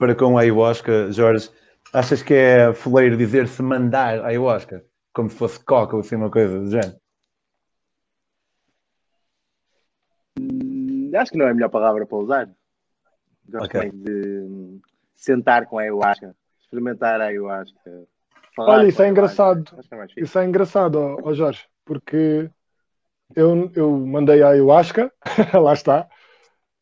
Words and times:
para 0.00 0.14
com 0.14 0.38
a 0.38 0.40
ayahuasca, 0.40 1.12
Jorge, 1.12 1.50
achas 1.92 2.22
que 2.22 2.32
é 2.32 2.72
fuleiro 2.72 3.18
dizer-se 3.18 3.62
mandar 3.62 4.24
ayahuasca? 4.24 4.82
Como 5.12 5.28
se 5.28 5.36
fosse 5.36 5.62
coca 5.62 5.94
ou 5.94 6.00
assim, 6.00 6.16
uma 6.16 6.30
coisa 6.30 6.58
do 6.58 6.70
género? 6.70 6.96
Hum, 10.40 11.10
acho 11.14 11.30
que 11.30 11.36
não 11.36 11.46
é 11.46 11.50
a 11.50 11.54
melhor 11.54 11.68
palavra 11.68 12.06
para 12.06 12.16
usar. 12.16 12.50
Gosto 13.46 13.76
okay. 13.76 13.90
de 13.90 14.80
sentar 15.14 15.66
com 15.66 15.78
a 15.78 15.82
ayahuasca, 15.82 16.34
experimentar 16.62 17.20
a 17.20 17.26
ayahuasca. 17.26 18.08
Olha, 18.56 18.88
isso 18.88 19.02
é 19.02 19.08
engraçado. 19.08 19.64
É 20.16 20.22
isso 20.22 20.38
é 20.38 20.46
engraçado, 20.46 21.18
oh, 21.22 21.34
Jorge, 21.34 21.66
porque 21.84 22.50
eu, 23.36 23.70
eu 23.74 23.90
mandei 23.98 24.42
a 24.42 24.48
ayahuasca, 24.48 25.12
lá 25.52 25.74
está, 25.74 26.08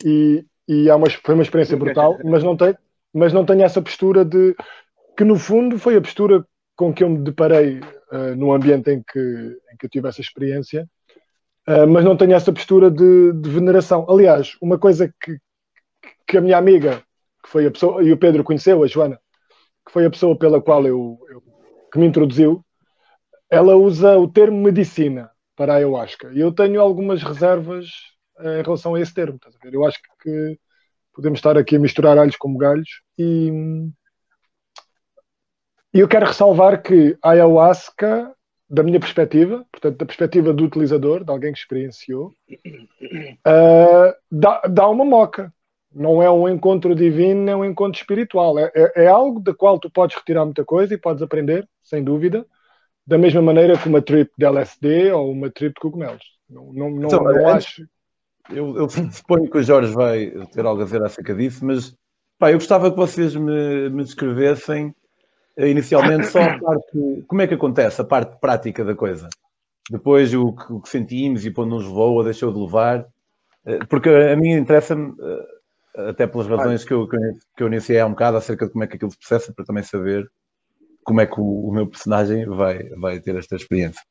e, 0.04 0.46
e 0.68 0.88
é 0.88 0.94
uma, 0.94 1.10
foi 1.10 1.34
uma 1.34 1.42
experiência 1.42 1.76
brutal, 1.76 2.16
mas 2.24 2.44
não, 2.44 2.56
tem, 2.56 2.76
mas 3.12 3.32
não 3.32 3.45
tenho 3.45 3.62
essa 3.62 3.82
postura 3.82 4.24
de. 4.24 4.54
que 5.16 5.24
no 5.24 5.37
fundo 5.37 5.78
foi 5.78 5.96
a 5.96 6.01
postura 6.01 6.45
com 6.77 6.92
que 6.92 7.02
eu 7.02 7.10
me 7.10 7.19
deparei 7.19 7.80
uh, 8.12 8.37
no 8.37 8.52
ambiente 8.52 8.91
em 8.91 9.02
que, 9.02 9.19
em 9.19 9.77
que 9.78 9.87
eu 9.87 9.91
tive 9.91 10.09
essa 10.09 10.20
experiência, 10.20 10.88
uh, 11.68 11.87
mas 11.88 12.05
não 12.05 12.16
tenho 12.16 12.34
essa 12.34 12.52
postura 12.52 12.91
de, 12.91 13.32
de, 13.32 13.51
veneração. 13.51 14.06
Aliás, 14.09 14.56
uma 14.62 14.79
coisa 14.79 15.12
que, 15.20 15.38
que 16.27 16.38
a 16.38 16.41
minha 16.41 16.56
amiga, 16.56 17.02
que 17.42 17.51
foi 17.51 17.66
a 17.66 17.70
pessoa, 17.70 18.02
e 18.02 18.12
o 18.12 18.18
Pedro 18.18 18.45
conheceu, 18.45 18.82
a 18.82 18.87
Joana, 18.87 19.18
que 19.84 19.93
foi 19.93 20.06
a 20.06 20.10
pessoa 20.10 20.38
pela 20.38 20.60
qual 20.60 20.87
eu, 20.87 21.18
eu 21.29 21.43
que 21.93 21.98
me 21.98 22.06
introduziu, 22.06 22.65
ela 23.51 23.74
usa 23.77 24.16
o 24.18 24.29
termo 24.29 24.59
medicina 24.62 25.30
para 25.56 25.73
a 25.73 25.77
ayahuasca. 25.77 26.30
E 26.32 26.40
eu 26.40 26.52
tenho 26.52 26.80
algumas 26.80 27.23
reservas 27.23 27.87
eh, 28.40 28.60
em 28.60 28.62
relação 28.62 28.95
a 28.95 29.01
esse 29.01 29.12
termo. 29.12 29.38
Eu 29.65 29.84
acho 29.87 29.98
que 30.23 30.59
podemos 31.15 31.38
estar 31.38 31.56
aqui 31.56 31.77
a 31.77 31.80
misturar 31.80 32.18
alhos 32.18 32.37
como 32.37 32.59
galhos 32.59 33.02
e, 33.18 33.50
e 35.92 36.00
eu 36.00 36.09
quero 36.09 36.26
ressalvar 36.26 36.82
que 36.82 37.16
a 37.23 37.30
ayahuasca, 37.30 38.34
da 38.70 38.82
minha 38.82 39.01
perspectiva, 39.01 39.66
portanto, 39.73 39.96
da 39.98 40.06
perspectiva 40.06 40.52
do 40.52 40.65
utilizador, 40.65 41.24
de 41.24 41.30
alguém 41.30 41.52
que 41.52 41.59
experienciou, 41.59 42.32
uh, 42.51 44.15
dá, 44.30 44.60
dá 44.68 44.88
uma 44.88 45.04
moca. 45.04 45.52
Não 45.93 46.23
é 46.23 46.30
um 46.30 46.46
encontro 46.48 46.95
divino, 46.95 47.51
é 47.51 47.56
um 47.56 47.65
encontro 47.65 47.98
espiritual. 47.98 48.59
É, 48.59 48.70
é, 48.74 49.04
é 49.04 49.06
algo 49.06 49.40
da 49.40 49.54
qual 49.54 49.78
tu 49.78 49.90
podes 49.90 50.16
retirar 50.16 50.45
muita 50.45 50.65
coisa 50.65 50.95
e 50.95 50.98
podes 50.98 51.23
aprender, 51.23 51.66
sem 51.82 52.04
dúvida 52.04 52.46
da 53.09 53.16
mesma 53.16 53.40
maneira 53.40 53.78
que 53.78 53.88
uma 53.88 54.02
trip 54.02 54.30
de 54.37 54.45
LSD 54.45 55.10
ou 55.12 55.32
uma 55.32 55.50
trip 55.50 55.73
de 55.73 55.80
cogumelos. 55.80 56.23
Não, 56.48 56.71
não, 56.74 56.90
não, 56.90 57.06
então, 57.06 57.24
não 57.24 57.48
acho. 57.48 57.88
Eu, 58.50 58.76
eu, 58.76 58.87
suponho 59.10 59.50
que 59.50 59.56
o 59.56 59.62
Jorge 59.62 59.95
vai 59.95 60.30
ter 60.52 60.66
algo 60.66 60.82
a 60.82 60.84
dizer 60.84 61.02
acerca 61.02 61.34
disso, 61.34 61.65
mas 61.65 61.96
pá, 62.38 62.50
eu 62.50 62.58
gostava 62.58 62.90
que 62.90 62.96
vocês 62.96 63.34
me, 63.34 63.90
me 63.90 64.04
descrevessem 64.04 64.94
eh, 65.56 65.69
inicialmente 65.69 66.28
só 66.28 66.41
a 66.41 66.58
parte, 66.58 67.25
como 67.26 67.42
é 67.42 67.47
que 67.47 67.54
acontece, 67.54 68.00
a 68.00 68.04
parte 68.04 68.38
prática 68.41 68.84
da 68.84 68.94
coisa. 68.94 69.28
Depois 69.91 70.32
o 70.32 70.53
que, 70.53 70.72
o 70.72 70.81
que 70.81 70.88
sentimos 70.88 71.44
e 71.44 71.50
quando 71.50 71.70
nos 71.70 71.84
levou 71.84 72.14
ou 72.14 72.25
deixou 72.25 72.53
de 72.53 72.60
levar, 72.60 73.06
eh, 73.66 73.81
porque 73.88 74.09
a 74.09 74.36
mim 74.36 74.53
interessa-me, 74.53 75.14
eh, 75.20 76.10
até 76.10 76.26
pelas 76.26 76.47
razões 76.47 76.84
que 76.84 76.92
eu, 76.92 77.09
que 77.09 77.62
eu 77.62 77.66
iniciei 77.66 77.98
há 77.98 78.06
um 78.06 78.10
bocado, 78.10 78.36
acerca 78.36 78.66
de 78.66 78.72
como 78.72 78.84
é 78.84 78.86
que 78.86 78.97
aquilo 78.97 79.10
se 79.10 79.19
processa, 79.19 79.53
para 79.53 79.64
também 79.64 79.82
saber 79.82 80.31
como 81.03 81.20
é 81.20 81.26
que 81.26 81.41
o, 81.41 81.69
o, 81.69 81.72
meu 81.72 81.88
personagem 81.88 82.47
vai, 82.47 82.84
vai 82.91 83.19
ter 83.19 83.34
esta 83.34 83.56
experiência. 83.56 84.03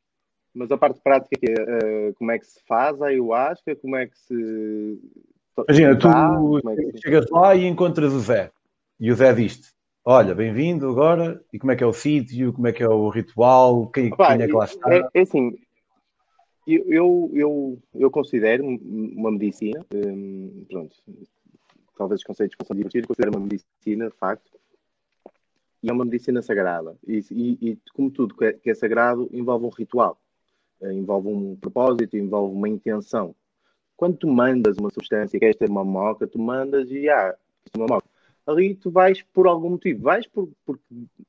Mas 0.54 0.72
a 0.72 0.78
parte 0.78 1.00
prática 1.02 1.38
é 1.46 2.12
como 2.14 2.32
é 2.32 2.40
que 2.40 2.48
se 2.48 2.60
faz 2.68 3.00
a 3.02 3.06
ayahuasca, 3.06 3.76
como 3.76 3.96
é 3.96 4.08
que 4.08 4.18
se. 4.18 5.00
Imagina, 5.68 5.98
tu 5.98 6.08
é 6.08 6.92
que... 6.92 7.02
chegas 7.02 7.26
lá 7.32 7.56
e 7.56 7.66
encontras 7.66 8.14
o 8.14 8.20
Zé. 8.20 8.52
E 9.00 9.12
o 9.12 9.16
Zé 9.16 9.34
diz-te: 9.34 9.70
Olha, 10.06 10.36
bem-vindo 10.36 10.88
agora. 10.90 11.42
E 11.52 11.58
como 11.58 11.72
é 11.72 11.76
que 11.76 11.84
é 11.84 11.88
o 11.88 11.94
sítio? 11.94 12.54
Como 12.54 12.68
é 12.68 12.72
que 12.72 12.84
é 12.84 12.90
o 12.90 13.10
ritual? 13.10 13.88
Quem, 13.88 14.12
Opa, 14.14 14.36
quem 14.36 14.44
é 14.44 14.48
que 14.48 14.54
lá 14.54 14.66
está? 14.66 14.94
É, 14.94 15.02
é 15.14 15.22
assim, 15.22 15.58
eu, 16.68 17.30
eu, 17.34 17.80
eu, 17.96 18.12
considero 18.12 18.66
uma 18.66 19.32
medicina, 19.32 19.86
um, 19.94 20.66
pronto, 20.70 20.96
talvez 21.98 22.20
os 22.20 22.26
conceitos 22.26 22.58
possam 22.58 22.76
divertir, 22.76 23.08
considero 23.08 23.32
uma 23.32 23.40
medicina, 23.40 24.10
de 24.10 24.16
facto, 24.18 24.52
e 25.82 25.90
é 25.90 25.94
uma 25.94 26.04
medicina 26.04 26.42
sagrada. 26.42 26.98
E, 27.08 27.24
e, 27.32 27.70
e 27.70 27.78
como 27.94 28.12
tudo 28.12 28.36
que 28.36 28.46
é, 28.46 28.54
que 28.54 28.70
é, 28.70 28.76
sagrado, 28.76 29.30
envolve 29.32 29.66
um 29.66 29.70
ritual, 29.70 30.20
eh, 30.82 30.92
envolve 30.92 31.30
um 31.30 31.56
propósito, 31.56 32.18
envolve 32.18 32.54
uma 32.54 32.68
intenção. 32.68 33.34
Quando 33.98 34.18
tu 34.18 34.28
mandas 34.28 34.78
uma 34.78 34.92
substância, 34.92 35.40
que 35.40 35.46
esta 35.46 35.66
é 35.66 35.68
uma 35.68 35.84
moca, 35.84 36.28
tu 36.28 36.40
mandas 36.40 36.90
e 36.92 37.10
ah, 37.10 37.36
é 37.74 37.78
uma 37.78 37.88
moca. 37.88 38.08
Ali 38.46 38.76
tu 38.76 38.92
vais 38.92 39.22
por 39.34 39.48
algum 39.48 39.72
motivo, 39.72 40.04
vais 40.04 40.28
por, 40.28 40.48
porque 40.64 40.84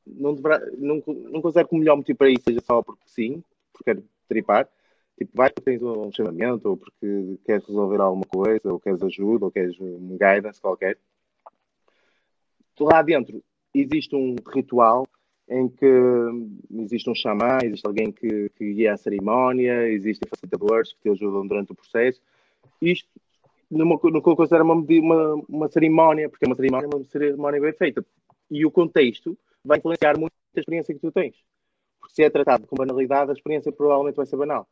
não, 0.07 0.35
deverá, 0.35 0.61
não, 0.77 1.03
não 1.07 1.43
que 1.43 1.75
o 1.75 1.79
melhor 1.79 1.97
motivo 1.97 2.19
para 2.19 2.31
isso 2.31 2.45
seja 2.47 2.61
só 2.65 2.83
porque 2.83 3.03
sim, 3.07 3.43
porque 3.73 3.85
quero 3.85 4.05
tripar. 4.29 4.69
Tipo, 5.17 5.33
vais 5.35 5.51
porque 5.51 5.71
tens 5.71 5.83
um 5.83 6.13
chamamento, 6.13 6.69
ou 6.69 6.77
porque 6.77 7.39
queres 7.45 7.67
resolver 7.67 8.01
alguma 8.01 8.25
coisa, 8.25 8.73
ou 8.73 8.79
queres 8.79 9.03
ajuda, 9.03 9.47
ou 9.47 9.51
queres 9.51 9.77
um 9.81 10.17
guidance 10.17 10.61
qualquer. 10.61 10.97
Lá 12.79 13.03
dentro 13.03 13.43
existe 13.75 14.15
um 14.15 14.37
ritual 14.47 15.05
em 15.49 15.69
que 15.69 15.87
existe 16.71 17.11
um 17.11 17.15
xamã, 17.15 17.59
existe 17.65 17.87
alguém 17.87 18.13
que, 18.13 18.51
que 18.51 18.75
guia 18.75 18.93
a 18.93 18.97
cerimónia, 18.97 19.89
existem 19.89 20.29
facilitadores 20.29 20.93
que 20.93 21.01
te 21.01 21.09
ajudam 21.09 21.47
durante 21.47 21.73
o 21.73 21.75
processo. 21.75 22.21
Isto 22.81 23.09
numa, 23.71 23.99
no 24.03 24.23
que 24.23 24.29
eu 24.29 24.37
considero 24.37 24.65
uma, 24.65 24.75
uma, 24.75 25.35
uma 25.49 25.69
cerimónia, 25.69 26.29
porque 26.29 26.45
é 26.45 26.49
uma 26.49 26.57
cerimónia, 26.57 26.89
uma 26.89 27.05
cerimónia 27.05 27.61
bem 27.61 27.73
feita. 27.73 28.05
E 28.51 28.65
o 28.65 28.71
contexto 28.71 29.37
vai 29.65 29.79
influenciar 29.79 30.19
muito 30.19 30.33
a 30.57 30.61
experiência 30.61 30.95
que 30.95 31.01
tu 31.01 31.13
tens. 31.13 31.37
Porque 32.01 32.15
se 32.15 32.23
é 32.23 32.31
tratado 32.31 32.67
com 32.67 32.77
banalidade, 32.77 33.31
a 33.31 33.35
experiência 33.35 33.71
provavelmente 33.71 34.17
vai 34.17 34.27
ser 34.27 34.37
banal. 34.37 34.67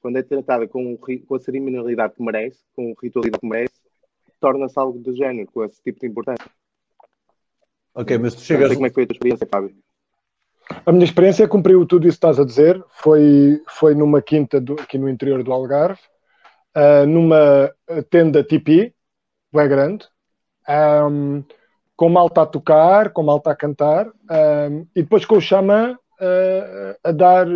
Quando 0.00 0.18
é 0.18 0.22
tratada 0.22 0.68
com, 0.68 0.96
com 0.96 1.34
a 1.34 1.40
cerimonialidade 1.40 2.14
que 2.14 2.22
merece, 2.22 2.60
com 2.76 2.94
a 2.96 3.02
ritualidade 3.02 3.40
que 3.40 3.48
merece, 3.48 3.74
torna-se 4.40 4.78
algo 4.78 4.98
do 5.00 5.14
género, 5.16 5.50
com 5.50 5.64
esse 5.64 5.82
tipo 5.82 5.98
de 5.98 6.06
importância. 6.06 6.48
Ok, 7.94 8.16
mas 8.18 8.34
tu 8.36 8.42
chegas. 8.42 8.72
como 8.74 8.86
é 8.86 8.88
que 8.90 8.94
foi 8.94 9.02
a 9.02 9.06
tua 9.06 9.14
experiência, 9.14 9.46
Fábio? 9.50 9.74
A 10.86 10.92
minha 10.92 11.04
experiência 11.04 11.48
cumpriu 11.48 11.84
tudo 11.84 12.06
isso 12.06 12.20
que 12.20 12.26
estás 12.26 12.38
a 12.38 12.44
dizer. 12.44 12.80
Foi, 12.90 13.60
foi 13.68 13.94
numa 13.94 14.22
quinta 14.22 14.60
do, 14.60 14.74
aqui 14.74 14.98
no 14.98 15.08
interior 15.08 15.42
do 15.42 15.52
Algarve, 15.52 16.00
uh, 16.76 17.06
numa 17.06 17.72
tenda 18.10 18.42
tipi, 18.42 18.94
bem 19.52 19.68
grande, 19.68 20.06
um, 20.68 21.42
com 21.96 22.08
malta 22.08 22.42
a 22.42 22.46
tocar, 22.46 23.10
com 23.10 23.22
malta 23.22 23.50
a 23.50 23.56
cantar, 23.56 24.06
um, 24.06 24.86
e 24.94 25.02
depois 25.02 25.24
com 25.24 25.36
o 25.36 25.40
xamã 25.40 25.92
uh, 25.92 26.98
a 27.02 27.12
dar, 27.12 27.46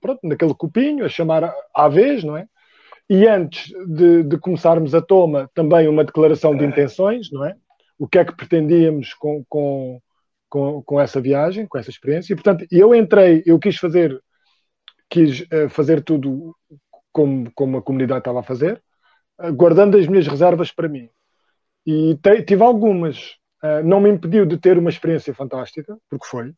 pronto, 0.00 0.20
naquele 0.24 0.54
copinho, 0.54 1.04
a 1.04 1.08
chamar 1.08 1.52
à 1.74 1.88
vez, 1.88 2.24
não 2.24 2.36
é? 2.36 2.46
E 3.08 3.26
antes 3.26 3.72
de, 3.86 4.24
de 4.24 4.38
começarmos 4.38 4.94
a 4.94 5.00
toma, 5.00 5.48
também 5.54 5.86
uma 5.86 6.04
declaração 6.04 6.56
de 6.56 6.64
intenções, 6.64 7.30
não 7.30 7.44
é? 7.44 7.54
o 7.98 8.06
que 8.06 8.18
é 8.18 8.24
que 8.24 8.34
pretendíamos 8.34 9.14
com, 9.14 9.44
com, 9.48 10.00
com, 10.48 10.82
com 10.82 11.00
essa 11.00 11.20
viagem, 11.20 11.66
com 11.66 11.78
essa 11.78 11.90
experiência. 11.90 12.32
E, 12.32 12.36
portanto, 12.36 12.66
eu 12.70 12.94
entrei, 12.94 13.42
eu 13.46 13.58
quis 13.58 13.76
fazer, 13.76 14.20
quis 15.08 15.42
uh, 15.42 15.68
fazer 15.68 16.02
tudo 16.02 16.54
como, 17.16 17.50
como 17.54 17.78
a 17.78 17.82
comunidade 17.82 18.18
estava 18.18 18.40
a 18.40 18.42
fazer, 18.42 18.82
uh, 19.40 19.50
guardando 19.50 19.96
as 19.96 20.06
minhas 20.06 20.26
reservas 20.26 20.70
para 20.70 20.86
mim. 20.86 21.08
E 21.86 22.14
te, 22.16 22.42
tive 22.42 22.62
algumas. 22.62 23.36
Uh, 23.64 23.82
não 23.82 24.00
me 24.00 24.10
impediu 24.10 24.44
de 24.44 24.58
ter 24.58 24.76
uma 24.76 24.90
experiência 24.90 25.32
fantástica, 25.32 25.96
porque 26.10 26.26
foi, 26.26 26.52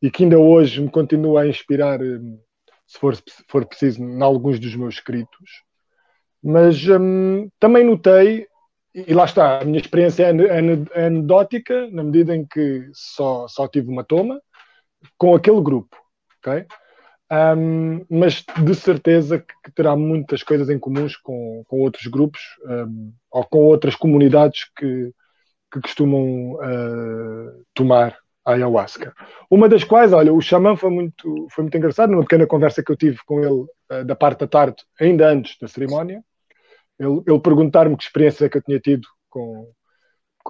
e 0.00 0.10
que 0.10 0.22
ainda 0.24 0.38
hoje 0.38 0.80
me 0.80 0.90
continua 0.90 1.42
a 1.42 1.46
inspirar, 1.46 2.00
se 2.86 2.98
for, 2.98 3.14
se 3.14 3.22
for 3.46 3.66
preciso, 3.66 4.02
em 4.02 4.22
alguns 4.22 4.58
dos 4.58 4.74
meus 4.74 4.94
escritos. 4.94 5.62
Mas 6.42 6.82
um, 6.88 7.50
também 7.60 7.84
notei 7.84 8.46
e 8.94 9.12
lá 9.12 9.26
está, 9.26 9.60
a 9.60 9.64
minha 9.66 9.78
experiência 9.78 10.24
é, 10.24 11.04
anedótica, 11.06 11.88
na 11.90 12.02
medida 12.02 12.34
em 12.34 12.46
que 12.46 12.88
só, 12.94 13.46
só 13.48 13.68
tive 13.68 13.88
uma 13.88 14.02
toma 14.02 14.40
com 15.18 15.34
aquele 15.34 15.60
grupo, 15.60 15.94
ok? 16.38 16.66
Um, 17.32 18.04
mas 18.10 18.44
de 18.64 18.74
certeza 18.74 19.38
que 19.38 19.70
terá 19.72 19.94
muitas 19.94 20.42
coisas 20.42 20.68
em 20.68 20.80
comuns 20.80 21.16
com, 21.16 21.62
com 21.68 21.80
outros 21.80 22.06
grupos 22.08 22.40
um, 22.66 23.12
ou 23.30 23.44
com 23.44 23.58
outras 23.58 23.94
comunidades 23.94 24.68
que, 24.76 25.12
que 25.72 25.80
costumam 25.80 26.54
uh, 26.54 27.64
tomar 27.72 28.18
a 28.44 28.54
ayahuasca. 28.54 29.14
Uma 29.48 29.68
das 29.68 29.84
quais, 29.84 30.12
olha, 30.12 30.32
o 30.32 30.40
xamã 30.40 30.74
foi 30.74 30.90
muito, 30.90 31.46
foi 31.50 31.62
muito 31.62 31.76
engraçado, 31.76 32.10
numa 32.10 32.22
pequena 32.22 32.48
conversa 32.48 32.82
que 32.82 32.90
eu 32.90 32.96
tive 32.96 33.18
com 33.24 33.38
ele 33.38 34.00
uh, 34.00 34.04
da 34.04 34.16
parte 34.16 34.40
da 34.40 34.48
tarde, 34.48 34.82
ainda 35.00 35.28
antes 35.28 35.56
da 35.60 35.68
cerimónia, 35.68 36.24
ele, 36.98 37.22
ele 37.26 37.40
perguntar-me 37.40 37.96
que 37.96 38.02
experiência 38.02 38.46
é 38.46 38.48
que 38.48 38.58
eu 38.58 38.62
tinha 38.62 38.80
tido 38.80 39.06
com, 39.28 39.70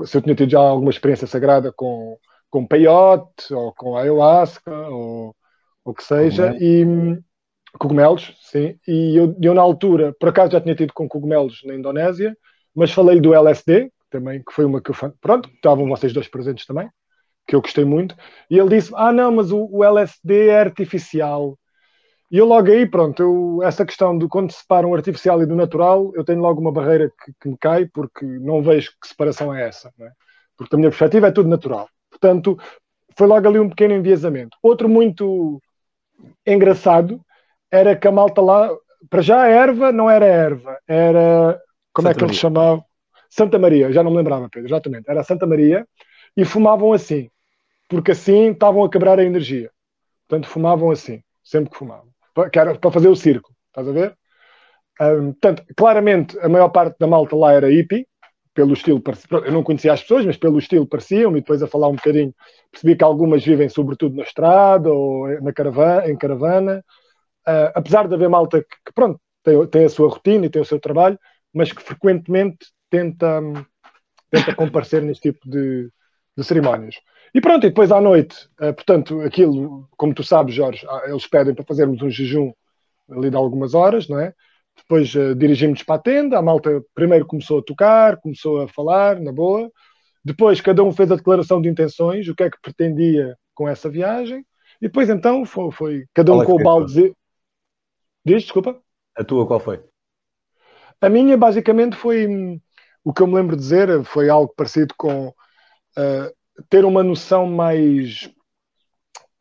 se 0.06 0.16
eu 0.16 0.22
tinha 0.22 0.34
tido 0.34 0.50
já 0.50 0.60
alguma 0.60 0.90
experiência 0.90 1.26
sagrada 1.26 1.70
com, 1.76 2.16
com 2.48 2.66
peyote 2.66 3.52
ou 3.52 3.74
com 3.74 3.98
ayahuasca 3.98 4.72
ou 4.88 5.36
o 5.84 5.94
que 5.94 6.04
seja 6.04 6.56
e 6.60 6.84
cogumelos, 7.78 8.36
sim. 8.40 8.76
E 8.86 9.16
eu, 9.16 9.36
eu, 9.40 9.54
na 9.54 9.62
altura, 9.62 10.14
por 10.18 10.28
acaso 10.28 10.52
já 10.52 10.60
tinha 10.60 10.74
tido 10.74 10.92
com 10.92 11.08
cogumelos 11.08 11.60
na 11.64 11.74
Indonésia, 11.74 12.36
mas 12.74 12.90
falei-lhe 12.90 13.20
do 13.20 13.34
LSD, 13.34 13.90
também, 14.10 14.42
que 14.42 14.52
foi 14.52 14.64
uma 14.64 14.80
que 14.80 14.90
eu 14.90 14.94
pronto, 15.20 15.48
estavam 15.48 15.88
vocês 15.88 16.12
dois 16.12 16.28
presentes 16.28 16.66
também, 16.66 16.88
que 17.46 17.54
eu 17.54 17.60
gostei 17.60 17.84
muito, 17.84 18.14
e 18.50 18.58
ele 18.58 18.68
disse: 18.68 18.92
Ah, 18.94 19.12
não, 19.12 19.32
mas 19.32 19.52
o, 19.52 19.68
o 19.70 19.84
LSD 19.84 20.48
é 20.48 20.60
artificial. 20.60 21.56
E 22.30 22.38
eu 22.38 22.46
logo 22.46 22.70
aí, 22.70 22.86
pronto, 22.86 23.20
eu, 23.20 23.60
essa 23.62 23.84
questão 23.84 24.16
de 24.16 24.28
quando 24.28 24.52
se 24.52 24.58
separa 24.58 24.86
um 24.86 24.94
artificial 24.94 25.42
e 25.42 25.46
do 25.46 25.56
natural, 25.56 26.12
eu 26.14 26.24
tenho 26.24 26.40
logo 26.40 26.60
uma 26.60 26.70
barreira 26.70 27.10
que, 27.24 27.32
que 27.40 27.48
me 27.48 27.56
cai, 27.58 27.86
porque 27.86 28.24
não 28.24 28.62
vejo 28.62 28.92
que 29.00 29.08
separação 29.08 29.52
é 29.52 29.66
essa, 29.66 29.92
é? 30.00 30.10
porque 30.56 30.70
da 30.70 30.78
minha 30.78 30.90
perspectiva 30.90 31.28
é 31.28 31.32
tudo 31.32 31.48
natural. 31.48 31.88
Portanto, 32.08 32.56
foi 33.16 33.26
logo 33.26 33.48
ali 33.48 33.58
um 33.58 33.68
pequeno 33.68 33.94
enviesamento. 33.94 34.56
Outro 34.62 34.88
muito 34.88 35.60
engraçado 36.46 37.20
era 37.70 37.94
que 37.96 38.08
a 38.08 38.12
malta 38.12 38.40
lá, 38.40 38.70
para 39.08 39.22
já 39.22 39.42
a 39.42 39.48
erva 39.48 39.92
não 39.92 40.10
era 40.10 40.26
erva, 40.26 40.78
era, 40.86 41.60
como 41.92 42.08
Santa 42.08 42.16
é 42.16 42.18
que 42.18 42.24
eles 42.24 42.36
chamavam? 42.36 42.84
Santa 43.28 43.58
Maria, 43.58 43.92
já 43.92 44.02
não 44.02 44.10
me 44.10 44.16
lembrava, 44.16 44.48
Pedro, 44.50 44.68
exatamente, 44.68 45.08
era 45.08 45.22
Santa 45.22 45.46
Maria, 45.46 45.86
e 46.36 46.44
fumavam 46.44 46.92
assim, 46.92 47.30
porque 47.88 48.10
assim 48.10 48.50
estavam 48.50 48.84
a 48.84 48.90
quebrar 48.90 49.18
a 49.20 49.24
energia. 49.24 49.70
Portanto, 50.26 50.48
fumavam 50.48 50.90
assim, 50.90 51.22
sempre 51.44 51.70
que 51.70 51.76
fumavam 51.76 52.10
que 52.50 52.58
era 52.58 52.74
para 52.78 52.90
fazer 52.90 53.08
o 53.08 53.16
círculo, 53.16 53.54
estás 53.68 53.88
a 53.88 53.92
ver? 53.92 54.16
Um, 55.00 55.32
portanto, 55.32 55.64
claramente 55.76 56.38
a 56.40 56.48
maior 56.48 56.68
parte 56.68 56.96
da 56.98 57.06
malta 57.06 57.34
lá 57.36 57.52
era 57.52 57.68
hippie, 57.68 58.06
pelo 58.54 58.72
estilo, 58.72 59.02
eu 59.44 59.52
não 59.52 59.62
conhecia 59.62 59.92
as 59.92 60.02
pessoas, 60.02 60.26
mas 60.26 60.36
pelo 60.36 60.58
estilo 60.58 60.86
pareciam, 60.86 61.32
e 61.32 61.40
depois 61.40 61.62
a 61.62 61.66
falar 61.66 61.88
um 61.88 61.94
bocadinho, 61.94 62.34
percebi 62.70 62.96
que 62.96 63.04
algumas 63.04 63.44
vivem 63.44 63.68
sobretudo 63.68 64.16
na 64.16 64.22
estrada 64.22 64.90
ou 64.92 65.28
na 65.40 65.52
caravana, 65.52 66.10
em 66.10 66.16
caravana, 66.16 66.84
uh, 67.48 67.70
apesar 67.74 68.08
de 68.08 68.14
haver 68.14 68.28
malta 68.28 68.60
que, 68.60 68.76
que, 68.86 68.92
pronto, 68.94 69.20
tem, 69.42 69.66
tem, 69.68 69.84
a 69.84 69.88
sua 69.88 70.08
rotina 70.08 70.46
e 70.46 70.50
tem 70.50 70.60
o 70.60 70.64
seu 70.64 70.80
trabalho, 70.80 71.18
mas 71.54 71.72
que 71.72 71.82
frequentemente 71.82 72.66
tenta, 72.90 73.40
tenta 74.30 74.54
comparecer 74.54 75.02
neste 75.02 75.30
tipo 75.30 75.48
de, 75.48 75.88
de 76.36 76.44
cerimónias. 76.44 76.96
E 77.32 77.40
pronto, 77.40 77.64
e 77.64 77.70
depois 77.70 77.92
à 77.92 78.00
noite, 78.00 78.48
uh, 78.60 78.74
portanto, 78.74 79.20
aquilo, 79.20 79.88
como 79.96 80.12
tu 80.12 80.24
sabes, 80.24 80.54
Jorge, 80.54 80.84
ah, 80.88 81.02
eles 81.06 81.26
pedem 81.26 81.54
para 81.54 81.64
fazermos 81.64 82.02
um 82.02 82.10
jejum 82.10 82.52
ali 83.10 83.30
de 83.30 83.36
algumas 83.36 83.74
horas, 83.74 84.08
não 84.08 84.18
é? 84.18 84.34
Depois 84.76 85.14
uh, 85.14 85.34
dirigimos 85.34 85.82
para 85.82 85.96
a 85.96 86.02
tenda, 86.02 86.38
a 86.38 86.42
malta 86.42 86.82
primeiro 86.94 87.26
começou 87.26 87.60
a 87.60 87.62
tocar, 87.62 88.16
começou 88.18 88.62
a 88.62 88.68
falar, 88.68 89.20
na 89.20 89.32
boa. 89.32 89.70
Depois 90.24 90.60
cada 90.60 90.82
um 90.82 90.92
fez 90.92 91.10
a 91.10 91.16
declaração 91.16 91.60
de 91.60 91.68
intenções, 91.68 92.28
o 92.28 92.34
que 92.34 92.42
é 92.42 92.50
que 92.50 92.60
pretendia 92.60 93.36
com 93.54 93.68
essa 93.68 93.88
viagem. 93.88 94.44
E 94.80 94.86
depois 94.86 95.08
então 95.08 95.44
foi, 95.44 95.70
foi 95.70 96.06
cada 96.14 96.32
um 96.32 96.42
é 96.42 96.46
com 96.46 96.54
o 96.54 96.62
balde. 96.62 97.14
Diz, 98.24 98.42
desculpa. 98.42 98.80
A 99.16 99.24
tua 99.24 99.46
qual 99.46 99.60
foi? 99.60 99.82
A 101.00 101.08
minha 101.08 101.36
basicamente 101.36 101.96
foi 101.96 102.26
hum, 102.26 102.60
o 103.02 103.12
que 103.12 103.22
eu 103.22 103.26
me 103.26 103.34
lembro 103.34 103.56
de 103.56 103.62
dizer, 103.62 104.04
foi 104.04 104.28
algo 104.28 104.52
parecido 104.54 104.94
com 104.96 105.28
uh, 105.28 106.64
ter 106.68 106.84
uma 106.84 107.02
noção 107.02 107.46
mais, 107.46 108.30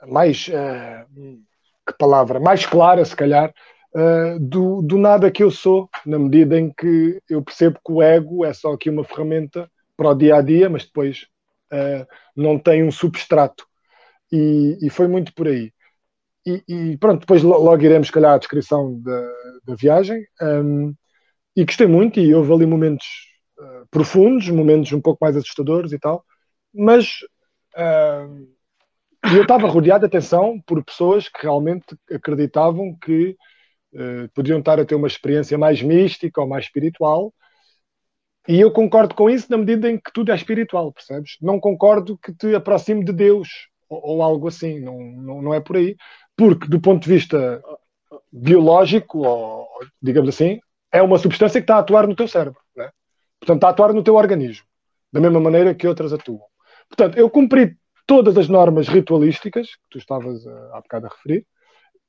mais 0.07 0.47
uh, 0.47 1.41
que 1.85 1.93
palavra, 1.97 2.39
mais 2.39 2.65
clara, 2.65 3.03
se 3.03 3.15
calhar, 3.15 3.53
uh, 3.95 4.39
do, 4.39 4.81
do 4.81 4.97
nada 4.97 5.31
que 5.31 5.44
eu 5.44 5.51
sou, 5.51 5.89
na 6.06 6.19
medida 6.19 6.59
em 6.59 6.71
que 6.71 7.19
eu 7.30 7.41
percebo 7.44 7.80
que 7.86 7.91
o 7.91 8.01
ego 8.01 8.45
é 8.45 8.53
só 8.53 8.74
aqui 8.74 8.89
uma 8.89 9.03
ferramenta 9.03 9.69
para 9.95 10.09
o 10.09 10.15
dia 10.15 10.36
a 10.38 10.41
dia, 10.41 10.69
mas 10.69 10.86
depois 10.86 11.27
uh, 11.74 12.06
não 12.36 12.57
tem 12.57 12.83
um 12.83 12.91
substrato. 12.91 13.65
E, 14.31 14.77
e 14.81 14.89
foi 14.89 15.07
muito 15.07 15.33
por 15.33 15.47
aí. 15.47 15.71
E, 16.45 16.63
e, 16.68 16.97
pronto, 16.97 17.21
depois 17.21 17.44
logo 17.44 17.81
iremos, 17.83 18.09
calhar, 18.09 18.33
à 18.33 18.38
descrição 18.38 19.00
da, 19.01 19.31
da 19.65 19.75
viagem. 19.75 20.25
Um, 20.41 20.94
e 21.56 21.65
gostei 21.65 21.88
muito, 21.88 22.19
e 22.19 22.33
houve 22.33 22.53
ali 22.53 22.65
momentos 22.65 23.06
uh, 23.59 23.88
profundos, 23.91 24.47
momentos 24.50 24.91
um 24.94 25.01
pouco 25.01 25.19
mais 25.21 25.36
assustadores 25.36 25.91
e 25.91 26.00
tal 26.00 26.24
mas 26.74 27.19
uh, 27.75 28.47
eu 29.36 29.41
estava 29.41 29.68
rodeado, 29.68 30.06
atenção, 30.06 30.62
por 30.65 30.83
pessoas 30.83 31.27
que 31.27 31.41
realmente 31.44 31.97
acreditavam 32.12 32.95
que 33.00 33.36
podiam 34.33 34.59
estar 34.59 34.80
a 34.80 34.86
ter 34.86 34.95
uma 34.95 35.07
experiência 35.07 35.57
mais 35.57 35.81
mística 35.81 36.41
ou 36.41 36.47
mais 36.47 36.65
espiritual. 36.65 37.33
E 38.47 38.59
eu 38.59 38.71
concordo 38.71 39.13
com 39.13 39.30
isso 39.30 39.47
na 39.50 39.57
medida 39.57 39.89
em 39.89 39.97
que 39.97 40.12
tudo 40.13 40.31
é 40.31 40.36
espiritual, 40.36 40.91
percebes? 40.91 41.38
Não 41.41 41.59
concordo 41.59 42.18
que 42.18 42.33
te 42.33 42.56
aproxime 42.56 43.03
de 43.03 43.12
Deus 43.12 43.50
ou, 43.88 44.01
ou 44.03 44.24
algo 44.24 44.47
assim, 44.47 44.80
não, 44.80 45.00
não, 45.00 45.41
não 45.41 45.53
é 45.53 45.59
por 45.59 45.77
aí. 45.77 45.95
Porque, 46.36 46.68
do 46.68 46.80
ponto 46.80 47.03
de 47.03 47.09
vista 47.09 47.62
biológico, 48.31 49.19
ou 49.19 49.68
digamos 50.01 50.30
assim, 50.30 50.59
é 50.91 51.01
uma 51.01 51.18
substância 51.18 51.59
que 51.59 51.63
está 51.63 51.75
a 51.75 51.80
atuar 51.80 52.07
no 52.07 52.15
teu 52.15 52.27
cérebro. 52.27 52.59
Né? 52.75 52.89
Portanto, 53.39 53.57
está 53.57 53.68
a 53.68 53.71
atuar 53.71 53.94
no 53.94 54.03
teu 54.03 54.15
organismo, 54.15 54.65
da 55.12 55.19
mesma 55.19 55.39
maneira 55.39 55.75
que 55.75 55.88
outras 55.88 56.13
atuam. 56.13 56.41
Portanto, 56.88 57.18
eu 57.18 57.30
cumpri 57.30 57.77
todas 58.07 58.38
as 58.38 58.47
normas 58.47 58.88
ritualísticas 58.88 59.68
que 59.68 59.89
tu 59.91 59.97
estavas 60.00 60.44
uh, 60.45 60.74
há 60.74 60.81
bocado 60.81 61.06
a 61.06 61.09
referir 61.09 61.45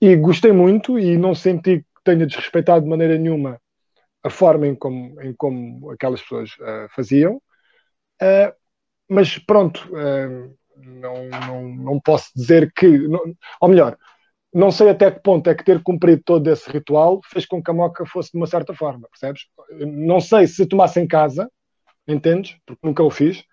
e 0.00 0.16
gostei 0.16 0.52
muito 0.52 0.98
e 0.98 1.16
não 1.18 1.34
senti 1.34 1.78
que 1.78 2.02
tenha 2.04 2.26
desrespeitado 2.26 2.84
de 2.84 2.90
maneira 2.90 3.18
nenhuma 3.18 3.60
a 4.22 4.30
forma 4.30 4.66
em 4.66 4.74
como, 4.74 5.20
em 5.22 5.34
como 5.34 5.90
aquelas 5.90 6.20
pessoas 6.22 6.50
uh, 6.58 6.88
faziam. 6.94 7.36
Uh, 8.22 8.52
mas 9.08 9.38
pronto, 9.38 9.88
uh, 9.90 10.56
não, 10.76 11.28
não, 11.28 11.68
não 11.68 12.00
posso 12.00 12.30
dizer 12.34 12.72
que, 12.74 12.86
não, 12.86 13.20
ou 13.60 13.68
melhor, 13.68 13.96
não 14.52 14.70
sei 14.70 14.90
até 14.90 15.10
que 15.10 15.20
ponto 15.20 15.48
é 15.48 15.54
que 15.54 15.64
ter 15.64 15.82
cumprido 15.82 16.22
todo 16.24 16.48
esse 16.48 16.68
ritual 16.70 17.20
fez 17.24 17.46
com 17.46 17.62
que 17.62 17.70
a 17.70 17.74
moca 17.74 18.04
fosse 18.04 18.32
de 18.32 18.36
uma 18.36 18.46
certa 18.46 18.74
forma, 18.74 19.08
percebes? 19.08 19.46
Não 19.86 20.20
sei 20.20 20.46
se 20.46 20.66
tomasse 20.66 21.00
em 21.00 21.06
casa, 21.06 21.50
entendes? 22.06 22.56
Porque 22.66 22.86
nunca 22.86 23.02
o 23.02 23.10
fiz, 23.10 23.44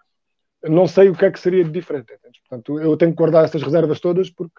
não 0.63 0.87
sei 0.87 1.09
o 1.09 1.15
que 1.15 1.25
é 1.25 1.31
que 1.31 1.39
seria 1.39 1.63
diferente. 1.63 2.13
Entende? 2.13 2.41
Portanto, 2.47 2.79
eu 2.79 2.97
tenho 2.97 3.11
que 3.11 3.17
guardar 3.17 3.45
essas 3.45 3.61
reservas 3.61 3.99
todas 3.99 4.29
porque, 4.31 4.55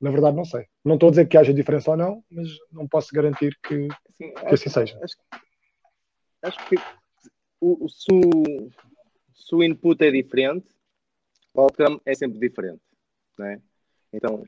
na 0.00 0.10
verdade, 0.10 0.36
não 0.36 0.44
sei. 0.44 0.66
Não 0.84 0.94
estou 0.94 1.08
a 1.08 1.10
dizer 1.10 1.28
que 1.28 1.36
haja 1.36 1.52
diferença 1.52 1.90
ou 1.90 1.96
não, 1.96 2.24
mas 2.30 2.48
não 2.72 2.88
posso 2.88 3.08
garantir 3.12 3.56
que 3.62 3.88
assim, 4.08 4.32
que 4.32 4.54
assim 4.54 4.70
seja. 4.70 4.98
Acho, 5.02 5.16
acho 6.42 6.68
que 6.68 6.76
o, 7.60 7.88
se, 7.88 8.06
o, 8.10 8.70
se 9.34 9.54
o 9.54 9.62
input 9.62 10.02
é 10.04 10.10
diferente, 10.10 10.66
o 11.54 11.60
outcome 11.62 12.00
é 12.06 12.14
sempre 12.14 12.38
diferente. 12.38 12.82
Né? 13.38 13.60
Então, 14.12 14.44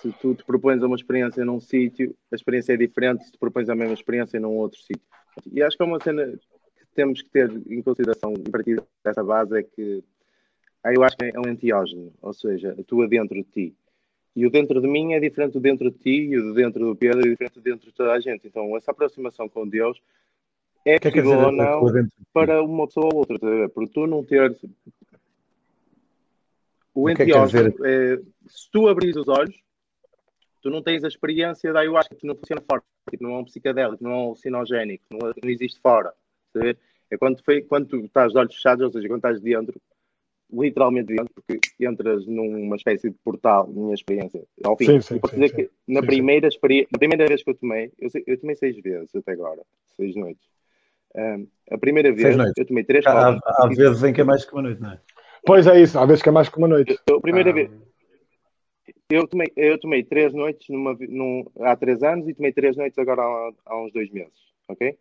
se 0.00 0.12
tu 0.20 0.34
te 0.34 0.44
propões 0.44 0.82
a 0.82 0.86
uma 0.86 0.96
experiência 0.96 1.44
num 1.44 1.60
sítio, 1.60 2.16
a 2.30 2.34
experiência 2.34 2.74
é 2.74 2.76
diferente 2.76 3.24
se 3.24 3.32
te 3.32 3.38
propões 3.38 3.68
a 3.68 3.74
mesma 3.74 3.94
experiência 3.94 4.38
num 4.38 4.56
outro 4.56 4.78
sítio. 4.80 5.06
E 5.52 5.62
acho 5.62 5.76
que 5.76 5.82
é 5.82 5.86
uma 5.86 6.00
cena 6.00 6.26
que 6.26 6.86
temos 6.94 7.22
que 7.22 7.30
ter 7.30 7.50
em 7.68 7.82
consideração 7.82 8.34
a 8.34 8.50
partir 8.50 8.82
dessa 9.02 9.24
base 9.24 9.58
é 9.58 9.62
que 9.62 10.04
Aí 10.84 10.94
eu 10.96 11.02
acho 11.02 11.16
que 11.16 11.24
é 11.24 11.40
um 11.40 11.48
enteógeno, 11.48 12.12
ou 12.20 12.34
seja, 12.34 12.76
atua 12.78 13.08
dentro 13.08 13.34
de 13.34 13.44
ti. 13.44 13.76
E 14.36 14.46
o 14.46 14.50
dentro 14.50 14.80
de 14.80 14.88
mim 14.88 15.12
é 15.12 15.20
diferente 15.20 15.52
do 15.52 15.60
dentro 15.60 15.90
de 15.90 15.98
ti, 15.98 16.10
e 16.10 16.38
o 16.38 16.54
dentro 16.54 16.84
do 16.84 16.96
Pedro 16.96 17.20
é 17.20 17.30
diferente 17.30 17.54
do 17.54 17.60
dentro 17.60 17.86
de 17.86 17.92
toda 17.92 18.12
a 18.12 18.20
gente. 18.20 18.46
Então, 18.46 18.76
essa 18.76 18.90
aproximação 18.90 19.48
com 19.48 19.66
Deus 19.66 20.00
é 20.84 20.98
que 20.98 21.10
possível 21.10 21.38
ou 21.38 21.52
não 21.52 21.82
para 22.32 22.62
uma 22.62 22.86
pessoa 22.86 23.08
ou 23.12 23.18
outra, 23.18 23.38
porque 23.70 23.92
tu 23.92 24.06
não 24.06 24.24
teres. 24.24 24.62
O, 26.92 27.02
o 27.02 27.10
enteógeno, 27.10 27.72
que 27.72 27.86
é, 27.86 28.16
se 28.46 28.70
tu 28.70 28.88
abris 28.88 29.16
os 29.16 29.28
olhos, 29.28 29.56
tu 30.60 30.70
não 30.70 30.82
tens 30.82 31.04
a 31.04 31.08
experiência 31.08 31.72
da 31.72 31.80
ayahuasca, 31.80 32.14
que 32.14 32.26
não 32.26 32.34
funciona 32.34 32.62
fora, 32.68 32.82
tipo, 33.10 33.22
não 33.22 33.34
é 33.34 33.38
um 33.38 33.44
psicadélico, 33.44 34.02
não 34.02 34.12
é 34.12 34.16
um 34.30 34.34
sinogénico, 34.34 35.04
não, 35.10 35.18
não 35.20 35.50
existe 35.50 35.80
fora. 35.80 36.12
É 37.10 37.16
quando, 37.16 37.42
foi, 37.42 37.62
quando 37.62 37.86
tu 37.86 37.96
estás 37.98 38.32
de 38.32 38.38
olhos 38.38 38.54
fechados, 38.54 38.84
ou 38.84 38.92
seja, 38.92 39.08
quando 39.08 39.18
estás 39.18 39.40
dentro, 39.40 39.80
literalmente 40.54 41.14
porque 41.34 41.60
entras 41.80 42.26
numa 42.26 42.76
espécie 42.76 43.10
de 43.10 43.16
portal, 43.24 43.66
minha 43.66 43.94
experiência. 43.94 44.42
Ao 44.62 44.76
fim, 44.76 44.86
sim, 44.86 45.00
sim, 45.00 45.18
posso 45.18 45.34
dizer 45.34 45.48
sim, 45.50 45.56
que 45.56 45.70
na, 45.86 46.02
primeira 46.02 46.48
experiência, 46.48 46.88
na 46.92 46.98
primeira 46.98 47.26
vez 47.26 47.42
que 47.42 47.50
eu 47.50 47.54
tomei, 47.54 47.92
eu, 47.98 48.08
eu 48.26 48.40
tomei 48.40 48.56
seis 48.56 48.76
vezes 48.80 49.14
até 49.14 49.32
agora, 49.32 49.62
seis 49.96 50.14
noites. 50.14 50.44
Um, 51.16 51.46
a 51.70 51.78
primeira 51.78 52.12
vez 52.12 52.36
eu 52.56 52.66
tomei 52.66 52.82
três 52.82 53.06
Há, 53.06 53.38
há, 53.44 53.68
vezes 53.68 54.02
em 54.02 54.12
que 54.12 54.20
é 54.20 54.24
mais 54.24 54.44
que 54.44 54.52
uma 54.52 54.62
noite, 54.62 54.80
não 54.80 54.92
é? 54.92 55.00
Pois 55.46 55.66
é 55.66 55.80
isso, 55.80 55.98
há 55.98 56.06
vezes 56.06 56.22
que 56.22 56.28
é 56.28 56.32
mais 56.32 56.48
que 56.48 56.58
uma 56.58 56.68
noite. 56.68 56.98
Eu, 57.08 57.16
a 57.16 57.20
primeira 57.20 57.50
ah. 57.50 57.52
vez. 57.52 57.70
Eu 59.10 59.28
tomei, 59.28 59.46
eu 59.56 59.78
tomei 59.78 60.02
três 60.02 60.32
noites 60.32 60.66
numa, 60.68 60.96
num, 60.98 61.44
há 61.60 61.76
três 61.76 62.02
anos 62.02 62.26
e 62.26 62.34
tomei 62.34 62.52
três 62.52 62.76
noites 62.76 62.98
agora 62.98 63.22
há, 63.22 63.52
há 63.66 63.82
uns 63.82 63.92
dois 63.92 64.10
meses, 64.10 64.32
ok? 64.68 64.96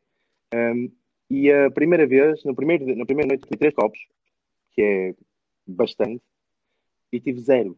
Um, 0.53 0.91
e 1.29 1.51
a 1.51 1.71
primeira 1.71 2.05
vez, 2.05 2.43
no 2.43 2.53
primeiro, 2.53 2.85
na 2.95 3.05
primeira 3.05 3.29
noite, 3.29 3.47
tomei 3.47 3.57
três 3.57 3.73
copos, 3.73 3.99
que 4.73 4.81
é 4.81 5.15
bastante, 5.65 6.23
e 7.11 7.19
tive 7.19 7.39
zero. 7.39 7.77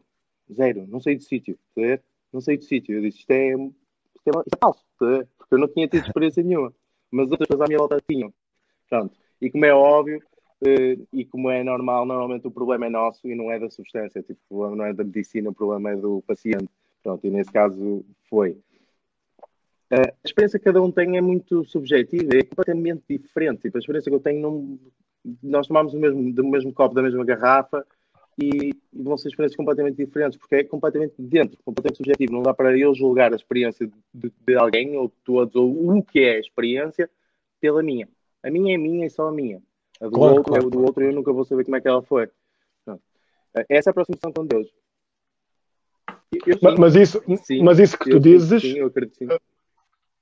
Zero. 0.52 0.86
Não 0.86 1.00
saí 1.00 1.16
do 1.16 1.22
sítio. 1.22 1.58
Tá 1.74 2.02
não 2.32 2.40
saí 2.40 2.56
do 2.56 2.64
sítio. 2.64 2.96
Eu 2.96 3.02
disse, 3.02 3.18
isto 3.20 3.30
é, 3.30 3.52
isto 3.52 4.28
é, 4.28 4.30
isto 4.30 4.54
é 4.54 4.58
falso. 4.58 4.84
Tá 4.98 5.26
Porque 5.38 5.54
eu 5.54 5.58
não 5.58 5.68
tinha 5.68 5.88
tido 5.88 6.06
experiência 6.06 6.42
nenhuma. 6.42 6.72
Mas 7.10 7.30
outras 7.30 7.48
pessoas 7.48 7.62
à 7.62 7.68
minha 7.68 7.78
volta 7.78 8.02
tinham. 8.08 8.32
Pronto. 8.88 9.16
E 9.40 9.50
como 9.50 9.64
é 9.64 9.74
óbvio, 9.74 10.18
uh, 10.62 11.06
e 11.12 11.24
como 11.24 11.50
é 11.50 11.62
normal, 11.62 12.06
normalmente 12.06 12.46
o 12.46 12.50
problema 12.50 12.86
é 12.86 12.90
nosso 12.90 13.28
e 13.28 13.34
não 13.34 13.50
é 13.50 13.58
da 13.58 13.70
substância. 13.70 14.22
Tipo, 14.22 14.40
o 14.48 14.56
problema 14.56 14.76
não 14.76 14.84
é 14.86 14.92
da 14.92 15.04
medicina, 15.04 15.50
o 15.50 15.54
problema 15.54 15.90
é 15.90 15.96
do 15.96 16.22
paciente. 16.26 16.68
Pronto. 17.02 17.26
E 17.26 17.30
nesse 17.30 17.52
caso 17.52 18.04
foi. 18.28 18.52
Uh, 19.92 20.10
a 20.10 20.26
experiência 20.26 20.58
que 20.58 20.64
cada 20.64 20.82
um 20.82 20.90
tem 20.90 21.16
é 21.16 21.20
muito 21.20 21.64
subjetiva, 21.64 22.36
é 22.36 22.42
completamente 22.42 23.04
diferente. 23.08 23.62
Tipo, 23.62 23.76
a 23.76 23.80
experiência 23.80 24.10
que 24.10 24.16
eu 24.16 24.20
tenho 24.20 24.40
não, 24.40 24.78
nós 25.42 25.66
tomamos 25.66 25.94
o 25.94 25.98
mesmo, 25.98 26.32
do 26.32 26.46
mesmo 26.46 26.72
copo, 26.72 26.94
da 26.94 27.02
mesma 27.02 27.24
garrafa 27.24 27.84
e, 28.38 28.74
e, 28.92 29.02
vão 29.02 29.16
ser 29.16 29.28
experiências 29.28 29.56
completamente 29.56 29.96
diferentes, 29.96 30.38
porque 30.38 30.56
é 30.56 30.64
completamente 30.64 31.14
dentro, 31.18 31.58
completamente 31.64 31.96
subjetivo. 31.96 32.32
Não 32.32 32.42
dá 32.42 32.52
para 32.52 32.76
eu 32.76 32.94
julgar 32.94 33.32
a 33.32 33.36
experiência 33.36 33.90
de, 34.12 34.32
de 34.46 34.54
alguém 34.56 34.96
ou 34.96 35.08
de 35.08 35.14
todos, 35.24 35.54
ou 35.56 35.96
o 35.96 36.02
que 36.02 36.20
é 36.20 36.36
a 36.36 36.40
experiência, 36.40 37.10
pela 37.60 37.82
minha. 37.82 38.08
A 38.42 38.50
minha 38.50 38.74
é 38.74 38.78
minha 38.78 39.06
e 39.06 39.10
só 39.10 39.28
a 39.28 39.32
minha. 39.32 39.62
A 40.00 40.04
do 40.04 40.12
claro, 40.12 40.36
outro 40.36 40.52
claro, 40.52 40.64
é 40.64 40.66
o 40.66 40.70
do 40.70 40.84
outro 40.84 41.02
e 41.02 41.06
eu 41.06 41.12
nunca 41.12 41.32
vou 41.32 41.44
saber 41.44 41.64
como 41.64 41.76
é 41.76 41.80
que 41.80 41.88
ela 41.88 42.02
foi. 42.02 42.28
Não. 42.86 43.00
Essa 43.68 43.88
é 43.88 43.90
a 43.90 43.92
aproximação 43.92 44.32
com 44.32 44.46
Deus. 44.46 44.68
Eu, 46.46 46.58
mas, 46.62 46.78
mas, 46.78 46.94
isso, 46.94 47.22
sim, 47.42 47.62
mas 47.62 47.78
isso 47.78 47.98
que 47.98 48.10
tu 48.10 48.20
dizes 48.20 48.62
eh, 48.62 49.38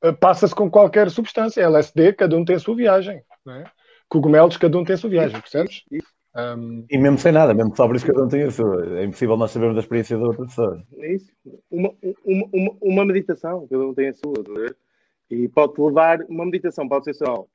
eh, 0.02 0.12
passa-se 0.12 0.54
com 0.54 0.70
qualquer 0.70 1.10
substância. 1.10 1.62
LSD, 1.62 2.12
cada 2.12 2.36
um 2.36 2.44
tem 2.44 2.56
a 2.56 2.60
sua 2.60 2.76
viagem. 2.76 3.22
É? 3.48 3.64
Cogumelos, 4.08 4.56
cada 4.56 4.78
um 4.78 4.84
tem 4.84 4.94
a 4.94 4.98
sua 4.98 5.10
viagem, 5.10 5.40
percebes? 5.40 5.84
Um... 6.36 6.84
E 6.90 6.98
mesmo 6.98 7.18
sem 7.18 7.32
nada, 7.32 7.54
mesmo 7.54 7.76
só 7.76 7.86
por 7.86 7.96
isso 7.96 8.06
cada 8.06 8.24
um 8.24 8.28
tem 8.28 8.42
a 8.42 8.50
sua. 8.50 8.98
É 8.98 9.04
impossível 9.04 9.36
nós 9.36 9.50
sabermos 9.50 9.76
da 9.76 9.80
experiência 9.82 10.18
da 10.18 10.24
outra 10.24 10.44
pessoa. 10.44 10.82
É 10.98 11.14
isso. 11.14 11.32
Uma, 11.70 11.94
uma, 12.24 12.48
uma, 12.52 12.76
uma 12.80 13.04
meditação, 13.04 13.66
cada 13.68 13.86
um 13.86 13.94
tem 13.94 14.08
a 14.08 14.14
sua. 14.14 14.34
Tá 14.42 14.74
e 15.30 15.48
pode 15.48 15.80
levar, 15.80 16.20
uma 16.28 16.44
meditação 16.44 16.88
pode 16.88 17.04
ser 17.04 17.14
só 17.14 17.46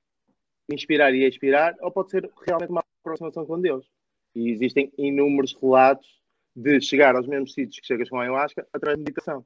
inspirar 0.72 1.14
e 1.14 1.28
expirar, 1.28 1.76
ou 1.82 1.92
pode 1.92 2.12
ser 2.12 2.30
realmente 2.48 2.70
uma 2.70 2.84
aproximação 3.02 3.46
com 3.46 3.60
Deus. 3.60 3.86
E 4.36 4.50
existem 4.50 4.92
inúmeros 4.98 5.56
relatos 5.60 6.08
de 6.56 6.80
chegar 6.82 7.16
aos 7.16 7.28
mesmos 7.28 7.54
sítios 7.54 7.80
que 7.80 7.88
chegas 7.88 8.10
com 8.10 8.18
a 8.18 8.24
ayahuasca 8.24 8.68
através 8.74 8.98
de 8.98 9.04
meditação. 9.04 9.46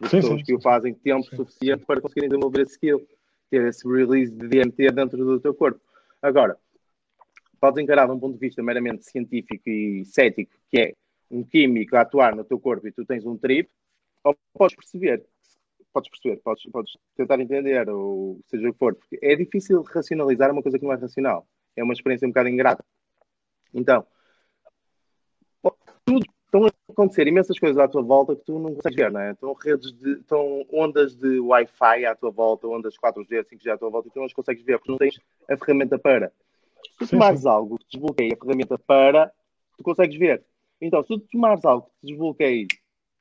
De 0.00 0.08
sim, 0.08 0.16
pessoas 0.16 0.38
sim, 0.38 0.44
que 0.44 0.52
sim. 0.52 0.58
o 0.58 0.60
fazem 0.60 0.94
tempo 0.94 1.24
suficiente 1.24 1.84
para 1.84 2.00
conseguirem 2.00 2.28
desenvolver 2.28 2.62
esse 2.62 2.72
skill, 2.72 3.06
ter 3.50 3.66
esse 3.66 3.86
release 3.86 4.32
de 4.32 4.48
DMT 4.48 4.90
dentro 4.92 5.24
do 5.24 5.40
teu 5.40 5.54
corpo. 5.54 5.80
Agora, 6.22 6.58
podes 7.60 7.82
encarar 7.82 8.06
de 8.06 8.12
um 8.12 8.20
ponto 8.20 8.34
de 8.34 8.40
vista 8.40 8.62
meramente 8.62 9.04
científico 9.04 9.68
e 9.68 10.04
cético, 10.04 10.52
que 10.70 10.78
é 10.78 10.92
um 11.30 11.44
químico 11.44 11.96
a 11.96 12.02
atuar 12.02 12.34
no 12.34 12.44
teu 12.44 12.58
corpo 12.58 12.86
e 12.86 12.92
tu 12.92 13.04
tens 13.04 13.24
um 13.24 13.36
trip, 13.36 13.68
ou 14.24 14.36
podes 14.52 14.76
perceber, 14.76 15.24
podes 15.92 16.10
perceber, 16.10 16.40
podes, 16.42 16.70
podes 16.70 16.92
tentar 17.16 17.40
entender, 17.40 17.88
ou 17.88 18.40
seja 18.46 18.68
o 18.68 18.72
que 18.72 18.78
for, 18.78 18.94
porque 18.94 19.18
é 19.22 19.34
difícil 19.34 19.82
racionalizar 19.82 20.50
uma 20.50 20.62
coisa 20.62 20.78
que 20.78 20.84
não 20.84 20.92
é 20.92 20.96
racional. 20.96 21.46
É 21.74 21.82
uma 21.82 21.92
experiência 21.92 22.26
um 22.26 22.30
bocado 22.30 22.48
ingrata. 22.48 22.84
Então, 23.74 24.06
tudo 26.04 26.24
estão 26.44 26.66
acontecer 26.96 27.28
imensas 27.28 27.58
coisas 27.58 27.76
à 27.76 27.86
tua 27.86 28.02
volta 28.02 28.34
que 28.34 28.42
tu 28.46 28.58
não 28.58 28.74
consegues 28.74 28.96
ver, 28.96 29.12
não 29.12 29.20
é? 29.20 29.32
Estão 29.32 29.52
redes 29.52 29.92
de, 29.92 30.12
estão 30.12 30.64
ondas 30.72 31.14
de 31.14 31.38
Wi-Fi 31.38 32.06
à 32.06 32.16
tua 32.16 32.30
volta, 32.30 32.66
ondas 32.66 32.94
4G, 32.96 33.44
5G 33.44 33.70
à 33.70 33.76
tua 33.76 33.90
volta, 33.90 34.08
e 34.08 34.10
tu 34.10 34.18
não 34.18 34.24
as 34.24 34.32
consegues 34.32 34.64
ver 34.64 34.78
porque 34.78 34.90
não 34.90 34.98
tens 34.98 35.20
a 35.48 35.56
ferramenta 35.58 35.98
para. 35.98 36.32
Se 36.98 36.98
tu 36.98 37.10
tomares 37.10 37.44
algo 37.44 37.78
que 37.78 37.84
desbloqueie 37.92 38.32
a 38.32 38.36
ferramenta 38.36 38.78
para, 38.78 39.30
tu 39.76 39.84
consegues 39.84 40.18
ver. 40.18 40.42
Então, 40.80 41.02
se 41.02 41.08
tu 41.08 41.18
tomares 41.20 41.64
algo 41.66 41.86
que 42.00 42.06
desbloqueie 42.06 42.66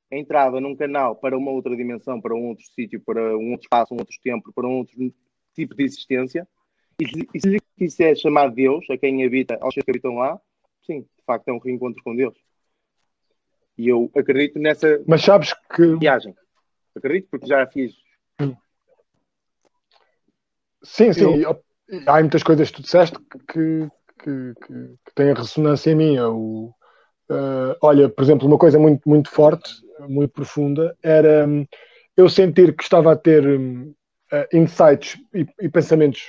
a 0.10 0.16
entrada 0.16 0.62
num 0.62 0.76
canal 0.76 1.16
para 1.16 1.38
uma 1.38 1.52
outra 1.52 1.76
dimensão, 1.76 2.22
para 2.22 2.34
um 2.34 2.48
outro 2.48 2.64
sítio, 2.74 3.02
para 3.02 3.38
um 3.38 3.52
outro 3.52 3.66
espaço, 3.66 3.94
um 3.94 3.98
outro 3.98 4.16
tempo, 4.24 4.54
para 4.54 4.66
um 4.66 4.78
outro 4.78 4.96
tipo 5.54 5.76
de 5.76 5.84
existência, 5.84 6.48
e 6.98 7.40
se 7.40 7.62
isso 7.78 8.04
é 8.04 8.16
chamar 8.16 8.50
Deus, 8.50 8.90
a 8.90 8.98
quem 8.98 9.26
habita, 9.26 9.58
aos 9.60 9.74
que 9.74 9.84
habitam 9.86 10.16
lá, 10.16 10.40
sim, 10.86 11.02
de 11.02 11.26
facto 11.26 11.50
é 11.50 11.52
um 11.52 11.58
reencontro 11.58 12.02
com 12.02 12.16
Deus. 12.16 12.45
E 13.78 13.90
eu 13.90 14.10
acredito 14.16 14.60
nessa 14.60 15.02
Mas 15.08 15.22
sabes 15.22 15.54
que... 15.74 15.96
viagem. 15.98 16.34
Acredito 16.96 17.28
porque 17.30 17.48
já 17.48 17.66
fiz. 17.68 17.94
Sim, 20.84 21.12
sim. 21.14 21.42
Eu... 21.42 21.60
Há 22.08 22.20
muitas 22.20 22.42
coisas 22.42 22.70
que 22.70 22.78
tu 22.78 22.82
disseste 22.82 23.18
que, 23.48 23.90
que, 24.20 24.54
que, 24.66 24.96
que 25.06 25.14
têm 25.14 25.34
ressonância 25.34 25.92
em 25.92 25.96
mim. 25.96 26.20
O, 26.20 26.74
uh, 27.30 27.76
olha, 27.82 28.10
por 28.10 28.24
exemplo, 28.24 28.48
uma 28.48 28.58
coisa 28.58 28.80
muito, 28.80 29.08
muito 29.08 29.30
forte, 29.30 29.72
muito 30.08 30.32
profunda, 30.32 30.98
era 31.04 31.48
um, 31.48 31.66
eu 32.18 32.28
sentir 32.30 32.76
que 32.76 32.84
estava 32.84 33.12
a 33.12 33.16
ter 33.16 33.46
uh, 33.46 33.96
insights 34.54 35.18
e, 35.34 35.46
e 35.62 35.70
pensamentos 35.70 36.24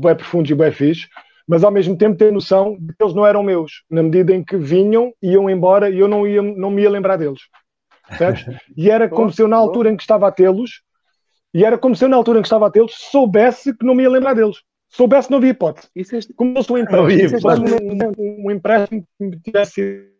bem 0.00 0.16
profundos 0.16 0.50
e 0.50 0.54
bem 0.54 0.72
fixos 0.72 1.08
mas 1.46 1.62
ao 1.62 1.70
mesmo 1.70 1.96
tempo 1.96 2.16
ter 2.16 2.32
noção 2.32 2.76
de 2.78 2.94
que 2.94 3.02
eles 3.02 3.14
não 3.14 3.26
eram 3.26 3.42
meus, 3.42 3.84
na 3.90 4.02
medida 4.02 4.34
em 4.34 4.42
que 4.42 4.56
vinham, 4.56 5.12
iam 5.22 5.48
embora 5.48 5.90
e 5.90 5.98
eu 5.98 6.08
não, 6.08 6.26
ia, 6.26 6.40
não 6.40 6.70
me 6.70 6.82
ia 6.82 6.90
lembrar 6.90 7.16
deles. 7.16 7.42
Percebes? 8.08 8.44
E 8.76 8.90
era 8.90 9.08
como 9.08 9.32
se 9.32 9.42
eu, 9.42 9.48
na 9.48 9.56
altura 9.56 9.90
em 9.90 9.96
que 9.96 10.02
estava 10.02 10.28
a 10.28 10.32
tê-los, 10.32 10.82
e 11.52 11.64
era 11.64 11.78
como 11.78 11.94
se 11.94 12.04
eu, 12.04 12.08
na 12.08 12.16
altura 12.16 12.38
em 12.38 12.42
que 12.42 12.48
estava 12.48 12.66
a 12.66 12.70
tê-los, 12.70 12.94
soubesse 12.94 13.76
que 13.76 13.84
não 13.84 13.94
me 13.94 14.02
ia 14.02 14.10
lembrar 14.10 14.34
deles. 14.34 14.56
Soubesse 14.88 15.30
não 15.30 15.38
havia 15.38 15.50
hipótese. 15.50 15.88
Isso 15.94 16.16
é... 16.16 16.20
Como 16.36 16.56
eu 16.56 16.62
sou 16.62 16.76
um 16.76 16.80
empréstimo, 16.80 17.76
um, 17.82 18.22
um, 18.22 18.46
um 18.46 18.50
empréstimo 18.50 19.02
que 19.18 19.24
me 19.24 19.40
tivesse. 19.40 20.10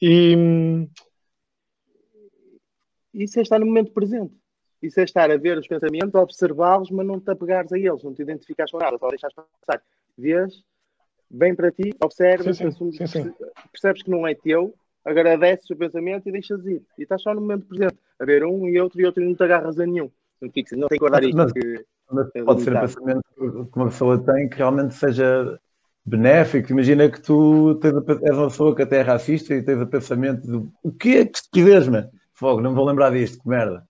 E. 0.00 0.88
Isso 3.12 3.38
é 3.38 3.42
estar 3.42 3.58
no 3.58 3.66
momento 3.66 3.92
presente. 3.92 4.34
Isso 4.82 5.00
é 5.00 5.04
estar 5.04 5.30
a 5.30 5.36
ver 5.36 5.58
os 5.58 5.66
pensamentos, 5.66 6.14
a 6.14 6.20
observá-los, 6.20 6.90
mas 6.90 7.06
não 7.06 7.18
te 7.18 7.30
apegares 7.30 7.72
a 7.72 7.78
eles, 7.78 8.02
não 8.04 8.14
te 8.14 8.22
identificares 8.22 8.70
com 8.70 8.78
nada, 8.78 8.98
só 8.98 9.08
deixares 9.08 9.34
passar 9.34 9.82
vês, 10.16 10.62
vem 11.30 11.54
para 11.54 11.70
ti, 11.70 11.94
observas, 12.02 12.56
sim, 12.56 12.70
sim, 12.70 13.06
sim, 13.06 13.32
percebes 13.72 14.02
que 14.02 14.10
não 14.10 14.26
é 14.26 14.34
teu, 14.34 14.74
agradeces 15.04 15.70
o 15.70 15.76
pensamento 15.76 16.28
e 16.28 16.32
deixas 16.32 16.64
ir. 16.66 16.82
E 16.98 17.02
estás 17.02 17.22
só 17.22 17.34
no 17.34 17.40
momento 17.40 17.66
presente, 17.66 17.96
a 18.18 18.24
ver 18.24 18.44
um 18.44 18.66
e 18.68 18.80
outro 18.80 19.00
e 19.00 19.06
outro 19.06 19.22
e 19.22 19.26
não 19.26 19.34
te 19.34 19.42
agarras 19.44 19.78
a 19.78 19.86
nenhum. 19.86 20.10
Não, 20.40 20.50
fixa, 20.50 20.76
não 20.76 20.88
tem 20.88 20.98
que 20.98 21.00
guardar 21.00 21.22
isto. 21.22 21.36
Mas, 21.36 21.52
mas 22.10 22.28
é 22.34 22.42
pode 22.42 22.62
ser 22.62 22.76
um 22.76 22.80
pensamento 22.80 23.22
que 23.34 23.76
uma 23.78 23.86
pessoa 23.86 24.18
tem 24.18 24.48
que 24.48 24.56
realmente 24.56 24.94
seja 24.94 25.58
benéfico. 26.04 26.72
Imagina 26.72 27.10
que 27.10 27.20
tu 27.20 27.76
tens 27.76 27.94
a, 27.94 28.28
és 28.28 28.36
uma 28.36 28.48
pessoa 28.48 28.74
que 28.74 28.82
até 28.82 28.98
é 28.98 29.02
racista 29.02 29.54
e 29.54 29.62
tens 29.62 29.80
o 29.80 29.86
pensamento 29.86 30.46
de 30.46 30.68
o 30.82 30.92
que 30.92 31.16
é 31.16 31.24
que 31.24 31.38
se 31.38 31.50
quiseres, 31.50 31.88
mano? 31.88 32.10
Fogo, 32.32 32.60
não 32.60 32.70
me 32.70 32.76
vou 32.76 32.84
lembrar 32.84 33.10
disto, 33.10 33.42
que 33.42 33.48
merda. 33.48 33.86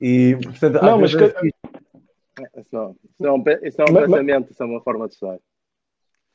E, 0.00 0.36
portanto, 0.42 0.82
não, 0.82 1.00
mas 1.00 1.12
vezes... 1.12 1.32
que... 1.32 1.46
isso, 1.46 2.68
não, 2.70 2.94
isso, 3.02 3.26
é 3.26 3.32
um, 3.32 3.44
isso 3.62 3.80
é 3.80 3.84
um 3.84 3.92
mas, 3.92 4.04
pensamento, 4.04 4.52
isso 4.52 4.62
é 4.62 4.66
uma 4.66 4.80
forma 4.82 5.08
de 5.08 5.14
estar. 5.14 5.38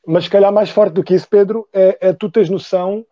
Mas 0.06 0.24
se 0.24 0.30
calhar 0.30 0.52
mais 0.52 0.70
forte 0.70 0.94
do 0.94 1.04
que 1.04 1.14
isso, 1.14 1.28
Pedro, 1.28 1.68
é, 1.72 2.08
é 2.08 2.12
tu 2.12 2.30
tens 2.30 2.50
noção 2.50 3.06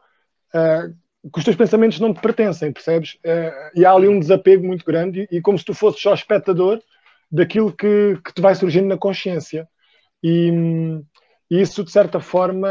uh, 0.54 1.30
que 1.30 1.38
os 1.38 1.44
teus 1.44 1.56
pensamentos 1.56 2.00
não 2.00 2.12
te 2.12 2.20
pertencem, 2.20 2.72
percebes? 2.72 3.14
Uh, 3.16 3.78
e 3.78 3.84
há 3.84 3.92
ali 3.92 4.08
um 4.08 4.18
desapego 4.18 4.66
muito 4.66 4.84
grande 4.84 5.28
e, 5.30 5.36
e 5.36 5.40
como 5.40 5.58
se 5.58 5.64
tu 5.64 5.74
fosses 5.74 6.00
só 6.00 6.12
espectador 6.12 6.80
daquilo 7.30 7.72
que, 7.72 8.18
que 8.24 8.34
te 8.34 8.40
vai 8.40 8.54
surgindo 8.54 8.88
na 8.88 8.96
consciência. 8.96 9.68
E, 10.22 10.50
e 11.50 11.60
isso, 11.60 11.82
de 11.84 11.90
certa 11.90 12.20
forma, 12.20 12.68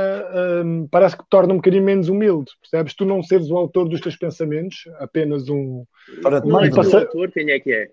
um, 0.64 0.88
parece 0.88 1.18
que 1.18 1.24
te 1.24 1.30
torna 1.30 1.54
um 1.54 1.58
bocadinho 1.58 1.84
menos 1.84 2.10
humilde, 2.10 2.52
percebes? 2.62 2.94
Tu 2.94 3.06
não 3.06 3.24
seres 3.24 3.50
o 3.50 3.58
autor 3.58 3.88
dos 3.88 4.02
teus 4.02 4.16
pensamentos, 4.16 4.84
apenas 5.00 5.50
um... 5.50 5.86
É 6.24 6.98
o 6.98 6.98
autor, 7.00 7.32
quem 7.32 7.52
é 7.52 7.60
que 7.60 7.72
é? 7.72 7.88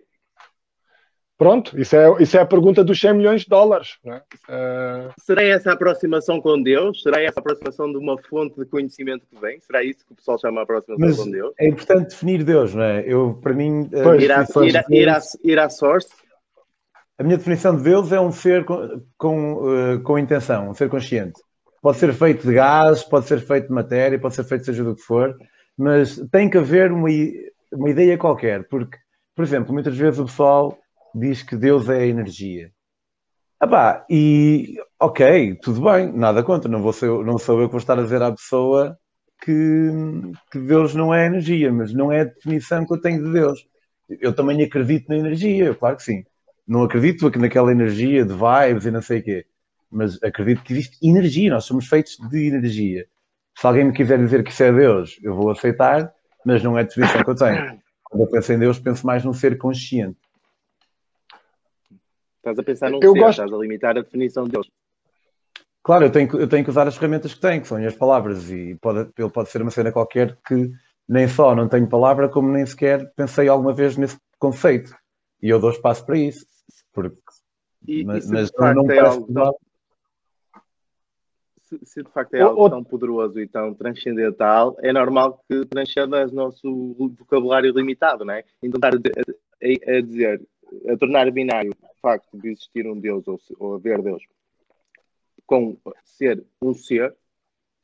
Pronto, 1.38 1.78
isso 1.78 1.94
é, 1.94 2.22
isso 2.22 2.36
é 2.36 2.40
a 2.40 2.46
pergunta 2.46 2.82
dos 2.82 2.98
100 2.98 3.14
milhões 3.14 3.42
de 3.42 3.48
dólares. 3.48 3.98
É? 4.06 4.16
Uh... 4.16 5.12
Será 5.20 5.42
essa 5.42 5.70
a 5.70 5.74
aproximação 5.74 6.40
com 6.40 6.62
Deus? 6.62 7.02
Será 7.02 7.22
essa 7.22 7.38
a 7.38 7.42
aproximação 7.42 7.90
de 7.90 7.98
uma 7.98 8.16
fonte 8.16 8.58
de 8.58 8.64
conhecimento 8.64 9.26
que 9.26 9.38
vem? 9.38 9.60
Será 9.60 9.84
isso 9.84 10.06
que 10.06 10.14
o 10.14 10.16
pessoal 10.16 10.38
chama 10.38 10.60
a 10.60 10.64
aproximação 10.64 11.06
Mas 11.06 11.16
com 11.18 11.30
Deus? 11.30 11.52
É 11.58 11.68
importante 11.68 12.10
definir 12.10 12.42
Deus, 12.42 12.74
não 12.74 12.82
é? 12.82 13.04
Eu, 13.06 13.34
para 13.34 13.52
mim, 13.52 13.86
pois, 13.90 14.22
ir, 14.22 14.32
à, 14.32 14.46
ir, 14.62 14.84
ir, 14.88 15.08
à, 15.10 15.20
ir 15.44 15.58
à 15.58 15.68
source. 15.68 16.08
A 17.18 17.22
minha 17.22 17.36
definição 17.36 17.76
de 17.76 17.82
Deus 17.82 18.12
é 18.12 18.20
um 18.20 18.32
ser 18.32 18.64
com, 18.64 19.02
com, 19.18 19.52
uh, 19.54 20.00
com 20.02 20.18
intenção, 20.18 20.70
um 20.70 20.74
ser 20.74 20.88
consciente. 20.88 21.40
Pode 21.82 21.98
ser 21.98 22.14
feito 22.14 22.46
de 22.46 22.54
gás, 22.54 23.02
pode 23.04 23.26
ser 23.26 23.40
feito 23.40 23.68
de 23.68 23.74
matéria, 23.74 24.18
pode 24.18 24.34
ser 24.34 24.44
feito 24.44 24.64
seja 24.64 24.82
do 24.82 24.96
que 24.96 25.02
for, 25.02 25.36
mas 25.76 26.16
tem 26.32 26.48
que 26.48 26.56
haver 26.56 26.90
uma, 26.90 27.08
uma 27.72 27.90
ideia 27.90 28.16
qualquer, 28.16 28.66
porque, 28.68 28.96
por 29.34 29.44
exemplo, 29.44 29.72
muitas 29.72 29.96
vezes 29.96 30.18
o 30.18 30.24
pessoal 30.24 30.78
diz 31.18 31.42
que 31.42 31.56
Deus 31.56 31.88
é 31.88 32.06
energia. 32.06 32.70
Epá, 33.62 34.04
e 34.10 34.76
ok, 35.00 35.54
tudo 35.62 35.80
bem, 35.80 36.12
nada 36.12 36.42
contra, 36.42 36.70
não, 36.70 36.82
vou 36.82 36.92
ser, 36.92 37.08
não 37.24 37.38
sou 37.38 37.60
eu 37.60 37.68
que 37.68 37.72
vou 37.72 37.78
estar 37.78 37.98
a 37.98 38.02
dizer 38.02 38.20
à 38.20 38.30
pessoa 38.30 38.98
que, 39.42 39.90
que 40.52 40.58
Deus 40.58 40.94
não 40.94 41.14
é 41.14 41.26
energia, 41.26 41.72
mas 41.72 41.92
não 41.94 42.12
é 42.12 42.20
a 42.20 42.24
definição 42.24 42.84
que 42.84 42.92
eu 42.92 43.00
tenho 43.00 43.24
de 43.24 43.32
Deus. 43.32 43.66
Eu 44.20 44.34
também 44.34 44.62
acredito 44.62 45.08
na 45.08 45.16
energia, 45.16 45.74
claro 45.74 45.96
que 45.96 46.02
sim. 46.02 46.22
Não 46.68 46.82
acredito 46.82 47.30
naquela 47.38 47.72
energia 47.72 48.24
de 48.24 48.34
vibes 48.34 48.84
e 48.84 48.90
não 48.90 49.00
sei 49.00 49.20
o 49.20 49.22
quê, 49.22 49.46
mas 49.90 50.22
acredito 50.22 50.62
que 50.62 50.72
existe 50.74 50.98
energia, 51.02 51.50
nós 51.50 51.64
somos 51.64 51.86
feitos 51.86 52.18
de 52.30 52.48
energia. 52.48 53.06
Se 53.58 53.66
alguém 53.66 53.84
me 53.84 53.92
quiser 53.92 54.18
dizer 54.18 54.44
que 54.44 54.50
isso 54.50 54.62
é 54.62 54.72
Deus, 54.72 55.18
eu 55.22 55.34
vou 55.34 55.50
aceitar, 55.50 56.12
mas 56.44 56.62
não 56.62 56.76
é 56.76 56.82
a 56.82 56.84
definição 56.84 57.24
que 57.24 57.30
eu 57.30 57.34
tenho. 57.34 57.80
Quando 58.04 58.22
eu 58.22 58.30
penso 58.30 58.52
em 58.52 58.58
Deus, 58.58 58.78
penso 58.78 59.06
mais 59.06 59.24
num 59.24 59.32
ser 59.32 59.56
consciente. 59.56 60.18
Estás 62.46 62.60
a 62.60 62.62
pensar 62.62 62.90
num 62.90 63.00
eu 63.02 63.12
ser, 63.12 63.18
gosto... 63.18 63.42
estás 63.42 63.52
a 63.52 63.56
limitar 63.56 63.98
a 63.98 64.02
definição 64.02 64.44
de 64.44 64.52
Deus. 64.52 64.70
Claro, 65.82 66.04
eu 66.04 66.12
tenho, 66.12 66.30
eu 66.38 66.48
tenho 66.48 66.62
que 66.62 66.70
usar 66.70 66.86
as 66.86 66.96
ferramentas 66.96 67.34
que 67.34 67.40
tenho, 67.40 67.60
que 67.60 67.66
são 67.66 67.84
as 67.84 67.96
palavras, 67.96 68.48
e 68.50 68.76
pode, 68.76 69.10
ele 69.18 69.30
pode 69.30 69.50
ser 69.50 69.62
uma 69.62 69.70
cena 69.72 69.90
qualquer 69.90 70.38
que 70.46 70.70
nem 71.08 71.26
só 71.26 71.56
não 71.56 71.68
tenho 71.68 71.88
palavra, 71.88 72.28
como 72.28 72.52
nem 72.52 72.64
sequer 72.64 73.12
pensei 73.16 73.48
alguma 73.48 73.72
vez 73.72 73.96
nesse 73.96 74.16
conceito. 74.38 74.94
E 75.42 75.48
eu 75.48 75.58
dou 75.58 75.70
espaço 75.70 76.06
para 76.06 76.18
isso. 76.18 76.46
Porque, 76.92 77.16
e, 77.86 78.04
mas, 78.04 78.30
mas 78.30 78.50
não, 78.56 78.84
é 78.90 78.94
parece 78.94 79.18
algo, 79.18 79.58
se, 81.62 81.80
se, 81.82 82.02
de 82.02 82.10
facto 82.10 82.34
é 82.34 82.42
algo 82.42 82.60
ou, 82.60 82.70
tão 82.70 82.84
poderoso 82.84 83.40
e 83.40 83.48
tão 83.48 83.74
transcendental, 83.74 84.76
é 84.80 84.92
normal 84.92 85.42
que 85.48 85.66
transcenda 85.66 86.24
o 86.24 86.32
nosso 86.32 86.94
vocabulário 87.18 87.72
limitado, 87.72 88.24
não 88.24 88.34
é? 88.34 88.44
Então 88.62 88.78
estar 88.78 88.94
a, 88.94 89.92
a, 89.94 89.96
a, 89.96 90.00
dizer, 90.00 90.42
a 90.88 90.96
tornar 90.96 91.30
binário 91.32 91.72
facto 92.06 92.38
de 92.38 92.50
existir 92.50 92.86
um 92.86 93.00
Deus 93.00 93.26
ou, 93.26 93.40
ou 93.58 93.74
haver 93.74 94.00
Deus 94.00 94.22
com 95.44 95.76
ser 96.04 96.44
um 96.62 96.72
ser, 96.72 97.16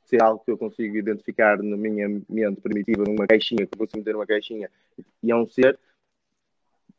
ser 0.05 0.23
algo 0.23 0.45
que 0.45 0.51
eu 0.51 0.59
consigo 0.59 0.97
identificar 0.97 1.61
na 1.61 1.77
minha 1.77 2.09
mente 2.29 2.61
primitiva, 2.61 3.05
numa 3.05 3.27
caixinha, 3.27 3.67
que 3.67 3.75
eu 3.75 3.79
consigo 3.79 3.99
meter 3.99 4.13
numa 4.13 4.27
caixinha, 4.27 4.71
e 5.23 5.31
é 5.31 5.37
um 5.37 5.47
ser, 5.47 5.79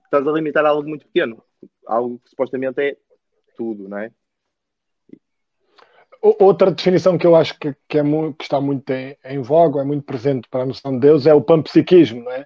estás 0.03 0.27
a 0.27 0.32
limitar 0.32 0.65
algo 0.65 0.88
muito 0.88 1.06
pequeno, 1.06 1.42
algo 1.86 2.20
que 2.20 2.30
supostamente 2.30 2.82
é 2.82 2.98
tudo, 3.56 3.88
não 3.88 4.00
é? 4.00 4.12
Outra 6.22 6.72
definição 6.72 7.18
que 7.18 7.27
eu 7.27 7.36
acho 7.36 7.60
que, 7.60 7.75
que, 7.88 7.98
é 7.98 8.03
muito, 8.03 8.38
que 8.38 8.44
está 8.46 8.62
muito 8.62 8.89
em, 8.92 9.18
em 9.25 9.42
voga, 9.42 9.82
é 9.82 9.84
muito 9.84 10.06
presente 10.06 10.48
para 10.48 10.63
a 10.63 10.65
noção 10.65 10.94
de 10.94 11.00
Deus, 11.00 11.27
é 11.27 11.34
o 11.34 11.42
panpsiquismo, 11.42 12.24
não 12.24 12.32
é? 12.32 12.46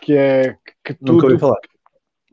Que 0.00 0.16
é 0.16 0.58
que 0.84 0.94
tudo. 0.94 1.38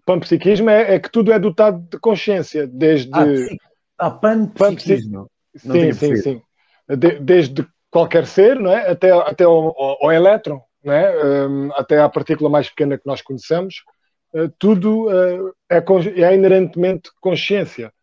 Panpsiquismo 0.09 0.71
é, 0.71 0.95
é 0.95 0.99
que 0.99 1.11
tudo 1.11 1.31
é 1.31 1.37
dotado 1.37 1.87
de 1.87 1.99
consciência, 1.99 2.65
desde. 2.65 3.11
Ah, 3.13 4.07
ah 4.07 4.09
panpsiquismo. 4.09 5.29
Sim, 5.55 5.93
sim, 5.93 6.15
sim. 6.15 6.41
De, 6.87 7.19
desde 7.19 7.67
qualquer 7.91 8.25
ser, 8.25 8.59
não 8.59 8.71
é? 8.71 8.89
Até, 8.89 9.11
até 9.11 9.43
ao, 9.43 9.67
ao, 9.79 10.05
ao 10.05 10.11
elétron, 10.11 10.63
não 10.83 10.91
é? 10.91 11.47
Um, 11.47 11.71
até 11.73 11.99
à 11.99 12.09
partícula 12.09 12.49
mais 12.49 12.67
pequena 12.67 12.97
que 12.97 13.05
nós 13.05 13.21
conhecemos, 13.21 13.83
uh, 14.33 14.49
tudo 14.57 15.09
uh, 15.09 15.53
é, 15.69 15.77
é 15.77 16.33
inerentemente 16.33 17.11
consciência. 17.21 17.93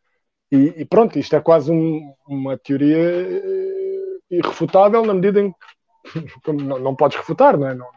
E, 0.53 0.75
e, 0.77 0.85
pronto, 0.85 1.19
isto 1.19 1.35
é 1.35 1.41
quase 1.41 1.73
um, 1.73 2.15
uma 2.29 2.57
teoria 2.57 2.99
uh, 2.99 4.21
irrefutável 4.31 5.05
na 5.05 5.15
medida 5.15 5.41
em 5.41 5.53
que 6.45 6.53
não, 6.53 6.79
não 6.79 6.95
podes 6.95 7.17
refutar, 7.17 7.59
não 7.59 7.67
é? 7.67 7.75
Não, 7.75 7.87
não, 7.87 7.91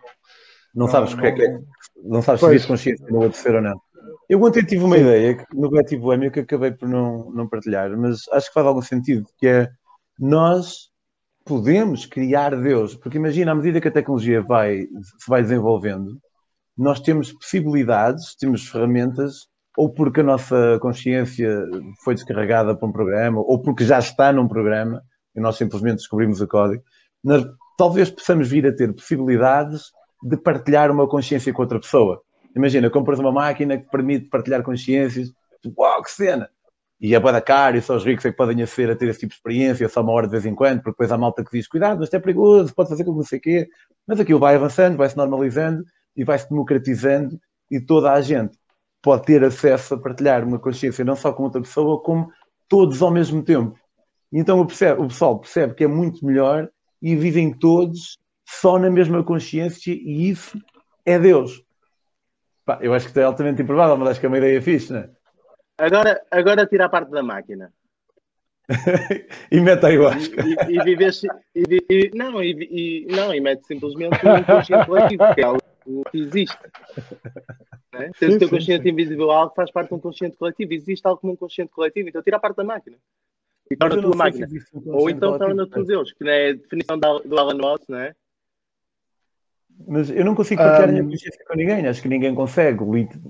não 0.74 0.88
sabes 0.88 1.14
não, 1.14 1.24
é 1.24 1.32
que 1.32 1.44
é, 1.44 1.60
não 2.04 2.24
sabes 2.24 2.42
se 2.42 2.48
existe 2.48 2.68
consciência 2.68 3.06
no 3.08 3.22
outro 3.22 3.38
ser 3.38 3.54
ou 3.54 3.62
não. 3.62 3.80
Eu 4.30 4.44
ontem 4.44 4.64
tive 4.64 4.84
uma 4.84 4.96
Sim. 4.96 5.02
ideia 5.02 5.48
no 5.52 5.70
coletivo 5.70 6.04
Boêmio 6.04 6.32
que 6.32 6.42
acabei 6.42 6.70
por 6.72 6.88
não, 6.88 7.32
não 7.32 7.50
partilhar, 7.50 7.90
mas 7.98 8.28
acho 8.32 8.48
que 8.48 8.54
faz 8.54 8.68
algum 8.68 8.82
sentido, 8.82 9.28
que 9.38 9.48
é 9.48 9.70
nós 10.20 10.90
podemos 11.44 12.06
criar 12.06 12.56
Deus, 12.56 12.94
porque 12.94 13.18
imagina, 13.18 13.52
à 13.52 13.56
medida 13.56 13.82
que 13.82 13.88
a 13.88 13.92
tecnologia 13.92 14.40
vai, 14.40 14.82
se 14.82 15.28
vai 15.28 15.42
desenvolvendo, 15.42 16.20
nós 16.78 17.00
temos 17.00 17.34
possibilidades, 17.34 18.36
temos 18.36 18.68
ferramentas 18.70 19.48
ou 19.76 19.92
porque 19.92 20.20
a 20.20 20.24
nossa 20.24 20.78
consciência 20.80 21.66
foi 22.04 22.14
descarregada 22.14 22.76
para 22.76 22.88
um 22.88 22.92
programa, 22.92 23.42
ou 23.42 23.60
porque 23.60 23.84
já 23.84 23.98
está 23.98 24.32
num 24.32 24.48
programa 24.48 25.02
e 25.36 25.40
nós 25.40 25.58
simplesmente 25.58 25.98
descobrimos 25.98 26.40
o 26.40 26.48
código, 26.48 26.84
nós 27.24 27.44
talvez 27.78 28.12
possamos 28.12 28.48
vir 28.48 28.68
a 28.68 28.76
ter 28.76 28.94
possibilidades 28.94 29.92
de 30.22 30.38
partilhar 30.38 30.92
uma 30.92 31.08
consciência 31.08 31.52
com 31.52 31.62
outra 31.62 31.80
pessoa. 31.80 32.22
Imagina, 32.56 32.90
compras 32.90 33.20
uma 33.20 33.32
máquina 33.32 33.78
que 33.78 33.90
permite 33.90 34.28
partilhar 34.28 34.64
consciências, 34.64 35.32
uau, 35.78 36.02
que 36.02 36.12
cena! 36.12 36.50
E 37.02 37.16
é 37.16 37.20
boa 37.20 37.40
cara, 37.40 37.78
e 37.78 37.82
só 37.82 37.96
os 37.96 38.04
ricos 38.04 38.26
é 38.26 38.32
que 38.32 38.36
podem 38.36 38.62
aceder 38.62 38.94
a 38.94 38.96
ter 38.96 39.08
esse 39.08 39.20
tipo 39.20 39.30
de 39.30 39.38
experiência, 39.38 39.88
só 39.88 40.02
uma 40.02 40.12
hora 40.12 40.28
de 40.28 40.32
vez 40.32 40.46
em 40.46 40.54
quando, 40.54 40.78
porque 40.78 40.92
depois 40.92 41.12
há 41.12 41.18
malta 41.18 41.46
que 41.46 41.52
diz, 41.52 41.66
cuidado, 41.66 42.04
isto 42.04 42.14
é 42.14 42.20
perigoso, 42.20 42.76
pode 42.76 42.90
fazer 42.90 43.06
com 43.06 43.14
não 43.14 43.24
sei 43.24 43.40
o 43.40 43.42
quê. 43.42 43.70
Mas 44.06 44.20
aquilo 44.20 44.40
vai 44.40 44.56
avançando, 44.56 44.98
vai 44.98 45.08
se 45.08 45.16
normalizando 45.16 45.86
e 46.16 46.26
vai 46.26 46.38
se 46.38 46.50
democratizando 46.50 47.40
e 47.72 47.80
toda 47.80 48.12
a 48.12 48.20
gente 48.20 48.58
pode 49.02 49.24
ter 49.26 49.42
acesso 49.46 49.94
a 49.94 49.98
partilhar 49.98 50.46
uma 50.46 50.60
consciência 50.60 51.06
não 51.06 51.16
só 51.16 51.32
com 51.32 51.44
outra 51.44 51.62
pessoa, 51.62 52.02
como 52.02 52.30
todos 52.68 53.02
ao 53.02 53.12
mesmo 53.12 53.42
tempo. 53.44 53.80
Então 54.32 54.60
o, 54.60 54.66
percebe, 54.66 55.02
o 55.02 55.08
pessoal 55.08 55.40
percebe 55.40 55.74
que 55.76 55.86
é 55.86 55.88
muito 55.88 56.26
melhor 56.26 56.70
e 57.02 57.16
vivem 57.16 57.54
todos 57.54 58.18
só 58.46 58.78
na 58.78 58.90
mesma 58.90 59.24
consciência 59.24 59.94
e 59.94 60.30
isso 60.30 60.60
é 61.06 61.18
Deus. 61.18 61.64
Pá, 62.70 62.78
eu 62.84 62.94
acho 62.94 63.12
que 63.12 63.20
é 63.20 63.24
altamente 63.24 63.64
improvável, 63.64 63.98
mas 63.98 64.10
acho 64.10 64.20
que 64.20 64.28
é 64.28 64.30
uma 64.30 64.38
ideia 64.38 64.62
fixe, 64.62 64.94
não 64.94 65.00
é? 65.00 65.10
Agora, 65.80 66.22
agora 66.30 66.68
tira 66.68 66.86
a 66.86 66.90
parte 66.90 67.10
da 67.10 67.24
máquina. 67.24 67.74
e 69.52 69.60
mete 69.60 69.84
a 69.86 69.88
ayahuasca. 69.88 70.44
E, 70.46 70.54
e, 70.72 70.78
e 70.78 70.84
vives, 70.84 71.24
e, 71.56 71.86
e, 71.90 72.12
não, 72.14 72.44
e, 72.44 73.08
não, 73.10 73.34
e 73.34 73.40
mete 73.40 73.66
simplesmente 73.66 74.20
um 74.24 74.44
consciente 74.44 74.86
coletivo, 74.86 75.34
que 75.34 75.42
é 75.42 75.46
algo 75.46 75.62
que 76.12 76.20
existe. 76.20 76.60
Né? 77.92 78.12
Tens 78.20 78.36
o 78.36 78.38
teu 78.38 78.50
consciente 78.52 78.84
sim. 78.84 78.90
individual 78.90 79.50
que 79.50 79.56
faz 79.56 79.72
parte 79.72 79.90
de 79.90 79.96
um 79.96 80.00
consciente 80.00 80.38
coletivo. 80.38 80.72
Existe 80.72 81.08
algo 81.08 81.20
como 81.20 81.34
um 81.34 81.38
consciente 81.38 81.72
coletivo, 81.72 82.10
então 82.10 82.22
tira 82.22 82.38
a 82.38 82.40
parte 82.40 82.58
da 82.58 82.64
máquina. 82.64 82.98
E 83.72 83.76
torna 83.76 83.98
a 83.98 84.02
tua 84.04 84.16
máquina. 84.16 84.48
Um 84.76 84.94
Ou 84.94 85.10
então 85.10 85.40
torna 85.40 85.68
tu 85.68 85.84
Deus, 85.84 86.14
que 86.14 86.24
não 86.24 86.32
é 86.32 86.50
a 86.50 86.54
definição 86.54 87.00
do 87.00 87.40
Alan 87.40 87.58
Watts, 87.58 87.88
não 87.88 87.98
é? 87.98 88.14
Mas 89.88 90.10
eu 90.10 90.26
não 90.26 90.36
consigo 90.36 90.62
partilhar 90.62 90.90
um... 90.90 90.90
a 90.90 90.94
minha 90.94 91.04
consciência 91.04 91.46
com 91.48 91.56
ninguém, 91.56 91.88
acho 91.88 92.02
que 92.02 92.10
ninguém 92.10 92.36
consegue, 92.36 92.84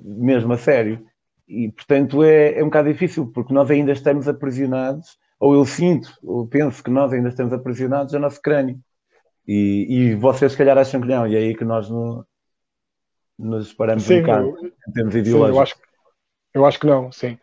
mesmo 0.03 0.53
a 0.53 0.57
sério. 0.57 1.05
E, 1.47 1.71
portanto, 1.71 2.23
é, 2.23 2.59
é 2.59 2.61
um 2.61 2.67
bocado 2.67 2.91
difícil, 2.91 3.27
porque 3.27 3.53
nós 3.53 3.69
ainda 3.71 3.91
estamos 3.91 4.27
aprisionados, 4.27 5.17
ou 5.39 5.53
eu 5.53 5.65
sinto, 5.65 6.11
ou 6.23 6.47
penso 6.47 6.83
que 6.83 6.91
nós 6.91 7.11
ainda 7.13 7.29
estamos 7.29 7.53
aprisionados 7.53 8.13
ao 8.13 8.21
nosso 8.21 8.41
crânio. 8.41 8.79
E, 9.47 9.87
e 9.89 10.15
vocês, 10.15 10.51
se 10.51 10.57
calhar, 10.57 10.77
acham 10.77 11.01
que 11.01 11.07
não, 11.07 11.25
e 11.25 11.35
é 11.35 11.39
aí 11.39 11.55
que 11.55 11.65
nós 11.65 11.89
no, 11.89 12.23
nos 13.37 13.73
paramos 13.73 14.03
sim, 14.03 14.19
um 14.19 14.21
bocado 14.21 14.55
em 14.87 14.91
termos 14.91 15.15
ideológicos. 15.15 15.55
eu, 15.55 15.61
acho, 15.61 15.75
eu 16.53 16.65
acho 16.65 16.79
que 16.79 16.87
não, 16.87 17.11
sim. 17.11 17.37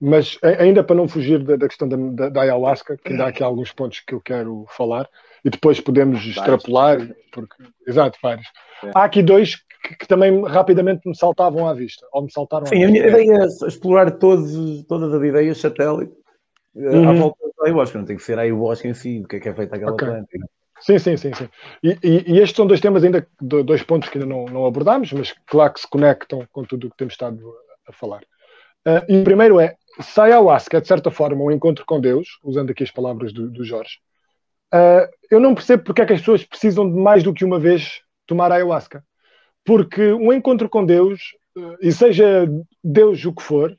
Mas 0.00 0.38
ainda 0.42 0.82
para 0.82 0.96
não 0.96 1.06
fugir 1.06 1.44
da, 1.44 1.56
da 1.56 1.68
questão 1.68 1.86
da, 1.86 1.96
da, 1.96 2.28
da, 2.30 2.40
ayahuasca, 2.42 2.96
que 2.96 3.12
ainda 3.12 3.24
há 3.24 3.28
aqui 3.34 3.42
alguns 3.42 3.72
pontos 3.72 4.00
que 4.00 4.14
eu 4.14 4.20
quero 4.20 4.64
falar, 4.68 5.06
e 5.44 5.50
depois 5.50 5.80
podemos 5.80 6.18
vários. 6.18 6.36
extrapolar, 6.36 6.98
porque, 7.32 7.56
exato, 7.86 8.18
vários. 8.22 8.46
É. 8.84 8.90
Há 8.94 9.04
aqui 9.04 9.22
dois 9.22 9.56
que, 9.56 9.96
que, 9.98 10.06
também 10.06 10.42
rapidamente 10.44 11.08
me 11.08 11.16
saltavam 11.16 11.66
à 11.68 11.74
vista, 11.74 12.06
ou 12.12 12.22
me 12.22 12.32
saltaram 12.32 12.66
Sim, 12.66 12.84
a 12.84 12.88
minha 12.88 13.06
ideia 13.06 13.38
é 13.42 13.66
explorar 13.66 14.10
todos, 14.12 14.84
todas 14.86 15.12
as 15.12 15.22
ideias 15.22 15.58
satélite 15.58 16.12
eh, 16.76 16.80
uhum. 16.80 17.08
à 17.08 17.12
volta 17.14 17.38
da 17.58 17.66
ayahuasca, 17.66 17.98
não 17.98 18.04
tem 18.04 18.16
que 18.16 18.22
ser 18.22 18.38
a 18.38 18.42
ayahuasca 18.42 18.88
em 18.88 18.94
si, 18.94 19.20
o 19.24 19.28
que 19.28 19.36
é 19.36 19.40
que 19.40 19.48
é 19.48 19.54
feito 19.54 19.74
aquela 19.74 19.92
okay. 19.92 20.08
planta. 20.08 20.28
Sim, 20.80 20.98
sim, 20.98 21.16
sim. 21.16 21.34
sim. 21.34 21.48
E, 21.82 21.98
e, 22.02 22.32
e, 22.32 22.38
estes 22.38 22.56
são 22.56 22.66
dois 22.66 22.80
temas 22.80 23.04
ainda, 23.04 23.26
dois 23.40 23.82
pontos 23.82 24.08
que 24.08 24.18
ainda 24.18 24.28
não, 24.28 24.46
não 24.46 24.66
abordámos, 24.66 25.12
mas 25.12 25.34
claro 25.46 25.74
que 25.74 25.80
se 25.80 25.88
conectam 25.88 26.46
com 26.52 26.64
tudo 26.64 26.86
o 26.86 26.90
que 26.90 26.96
temos 26.96 27.14
estado 27.14 27.38
a 27.86 27.92
falar. 27.92 28.22
Uh, 28.86 29.04
e 29.06 29.20
o 29.20 29.24
primeiro 29.24 29.60
é, 29.60 29.76
se 30.00 30.18
a 30.20 30.24
ayahuasca 30.24 30.78
é 30.78 30.80
de 30.80 30.88
certa 30.88 31.10
forma 31.10 31.44
um 31.44 31.50
encontro 31.50 31.84
com 31.84 32.00
Deus, 32.00 32.38
usando 32.42 32.70
aqui 32.70 32.82
as 32.82 32.90
palavras 32.90 33.32
do, 33.32 33.50
do 33.50 33.62
Jorge, 33.62 33.98
uh, 34.74 35.08
eu 35.30 35.40
não 35.40 35.54
percebo 35.54 35.84
porque 35.84 36.02
é 36.02 36.06
que 36.06 36.12
as 36.12 36.20
pessoas 36.20 36.44
precisam 36.44 36.90
de 36.90 36.98
mais 36.98 37.22
do 37.22 37.32
que 37.32 37.44
uma 37.44 37.58
vez 37.58 38.00
tomar 38.26 38.52
ayahuasca. 38.52 39.04
Porque 39.64 40.12
um 40.12 40.32
encontro 40.32 40.68
com 40.68 40.84
Deus, 40.84 41.20
uh, 41.56 41.76
e 41.80 41.92
seja 41.92 42.48
Deus 42.82 43.24
o 43.24 43.32
que 43.32 43.42
for, 43.42 43.76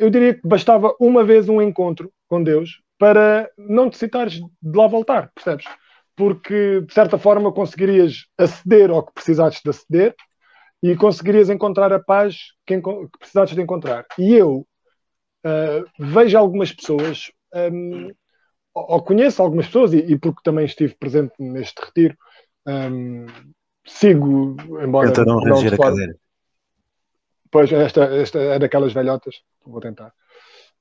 eu 0.00 0.10
diria 0.10 0.34
que 0.34 0.46
bastava 0.46 0.94
uma 1.00 1.24
vez 1.24 1.48
um 1.48 1.62
encontro 1.62 2.12
com 2.28 2.42
Deus 2.42 2.80
para 2.98 3.48
não 3.56 3.86
necessitares 3.86 4.34
de 4.34 4.76
lá 4.76 4.86
voltar, 4.86 5.30
percebes? 5.32 5.64
porque 6.16 6.80
de 6.82 6.92
certa 6.92 7.18
forma 7.18 7.52
conseguirias 7.52 8.26
aceder 8.38 8.90
ao 8.90 9.04
que 9.04 9.12
precisasses 9.12 9.60
de 9.62 9.70
aceder 9.70 10.14
e 10.82 10.96
conseguirias 10.96 11.50
encontrar 11.50 11.92
a 11.92 11.98
paz 11.98 12.36
que, 12.66 12.80
que 12.80 13.18
precisasses 13.18 13.54
de 13.54 13.62
encontrar. 13.62 14.04
E 14.18 14.34
eu 14.34 14.66
uh, 15.44 15.84
vejo 15.98 16.36
algumas 16.38 16.72
pessoas, 16.72 17.30
um, 17.72 18.10
ou 18.74 19.02
conheço 19.02 19.40
algumas 19.40 19.66
pessoas, 19.66 19.94
e, 19.94 19.98
e, 19.98 20.18
porque 20.18 20.40
também 20.42 20.64
estive 20.64 20.94
presente 20.94 21.32
neste 21.38 21.80
retiro, 21.80 22.16
um, 22.66 23.26
sigo, 23.86 24.56
embora. 24.82 25.08
Tenta 25.08 25.24
não 25.24 25.38
ranger 25.38 25.74
a 25.74 25.78
cadeira. 25.78 26.16
Pois, 27.50 27.72
esta, 27.72 28.04
esta 28.04 28.38
é 28.40 28.58
daquelas 28.58 28.92
velhotas, 28.92 29.42
vou 29.64 29.80
tentar. 29.80 30.12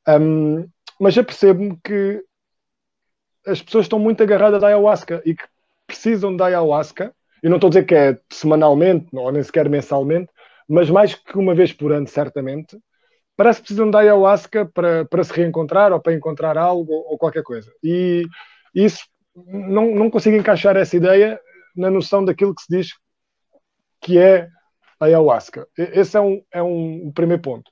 Um, 0.07 0.67
mas 0.99 1.15
eu 1.15 1.23
percebo-me 1.23 1.77
que 1.83 2.23
as 3.45 3.61
pessoas 3.61 3.85
estão 3.85 3.99
muito 3.99 4.23
agarradas 4.23 4.63
à 4.63 4.67
ayahuasca 4.67 5.21
e 5.25 5.35
que 5.35 5.43
precisam 5.85 6.35
da 6.35 6.45
ayahuasca, 6.45 7.13
e 7.43 7.49
não 7.49 7.57
estou 7.57 7.67
a 7.67 7.71
dizer 7.71 7.85
que 7.85 7.93
é 7.93 8.19
semanalmente, 8.31 9.07
ou 9.13 9.31
nem 9.31 9.43
sequer 9.43 9.69
mensalmente, 9.69 10.31
mas 10.67 10.89
mais 10.89 11.13
que 11.13 11.37
uma 11.37 11.53
vez 11.53 11.71
por 11.71 11.91
ano, 11.91 12.07
certamente, 12.07 12.77
parece 13.35 13.59
que 13.59 13.67
precisam 13.67 13.89
da 13.89 13.99
ayahuasca 13.99 14.65
para, 14.65 15.05
para 15.05 15.23
se 15.23 15.33
reencontrar 15.33 15.91
ou 15.91 15.99
para 15.99 16.13
encontrar 16.13 16.57
algo 16.57 16.91
ou, 16.91 17.17
qualquer 17.17 17.43
coisa. 17.43 17.71
E 17.83 18.23
isso, 18.73 19.05
não, 19.35 19.93
não 19.93 20.09
consigo 20.09 20.35
encaixar 20.35 20.75
essa 20.77 20.95
ideia 20.95 21.39
na 21.75 21.89
noção 21.89 22.23
daquilo 22.23 22.53
que 22.53 22.61
se 22.61 22.67
diz 22.69 22.93
que 24.01 24.17
é 24.17 24.47
a 24.99 25.05
ayahuasca. 25.05 25.67
Esse 25.77 26.17
é 26.17 26.21
um, 26.21 26.41
é 26.51 26.61
um 26.61 27.11
primeiro 27.13 27.41
ponto. 27.41 27.71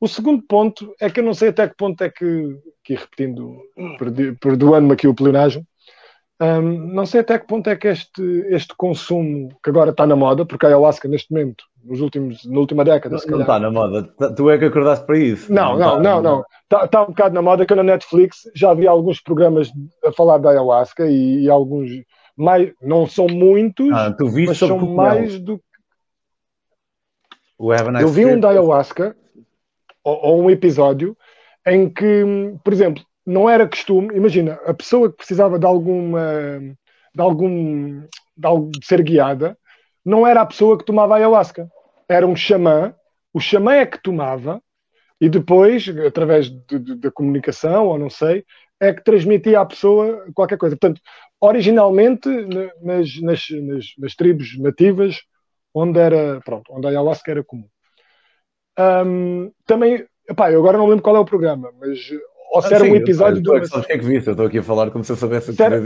O 0.00 0.08
segundo 0.08 0.42
ponto 0.42 0.94
é 1.00 1.08
que 1.08 1.20
eu 1.20 1.24
não 1.24 1.34
sei 1.34 1.50
até 1.50 1.68
que 1.68 1.76
ponto 1.76 2.02
é 2.02 2.10
que, 2.10 2.58
aqui 2.82 2.94
repetindo, 2.94 3.62
perdoando-me 4.40 4.92
aqui 4.94 5.06
o 5.06 5.14
pleonagem, 5.14 5.64
um, 6.42 6.92
não 6.92 7.06
sei 7.06 7.20
até 7.20 7.38
que 7.38 7.46
ponto 7.46 7.70
é 7.70 7.76
que 7.76 7.86
este, 7.86 8.22
este 8.48 8.74
consumo, 8.76 9.48
que 9.62 9.70
agora 9.70 9.90
está 9.90 10.06
na 10.06 10.16
moda, 10.16 10.44
porque 10.44 10.66
a 10.66 10.70
ayahuasca 10.70 11.06
neste 11.06 11.30
momento 11.30 11.64
nos 11.84 12.00
últimos, 12.00 12.44
na 12.44 12.58
última 12.58 12.84
década. 12.84 13.16
Não, 13.16 13.30
não 13.32 13.40
está 13.40 13.58
na 13.58 13.70
moda. 13.70 14.02
Tá, 14.18 14.32
tu 14.32 14.50
é 14.50 14.58
que 14.58 14.64
acordaste 14.64 15.06
para 15.06 15.18
isso. 15.18 15.52
Não, 15.52 15.78
não, 15.78 16.00
não, 16.00 16.22
tá 16.22 16.22
não. 16.22 16.44
Está 16.64 16.88
tá 16.88 17.02
um 17.02 17.06
bocado 17.06 17.34
na 17.34 17.42
moda 17.42 17.64
que 17.64 17.72
eu 17.72 17.76
na 17.76 17.82
Netflix 17.82 18.50
já 18.54 18.74
vi 18.74 18.86
alguns 18.86 19.20
programas 19.20 19.70
a 20.04 20.12
falar 20.12 20.38
da 20.38 20.50
ayahuasca 20.50 21.06
e, 21.08 21.44
e 21.44 21.50
alguns 21.50 21.90
mais, 22.36 22.72
não 22.82 23.06
são 23.06 23.26
muitos, 23.26 23.92
ah, 23.92 24.10
tu 24.10 24.26
viste 24.26 24.48
mas 24.48 24.58
são 24.58 24.78
mais 24.78 25.38
do 25.38 25.60
eu 28.00 28.08
vi 28.08 28.26
um 28.26 28.40
da 28.40 28.50
ayahuasca 28.50 29.14
ou, 30.02 30.26
ou 30.26 30.42
um 30.42 30.50
episódio 30.50 31.16
em 31.64 31.88
que, 31.88 32.24
por 32.64 32.72
exemplo, 32.72 33.04
não 33.26 33.48
era 33.48 33.68
costume, 33.68 34.14
imagina, 34.16 34.54
a 34.66 34.74
pessoa 34.74 35.10
que 35.10 35.16
precisava 35.16 35.58
de 35.58 35.66
alguma 35.66 36.58
de 37.14 37.20
algum 37.20 38.00
de, 38.36 38.46
algo, 38.46 38.70
de 38.70 38.86
ser 38.86 39.02
guiada, 39.02 39.56
não 40.04 40.26
era 40.26 40.40
a 40.40 40.46
pessoa 40.46 40.78
que 40.78 40.84
tomava 40.84 41.16
ayahuasca, 41.16 41.68
era 42.08 42.26
um 42.26 42.34
xamã, 42.34 42.94
o 43.32 43.40
xamã 43.40 43.74
é 43.74 43.86
que 43.86 44.02
tomava 44.02 44.60
e 45.20 45.28
depois, 45.28 45.88
através 46.06 46.50
da 46.50 47.10
comunicação, 47.12 47.86
ou 47.86 47.98
não 47.98 48.10
sei, 48.10 48.44
é 48.80 48.92
que 48.92 49.04
transmitia 49.04 49.60
à 49.60 49.64
pessoa 49.64 50.26
qualquer 50.34 50.58
coisa. 50.58 50.76
Portanto, 50.76 51.00
originalmente, 51.40 52.28
nas, 52.82 53.20
nas, 53.20 53.46
nas, 53.50 53.84
nas 53.98 54.14
tribos 54.16 54.58
nativas, 54.58 55.20
onde 55.72 56.00
era, 56.00 56.40
pronto, 56.40 56.72
onde 56.72 56.86
a 56.86 56.90
ayahuasca 56.90 57.30
era 57.30 57.44
comum. 57.44 57.68
Um, 58.78 59.52
também, 59.64 60.04
epá, 60.28 60.50
eu 60.50 60.58
agora 60.58 60.78
não 60.78 60.88
lembro 60.88 61.02
qual 61.02 61.14
é 61.14 61.20
o 61.20 61.24
programa, 61.24 61.72
mas 61.78 62.10
ou 62.52 62.60
se 62.60 62.72
ah, 62.72 62.76
era 62.76 62.84
sim, 62.84 62.92
um 62.92 62.96
episódio 62.96 63.42
do. 63.42 63.50
Sabes 63.66 63.72
o 63.72 63.86
que 63.86 63.92
é 63.92 63.98
que 63.98 64.04
viste? 64.04 64.26
Eu 64.26 64.32
estou 64.32 64.46
aqui 64.46 64.58
a 64.58 64.62
falar 64.62 64.90
como 64.90 65.02
se 65.02 65.10
eu 65.10 65.16
soubesse 65.16 65.50
o 65.50 65.56
que 65.56 65.62
era, 65.62 65.80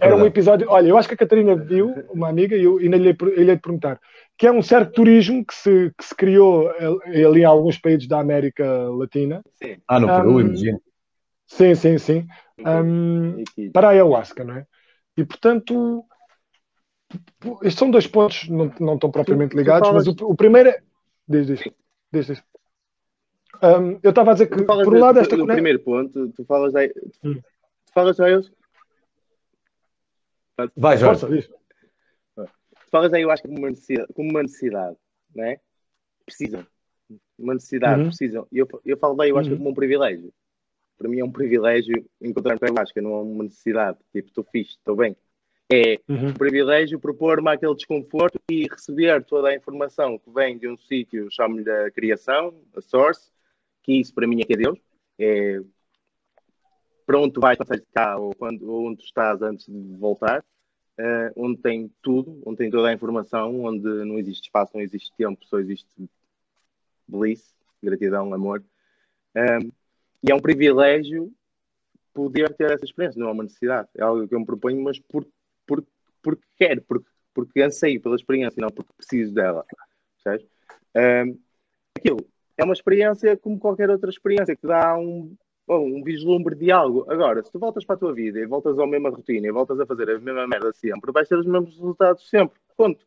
era 0.00 0.16
um 0.16 0.26
episódio. 0.26 0.68
Olha, 0.68 0.88
eu 0.88 0.98
acho 0.98 1.06
que 1.06 1.14
a 1.14 1.16
Catarina 1.16 1.54
viu, 1.54 1.94
uma 2.10 2.28
amiga, 2.28 2.56
e 2.56 2.64
eu 2.64 2.78
ainda 2.78 2.96
lhe, 2.96 3.12
lhe 3.12 3.56
perguntar, 3.56 4.00
que 4.36 4.48
é 4.48 4.52
um 4.52 4.62
certo 4.62 4.92
turismo 4.92 5.46
que 5.46 5.54
se, 5.54 5.92
que 5.96 6.04
se 6.04 6.14
criou 6.14 6.68
ali 6.68 7.42
em 7.42 7.44
alguns 7.44 7.78
países 7.78 8.08
da 8.08 8.18
América 8.18 8.66
Latina. 8.90 9.42
Sim. 9.62 9.76
Ah, 9.86 10.00
no 10.00 10.08
Peru, 10.08 10.34
um, 10.34 10.40
imagino. 10.40 10.80
Sim, 11.46 11.74
sim, 11.76 11.98
sim. 11.98 12.26
Um, 12.58 13.44
para 13.72 13.88
a 13.88 13.90
ayahuasca, 13.92 14.42
não 14.42 14.56
é? 14.56 14.66
E 15.16 15.24
portanto, 15.24 16.04
estes 17.62 17.78
são 17.78 17.90
dois 17.90 18.08
pontos 18.08 18.48
não, 18.48 18.72
não 18.80 18.94
estão 18.94 19.10
propriamente 19.10 19.56
ligados, 19.56 19.88
mas 19.92 20.06
o, 20.08 20.14
o 20.22 20.34
primeiro 20.34 20.70
é. 20.70 20.80
Diz, 21.28 21.46
diz. 21.46 21.60
diz, 22.12 22.26
diz. 22.26 22.42
Um, 23.62 23.98
eu 24.02 24.10
estava 24.10 24.30
a 24.30 24.32
dizer 24.34 24.46
que, 24.46 24.62
por 24.62 24.94
um 24.94 24.98
lado, 24.98 25.18
esta. 25.18 25.36
No 25.36 25.46
primeiro 25.46 25.80
ponto, 25.80 26.28
tu 26.32 26.44
falas 26.44 26.72
da. 26.72 26.80
Hum. 27.24 27.34
Tu 27.34 27.92
falas 27.92 28.16
da 28.16 28.30
eles. 28.30 28.50
Vai, 30.76 30.96
Jorge. 30.96 31.20
Força. 31.20 31.50
Tu 32.36 32.90
falas 32.90 33.12
aí, 33.12 33.22
eu 33.22 33.30
acho 33.30 33.42
que 33.42 33.48
como 33.48 33.60
uma 33.60 33.70
necessidade, 33.70 34.12
como 34.14 34.30
uma 34.30 34.42
necessidade 34.42 34.96
não 35.34 35.44
é? 35.44 35.60
Precisam. 36.24 36.66
Uma 37.38 37.54
necessidade, 37.54 38.00
uhum. 38.00 38.08
precisam. 38.08 38.46
E 38.52 38.58
eu, 38.58 38.68
eu 38.84 38.96
falo 38.96 39.14
daí, 39.14 39.30
eu 39.30 39.38
acho 39.38 39.48
uhum. 39.48 39.56
que 39.56 39.58
como 39.58 39.70
um 39.70 39.74
privilégio. 39.74 40.32
Para 40.98 41.08
mim 41.08 41.20
é 41.20 41.24
um 41.24 41.32
privilégio 41.32 42.04
encontrar-me 42.20 42.60
com 42.60 42.66
a 42.66 43.02
não 43.02 43.14
é 43.14 43.22
uma 43.22 43.44
necessidade. 43.44 43.98
Tipo, 44.12 44.28
estou 44.28 44.44
fixe, 44.44 44.72
estou 44.72 44.96
bem. 44.96 45.16
É 45.72 46.00
uhum. 46.08 46.28
um 46.28 46.34
privilégio 46.34 46.98
propor-me 46.98 47.48
aquele 47.50 47.74
desconforto 47.74 48.38
e 48.50 48.66
receber 48.68 49.24
toda 49.24 49.48
a 49.48 49.54
informação 49.54 50.18
que 50.18 50.30
vem 50.30 50.58
de 50.58 50.68
um 50.68 50.76
sítio, 50.76 51.28
chamo-lhe 51.30 51.70
a 51.70 51.90
criação, 51.90 52.54
a 52.76 52.80
source, 52.80 53.30
que 53.82 53.92
isso 54.00 54.14
para 54.14 54.26
mim 54.26 54.40
é 54.40 54.44
que 54.44 54.54
é 54.54 54.56
Deus. 54.56 54.78
É 55.18 55.60
tu 57.32 57.40
vais 57.40 57.58
quando 57.58 57.82
cá 57.92 58.16
ou, 58.16 58.34
quando, 58.36 58.72
onde 58.72 59.02
estás 59.02 59.42
antes 59.42 59.66
de 59.66 59.96
voltar, 59.96 60.44
uh, 60.98 61.32
onde 61.36 61.60
tem 61.60 61.92
tudo, 62.00 62.40
onde 62.46 62.58
tem 62.58 62.70
toda 62.70 62.88
a 62.88 62.92
informação, 62.92 63.64
onde 63.64 63.84
não 64.04 64.18
existe 64.18 64.44
espaço, 64.44 64.72
não 64.74 64.80
existe 64.80 65.12
tempo, 65.16 65.44
só 65.44 65.58
existe 65.58 65.88
bliss, 67.08 67.52
gratidão, 67.82 68.32
amor. 68.32 68.62
Um, 69.34 69.72
e 70.22 70.30
é 70.30 70.34
um 70.34 70.40
privilégio 70.40 71.32
poder 72.14 72.54
ter 72.54 72.70
essa 72.70 72.84
experiência, 72.84 73.18
não 73.18 73.28
é 73.28 73.32
uma 73.32 73.42
necessidade. 73.42 73.88
É 73.96 74.02
algo 74.02 74.28
que 74.28 74.34
eu 74.34 74.40
me 74.40 74.46
proponho, 74.46 74.80
mas 74.82 74.98
por 74.98 75.26
porque, 75.66 75.88
porque 76.22 76.44
quero, 76.56 76.82
porque, 76.82 77.08
porque 77.32 77.62
anseio 77.62 78.00
pela 78.00 78.16
experiência, 78.16 78.60
não 78.60 78.70
porque 78.70 78.92
preciso 78.96 79.32
dela. 79.32 79.64
Um, 80.96 81.38
aquilo 81.96 82.28
é 82.60 82.64
uma 82.64 82.74
experiência 82.74 83.36
como 83.36 83.58
qualquer 83.58 83.88
outra 83.88 84.10
experiência, 84.10 84.54
que 84.54 84.66
dá 84.66 84.96
um, 84.96 85.34
um 85.68 86.02
vislumbre 86.02 86.54
de 86.54 86.70
algo. 86.70 87.06
Agora, 87.10 87.42
se 87.42 87.50
tu 87.50 87.58
voltas 87.58 87.84
para 87.84 87.96
a 87.96 87.98
tua 87.98 88.12
vida 88.12 88.38
e 88.38 88.46
voltas 88.46 88.78
à 88.78 88.86
mesma 88.86 89.10
rotina 89.10 89.46
e 89.46 89.52
voltas 89.52 89.80
a 89.80 89.86
fazer 89.86 90.10
a 90.10 90.18
mesma 90.18 90.46
merda 90.46 90.72
sempre, 90.72 91.10
vais 91.12 91.28
ter 91.28 91.38
os 91.38 91.46
mesmos 91.46 91.74
resultados 91.74 92.28
sempre. 92.28 92.58
Ponto. 92.76 93.04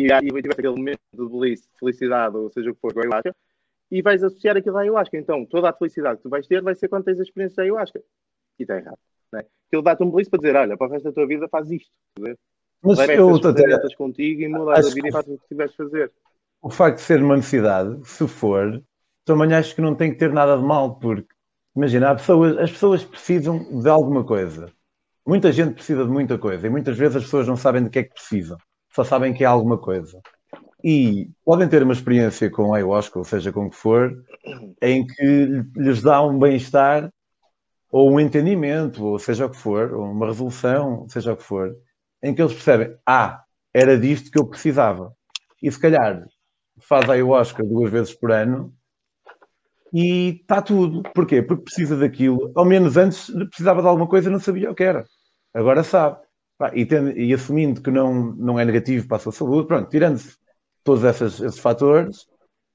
E 0.00 0.12
aí 0.12 0.28
vai 0.30 0.42
ter 0.42 0.52
aquele 0.52 0.74
momento 0.74 1.00
de 1.12 1.56
felicidade, 1.78 2.36
ou 2.36 2.50
seja 2.50 2.70
o 2.70 2.74
que 2.74 2.80
for, 2.80 2.92
com 2.92 3.00
a 3.00 3.02
ayahuasca, 3.02 3.34
e 3.90 4.02
vais 4.02 4.22
associar 4.22 4.56
aquilo 4.56 4.76
à 4.76 4.80
ayahuasca. 4.80 5.16
Então, 5.16 5.44
toda 5.46 5.70
a 5.70 5.72
felicidade 5.72 6.18
que 6.18 6.22
tu 6.24 6.28
vais 6.28 6.46
ter 6.46 6.62
vai 6.62 6.74
ser 6.74 6.88
quando 6.88 7.04
tens 7.04 7.18
a 7.18 7.22
experiência 7.22 7.56
da 7.56 7.62
ayahuasca. 7.62 8.02
E 8.58 8.62
está 8.62 8.76
errado. 8.76 8.98
Né? 9.32 9.44
Aquilo 9.68 9.82
dá-te 9.82 10.02
um 10.02 10.10
bliss 10.10 10.28
para 10.28 10.38
dizer: 10.38 10.56
olha, 10.56 10.76
para 10.76 10.86
o 10.86 10.90
resto 10.90 11.04
da 11.04 11.12
tua 11.12 11.26
vida 11.26 11.48
faz 11.48 11.70
isto. 11.70 11.90
Mas 12.82 12.98
Leva 12.98 13.12
eu 13.12 13.34
estou 13.34 13.50
até... 13.50 13.94
contigo 13.96 14.42
e 14.42 14.48
muda 14.48 14.78
a 14.78 14.80
vida 14.80 15.08
e 15.08 15.12
faz 15.12 15.26
o 15.26 15.38
que 15.38 15.48
tiveres 15.48 15.74
fazer. 15.74 16.12
O 16.60 16.70
facto 16.70 16.96
de 16.96 17.02
ser 17.02 17.22
uma 17.22 17.36
necessidade, 17.36 18.06
se 18.06 18.26
for, 18.26 18.82
também 19.28 19.54
acho 19.54 19.74
que 19.74 19.82
não 19.82 19.94
tem 19.94 20.10
que 20.10 20.18
ter 20.18 20.32
nada 20.32 20.56
de 20.56 20.64
mal, 20.64 20.98
porque 20.98 21.28
imagina, 21.76 22.14
pessoas, 22.14 22.56
as 22.56 22.70
pessoas 22.72 23.04
precisam 23.04 23.80
de 23.80 23.88
alguma 23.88 24.24
coisa. 24.24 24.72
Muita 25.26 25.52
gente 25.52 25.74
precisa 25.74 26.02
de 26.04 26.10
muita 26.10 26.38
coisa 26.38 26.66
e 26.66 26.70
muitas 26.70 26.96
vezes 26.96 27.16
as 27.16 27.24
pessoas 27.24 27.46
não 27.46 27.56
sabem 27.56 27.84
de 27.84 27.90
que 27.90 27.98
é 27.98 28.02
que 28.04 28.14
precisam, 28.14 28.56
só 28.90 29.04
sabem 29.04 29.34
que 29.34 29.44
é 29.44 29.46
alguma 29.46 29.76
coisa. 29.76 30.18
E 30.82 31.28
podem 31.44 31.68
ter 31.68 31.82
uma 31.82 31.92
experiência 31.92 32.50
com 32.50 32.72
ayahuasca, 32.72 33.18
ou 33.18 33.24
seja, 33.24 33.52
com 33.52 33.66
o 33.66 33.70
que 33.70 33.76
for, 33.76 34.10
em 34.80 35.06
que 35.06 35.64
lhes 35.76 36.00
dá 36.00 36.22
um 36.22 36.38
bem-estar 36.38 37.12
ou 37.90 38.10
um 38.10 38.18
entendimento, 38.18 39.04
ou 39.04 39.18
seja 39.18 39.46
o 39.46 39.50
que 39.50 39.56
for, 39.56 39.92
ou 39.92 40.10
uma 40.10 40.26
resolução, 40.26 41.06
seja 41.08 41.34
o 41.34 41.36
que 41.36 41.42
for, 41.42 41.76
em 42.22 42.34
que 42.34 42.40
eles 42.40 42.54
percebem, 42.54 42.96
ah, 43.06 43.42
era 43.74 43.98
disto 43.98 44.30
que 44.30 44.38
eu 44.38 44.46
precisava. 44.46 45.12
E 45.62 45.70
se 45.70 45.78
calhar 45.78 46.24
faz 46.80 47.10
ayahuasca 47.10 47.62
duas 47.62 47.90
vezes 47.90 48.14
por 48.14 48.30
ano 48.30 48.72
e 49.92 50.40
está 50.40 50.60
tudo. 50.60 51.02
Porquê? 51.14 51.42
Porque 51.42 51.64
precisa 51.64 51.96
daquilo. 51.96 52.52
Ao 52.54 52.64
menos 52.64 52.96
antes 52.96 53.30
precisava 53.48 53.82
de 53.82 53.88
alguma 53.88 54.06
coisa 54.06 54.28
e 54.28 54.32
não 54.32 54.40
sabia 54.40 54.70
o 54.70 54.74
que 54.74 54.84
era. 54.84 55.04
Agora 55.54 55.82
sabe. 55.82 56.18
E, 56.74 56.84
tendo, 56.84 57.16
e, 57.16 57.32
assumindo 57.32 57.80
que 57.80 57.90
não, 57.90 58.32
não 58.34 58.58
é 58.58 58.64
negativo 58.64 59.06
para 59.06 59.16
a 59.16 59.20
sua 59.20 59.32
saúde, 59.32 59.68
pronto, 59.68 59.88
tirando-se 59.88 60.36
todos 60.82 61.04
esses, 61.04 61.40
esses 61.40 61.60
fatores, 61.60 62.26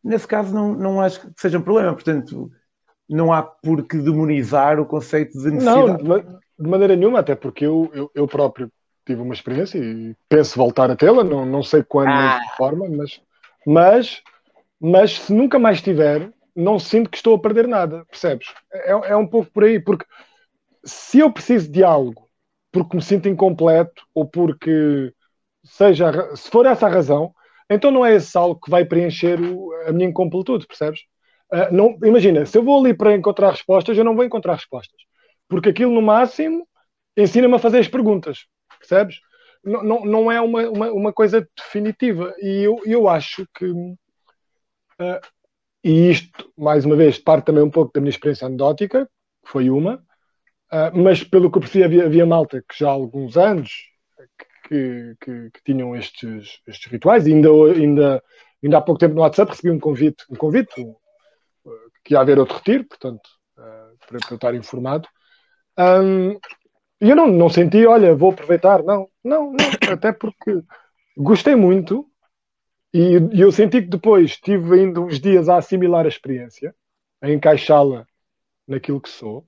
nesse 0.02 0.26
caso 0.26 0.54
não, 0.54 0.74
não 0.74 1.02
acho 1.02 1.20
que 1.20 1.28
seja 1.36 1.60
um 1.60 1.62
problema. 1.62 1.94
Portanto, 1.94 2.50
não 3.10 3.34
há 3.34 3.44
por 3.44 3.86
que 3.86 3.98
demonizar 3.98 4.80
o 4.80 4.86
conceito 4.86 5.38
de 5.38 5.52
necessidade. 5.52 6.04
Não, 6.04 6.40
de 6.58 6.70
maneira 6.70 6.96
nenhuma, 6.96 7.20
até 7.20 7.36
porque 7.36 7.66
eu, 7.66 7.92
eu, 7.94 8.12
eu 8.16 8.28
próprio 8.28 8.72
tive 9.06 9.22
uma 9.22 9.34
experiência 9.34 9.78
e 9.78 10.16
penso 10.30 10.58
voltar 10.58 10.90
a 10.90 10.96
tê-la, 10.96 11.24
não, 11.24 11.46
não 11.46 11.62
sei 11.62 11.84
quando, 11.84 12.10
ah. 12.10 12.40
de 12.40 12.56
forma, 12.56 12.88
mas, 12.90 13.22
mas, 13.66 14.22
mas 14.80 15.20
se 15.20 15.34
nunca 15.34 15.60
mais 15.60 15.82
tiver, 15.82 16.32
não 16.56 16.80
sinto 16.80 17.10
que 17.10 17.18
estou 17.18 17.36
a 17.36 17.40
perder 17.40 17.68
nada, 17.68 18.06
percebes? 18.06 18.48
É, 18.72 18.92
é 18.92 19.16
um 19.16 19.28
pouco 19.28 19.52
por 19.52 19.64
aí, 19.64 19.80
porque 19.80 20.06
se 20.84 21.20
eu 21.20 21.32
preciso 21.32 21.72
de 21.72 21.84
algo 21.84 22.30
porque 22.74 22.96
me 22.96 23.04
sinto 23.04 23.30
incompleto 23.30 24.04
ou 24.16 24.28
porque 24.28 25.14
seja, 25.64 26.36
se 26.36 26.50
for 26.50 26.66
essa 26.66 26.88
a 26.88 26.90
razão, 26.90 27.34
então 27.70 27.92
não 27.92 28.06
é 28.06 28.16
esse 28.16 28.36
algo 28.38 28.60
que 28.60 28.70
vai 28.70 28.84
preencher 28.84 29.40
o, 29.40 29.72
a 29.88 29.92
minha 29.92 30.10
incompletude, 30.10 30.68
percebes? 30.68 31.02
Uh, 31.54 31.72
não, 31.72 31.98
imagina, 32.04 32.46
se 32.46 32.58
eu 32.58 32.64
vou 32.64 32.80
ali 32.80 32.94
para 32.94 33.16
encontrar 33.16 33.52
respostas, 33.52 33.98
eu 33.98 34.04
não 34.04 34.16
vou 34.16 34.26
encontrar 34.26 34.56
respostas. 34.56 35.00
Porque 35.48 35.70
aquilo, 35.70 35.94
no 35.94 36.02
máximo, 36.02 36.68
ensina-me 37.16 37.56
a 37.56 37.60
fazer 37.60 37.80
as 37.80 37.88
perguntas. 37.88 38.48
Percebes? 38.80 39.20
Não, 39.64 39.84
não, 39.84 40.06
não 40.06 40.32
é 40.32 40.42
uma, 40.42 40.70
uma, 40.70 40.92
uma, 40.92 41.14
coisa 41.14 41.48
definitiva. 41.56 42.34
E 42.40 42.64
eu, 42.64 42.80
eu 42.86 43.08
acho 43.08 43.48
que. 43.56 43.66
Uh, 43.66 43.96
e 45.84 46.10
isto, 46.10 46.52
mais 46.58 46.86
uma 46.86 46.96
vez, 46.96 47.18
parte 47.18 47.46
também 47.46 47.64
um 47.64 47.70
pouco 47.70 47.92
da 47.94 48.00
minha 48.00 48.10
experiência 48.10 48.48
anedótica, 48.48 49.06
que 49.44 49.52
foi 49.52 49.70
uma, 49.70 49.96
uh, 50.72 50.96
mas 50.98 51.24
pelo 51.24 51.52
que 51.52 51.58
eu 51.58 51.62
percebi, 51.62 51.84
havia, 51.84 52.06
havia 52.06 52.26
malta 52.26 52.64
que 52.68 52.78
já 52.78 52.88
há 52.88 52.92
alguns 52.92 53.38
anos 53.38 53.72
que, 54.68 55.16
que, 55.20 55.50
que 55.52 55.64
tinham 55.66 55.96
estes, 55.96 56.62
estes 56.68 56.92
rituais, 56.92 57.28
e 57.28 57.34
ainda, 57.34 57.50
ainda, 57.50 58.24
ainda 58.64 58.78
há 58.78 58.82
pouco 58.82 59.00
tempo 59.00 59.16
no 59.16 59.22
WhatsApp 59.22 59.52
recebi 59.52 59.72
um 59.72 59.80
convite, 59.80 60.24
um 60.30 60.36
convite 60.36 60.74
que 62.04 62.14
ia 62.14 62.20
haver 62.20 62.38
outro 62.40 62.58
retiro, 62.58 62.86
portanto, 62.86 63.28
uh, 63.58 63.98
para, 64.08 64.20
para 64.20 64.32
eu 64.32 64.36
estar 64.36 64.56
informado. 64.56 65.08
Um, 65.78 66.32
e 67.02 67.10
eu 67.10 67.16
não, 67.16 67.28
não 67.28 67.50
senti, 67.50 67.86
olha, 67.86 68.16
vou 68.16 68.32
aproveitar, 68.32 68.84
não, 68.84 69.08
não, 69.24 69.52
não, 69.52 69.92
até 69.92 70.12
porque 70.12 70.62
gostei 71.18 71.56
muito 71.56 72.08
e, 72.94 73.18
e 73.34 73.42
eu 73.42 73.52
senti 73.52 73.82
que 73.82 73.90
depois 73.90 74.32
estive 74.32 74.80
ainda 74.80 75.02
uns 75.02 75.20
dias 75.20 75.50
a 75.50 75.58
assimilar 75.58 76.06
a 76.06 76.10
experiência, 76.10 76.76
a 77.22 77.32
encaixá-la 77.32 78.06
naquilo 78.68 79.02
que 79.02 79.10
sou. 79.10 79.46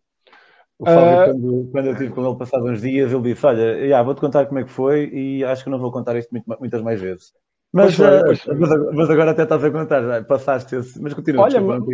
O 0.77 0.86
Fábio, 0.86 1.01
uh, 1.01 1.25
quando, 1.25 1.69
quando, 1.71 1.86
eu 1.86 1.93
estive 1.93 2.12
com 2.12 2.27
ele 2.27 2.38
passados 2.38 2.69
uns 2.69 2.81
dias, 2.81 3.12
ele 3.12 3.21
disse: 3.21 3.45
Olha, 3.45 3.88
já, 3.88 4.03
vou-te 4.03 4.19
contar 4.19 4.45
como 4.47 4.60
é 4.60 4.63
que 4.63 4.71
foi 4.71 5.10
e 5.13 5.43
acho 5.43 5.63
que 5.63 5.69
não 5.69 5.79
vou 5.79 5.91
contar 5.91 6.17
isto 6.17 6.29
muito, 6.31 6.45
muitas 6.60 6.81
mais 6.81 6.99
vezes. 6.99 7.31
Mas, 7.71 7.95
foi, 7.95 8.05
uh, 8.05 8.60
mas, 8.60 8.93
mas, 8.93 9.10
agora 9.10 9.31
até 9.31 9.43
estás 9.43 9.63
a 9.63 9.71
contar, 9.71 10.01
já 10.01 10.23
passaste 10.23 10.75
esse. 10.75 11.01
Mas 11.01 11.13
continua. 11.13 11.43
Olha, 11.43 11.60
desculpa, 11.60 11.86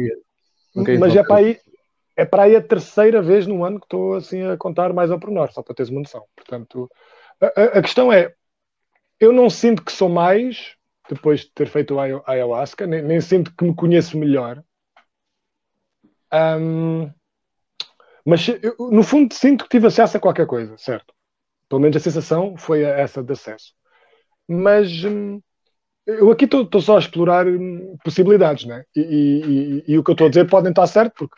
mas, 0.75 0.99
mas 0.99 1.15
é 1.15 1.23
para 1.23 1.35
aí. 1.35 1.57
É 2.15 2.25
para 2.25 2.43
aí 2.43 2.55
a 2.55 2.61
terceira 2.61 3.21
vez 3.21 3.47
no 3.47 3.63
ano 3.63 3.79
que 3.79 3.85
estou 3.85 4.15
assim 4.15 4.43
a 4.43 4.57
contar 4.57 4.93
mais 4.93 5.09
ao 5.09 5.19
pormenor, 5.19 5.51
só 5.51 5.63
para 5.63 5.73
teres 5.73 5.89
uma 5.89 6.01
noção. 6.01 6.23
Portanto, 6.35 6.89
a, 7.41 7.79
a, 7.79 7.81
questão 7.81 8.11
é, 8.11 8.33
eu 9.19 9.31
não 9.31 9.49
sinto 9.49 9.83
que 9.83 9.91
sou 9.91 10.09
mais, 10.09 10.75
depois 11.13 11.41
de 11.41 11.51
ter 11.51 11.67
feito 11.67 11.99
a 11.99 12.23
ayahuasca, 12.25 12.87
nem, 12.87 13.01
nem 13.01 13.21
sinto 13.21 13.53
que 13.55 13.63
me 13.63 13.75
conheço 13.75 14.17
melhor. 14.17 14.63
Um, 16.33 17.11
mas 18.25 18.47
eu, 18.47 18.75
no 18.91 19.03
fundo 19.03 19.33
sinto 19.33 19.65
que 19.65 19.69
tive 19.69 19.87
acesso 19.87 20.17
a 20.17 20.19
qualquer 20.19 20.47
coisa, 20.47 20.77
certo? 20.77 21.13
Pelo 21.67 21.81
menos 21.81 21.97
a 21.97 21.99
sensação 21.99 22.55
foi 22.57 22.83
essa 22.83 23.23
de 23.23 23.33
acesso. 23.33 23.73
Mas 24.47 25.03
hum, 25.03 25.41
eu 26.05 26.31
aqui 26.31 26.45
estou 26.45 26.81
só 26.81 26.95
a 26.97 26.99
explorar 26.99 27.47
hum, 27.47 27.97
possibilidades, 28.03 28.65
né? 28.65 28.83
E, 28.95 29.01
e, 29.01 29.83
e, 29.87 29.93
e, 29.93 29.97
o 29.97 30.03
que 30.03 30.11
eu 30.11 30.13
estou 30.13 30.27
a 30.27 30.29
dizer 30.29 30.49
podem 30.49 30.71
estar 30.71 30.87
certo, 30.87 31.13
porque 31.15 31.35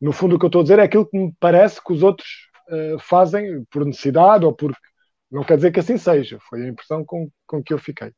no 0.00 0.12
fundo 0.12 0.36
o 0.36 0.38
que 0.38 0.44
eu 0.44 0.48
estou 0.48 0.60
a 0.60 0.64
dizer 0.64 0.78
é 0.78 0.82
aquilo 0.82 1.06
que 1.06 1.16
me 1.16 1.32
parece 1.40 1.82
que 1.82 1.92
os 1.92 2.02
outros 2.02 2.28
uh, 2.68 2.98
fazem 2.98 3.64
por 3.70 3.84
necessidade 3.84 4.44
ou 4.44 4.52
porque 4.52 4.78
não 5.30 5.44
quer 5.44 5.56
dizer 5.56 5.72
que 5.72 5.80
assim 5.80 5.98
seja, 5.98 6.38
foi 6.48 6.64
a 6.64 6.68
impressão 6.68 7.04
com, 7.04 7.28
com 7.46 7.62
que 7.62 7.72
eu 7.72 7.78
fiquei. 7.78 8.12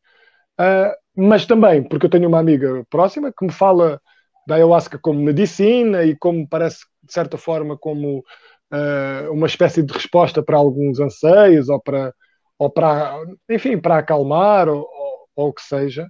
Uh, 0.58 0.94
mas 1.16 1.46
também 1.46 1.82
porque 1.82 2.06
eu 2.06 2.10
tenho 2.10 2.28
uma 2.28 2.38
amiga 2.38 2.84
próxima 2.88 3.32
que 3.32 3.44
me 3.44 3.52
fala 3.52 4.00
da 4.46 4.54
ayahuasca 4.54 4.98
como 4.98 5.20
medicina 5.20 6.04
e 6.04 6.16
como 6.16 6.48
parece, 6.48 6.78
de 7.02 7.12
certa 7.12 7.36
forma, 7.36 7.76
como 7.76 8.18
uh, 8.20 9.32
uma 9.32 9.46
espécie 9.46 9.82
de 9.82 9.92
resposta 9.92 10.42
para 10.42 10.56
alguns 10.56 11.00
anseios 11.00 11.68
ou 11.68 11.80
para, 11.80 12.14
ou 12.58 12.70
para 12.70 13.18
enfim, 13.50 13.78
para 13.78 13.98
acalmar 13.98 14.68
ou, 14.68 14.80
ou, 14.80 15.28
ou 15.36 15.48
o 15.48 15.52
que 15.52 15.62
seja. 15.62 16.08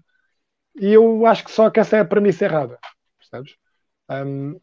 E 0.79 0.93
eu 0.93 1.27
acho 1.27 1.45
que 1.45 1.51
só 1.51 1.71
que 1.71 1.81
essa 1.81 1.97
é 1.97 2.01
a 2.01 2.05
premissa 2.05 2.45
errada, 2.45 2.79
percebes? 3.19 3.57
Um, 4.11 4.61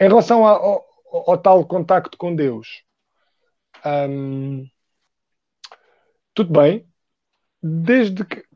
em 0.00 0.08
relação 0.08 0.46
ao, 0.46 0.64
ao, 0.64 1.30
ao, 1.30 1.38
tal 1.38 1.66
contacto 1.66 2.16
com 2.16 2.34
Deus, 2.34 2.82
um, 3.84 4.66
tudo 6.34 6.52
bem, 6.52 6.88
desde 7.62 8.24
que. 8.24 8.47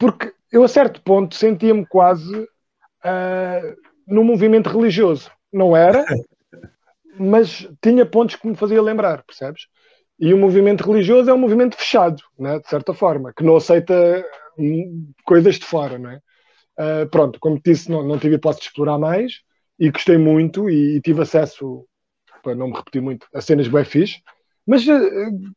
Porque 0.00 0.32
eu, 0.50 0.64
a 0.64 0.68
certo 0.68 1.02
ponto, 1.02 1.34
sentia-me 1.34 1.86
quase 1.86 2.34
uh, 2.34 3.76
num 4.08 4.24
movimento 4.24 4.70
religioso. 4.70 5.30
Não 5.52 5.76
era, 5.76 6.02
mas 7.18 7.68
tinha 7.82 8.06
pontos 8.06 8.36
que 8.36 8.48
me 8.48 8.56
fazia 8.56 8.80
lembrar, 8.80 9.22
percebes? 9.24 9.66
E 10.18 10.32
o 10.32 10.38
movimento 10.38 10.84
religioso 10.84 11.30
é 11.30 11.34
um 11.34 11.38
movimento 11.38 11.76
fechado, 11.76 12.22
né, 12.38 12.58
de 12.58 12.68
certa 12.68 12.94
forma, 12.94 13.32
que 13.34 13.44
não 13.44 13.56
aceita 13.56 13.94
hum, 14.58 15.12
coisas 15.24 15.56
de 15.56 15.66
fora, 15.66 15.98
não 15.98 16.10
é? 16.10 16.20
Uh, 16.78 17.08
pronto, 17.10 17.38
como 17.38 17.56
te 17.56 17.72
disse, 17.72 17.90
não, 17.90 18.02
não 18.02 18.18
tive 18.18 18.36
hipótese 18.36 18.62
de 18.62 18.66
explorar 18.68 18.98
mais 18.98 19.40
e 19.78 19.90
gostei 19.90 20.16
muito 20.16 20.70
e, 20.70 20.96
e 20.96 21.00
tive 21.00 21.22
acesso, 21.22 21.84
para 22.42 22.54
não 22.54 22.68
me 22.68 22.76
repetir 22.76 23.02
muito, 23.02 23.26
a 23.34 23.40
cenas 23.40 23.68
bem 23.68 23.84
fixe, 23.84 24.22
mas 24.66 24.86
uh, 24.86 25.00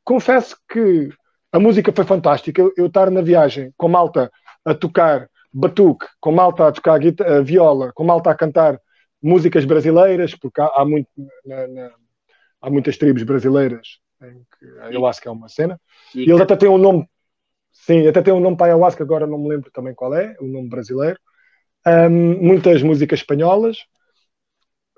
confesso 0.03 0.57
que 0.69 1.09
a 1.53 1.59
música 1.59 1.93
foi 1.93 2.03
fantástica. 2.03 2.59
Eu, 2.59 2.73
eu 2.75 2.87
estar 2.87 3.11
na 3.11 3.21
viagem 3.21 3.71
com 3.77 3.87
malta 3.87 4.31
a 4.65 4.73
tocar 4.73 5.29
batuque, 5.53 6.07
com 6.19 6.31
malta 6.31 6.67
a 6.67 6.71
tocar 6.71 6.99
a, 6.99 7.37
a 7.37 7.41
viola, 7.41 7.93
com 7.93 8.03
malta 8.03 8.31
a 8.31 8.35
cantar 8.35 8.81
músicas 9.21 9.63
brasileiras, 9.63 10.35
porque 10.35 10.59
há, 10.59 10.65
há, 10.75 10.83
muito, 10.83 11.07
na, 11.45 11.67
na, 11.67 11.91
há 12.59 12.69
muitas 12.71 12.97
tribos 12.97 13.21
brasileiras 13.21 13.99
em 14.23 14.41
que 14.57 14.79
a 14.79 14.85
ayahuasca 14.85 15.29
é 15.29 15.31
uma 15.31 15.47
cena. 15.47 15.79
E, 16.15 16.23
eles 16.23 16.41
até 16.41 16.55
têm 16.55 16.69
um 16.69 16.77
nome, 16.77 17.07
sim, 17.71 18.07
até 18.07 18.21
têm 18.21 18.33
um 18.33 18.39
nome 18.39 18.57
para 18.57 18.67
a 18.67 18.69
ayahuasca, 18.69 19.03
agora 19.03 19.27
não 19.27 19.37
me 19.37 19.49
lembro 19.49 19.69
também 19.71 19.93
qual 19.93 20.13
é, 20.15 20.35
o 20.39 20.47
nome 20.47 20.69
brasileiro. 20.69 21.19
Um, 21.85 22.41
muitas 22.41 22.81
músicas 22.81 23.19
espanholas, 23.19 23.77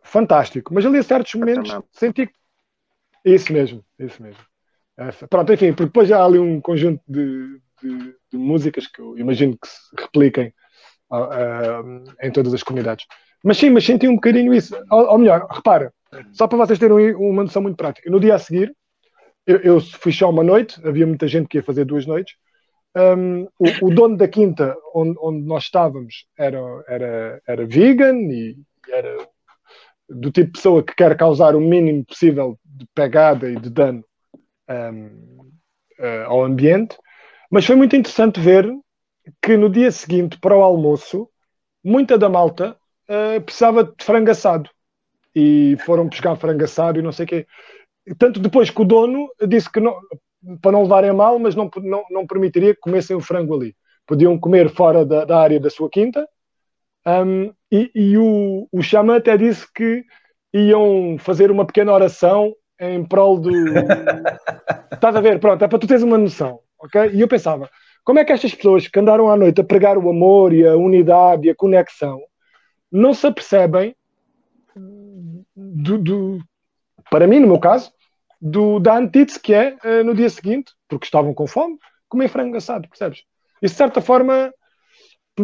fantástico. 0.04 0.74
Mas 0.74 0.86
ali 0.86 1.00
a 1.00 1.04
certos 1.04 1.34
momentos 1.34 1.76
senti 1.92 2.30
isso 3.26 3.52
mesmo, 3.52 3.84
isso 4.00 4.22
mesmo. 4.24 4.42
Pronto, 5.30 5.52
enfim, 5.52 5.72
porque 5.72 5.86
depois 5.86 6.08
já 6.08 6.20
há 6.20 6.26
ali 6.26 6.40
um 6.40 6.62
conjunto 6.62 7.02
de, 7.08 7.60
de, 7.82 8.16
de 8.32 8.38
músicas 8.38 8.88
que 8.88 9.02
eu 9.02 9.18
imagino 9.18 9.58
que 9.58 9.68
se 9.68 9.80
repliquem 10.00 10.54
uh, 11.12 12.04
em 12.22 12.32
todas 12.32 12.54
as 12.54 12.64
comunidades. 12.64 13.06
Mas 13.44 13.58
sim, 13.58 13.70
mas 13.70 13.86
senti 13.86 14.08
um 14.08 14.16
bocadinho 14.16 14.54
isso. 14.54 14.76
Ou, 14.90 15.12
ou 15.12 15.18
melhor, 15.18 15.48
repara, 15.52 15.94
só 16.32 16.48
para 16.48 16.58
vocês 16.58 16.80
terem 16.80 17.14
uma 17.16 17.44
noção 17.44 17.62
muito 17.62 17.78
prática. 17.78 18.10
No 18.10 18.20
dia 18.20 18.36
a 18.36 18.40
seguir, 18.40 18.74
eu, 19.46 19.58
eu 19.58 19.82
fui 19.82 20.12
só 20.12 20.30
uma 20.30 20.44
noite, 20.44 20.80
havia 20.86 21.06
muita 21.06 21.28
gente 21.28 21.48
que 21.48 21.58
ia 21.58 21.64
fazer 21.64 21.86
duas 21.86 22.06
noites. 22.06 22.36
Um, 22.96 23.44
o, 23.60 23.88
o, 23.88 23.94
dono 23.94 24.16
da 24.16 24.28
quinta 24.28 24.74
onde, 24.94 25.18
onde 25.20 25.46
nós 25.46 25.64
estávamos 25.64 26.26
era, 26.38 26.60
era, 26.88 27.42
era 27.46 27.66
vegan 27.66 28.16
e 28.32 28.56
era 28.90 29.18
do 30.08 30.32
tipo 30.32 30.48
de 30.48 30.54
pessoa 30.54 30.82
que 30.82 30.96
quer 30.96 31.18
causar 31.18 31.58
o 31.58 31.60
mínimo 31.60 32.06
possível 32.06 32.58
de 32.64 32.88
pegada 32.96 33.50
e 33.50 33.58
de 33.58 33.70
dano 33.70 34.02
um, 34.70 35.06
uh, 36.00 36.26
ao 36.28 36.44
ambiente. 36.44 36.98
Mas 37.50 37.66
foi 37.66 37.76
muito 37.76 37.96
interessante 37.96 38.40
ver 38.40 38.70
que 39.42 39.58
no 39.58 39.70
dia 39.70 39.92
seguinte, 39.92 40.38
para 40.40 40.58
o 40.58 40.62
almoço, 40.62 41.30
muita 41.84 42.18
da 42.18 42.30
malta 42.30 42.78
uh, 43.10 43.42
precisava 43.42 43.84
de 43.84 44.04
frango 44.04 44.32
assado. 44.32 44.70
E 45.36 45.76
foram 45.86 46.08
buscar 46.08 46.36
frango 46.36 46.64
assado 46.64 47.00
e 47.00 47.02
não 47.02 47.12
sei 47.12 47.26
o 47.26 47.28
quê. 47.28 47.48
Tanto 48.18 48.40
depois 48.40 48.70
que 48.70 48.82
o 48.82 48.86
dono 48.86 49.28
disse 49.48 49.72
que 49.72 49.80
não, 49.80 50.00
para 50.62 50.72
não 50.72 50.84
levarem 50.84 51.14
mal, 51.14 51.40
mas 51.40 51.56
não, 51.56 51.70
não, 51.78 52.04
não 52.10 52.28
permitiria 52.28 52.74
que 52.74 52.80
comessem 52.80 53.16
o 53.16 53.22
frango 53.22 53.56
ali. 53.56 53.76
Podiam 54.06 54.40
comer 54.40 54.70
fora 54.70 55.06
da, 55.06 55.26
da 55.26 55.40
área 55.40 55.60
da 55.60 55.70
sua 55.70 55.90
quinta. 55.90 56.28
Um, 57.06 57.54
e, 57.72 57.92
e 57.94 58.18
o, 58.18 58.68
o 58.72 58.82
xamã 58.82 59.18
até 59.18 59.38
disse 59.38 59.66
que 59.74 60.04
iam 60.54 61.18
fazer 61.20 61.52
uma 61.52 61.66
pequena 61.66 61.92
oração 61.92 62.54
em 62.80 63.04
prol 63.06 63.40
do. 63.40 63.52
Estás 64.92 65.16
a 65.16 65.22
ver? 65.22 65.40
Pronto, 65.40 65.64
é 65.64 65.68
para 65.68 65.80
tu 65.80 65.88
teres 65.88 66.04
uma 66.04 66.18
noção. 66.18 66.60
ok? 66.80 67.12
E 67.14 67.22
eu 67.22 67.28
pensava, 67.28 67.70
como 68.04 68.20
é 68.20 68.26
que 68.26 68.34
estas 68.34 68.54
pessoas 68.54 68.88
que 68.88 69.00
andaram 69.00 69.30
à 69.30 69.36
noite 69.36 69.62
a 69.62 69.64
pregar 69.64 69.98
o 69.98 70.10
amor 70.10 70.54
e 70.54 70.66
a 70.66 70.76
unidade 70.76 71.48
e 71.48 71.50
a 71.50 71.56
conexão 71.56 72.22
não 72.92 73.14
se 73.14 73.26
apercebem 73.28 73.96
do, 75.56 75.98
do 75.98 76.40
para 77.10 77.28
mim, 77.28 77.40
no 77.40 77.48
meu 77.48 77.60
caso, 77.60 77.92
do, 78.42 78.80
da 78.80 78.98
antítese 78.98 79.40
que 79.40 79.54
é 79.54 79.78
uh, 79.84 80.04
no 80.04 80.14
dia 80.14 80.30
seguinte, 80.30 80.74
porque 80.88 81.06
estavam 81.06 81.34
com 81.34 81.48
fome, 81.48 81.78
comer 82.08 82.28
frango 82.28 82.58
assado, 82.58 82.88
percebes? 82.88 83.24
Isso, 83.62 83.74
de 83.74 83.78
certa 83.78 84.02
forma, 84.02 84.54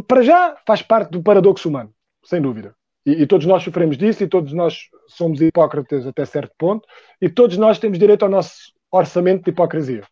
para 0.08 0.22
já 0.22 0.56
faz 0.66 0.82
parte 0.82 1.12
do 1.12 1.24
paradoxo 1.24 1.70
humano, 1.70 1.94
sem 2.24 2.42
dúvida. 2.42 2.76
E, 3.06 3.24
e, 3.24 3.28
todos 3.28 3.48
nós 3.48 3.64
sofremos 3.64 3.98
disso, 3.98 4.24
e 4.24 4.28
todos 4.28 4.54
nós 4.54 4.90
somos 5.08 5.42
hipócritas 5.42 6.06
até 6.06 6.24
certo 6.26 6.54
ponto, 6.58 6.88
e 7.20 7.30
todos 7.30 7.58
nós 7.58 7.80
temos 7.80 7.98
direito 7.98 8.24
ao 8.24 8.30
nosso 8.30 8.72
orçamento 8.92 9.44
de 9.44 9.50
hipocrisia. 9.50 10.04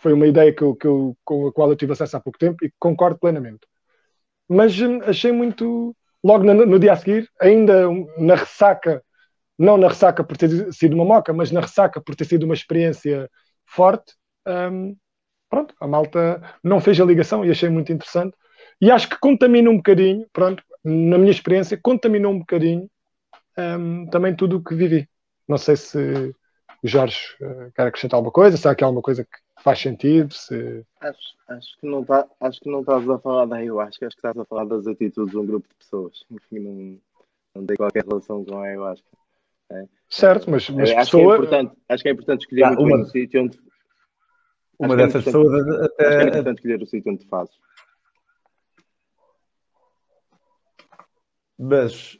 Foi 0.00 0.12
uma 0.14 0.26
ideia 0.26 0.52
que 0.54 0.62
eu, 0.62 0.74
que 0.74 0.86
eu, 0.86 1.16
com 1.24 1.48
a 1.48 1.52
qual 1.52 1.68
eu 1.70 1.76
tive 1.76 1.92
acesso 1.92 2.16
há 2.16 2.20
pouco 2.20 2.38
tempo 2.38 2.64
e 2.64 2.72
concordo 2.78 3.18
plenamente. 3.18 3.60
Mas 4.48 4.78
hum, 4.80 5.00
achei 5.04 5.32
muito. 5.32 5.94
Logo 6.22 6.44
no, 6.44 6.66
no 6.66 6.78
dia 6.78 6.92
a 6.92 6.96
seguir, 6.96 7.30
ainda 7.40 7.88
na 8.18 8.34
ressaca, 8.34 9.02
não 9.58 9.76
na 9.78 9.88
ressaca 9.88 10.22
por 10.24 10.36
ter 10.36 10.72
sido 10.72 10.94
uma 10.94 11.04
moca, 11.04 11.32
mas 11.32 11.50
na 11.50 11.60
ressaca 11.60 12.00
por 12.00 12.14
ter 12.14 12.26
sido 12.26 12.44
uma 12.44 12.54
experiência 12.54 13.30
forte, 13.64 14.14
hum, 14.46 14.96
pronto, 15.48 15.74
a 15.80 15.86
malta 15.86 16.42
não 16.62 16.80
fez 16.80 17.00
a 17.00 17.04
ligação 17.04 17.44
e 17.44 17.50
achei 17.50 17.68
muito 17.68 17.92
interessante. 17.92 18.36
E 18.80 18.90
acho 18.90 19.08
que 19.08 19.18
contamina 19.18 19.70
um 19.70 19.76
bocadinho, 19.76 20.26
pronto, 20.32 20.62
na 20.84 21.18
minha 21.18 21.30
experiência, 21.30 21.78
contaminou 21.80 22.32
um 22.32 22.38
bocadinho 22.38 22.88
um, 23.58 24.06
também 24.06 24.34
tudo 24.34 24.56
o 24.56 24.64
que 24.64 24.74
vivi. 24.74 25.08
Não 25.46 25.58
sei 25.58 25.76
se 25.76 25.98
o 26.82 26.88
Jorge 26.88 27.18
uh, 27.40 27.70
quer 27.74 27.86
acrescentar 27.86 28.18
alguma 28.18 28.32
coisa, 28.32 28.56
se 28.56 28.66
há 28.66 28.70
aqui 28.70 28.84
alguma 28.84 29.02
coisa 29.02 29.24
que 29.24 29.62
faz 29.62 29.78
sentido. 29.78 30.32
Se... 30.32 30.84
Acho, 31.00 31.18
acho, 31.48 31.78
que 31.78 31.86
não 31.86 32.04
tá, 32.04 32.26
acho 32.40 32.60
que 32.60 32.70
não 32.70 32.80
estás 32.80 33.08
a 33.08 33.18
falar 33.18 33.46
da 33.46 33.56
ayahuasca, 33.56 34.06
acho 34.06 34.16
que 34.16 34.20
estás 34.20 34.38
a 34.38 34.44
falar 34.44 34.64
das 34.64 34.86
atitudes 34.86 35.32
de 35.32 35.38
um 35.38 35.46
grupo 35.46 35.68
de 35.68 35.74
pessoas. 35.74 36.24
Enfim, 36.30 36.58
não, 36.60 36.98
não 37.54 37.66
tem 37.66 37.76
qualquer 37.76 38.04
relação 38.04 38.44
com 38.44 38.58
a 38.58 38.64
ayahuasca. 38.64 39.06
É. 39.72 39.84
Certo, 40.08 40.50
mas, 40.50 40.68
mas 40.70 40.90
é, 40.90 40.96
acho, 40.96 41.12
pessoa... 41.12 41.22
que 41.22 41.30
é 41.30 41.36
importante, 41.36 41.80
acho 41.88 42.02
que 42.02 42.08
é 42.08 42.12
importante 42.12 42.40
escolher 42.40 42.64
ah, 42.64 42.72
uma, 42.72 42.96
um 42.96 43.04
sítio 43.04 43.42
onde. 43.42 43.58
Uma 44.78 44.94
é 44.94 44.96
dessas 44.96 45.22
é 45.22 45.24
pessoas 45.26 45.68
até. 45.84 46.06
Acho 46.06 46.16
que 46.16 46.24
é 46.24 46.28
importante 46.28 46.56
escolher 46.56 46.82
o 46.82 46.86
sítio 46.86 47.12
onde 47.12 47.26
fazes. 47.26 47.54
Mas 51.60 52.18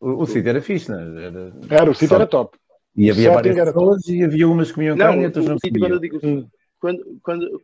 o, 0.00 0.22
o 0.22 0.26
sítio 0.26 0.48
era 0.48 0.60
fixe, 0.60 0.90
não 0.90 0.98
é? 0.98 1.26
era? 1.26 1.52
Era, 1.70 1.90
o 1.90 1.94
sítio 1.94 2.16
era 2.16 2.26
top. 2.26 2.58
E 2.96 3.08
havia 3.08 3.32
várias 3.32 3.54
pessoas 3.54 4.08
e 4.08 4.24
havia 4.24 4.48
umas 4.48 4.68
que 4.68 4.74
comiam 4.74 4.98
carne 4.98 5.22
e 5.22 5.26
outras 5.26 5.46
não 5.46 5.58
comiam. 5.58 5.80
Quando 5.80 5.92
eu 5.92 6.00
digo, 6.00 6.18
hum. 6.24 6.48
quando, 6.80 7.20
quando, 7.22 7.62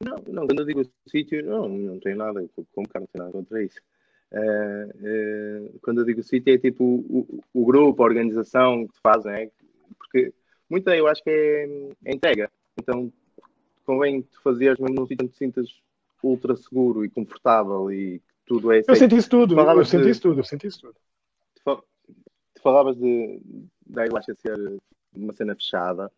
não, 0.00 0.16
não, 0.28 0.46
quando 0.46 0.60
eu 0.60 0.66
digo 0.66 0.82
sítio, 1.08 1.44
não, 1.44 1.68
não 1.68 1.98
tem 1.98 2.14
nada, 2.14 2.48
como 2.72 2.88
carne, 2.88 3.08
não 3.12 3.12
tem 3.12 3.22
nada 3.22 3.32
contra 3.32 3.62
isso. 3.62 3.80
Uh, 4.32 5.66
uh, 5.66 5.80
quando 5.82 6.02
eu 6.02 6.04
digo 6.04 6.22
sítio 6.22 6.54
é 6.54 6.58
tipo 6.58 6.84
o, 6.84 7.42
o, 7.52 7.64
grupo, 7.66 8.00
a 8.00 8.06
organização 8.06 8.86
que 8.86 9.00
fazem, 9.02 9.32
é, 9.32 9.50
porque 9.98 10.32
muita 10.68 10.96
eu 10.96 11.08
acho 11.08 11.24
que 11.24 11.30
é, 11.30 11.64
é 12.04 12.14
entrega. 12.14 12.48
Então 12.80 13.12
convém 13.84 14.22
tu 14.22 14.40
fazeres 14.42 14.78
mesmo 14.78 14.94
num 14.94 15.06
sítio 15.08 15.24
onde 15.24 15.32
te 15.32 15.38
sintas 15.38 15.68
ultra 16.22 16.54
seguro 16.54 17.04
e 17.04 17.10
confortável 17.10 17.90
e 17.90 18.22
tudo 18.50 18.72
é 18.72 18.82
Eu 18.86 18.96
senti 18.96 19.16
isso 19.16 19.30
tudo, 19.30 19.56
eu 19.56 19.84
senti 19.84 20.02
de... 20.02 20.10
isso 20.10 20.22
tudo, 20.22 20.40
eu 20.40 20.44
senti 20.44 20.66
isso 20.66 20.80
tudo. 20.80 20.96
Tu 22.52 22.60
falavas 22.60 22.96
de 22.96 23.40
da 23.86 24.02
ayahuasca 24.02 24.34
ser 24.34 24.58
uma 25.14 25.32
cena 25.32 25.54
fechada, 25.54 26.10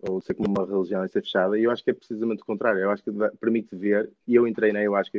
ou 0.00 0.20
ser 0.20 0.34
como 0.34 0.48
uma 0.48 0.64
religião 0.64 1.06
ser 1.08 1.22
fechada, 1.22 1.58
e 1.58 1.64
eu 1.64 1.72
acho 1.72 1.82
que 1.82 1.90
é 1.90 1.94
precisamente 1.94 2.42
o 2.42 2.46
contrário. 2.46 2.80
Eu 2.80 2.90
acho 2.90 3.02
que 3.02 3.10
permite 3.40 3.74
ver, 3.74 4.08
e 4.28 4.36
eu 4.36 4.46
entrei 4.46 4.72
na 4.72 4.78
ayahuasca, 4.78 5.18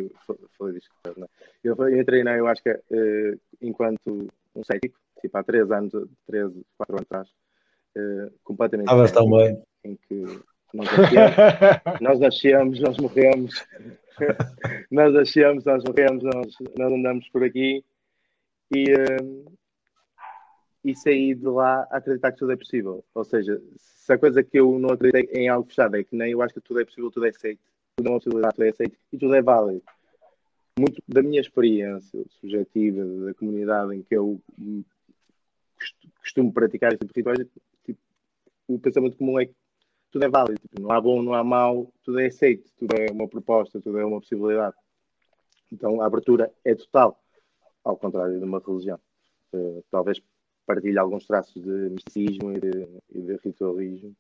falei 0.58 0.76
disto, 0.76 0.90
não 1.18 1.26
é? 1.26 1.30
eu 1.64 2.00
entrei 2.00 2.24
na 2.24 2.32
ayahuasca 2.32 2.82
uh, 2.92 3.40
enquanto 3.62 4.28
um 4.56 4.64
cético, 4.64 4.98
tipo 5.20 5.38
há 5.38 5.44
3 5.44 5.70
anos, 5.72 5.92
13, 6.28 6.66
4 6.78 6.96
anos 6.96 7.06
atrás, 7.10 7.28
uh, 7.98 8.32
completamente. 8.44 8.88
Estavas 8.88 9.12
tão 9.12 9.30
bem. 9.30 9.62
Em 9.84 9.96
que 9.96 10.24
nós 10.74 10.90
nascemos, 10.92 12.02
nós 12.02 12.20
nascemos, 12.20 12.80
nós 12.80 12.98
morremos, 12.98 13.66
nós 14.92 15.14
nascemos, 15.14 15.64
nós 15.64 15.84
morremos, 15.84 16.24
nós, 16.24 16.54
nós 16.78 16.94
andamos 16.94 17.30
por 17.30 17.44
aqui 17.44 17.84
e, 18.76 18.84
uh, 18.94 19.58
e 20.84 20.96
sair 20.96 21.36
de 21.36 21.46
lá 21.46 21.88
a 21.90 21.98
acreditar 21.98 22.32
que 22.32 22.40
tudo 22.40 22.52
é 22.52 22.58
possível. 22.58 23.04
Ou 23.14 23.24
seja, 23.24 23.62
se 23.78 24.12
a 24.12 24.18
coisa 24.18 24.44
que 24.44 24.60
eu 24.60 24.78
não 24.78 24.90
acreditei 24.90 25.42
em 25.42 25.48
algo 25.48 25.68
fechado 25.68 25.96
é 25.96 26.04
que 26.04 26.16
nem 26.16 26.32
eu 26.32 26.42
acho 26.42 26.54
que 26.54 26.62
tudo 26.62 26.82
é 26.82 26.86
possível, 26.86 27.12
tudo 27.12 27.26
é 27.26 27.30
aceito, 27.30 27.62
tudo 27.96 28.08
é 28.08 28.12
uma 28.12 28.20
possibilidade, 28.20 28.56
tudo 28.56 28.66
é 28.66 28.70
aceito 28.70 28.98
e 29.12 29.18
tudo 29.18 29.36
é 29.36 29.42
válido. 29.42 29.84
Muito 30.80 31.02
da 31.08 31.24
minha 31.24 31.42
experiência 31.42 32.24
subjetiva, 32.40 33.04
da 33.26 33.34
comunidade 33.34 33.96
em 33.96 34.04
que 34.04 34.16
eu 34.16 34.40
costumo 36.20 36.52
praticar 36.52 36.92
esse 36.92 37.00
tipo 37.00 37.14
de 37.14 37.20
rituais, 37.20 37.50
tipo, 37.86 38.00
o 38.68 38.78
pensamento 38.78 39.18
comum 39.18 39.40
é 39.40 39.46
que 39.46 39.56
tudo 40.12 40.26
é 40.26 40.30
válido, 40.30 40.60
tipo, 40.60 40.82
não 40.82 40.92
há 40.92 41.02
bom, 41.02 41.22
não 41.22 41.34
há 41.34 41.44
mau, 41.44 41.92
tudo 42.04 42.20
é 42.20 42.28
aceito, 42.28 42.70
tudo 42.78 42.96
é 42.96 43.12
uma 43.12 43.28
proposta, 43.28 43.80
tudo 43.82 44.00
é 44.00 44.06
uma 44.06 44.20
possibilidade. 44.20 44.76
Então 45.72 46.02
a 46.02 46.06
abertura 46.06 46.52
é 46.64 46.76
total, 46.76 47.22
ao 47.84 47.98
contrário 47.98 48.38
de 48.40 48.44
uma 48.44 48.62
religião. 48.66 49.00
Uh, 49.54 49.84
talvez 49.92 50.22
partilhe 50.66 50.98
alguns 50.98 51.26
traços 51.26 51.62
de 51.62 51.90
misticismo 51.90 52.52
e 52.52 52.60
de, 52.60 52.88
e 53.10 53.22
de 53.22 53.38
ritualismo, 53.44 54.16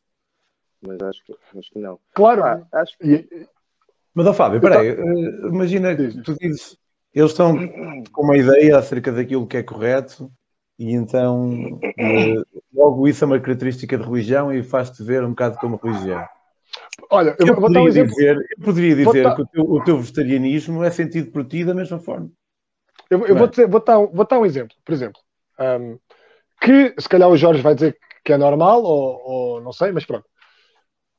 mas 0.82 1.02
acho 1.02 1.24
que, 1.24 1.36
acho 1.58 1.72
que 1.72 1.80
não. 1.80 2.00
Claro, 2.14 2.44
ah, 2.44 2.68
acho 2.74 2.98
que... 2.98 3.48
Mas, 4.14 4.26
ó 4.26 4.34
Fábio, 4.34 4.60
peraí, 4.60 4.92
uh, 4.92 5.48
imagina 5.48 5.96
tu 5.96 6.36
dizes, 6.40 6.78
eles 7.14 7.32
estão 7.32 7.56
com 8.12 8.24
uma 8.24 8.38
ideia 8.38 8.78
acerca 8.78 9.12
daquilo 9.12 9.48
que 9.48 9.58
é 9.58 9.64
correto 9.64 10.32
e 10.80 10.94
então 10.94 11.50
uh, 11.74 12.62
logo 12.74 13.08
isso 13.08 13.24
é 13.24 13.28
uma 13.28 13.40
característica 13.40 13.98
de 13.98 14.04
religião 14.04 14.54
e 14.54 14.62
faz-te 14.64 15.04
ver 15.04 15.24
um 15.24 15.30
bocado 15.30 15.58
como 15.58 15.80
religião. 15.82 16.28
Olha, 17.10 17.36
eu, 17.40 17.48
eu 17.48 17.56
vou 17.56 17.72
dar 17.72 17.82
um 17.82 17.88
exemplo. 17.88 18.14
Dizer, 18.14 18.38
eu 18.38 18.64
poderia 18.64 18.96
dizer 18.96 19.36
que 19.36 19.42
o 19.42 19.46
teu, 19.46 19.64
o 19.64 19.84
teu, 19.84 19.98
vegetarianismo 19.98 20.84
é 20.84 20.92
sentido 20.92 21.32
por 21.32 21.46
ti 21.46 21.64
da 21.64 21.74
mesma 21.74 22.00
forma. 22.00 22.30
Eu, 23.10 23.26
eu 23.26 23.36
vou, 23.36 23.48
dizer, 23.48 23.68
vou, 23.68 23.84
dar, 23.84 23.98
vou 23.98 24.28
dar 24.28 24.40
um 24.40 24.46
exemplo. 24.46 24.76
Por 24.84 24.94
exemplo, 24.94 25.20
um, 25.60 25.98
que 26.62 26.94
se 27.00 27.08
calhar 27.08 27.30
o 27.30 27.38
Jorge 27.38 27.62
vai 27.62 27.74
dizer 27.74 27.98
que 28.24 28.34
é 28.34 28.38
normal, 28.38 28.84
ou, 28.84 29.22
ou 29.24 29.62
não 29.62 29.72
sei, 29.72 29.92
mas 29.92 30.06
pronto. 30.06 30.26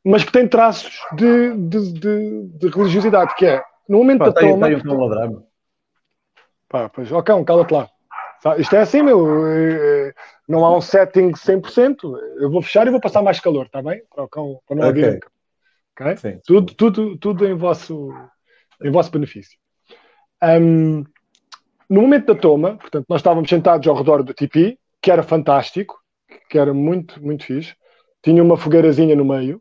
Mas 0.05 0.23
que 0.25 0.33
tem 0.33 0.47
traços 0.47 1.01
de, 1.15 1.55
de, 1.57 1.93
de, 1.93 2.43
de 2.49 2.69
religiosidade, 2.69 3.35
que 3.35 3.47
é 3.47 3.63
no 3.89 3.99
momento 3.99 4.21
Pá, 4.21 4.27
da 4.27 4.41
toma. 4.41 4.69
Tem, 4.69 4.81
tem 4.81 4.93
um 4.93 5.43
Pá, 6.69 6.89
pois, 6.91 7.11
ok, 7.11 7.45
cala-te 7.45 7.73
lá. 7.73 7.89
Isto 8.59 8.77
é 8.77 8.81
assim, 8.81 9.03
meu. 9.03 9.47
Eh, 9.47 10.15
não 10.49 10.65
há 10.65 10.77
um 10.77 10.81
setting 10.81 11.33
100%. 11.33 11.99
Eu 12.41 12.51
vou 12.51 12.63
fechar 12.63 12.87
e 12.87 12.91
vou 12.91 13.01
passar 13.01 13.23
mais 13.23 13.41
calor, 13.41 13.67
está 13.67 13.83
bem? 13.83 14.03
Para, 14.15 14.29
cão, 14.29 14.61
para 14.67 14.77
não 14.77 14.89
okay. 14.89 15.19
okay? 15.99 16.17
Sim. 16.17 16.41
Tudo, 16.47 16.75
tudo, 16.75 17.19
tudo 17.19 17.47
em, 17.47 17.55
vosso, 17.55 18.11
em 18.83 18.91
vosso 18.91 19.11
benefício. 19.11 19.59
Um, 20.43 21.05
no 21.91 22.03
momento 22.03 22.33
da 22.33 22.41
toma, 22.41 22.77
portanto, 22.77 23.07
nós 23.09 23.21
estávamos 23.21 23.49
sentados 23.49 23.87
ao 23.89 23.97
redor 23.97 24.23
do 24.23 24.33
tipi, 24.33 24.79
que 25.03 25.11
era 25.11 25.23
fantástico, 25.23 25.99
que 26.49 26.59
era 26.59 26.73
muito, 26.73 27.23
muito 27.23 27.45
fixe. 27.45 27.75
Tinha 28.23 28.43
uma 28.43 28.57
fogueirazinha 28.57 29.17
no 29.17 29.25
meio, 29.25 29.61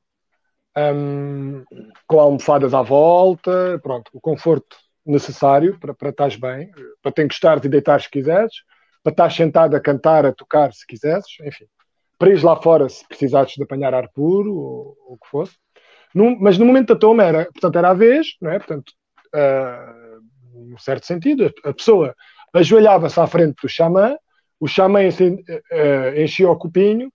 um, 0.78 1.64
com 2.06 2.20
almofadas 2.20 2.74
à 2.74 2.82
volta, 2.82 3.80
pronto, 3.82 4.10
o 4.14 4.22
conforto 4.22 4.78
necessário 5.12 5.80
para, 5.80 5.94
para 5.94 6.10
estás 6.10 6.36
bem, 6.36 6.72
para 7.02 7.12
te 7.12 7.24
encostares 7.24 7.64
e 7.64 7.70
deitares 7.70 8.06
se 8.06 8.12
quiseres, 8.12 8.54
para 9.04 9.12
estar 9.12 9.32
sentado 9.32 9.76
a 9.76 9.80
cantar, 9.80 10.26
a 10.26 10.34
tocar 10.34 10.74
se 10.74 10.86
quisesses, 10.86 11.38
enfim. 11.42 11.66
Para 12.18 12.30
ir 12.30 12.44
lá 12.44 12.56
fora 12.56 12.90
se 12.90 13.08
precisares 13.08 13.54
de 13.54 13.64
apanhar 13.64 13.94
ar 13.94 14.10
puro 14.10 14.54
ou, 14.54 14.98
ou 15.08 15.14
o 15.14 15.18
que 15.18 15.28
fosse. 15.30 15.54
Num, 16.14 16.38
mas 16.40 16.58
no 16.58 16.66
momento 16.66 16.94
da 16.94 17.00
toma 17.00 17.24
era, 17.24 17.46
portanto, 17.46 17.78
era 17.78 17.90
a 17.90 17.94
vez, 17.94 18.28
não 18.42 18.52
é? 18.52 18.58
Portanto, 18.58 18.92
uh, 19.36 20.68
num 20.70 20.78
certo 20.78 21.06
sentido, 21.06 21.54
a 21.64 21.74
pessoa 21.74 22.16
ajoelhava-se 22.54 23.20
à 23.20 23.28
frente 23.28 23.56
do 23.62 23.70
xamã, 23.70 24.18
o 24.60 24.68
xamã 24.68 25.02
uh, 25.02 26.20
enchia 26.20 26.50
o 26.50 26.56
copinho 26.56 27.12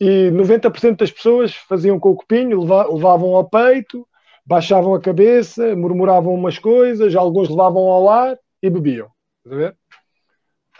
e 0.00 0.30
90% 0.30 0.96
das 0.96 1.10
pessoas 1.10 1.54
faziam 1.54 2.00
com 2.00 2.10
o 2.10 2.16
copinho, 2.16 2.60
levavam 2.60 3.36
ao 3.36 3.48
peito, 3.48 4.06
baixavam 4.44 4.94
a 4.94 5.00
cabeça, 5.00 5.74
murmuravam 5.76 6.34
umas 6.34 6.58
coisas, 6.58 7.14
alguns 7.14 7.48
levavam 7.48 7.82
ao 7.82 8.08
ar 8.08 8.38
e 8.62 8.70
bebiam. 8.70 9.08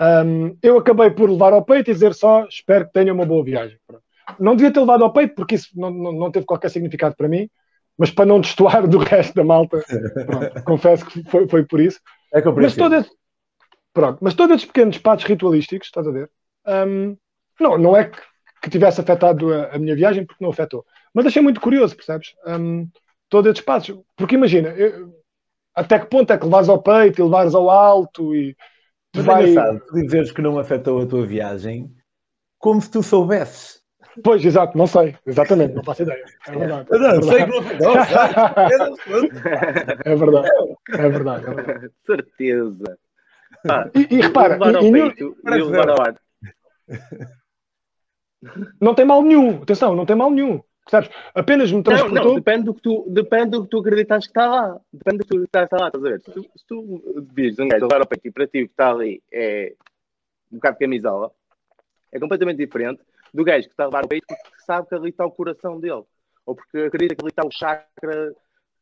Um, 0.01 0.57
eu 0.63 0.79
acabei 0.79 1.11
por 1.11 1.31
levar 1.31 1.53
ao 1.53 1.65
peito 1.65 1.91
e 1.91 1.95
dizer 1.95 2.15
só 2.15 2.47
espero 2.47 2.87
que 2.87 2.93
tenha 2.93 3.13
uma 3.13 3.27
boa 3.27 3.45
viagem. 3.45 3.79
Não 4.39 4.57
devia 4.57 4.73
ter 4.73 4.81
levado 4.81 5.05
ao 5.05 5.13
peito 5.13 5.35
porque 5.35 5.57
isso 5.57 5.69
não, 5.75 5.91
não, 5.91 6.13
não 6.13 6.31
teve 6.31 6.47
qualquer 6.47 6.71
significado 6.71 7.15
para 7.17 7.29
mim, 7.29 7.51
mas 7.99 8.11
para 8.11 8.25
não 8.25 8.41
destoar 8.41 8.89
do 8.89 8.97
resto 8.99 9.35
da 9.35 9.45
malta, 9.45 9.85
pronto, 10.27 10.63
confesso 10.65 11.05
que 11.05 11.23
foi, 11.25 11.49
foi 11.49 11.65
por 11.65 11.81
isso. 11.81 12.01
É 12.33 12.43
mas, 12.43 12.75
todo 12.75 13.05
pronto, 13.93 14.19
mas 14.23 14.35
todos 14.35 14.57
esses 14.57 14.67
pequenos 14.67 14.97
patos 14.99 15.25
ritualísticos, 15.25 15.89
estás 15.89 16.07
a 16.07 16.11
ver? 16.11 16.31
Um, 16.67 17.17
não, 17.61 17.77
não 17.77 17.97
é 17.97 18.05
que, 18.05 18.19
que 18.63 18.71
tivesse 18.71 19.01
afetado 19.01 19.53
a, 19.53 19.75
a, 19.75 19.79
minha 19.79 19.95
viagem, 19.95 20.25
porque 20.25 20.43
não 20.43 20.51
afetou. 20.51 20.85
Mas 21.13 21.27
achei 21.27 21.43
muito 21.43 21.61
curioso, 21.61 21.95
percebes? 21.95 22.35
Um, 22.47 22.89
todos 23.31 23.51
esses 23.51 23.65
passos. 23.65 23.99
Porque 24.17 24.35
imagina, 24.35 24.69
eu, 24.71 25.15
até 25.75 25.99
que 25.99 26.07
ponto 26.07 26.31
é 26.33 26.37
que 26.37 26.45
levares 26.45 26.69
ao 26.69 26.83
peito 26.83 27.21
e 27.21 27.25
levares 27.25 27.55
ao 27.55 27.71
alto 27.71 28.35
e 28.35 28.55
tu 29.13 29.23
vai... 29.23 29.45
é 29.45 29.49
engraçado 29.49 29.81
tu 29.87 29.95
dizeres 29.95 30.33
que 30.33 30.43
não 30.43 30.59
afetou 30.59 31.01
a 31.01 31.07
tua 31.07 31.25
viagem 31.25 31.91
como 32.59 32.81
se 32.81 32.91
tu 32.91 33.03
soubesses. 33.03 33.81
Pois, 34.23 34.45
exato, 34.45 34.77
não 34.77 34.87
sei, 34.87 35.17
exatamente, 35.25 35.73
não 35.73 35.85
faço 35.85 36.03
ideia. 36.03 36.25
É 36.49 36.57
verdade. 36.57 36.89
Não, 36.91 37.09
é 37.09 37.23
sei 37.23 37.45
que 37.45 37.51
não 37.51 37.59
afetou, 37.61 37.93
é 40.05 40.17
verdade, 40.17 40.49
é 40.91 41.09
verdade, 41.09 41.47
é 41.47 41.55
verdade. 41.55 41.91
Certeza. 42.05 42.99
Ah, 43.69 43.89
e, 43.95 44.17
e 44.17 44.21
repara, 44.21 44.59
e, 44.83 44.89
e, 44.89 44.93
peito, 44.93 45.37
não 48.81 48.95
tem 48.95 49.05
mal 49.05 49.23
nenhum, 49.23 49.63
atenção, 49.63 49.95
não 49.95 50.05
tem 50.05 50.17
mal 50.17 50.31
nenhum. 50.31 50.61
Percebes? 50.91 51.17
Apenas 51.35 51.73
me 51.73 51.83
transportou... 51.83 52.15
Não, 52.15 52.25
não, 52.25 52.35
depende 52.35 52.65
do 52.65 52.75
que 52.75 52.83
tu, 52.83 53.07
depende 53.09 53.51
do 53.51 53.63
que 53.63 53.71
tu 53.71 53.79
acreditas 53.79 54.25
que 54.25 54.31
está 54.31 54.47
lá. 54.49 54.81
Depende 54.93 55.19
do 55.19 55.25
que 55.25 55.29
tu 55.29 55.37
acreditas 55.37 55.69
que 55.69 55.75
está 55.75 55.77
lá, 55.79 55.87
estás 55.87 56.05
a 56.05 56.09
ver? 56.09 56.21
Se 56.21 56.31
tu, 56.33 56.43
se 56.43 56.67
tu 56.67 57.27
vires 57.33 57.59
um 57.59 57.69
gajo 57.69 57.87
levar 57.87 58.01
ao 58.01 58.07
peito 58.07 58.27
e 58.27 58.31
para 58.31 58.47
ti 58.47 58.63
o 58.63 58.67
que 58.67 58.73
está 58.73 58.91
ali 58.91 59.23
é 59.33 59.75
um 60.51 60.57
bocado 60.57 60.79
de 60.79 60.85
camisola, 60.85 61.31
é 62.13 62.19
completamente 62.19 62.59
diferente 62.59 63.03
do 63.33 63.45
gajo 63.45 63.67
que 63.67 63.73
está 63.73 63.85
a 63.85 63.87
levar 63.87 64.03
ao 64.03 64.09
peito 64.09 64.27
porque 64.27 64.65
sabe 64.67 64.89
que 64.89 64.95
ali 64.95 65.11
está 65.11 65.25
o 65.25 65.31
coração 65.31 65.79
dele. 65.79 66.03
Ou 66.45 66.55
porque 66.57 66.79
acredita 66.79 67.15
que 67.15 67.23
ali 67.23 67.31
está 67.31 67.47
o 67.47 67.51
chakra 67.51 68.35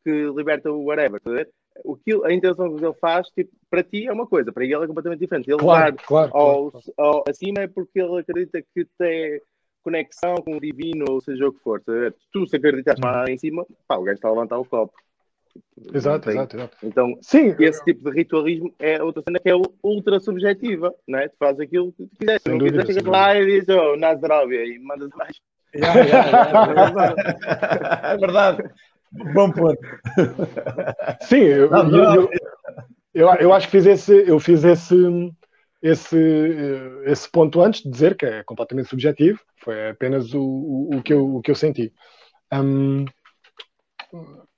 que 0.03 0.11
liberta 0.35 0.71
o 0.71 0.85
whatever, 0.85 1.17
estás 1.17 1.33
a 1.33 1.37
ver? 1.37 1.49
O 1.83 1.95
que, 1.95 2.11
a 2.25 2.33
intenção 2.33 2.75
que 2.75 2.83
ele 2.83 2.93
faz, 2.95 3.27
tipo, 3.29 3.51
para 3.69 3.83
ti 3.83 4.07
é 4.07 4.11
uma 4.11 4.25
coisa, 4.25 4.51
para 4.51 4.63
ele 4.63 4.73
é 4.73 4.87
completamente 4.87 5.19
diferente. 5.19 5.49
Ele 5.49 5.59
claro, 5.59 5.95
claro, 6.05 6.31
ao, 6.35 6.71
claro. 6.71 6.85
Ao, 6.97 7.23
acima 7.29 7.61
é 7.61 7.67
porque 7.67 8.01
ele 8.01 8.19
acredita 8.19 8.61
que 8.61 8.85
tem 8.97 9.41
conexão 9.83 10.35
com 10.35 10.57
o 10.57 10.59
divino, 10.59 11.05
ou 11.09 11.21
seja 11.21 11.47
o 11.47 11.53
que 11.53 11.59
for. 11.59 11.81
Se 11.85 12.27
tu 12.31 12.47
se 12.47 12.55
acreditas 12.55 12.99
lá 12.99 13.25
em 13.29 13.37
cima, 13.37 13.65
pá, 13.87 13.97
o 13.97 14.03
gajo 14.03 14.15
está 14.15 14.27
a 14.27 14.31
levantar 14.31 14.57
o 14.57 14.65
copo. 14.65 14.93
Exato, 15.93 16.29
exato, 16.29 16.57
exato. 16.57 16.77
Então, 16.83 17.17
Sim, 17.21 17.55
esse 17.59 17.83
tipo 17.83 18.09
de 18.09 18.15
ritualismo 18.15 18.73
é 18.79 19.01
outra 19.01 19.23
cena 19.23 19.39
que 19.39 19.49
é 19.49 19.53
ultra 19.83 20.19
subjetiva, 20.19 20.93
não 21.07 21.19
é? 21.19 21.27
Tu 21.27 21.35
fazes 21.37 21.61
aquilo 21.61 21.91
que 21.93 22.03
tu 22.03 22.09
quiseres. 22.17 22.41
Se 22.41 22.49
não 22.49 22.59
quiseres, 22.59 22.85
chegas 22.85 23.03
lá 23.03 23.35
e 23.35 23.45
dizes, 23.45 23.69
oh, 23.69 23.95
Nasdrovia, 23.97 24.65
e 24.65 24.79
mandas 24.79 25.09
mais. 25.15 25.37
Yeah, 25.71 25.99
yeah, 25.99 26.49
yeah, 26.49 28.01
é 28.13 28.17
verdade. 28.17 28.63
Bom 29.35 29.51
ponto. 29.51 29.79
Sim, 31.21 31.41
eu, 31.41 31.69
não, 31.69 31.83
não. 31.83 32.15
Eu, 32.15 32.29
eu, 33.13 33.27
eu, 33.35 33.53
acho 33.53 33.67
que 33.67 33.77
fiz 33.77 33.85
esse, 33.85 34.27
eu 34.27 34.39
fiz 34.39 34.63
esse, 34.63 34.95
esse, 35.81 36.17
eh, 36.17 37.11
esse 37.11 37.29
ponto 37.29 37.61
antes 37.61 37.81
de 37.81 37.89
dizer 37.89 38.15
que 38.15 38.25
é 38.25 38.43
completamente 38.43 38.89
subjetivo, 38.89 39.39
foi 39.63 39.89
apenas 39.89 40.33
o, 40.33 40.41
o, 40.41 40.97
o 40.97 41.03
que, 41.03 41.13
eu, 41.13 41.35
o 41.35 41.41
que 41.41 41.51
eu 41.51 41.55
senti. 41.55 41.93
Um, 42.51 43.05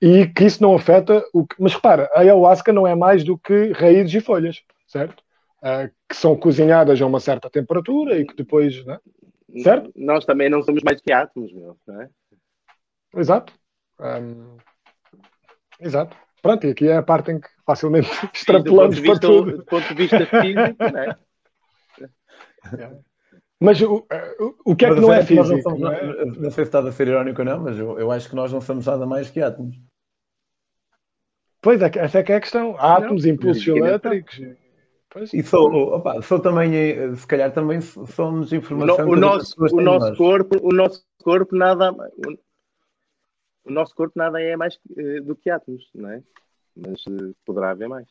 e 0.00 0.26
que 0.26 0.44
isso 0.44 0.62
não 0.62 0.74
afeta 0.74 1.24
o 1.32 1.46
que. 1.46 1.54
Mas 1.58 1.74
repara, 1.74 2.10
a 2.14 2.20
ayahuasca 2.20 2.72
não 2.72 2.86
é 2.86 2.94
mais 2.94 3.22
do 3.22 3.38
que 3.38 3.72
raízes 3.72 4.14
e 4.14 4.20
folhas, 4.20 4.62
certo? 4.86 5.22
Uh, 5.62 5.92
que 6.08 6.16
são 6.16 6.36
cozinhadas 6.36 7.00
a 7.00 7.06
uma 7.06 7.20
certa 7.20 7.48
temperatura 7.48 8.18
e 8.18 8.26
que 8.26 8.34
depois. 8.34 8.84
Né? 8.84 8.98
Certo? 9.62 9.92
Nós 9.94 10.24
também 10.24 10.48
não 10.48 10.62
somos 10.62 10.82
mais 10.82 11.00
que 11.00 11.12
átomos, 11.12 11.52
meu, 11.52 11.76
não 11.86 12.00
é? 12.00 12.08
Exato. 13.14 13.52
Um, 14.00 14.56
exato. 15.78 16.16
Pronto, 16.42 16.66
e 16.66 16.70
aqui 16.70 16.88
é 16.88 16.96
a 16.96 17.02
parte 17.02 17.30
em 17.30 17.40
que 17.40 17.48
facilmente 17.64 18.10
extrapolamos 18.34 18.98
para 18.98 19.18
tudo. 19.18 19.58
Do 19.58 19.64
ponto 19.64 19.88
de 19.88 19.94
vista 19.94 20.26
físico, 20.26 20.76
não 20.80 20.98
é? 20.98 21.16
Mas 23.60 23.80
o, 23.80 24.04
o 24.64 24.74
que 24.74 24.86
é 24.86 24.92
que 24.92 25.00
não 25.00 25.12
é 25.12 25.24
físico? 25.24 25.48
Não, 25.48 25.62
somos, 25.62 25.80
não, 25.80 25.92
é? 25.92 26.24
não, 26.24 26.50
sei 26.50 26.64
se 26.64 26.68
estás 26.68 26.84
a 26.84 26.90
ser 26.90 27.06
irónico 27.06 27.42
ou 27.42 27.44
não, 27.44 27.60
mas 27.60 27.78
eu, 27.78 27.96
eu 27.96 28.10
acho 28.10 28.28
que 28.28 28.34
nós 28.34 28.52
não 28.52 28.60
somos 28.60 28.86
nada 28.86 29.06
mais 29.06 29.30
que 29.30 29.40
átomos. 29.40 29.76
Pois, 31.60 31.80
é, 31.80 31.90
essa 31.94 32.18
é 32.18 32.22
que 32.24 32.32
é 32.32 32.36
a 32.36 32.40
questão. 32.40 32.76
Átomos, 32.76 33.24
impulsos 33.24 33.64
elétricos. 33.68 34.40
Pois. 35.08 35.32
E 35.32 35.42
sou, 35.44 35.70
opa, 35.70 36.20
sou 36.22 36.40
também, 36.40 36.74
eh, 36.74 37.14
se 37.14 37.26
calhar 37.26 37.52
também 37.52 37.80
somos 37.80 38.52
informação. 38.52 39.06
O, 39.06 39.14
nosso, 39.14 39.54
o 39.60 39.80
nosso 39.80 40.16
corpo, 40.16 40.58
o 40.60 40.74
nosso 40.74 41.04
corpo 41.22 41.54
nada, 41.54 41.92
o, 41.92 42.36
o 43.64 43.70
nosso 43.70 43.94
corpo 43.94 44.12
nada 44.16 44.40
é 44.40 44.56
mais 44.56 44.78
uh, 44.90 45.22
do 45.22 45.36
que 45.36 45.50
átomos, 45.50 45.88
não 45.94 46.10
é? 46.10 46.22
Mas 46.76 47.04
uh, 47.06 47.34
poderá 47.44 47.70
haver 47.70 47.88
mais. 47.88 48.08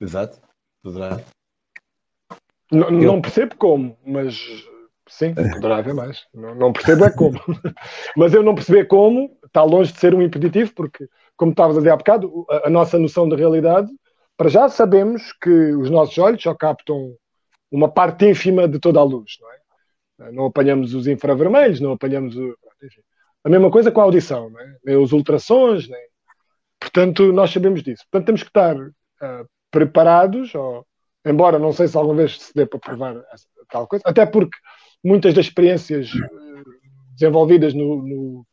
Exato, 0.00 0.40
poderá. 0.82 1.20
Não, 2.70 2.90
não 2.90 3.20
percebo 3.20 3.56
como, 3.56 3.96
mas 4.04 4.36
sim, 5.08 5.34
poderá 5.34 5.78
haver 5.78 5.94
mais. 5.94 6.26
Não, 6.34 6.54
não 6.54 6.72
percebo 6.72 7.04
é 7.04 7.10
como. 7.10 7.38
mas 8.16 8.34
eu 8.34 8.42
não 8.42 8.54
perceber 8.54 8.86
como 8.86 9.36
está 9.44 9.62
longe 9.62 9.92
de 9.92 9.98
ser 9.98 10.14
um 10.14 10.22
impeditivo, 10.22 10.74
porque, 10.74 11.08
como 11.36 11.52
estavas 11.52 11.76
a 11.76 11.80
dizer 11.80 11.92
há 11.92 11.96
bocado, 11.96 12.44
a, 12.50 12.66
a 12.66 12.70
nossa 12.70 12.98
noção 12.98 13.28
de 13.28 13.36
realidade, 13.36 13.90
para 14.36 14.50
já 14.50 14.68
sabemos 14.68 15.32
que 15.40 15.50
os 15.50 15.88
nossos 15.88 16.18
olhos 16.18 16.42
só 16.42 16.54
captam 16.54 17.16
uma 17.70 17.88
parte 17.90 18.26
ínfima 18.26 18.68
de 18.68 18.78
toda 18.78 19.00
a 19.00 19.04
luz, 19.04 19.38
não 19.40 19.50
é? 19.50 19.56
Não 20.32 20.46
apanhamos 20.46 20.94
os 20.94 21.06
infravermelhos, 21.06 21.80
não 21.80 21.92
apanhamos 21.92 22.36
o, 22.36 22.56
a 23.44 23.48
mesma 23.48 23.70
coisa 23.70 23.92
com 23.92 24.00
a 24.00 24.04
audição, 24.04 24.50
é? 24.58 24.76
nem 24.84 24.96
os 24.96 25.12
ultrassons, 25.12 25.88
nem... 25.88 26.00
portanto 26.80 27.32
nós 27.32 27.50
sabemos 27.50 27.82
disso. 27.82 28.02
Portanto 28.10 28.26
temos 28.26 28.42
que 28.42 28.48
estar 28.48 28.76
uh, 28.76 29.48
preparados 29.70 30.54
ou 30.54 30.86
embora 31.24 31.58
não 31.58 31.72
sei 31.72 31.88
se 31.88 31.96
alguma 31.96 32.16
vez 32.16 32.40
se 32.40 32.54
dê 32.54 32.66
para 32.66 32.78
provar 32.78 33.22
tal 33.70 33.86
coisa, 33.86 34.02
até 34.06 34.24
porque 34.24 34.56
muitas 35.04 35.34
das 35.34 35.46
experiências 35.46 36.10
eh, 36.14 36.62
desenvolvidas 37.12 37.74
no, 37.74 38.02
no, 38.02 38.46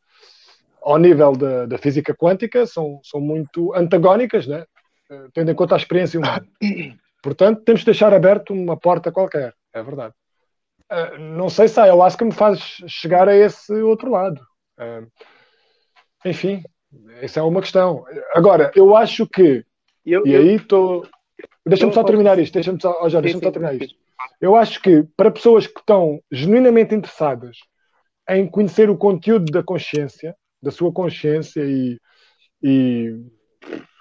ao 0.82 0.98
nível 0.98 1.34
da, 1.34 1.66
da, 1.66 1.78
física 1.78 2.16
quântica 2.16 2.66
são, 2.66 3.00
são 3.04 3.22
muito 3.22 3.74
antagónicas, 3.76 4.48
né? 4.48 4.66
Tendo 5.34 5.52
em 5.52 5.56
conta 5.56 5.76
a 5.76 5.78
experiência 5.78 6.20
humana. 6.20 6.46
Portanto, 7.22 7.62
temos 7.64 7.82
de 7.82 7.86
deixar 7.86 8.14
aberto 8.14 8.54
uma 8.54 8.76
porta 8.76 9.12
qualquer, 9.12 9.54
é 9.72 9.84
verdade. 9.84 10.14
Uh, 10.94 11.18
não 11.18 11.50
sei 11.50 11.68
se 11.68 11.80
a 11.80 11.84
ayahuasca 11.84 12.24
me 12.24 12.32
faz 12.32 12.60
chegar 12.88 13.28
a 13.28 13.36
esse 13.36 13.74
outro 13.82 14.12
lado. 14.12 14.40
Uh, 14.78 15.10
enfim, 16.24 16.62
essa 17.20 17.40
é 17.40 17.44
uma 17.44 17.62
questão. 17.62 18.06
Agora, 18.36 18.72
eu 18.76 18.96
acho 18.96 19.26
que. 19.26 19.66
Eu, 20.06 20.26
e 20.28 20.36
aí 20.36 20.56
estou. 20.56 21.08
Deixa-me 21.66 21.94
só 21.94 22.04
terminar 22.04 22.38
isto, 22.38 22.54
deixa-me 22.54 22.80
só, 22.80 23.00
oh, 23.02 23.10
deixa 23.22 23.40
só 23.40 23.52
terminar 23.52 23.76
isto. 23.76 23.96
Eu 24.40 24.56
acho 24.56 24.82
que 24.82 25.04
para 25.18 25.32
pessoas 25.32 25.66
que 25.66 25.80
estão 25.80 26.22
genuinamente 26.32 26.94
interessadas 26.94 27.58
em 28.30 28.48
conhecer 28.48 28.90
o 28.90 28.98
conteúdo 28.98 29.52
da 29.52 29.64
consciência, 29.64 30.36
da 30.62 30.72
sua 30.72 30.92
consciência 30.92 31.62
e, 31.62 31.98
e 32.62 33.26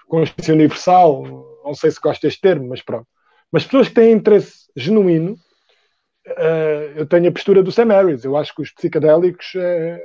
consciência 0.07 0.53
universal, 0.53 1.23
não 1.63 1.73
sei 1.73 1.91
se 1.91 1.99
gosto 1.99 2.21
deste 2.21 2.41
termo, 2.41 2.67
mas 2.69 2.81
pronto. 2.81 3.07
Mas 3.51 3.63
pessoas 3.63 3.87
que 3.87 3.95
têm 3.95 4.13
interesse 4.13 4.67
genuíno, 4.75 5.35
eu 6.95 7.05
tenho 7.05 7.29
a 7.29 7.31
postura 7.31 7.61
do 7.61 7.71
Sam 7.71 7.87
Harris. 7.87 8.23
Eu 8.23 8.37
acho 8.37 8.55
que 8.55 8.61
os 8.61 8.71
psicadélicos 8.71 9.53
é, 9.55 10.01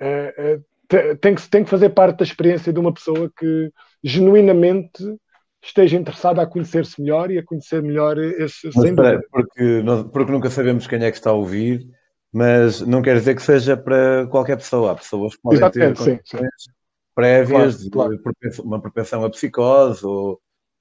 é, 0.00 0.60
tem, 1.20 1.34
que, 1.34 1.48
que 1.48 1.64
fazer 1.64 1.90
parte 1.90 2.18
da 2.18 2.24
experiência 2.24 2.72
de 2.72 2.78
uma 2.78 2.92
pessoa 2.92 3.30
que 3.36 3.72
genuinamente 4.02 5.02
esteja 5.62 5.96
interessada 5.96 6.40
a 6.40 6.46
conhecer-se 6.46 7.00
melhor 7.00 7.30
e 7.30 7.38
a 7.38 7.44
conhecer 7.44 7.82
melhor 7.82 8.16
esse 8.18 8.70
mas, 8.74 9.20
porque, 9.30 9.82
porque 10.12 10.32
nunca 10.32 10.50
sabemos 10.50 10.86
quem 10.86 11.02
é 11.02 11.10
que 11.10 11.16
está 11.16 11.30
a 11.30 11.34
ouvir, 11.34 11.86
mas 12.32 12.80
não 12.80 13.02
quer 13.02 13.16
dizer 13.16 13.34
que 13.34 13.42
seja 13.42 13.76
para 13.76 14.26
qualquer 14.28 14.56
pessoa. 14.56 14.92
Há 14.92 14.94
pessoas 14.94 15.34
que 15.34 15.42
podem 15.42 15.58
Exatamente, 15.58 16.04
ter 16.04 16.20
sim, 16.26 16.38
sim. 16.38 16.70
prévias 17.14 17.88
claro, 17.88 18.18
claro. 18.22 18.34
de 18.34 18.60
uma 18.60 18.80
propensão 18.80 19.24
a 19.24 19.30
psicose 19.30 20.06
ou 20.06 20.40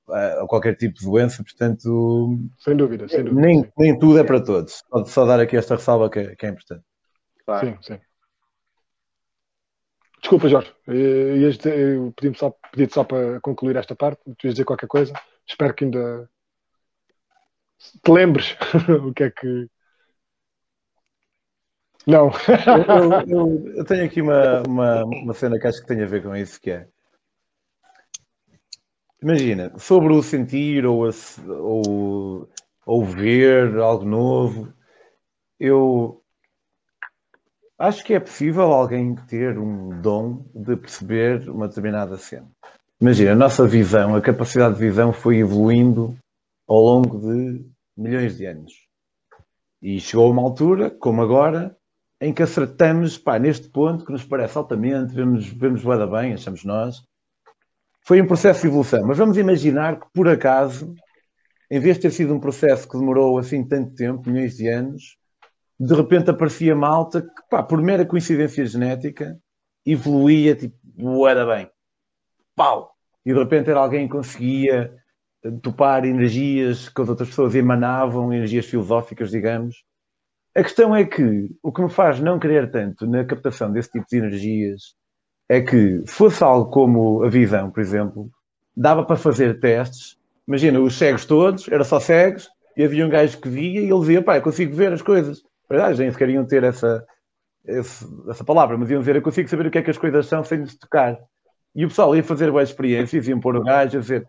a 0.09 0.47
qualquer 0.47 0.75
tipo 0.75 0.99
de 0.99 1.05
doença, 1.05 1.43
portanto. 1.43 2.37
Sem 2.59 2.75
dúvida, 2.75 3.07
sem 3.07 3.23
dúvida. 3.23 3.41
Nem, 3.41 3.71
nem 3.77 3.97
tudo 3.97 4.19
é 4.19 4.23
para 4.23 4.43
todos. 4.43 4.83
Pode 4.89 5.09
só 5.09 5.25
dar 5.25 5.39
aqui 5.39 5.57
esta 5.57 5.75
ressalva 5.75 6.09
que 6.09 6.19
é, 6.19 6.35
que 6.35 6.45
é 6.45 6.49
importante. 6.49 6.83
Claro. 7.45 7.67
Sim, 7.67 7.77
sim. 7.81 7.99
Desculpa, 10.19 10.49
Jorge, 10.49 10.73
eu 10.87 12.13
pedi-te 12.13 12.39
só, 12.39 12.53
pedi 12.71 12.91
só 12.91 13.03
para 13.03 13.39
concluir 13.39 13.75
esta 13.75 13.95
parte, 13.95 14.19
tu 14.37 14.47
ias 14.47 14.55
dizer 14.55 14.65
qualquer 14.65 14.87
coisa, 14.87 15.13
espero 15.47 15.73
que 15.73 15.85
ainda 15.85 16.29
te 18.03 18.11
lembres 18.11 18.57
o 19.05 19.13
que 19.13 19.23
é 19.23 19.31
que. 19.31 19.69
Não. 22.05 22.31
eu, 23.27 23.39
eu, 23.39 23.75
eu, 23.75 23.85
tenho 23.85 24.05
aqui 24.05 24.21
uma, 24.21 24.63
uma, 24.63 25.05
uma 25.05 25.33
cena 25.33 25.59
que 25.59 25.67
acho 25.67 25.81
que 25.81 25.87
tem 25.87 26.01
a 26.01 26.07
ver 26.07 26.23
com 26.23 26.35
isso, 26.35 26.59
que 26.59 26.71
é. 26.71 26.87
Imagina, 29.27 29.77
sobre 29.77 30.13
o 30.13 30.23
sentir 30.23 30.85
ou, 30.85 31.05
a, 31.05 31.09
ou, 31.49 32.49
ou 32.85 33.05
ver 33.05 33.77
algo 33.77 34.05
novo, 34.05 34.73
eu 35.59 36.23
Acho 37.77 38.05
que 38.05 38.13
é 38.13 38.19
possível 38.21 38.71
alguém 38.71 39.15
ter 39.27 39.59
um 39.59 40.01
dom 40.01 40.45
de 40.55 40.77
perceber 40.77 41.49
uma 41.49 41.67
determinada 41.67 42.17
cena. 42.17 42.49
Imagina, 43.01 43.33
a 43.33 43.35
nossa 43.35 43.67
visão, 43.67 44.15
a 44.15 44.21
capacidade 44.21 44.75
de 44.75 44.81
visão 44.81 45.11
foi 45.11 45.39
evoluindo 45.39 46.17
ao 46.65 46.79
longo 46.79 47.19
de 47.19 47.65
milhões 47.95 48.37
de 48.37 48.45
anos. 48.45 48.71
E 49.81 49.99
chegou 49.99 50.25
a 50.25 50.31
uma 50.31 50.41
altura, 50.41 50.89
como 50.89 51.21
agora, 51.21 51.77
em 52.21 52.33
que 52.33 52.41
acertamos 52.41 53.17
pá, 53.17 53.37
neste 53.37 53.69
ponto 53.69 54.05
que 54.05 54.11
nos 54.13 54.23
parece 54.23 54.57
altamente, 54.57 55.13
vemos, 55.13 55.47
vemos 55.47 55.83
bem, 55.83 56.33
achamos 56.33 56.63
nós. 56.63 57.03
Foi 58.07 58.21
um 58.21 58.25
processo 58.25 58.61
de 58.61 58.67
evolução, 58.67 59.05
mas 59.05 59.17
vamos 59.17 59.37
imaginar 59.37 59.99
que, 59.99 60.07
por 60.13 60.29
acaso, 60.29 60.95
em 61.69 61.77
vez 61.77 61.97
de 61.97 62.03
ter 62.03 62.11
sido 62.11 62.33
um 62.33 62.39
processo 62.39 62.87
que 62.87 62.97
demorou 62.97 63.37
assim 63.37 63.67
tanto 63.67 63.93
tempo, 63.95 64.29
milhões 64.29 64.55
de 64.55 64.69
anos, 64.69 65.17
de 65.77 65.93
repente 65.93 66.29
aparecia 66.29 66.73
malta 66.73 67.21
que, 67.21 67.49
pá, 67.49 67.61
por 67.61 67.81
mera 67.81 68.05
coincidência 68.05 68.65
genética, 68.65 69.37
evoluía, 69.85 70.55
tipo, 70.55 71.27
era 71.27 71.45
bem. 71.45 71.69
Pau! 72.55 72.95
E 73.25 73.33
de 73.33 73.39
repente 73.39 73.69
era 73.69 73.81
alguém 73.81 74.07
que 74.07 74.13
conseguia 74.13 74.89
topar 75.61 76.05
energias 76.05 76.87
que 76.87 77.01
as 77.01 77.09
outras 77.09 77.27
pessoas 77.27 77.55
emanavam, 77.55 78.31
energias 78.31 78.67
filosóficas, 78.67 79.31
digamos. 79.31 79.83
A 80.55 80.63
questão 80.63 80.95
é 80.95 81.03
que 81.03 81.49
o 81.61 81.73
que 81.73 81.81
me 81.81 81.89
faz 81.89 82.21
não 82.21 82.39
querer 82.39 82.71
tanto 82.71 83.05
na 83.05 83.25
captação 83.25 83.69
desse 83.69 83.91
tipo 83.91 84.05
de 84.09 84.17
energias 84.17 84.95
é 85.49 85.61
que, 85.61 86.01
se 86.05 86.13
fosse 86.13 86.43
algo 86.43 86.69
como 86.69 87.23
a 87.23 87.29
visão, 87.29 87.71
por 87.71 87.79
exemplo, 87.79 88.29
dava 88.75 89.03
para 89.05 89.15
fazer 89.15 89.59
testes. 89.59 90.17
Imagina, 90.47 90.79
os 90.79 90.97
cegos 90.97 91.25
todos, 91.25 91.67
era 91.67 91.83
só 91.83 91.99
cegos, 91.99 92.49
e 92.75 92.83
havia 92.83 93.05
um 93.05 93.09
gajo 93.09 93.39
que 93.39 93.49
via 93.49 93.81
e 93.81 93.89
ele 93.89 93.99
dizia, 93.99 94.21
pá, 94.21 94.37
eu 94.37 94.41
consigo 94.41 94.75
ver 94.75 94.93
as 94.93 95.01
coisas 95.01 95.41
verdade, 95.69 95.99
nem 95.99 96.11
sequer 96.11 96.29
iam 96.29 96.45
ter 96.45 96.63
essa, 96.63 97.05
essa 97.65 98.43
palavra, 98.45 98.77
mas 98.77 98.89
iam 98.89 98.99
dizer, 98.99 99.15
eu 99.15 99.21
consigo 99.21 99.49
saber 99.49 99.67
o 99.67 99.71
que 99.71 99.77
é 99.77 99.81
que 99.81 99.91
as 99.91 99.97
coisas 99.97 100.25
são 100.25 100.43
sem 100.43 100.59
lhes 100.59 100.77
tocar. 100.77 101.17
E 101.75 101.85
o 101.85 101.89
pessoal 101.89 102.15
ia 102.15 102.23
fazer 102.23 102.49
boas 102.51 102.69
experiências, 102.69 103.27
iam 103.27 103.39
pôr 103.39 103.55
o 103.55 103.63
gajo 103.63 103.97
a 103.97 104.01
dizer, 104.01 104.27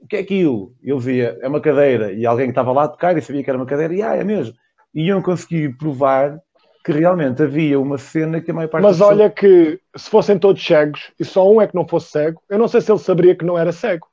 o 0.00 0.06
que 0.06 0.16
é 0.16 0.20
aquilo? 0.20 0.74
Ele 0.82 0.98
dizia, 0.98 1.38
é 1.40 1.48
uma 1.48 1.60
cadeira, 1.60 2.12
e 2.12 2.26
alguém 2.26 2.46
que 2.46 2.52
estava 2.52 2.72
lá 2.72 2.84
a 2.84 2.88
tocar 2.88 3.16
e 3.16 3.22
sabia 3.22 3.42
que 3.42 3.50
era 3.50 3.58
uma 3.58 3.66
cadeira, 3.66 3.94
e 3.94 4.02
ah, 4.02 4.14
é 4.14 4.24
mesmo. 4.24 4.54
E 4.94 5.06
iam 5.06 5.22
conseguir 5.22 5.76
provar 5.76 6.38
que 6.86 6.92
realmente 6.92 7.42
havia 7.42 7.80
uma 7.80 7.98
cena 7.98 8.40
que 8.40 8.52
a 8.52 8.54
maior 8.54 8.68
parte 8.68 8.84
Mas 8.84 9.00
olha 9.00 9.28
que 9.28 9.80
se 9.96 10.08
fossem 10.08 10.38
todos 10.38 10.64
cegos 10.64 11.10
e 11.18 11.24
só 11.24 11.50
um 11.50 11.60
é 11.60 11.66
que 11.66 11.74
não 11.74 11.84
fosse 11.84 12.12
cego, 12.12 12.40
eu 12.48 12.56
não 12.56 12.68
sei 12.68 12.80
se 12.80 12.92
ele 12.92 13.00
saberia 13.00 13.34
que 13.34 13.44
não 13.44 13.58
era 13.58 13.72
cego. 13.72 14.06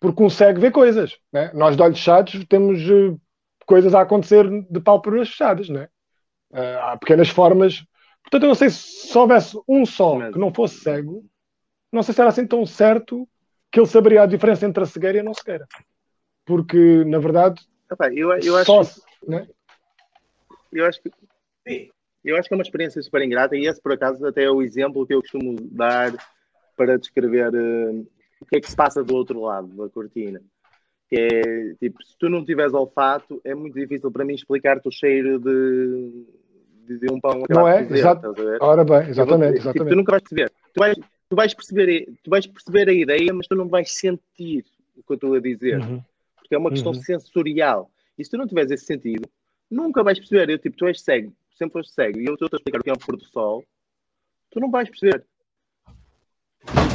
Porque 0.00 0.22
um 0.22 0.30
cego 0.30 0.58
vê 0.58 0.70
coisas. 0.70 1.18
Né? 1.30 1.50
Nós 1.52 1.76
de 1.76 1.82
olhos 1.82 1.98
fechados 1.98 2.42
temos 2.48 2.80
uh, 2.88 3.20
coisas 3.66 3.94
a 3.94 4.00
acontecer 4.00 4.48
de 4.48 4.80
pálpebras 4.80 5.28
fechadas, 5.28 5.68
né? 5.68 5.86
Uh, 6.50 6.78
há 6.80 6.96
pequenas 6.96 7.28
formas. 7.28 7.84
Portanto, 8.22 8.44
eu 8.44 8.48
não 8.48 8.54
sei 8.54 8.70
se, 8.70 8.78
se 9.06 9.18
houvesse 9.18 9.60
um 9.68 9.84
só 9.84 10.18
que 10.30 10.38
não 10.38 10.50
fosse 10.50 10.80
cego, 10.80 11.22
não 11.92 12.02
sei 12.02 12.14
se 12.14 12.22
era 12.22 12.30
assim 12.30 12.46
tão 12.46 12.64
certo 12.64 13.28
que 13.70 13.78
ele 13.78 13.86
saberia 13.86 14.22
a 14.22 14.26
diferença 14.26 14.64
entre 14.64 14.82
a 14.82 14.86
cegueira 14.86 15.18
e 15.18 15.20
a 15.20 15.24
não 15.24 15.34
cegueira. 15.34 15.66
Porque, 16.46 17.04
na 17.04 17.18
verdade, 17.18 17.60
eu, 18.14 18.32
eu 18.38 18.56
acho 18.56 18.64
só, 18.64 18.82
que, 18.82 19.30
né? 19.30 19.46
eu 20.72 20.86
acho 20.86 21.02
que 21.02 21.12
eu 22.24 22.36
acho 22.36 22.48
que 22.48 22.54
é 22.54 22.56
uma 22.56 22.62
experiência 22.62 23.02
super 23.02 23.22
ingrata 23.22 23.56
e 23.56 23.66
esse, 23.66 23.80
por 23.80 23.92
acaso, 23.92 24.26
até 24.26 24.44
é 24.44 24.50
o 24.50 24.62
exemplo 24.62 25.06
que 25.06 25.14
eu 25.14 25.20
costumo 25.20 25.56
dar 25.70 26.12
para 26.76 26.98
descrever 26.98 27.54
uh, 27.54 28.06
o 28.40 28.46
que 28.46 28.56
é 28.56 28.60
que 28.60 28.70
se 28.70 28.76
passa 28.76 29.04
do 29.04 29.14
outro 29.14 29.40
lado 29.40 29.68
da 29.68 29.88
cortina. 29.88 30.40
Que 31.08 31.16
é, 31.16 31.74
tipo, 31.74 32.02
se 32.02 32.16
tu 32.18 32.28
não 32.28 32.44
tiveres 32.44 32.72
olfato, 32.72 33.40
é 33.44 33.54
muito 33.54 33.78
difícil 33.78 34.10
para 34.10 34.24
mim 34.24 34.34
explicar-te 34.34 34.88
o 34.88 34.90
cheiro 34.90 35.38
de, 35.38 36.24
de, 36.86 36.98
de 36.98 37.12
um 37.12 37.20
pão 37.20 37.42
Não 37.48 37.68
é? 37.68 37.82
Exato. 37.82 38.34
Ora 38.60 38.84
bem, 38.84 39.10
exatamente. 39.10 39.56
Tipo, 39.58 39.68
exatamente. 39.68 39.90
tu 39.90 39.96
nunca 39.96 40.12
vais 40.12 40.22
perceber. 40.22 40.52
Tu 40.72 40.78
vais, 40.80 40.96
tu 41.28 41.36
vais 41.36 41.54
perceber, 41.54 42.08
tu 42.22 42.30
vais 42.30 42.46
perceber 42.46 42.88
a 42.88 42.92
ideia, 42.92 43.34
mas 43.34 43.46
tu 43.46 43.54
não 43.54 43.68
vais 43.68 43.92
sentir 43.92 44.64
o 44.96 45.02
que 45.02 45.12
eu 45.12 45.14
estou 45.14 45.34
a 45.34 45.40
dizer. 45.40 45.78
Uhum. 45.78 46.02
Porque 46.36 46.54
é 46.54 46.58
uma 46.58 46.70
questão 46.70 46.92
Uhum. 46.92 47.02
sensorial. 47.02 47.90
E 48.18 48.24
se 48.24 48.30
tu 48.30 48.38
não 48.38 48.46
tiveres 48.46 48.70
esse 48.70 48.86
sentido, 48.86 49.28
nunca 49.70 50.02
vais 50.02 50.18
perceber. 50.18 50.50
Eu, 50.50 50.58
tipo, 50.58 50.76
tu 50.76 50.86
és 50.86 51.00
cego, 51.00 51.32
sempre 51.54 51.72
foste 51.74 51.92
cego, 51.94 52.18
e 52.20 52.26
eu 52.26 52.34
estou 52.34 52.48
a 52.52 52.56
explicar 52.56 52.80
o 52.80 52.82
que 52.84 52.90
é 52.90 52.92
um 52.92 52.96
pôr 52.96 53.16
do 53.16 53.24
sol, 53.24 53.64
tu 54.50 54.60
não 54.60 54.70
vais 54.70 54.88
perceber. 54.88 55.24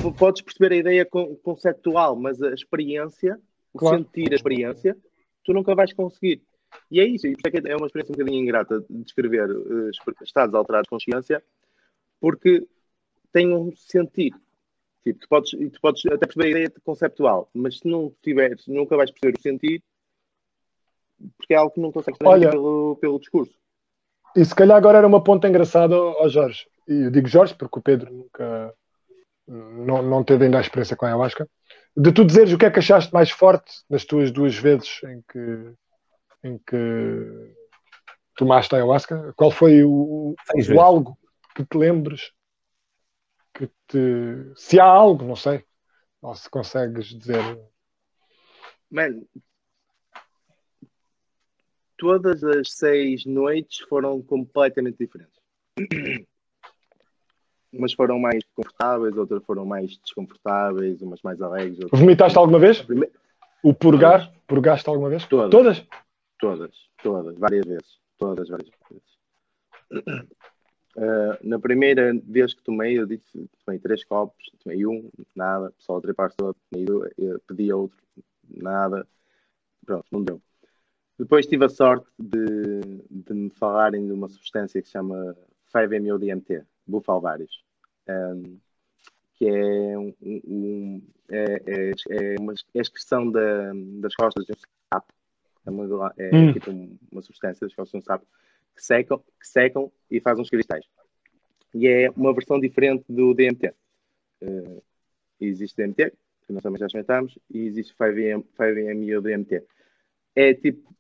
Tu 0.02 0.14
podes 0.14 0.42
perceber 0.42 0.74
a 0.74 0.78
ideia 0.78 1.06
con- 1.06 1.36
conceptual, 1.38 2.16
mas 2.16 2.42
a 2.42 2.54
experiência, 2.54 3.40
o 3.74 3.80
Claro. 3.80 3.98
sentir 3.98 4.32
a 4.32 4.36
experiência, 4.36 4.98
tu 5.44 5.54
nunca 5.54 5.76
vais 5.76 5.92
conseguir. 5.94 6.42
E 6.92 7.00
é 7.00 7.06
isso, 7.06 7.28
e 7.28 7.32
é 7.32 7.72
é 7.72 7.76
uma 7.76 7.86
experiência 7.88 8.14
um 8.14 8.18
bocadinho 8.18 8.42
ingrata 8.44 8.80
de 8.90 9.04
descrever 9.04 9.50
eh, 9.50 10.24
estados 10.24 10.56
alterados 10.56 10.86
de 10.86 10.90
consciência, 10.90 11.44
porque 12.20 12.68
tem 13.32 13.54
um 13.54 13.76
sentido. 13.76 14.40
Tipo, 15.04 15.20
tu 15.20 15.30
podes, 15.30 15.52
tu 15.52 15.82
podes 15.82 16.06
até 16.08 16.26
perceber 16.26 16.46
a 16.46 16.50
ideia 16.50 16.74
conceptual, 16.84 17.50
mas 17.54 17.80
se 17.80 17.88
não 17.88 18.14
tiveres, 18.22 18.68
nunca 18.68 18.98
vais 18.98 19.12
perceber 19.12 19.38
o 19.38 19.42
sentido, 19.42 19.84
porque 21.38 21.54
é 21.54 21.58
algo 21.58 21.74
que 21.74 21.80
não 21.80 21.92
consegues 21.92 22.20
Olha- 22.24 22.50
pelo, 22.50 22.96
pelo 22.98 23.20
discurso. 23.20 23.54
E 24.36 24.46
se 24.46 24.54
calhar 24.56 24.78
agora 24.78 25.00
era 25.00 25.08
uma 25.08 25.24
ponta 25.24 25.48
engraçada 25.48 25.96
ao 25.96 26.30
Jorge. 26.30 26.66
E 26.88 27.06
eu 27.06 27.12
digo 27.12 27.28
Jorge 27.28 27.56
porque 27.56 27.80
o 27.80 27.82
Pedro 27.82 28.14
nunca 28.14 28.74
não, 29.48 30.02
não 30.02 30.24
teve 30.24 30.46
ainda 30.46 30.58
a 30.58 30.62
experiência 30.62 30.96
com 30.96 31.06
a 31.06 31.10
ayahuasca. 31.10 31.48
De 31.98 32.12
tu 32.12 32.24
dizeres 32.24 32.54
o 32.54 32.58
que 32.58 32.66
é 32.66 32.72
que 32.72 32.80
achaste 32.80 33.14
mais 33.14 33.32
forte 33.32 33.72
nas 33.90 34.06
tuas 34.06 34.32
duas 34.32 34.56
vezes 34.56 35.02
em 35.04 35.24
que, 35.28 35.74
em 36.44 36.58
que 36.60 37.54
tomaste 38.38 38.74
a 38.74 38.78
ayahuasca, 38.78 39.34
qual 39.36 39.52
foi 39.52 39.84
o, 39.84 40.36
Seis 40.52 40.66
o 40.66 40.70
vezes. 40.70 40.84
algo 40.84 41.18
que 41.56 41.66
te 41.66 41.78
lembres 41.78 42.32
que 43.54 43.68
te. 43.88 44.54
Se 44.56 44.80
há 44.80 44.86
algo, 44.86 45.26
não 45.26 45.36
sei, 45.36 45.66
ou 46.22 46.34
se 46.36 46.50
consegues 46.50 47.08
dizer. 47.08 47.60
Mano, 48.90 49.28
todas 52.00 52.44
as 52.44 52.72
seis 52.72 53.26
noites 53.26 53.80
foram 53.82 54.20
completamente 54.22 54.98
diferentes. 54.98 55.38
Umas 57.72 57.94
foram 57.94 58.18
mais 58.18 58.44
confortáveis, 58.56 59.16
outras 59.16 59.44
foram 59.46 59.64
mais 59.64 59.96
desconfortáveis, 60.00 61.04
umas 61.04 61.22
mais 61.22 61.40
alegres. 61.40 61.78
Outras... 61.82 62.00
Vomitaste 62.00 62.36
alguma 62.36 62.58
vez? 62.58 62.84
O 63.62 63.76
purgar? 63.76 64.34
Purgaste 64.48 64.90
alguma 64.90 65.08
vez? 65.08 65.24
Todas. 65.28 65.52
Todas? 65.52 65.86
Todas, 66.40 66.72
todas, 67.04 67.38
várias 67.38 67.68
vezes. 67.68 68.00
Todas, 68.18 68.50
várias 68.50 68.72
vezes. 68.90 70.28
Uh, 70.98 71.38
na 71.48 71.60
primeira 71.60 72.12
vez 72.24 72.56
que 72.56 72.64
tomei, 72.64 72.98
eu 72.98 73.06
disse 73.06 73.48
tomei 73.64 73.80
três 73.80 74.04
copos, 74.04 74.50
tomei 74.64 74.84
um, 74.88 75.08
nada, 75.36 75.72
só 75.78 75.98
a 75.98 76.02
tripar 76.02 76.34
todo, 76.36 76.58
eu 77.20 77.40
pedi 77.48 77.72
outro, 77.72 77.98
nada, 78.50 79.08
pronto, 79.86 80.06
não 80.12 80.24
deu. 80.24 80.42
Depois 81.20 81.46
tive 81.46 81.66
a 81.66 81.70
sorte 81.70 82.08
de, 82.18 82.80
de 83.10 83.34
me 83.34 83.50
falarem 83.50 84.08
de 84.08 84.14
uma 84.14 84.30
substância 84.30 84.82
que 84.82 84.88
se 84.88 84.94
chama 84.94 85.36
5-MeO-DMT, 85.76 86.64
bufalvários, 86.88 87.62
um, 88.08 88.58
que 89.36 89.46
é, 89.46 89.98
um, 89.98 90.16
um- 90.22 91.02
é, 91.30 91.44
é, 91.68 91.92
é 92.10 92.36
uma 92.40 92.54
é 92.54 92.80
a 92.80 92.82
excreção 92.82 93.30
da, 93.30 93.74
das 94.00 94.16
costas 94.16 94.46
de 94.46 94.54
um 94.54 94.56
sapo, 94.94 95.14
é, 95.66 95.70
uma, 95.70 96.14
é 96.18 96.36
Hum. 96.38 96.54
tipo 96.54 96.72
um- 96.72 96.98
uma 97.12 97.22
substância 97.22 97.68
das 97.68 97.76
costas 97.76 97.92
de 97.92 97.98
um 97.98 98.02
sapo, 98.08 98.26
que 98.74 98.82
secam, 98.84 99.20
que 99.20 99.48
secam 99.48 99.92
e 100.10 100.22
fazem 100.22 100.42
uns 100.42 100.50
cristais. 100.50 100.86
E 101.74 101.86
é 101.86 102.10
uma 102.12 102.34
versão 102.34 102.60
diferente 102.62 103.04
do 103.10 103.34
DMT. 103.34 103.74
Eh, 104.42 104.82
existe 105.42 105.76
DMT, 105.76 106.12
que 106.48 106.54
nós 106.54 106.64
também 106.64 106.80
já 106.80 106.86
experimentámos, 106.86 107.38
e 107.50 107.60
existe 107.68 107.94
5M, 107.94 108.46
5MeO 108.58 109.22
DMT. 109.22 109.64
É 110.34 110.54
tipo 110.54 110.96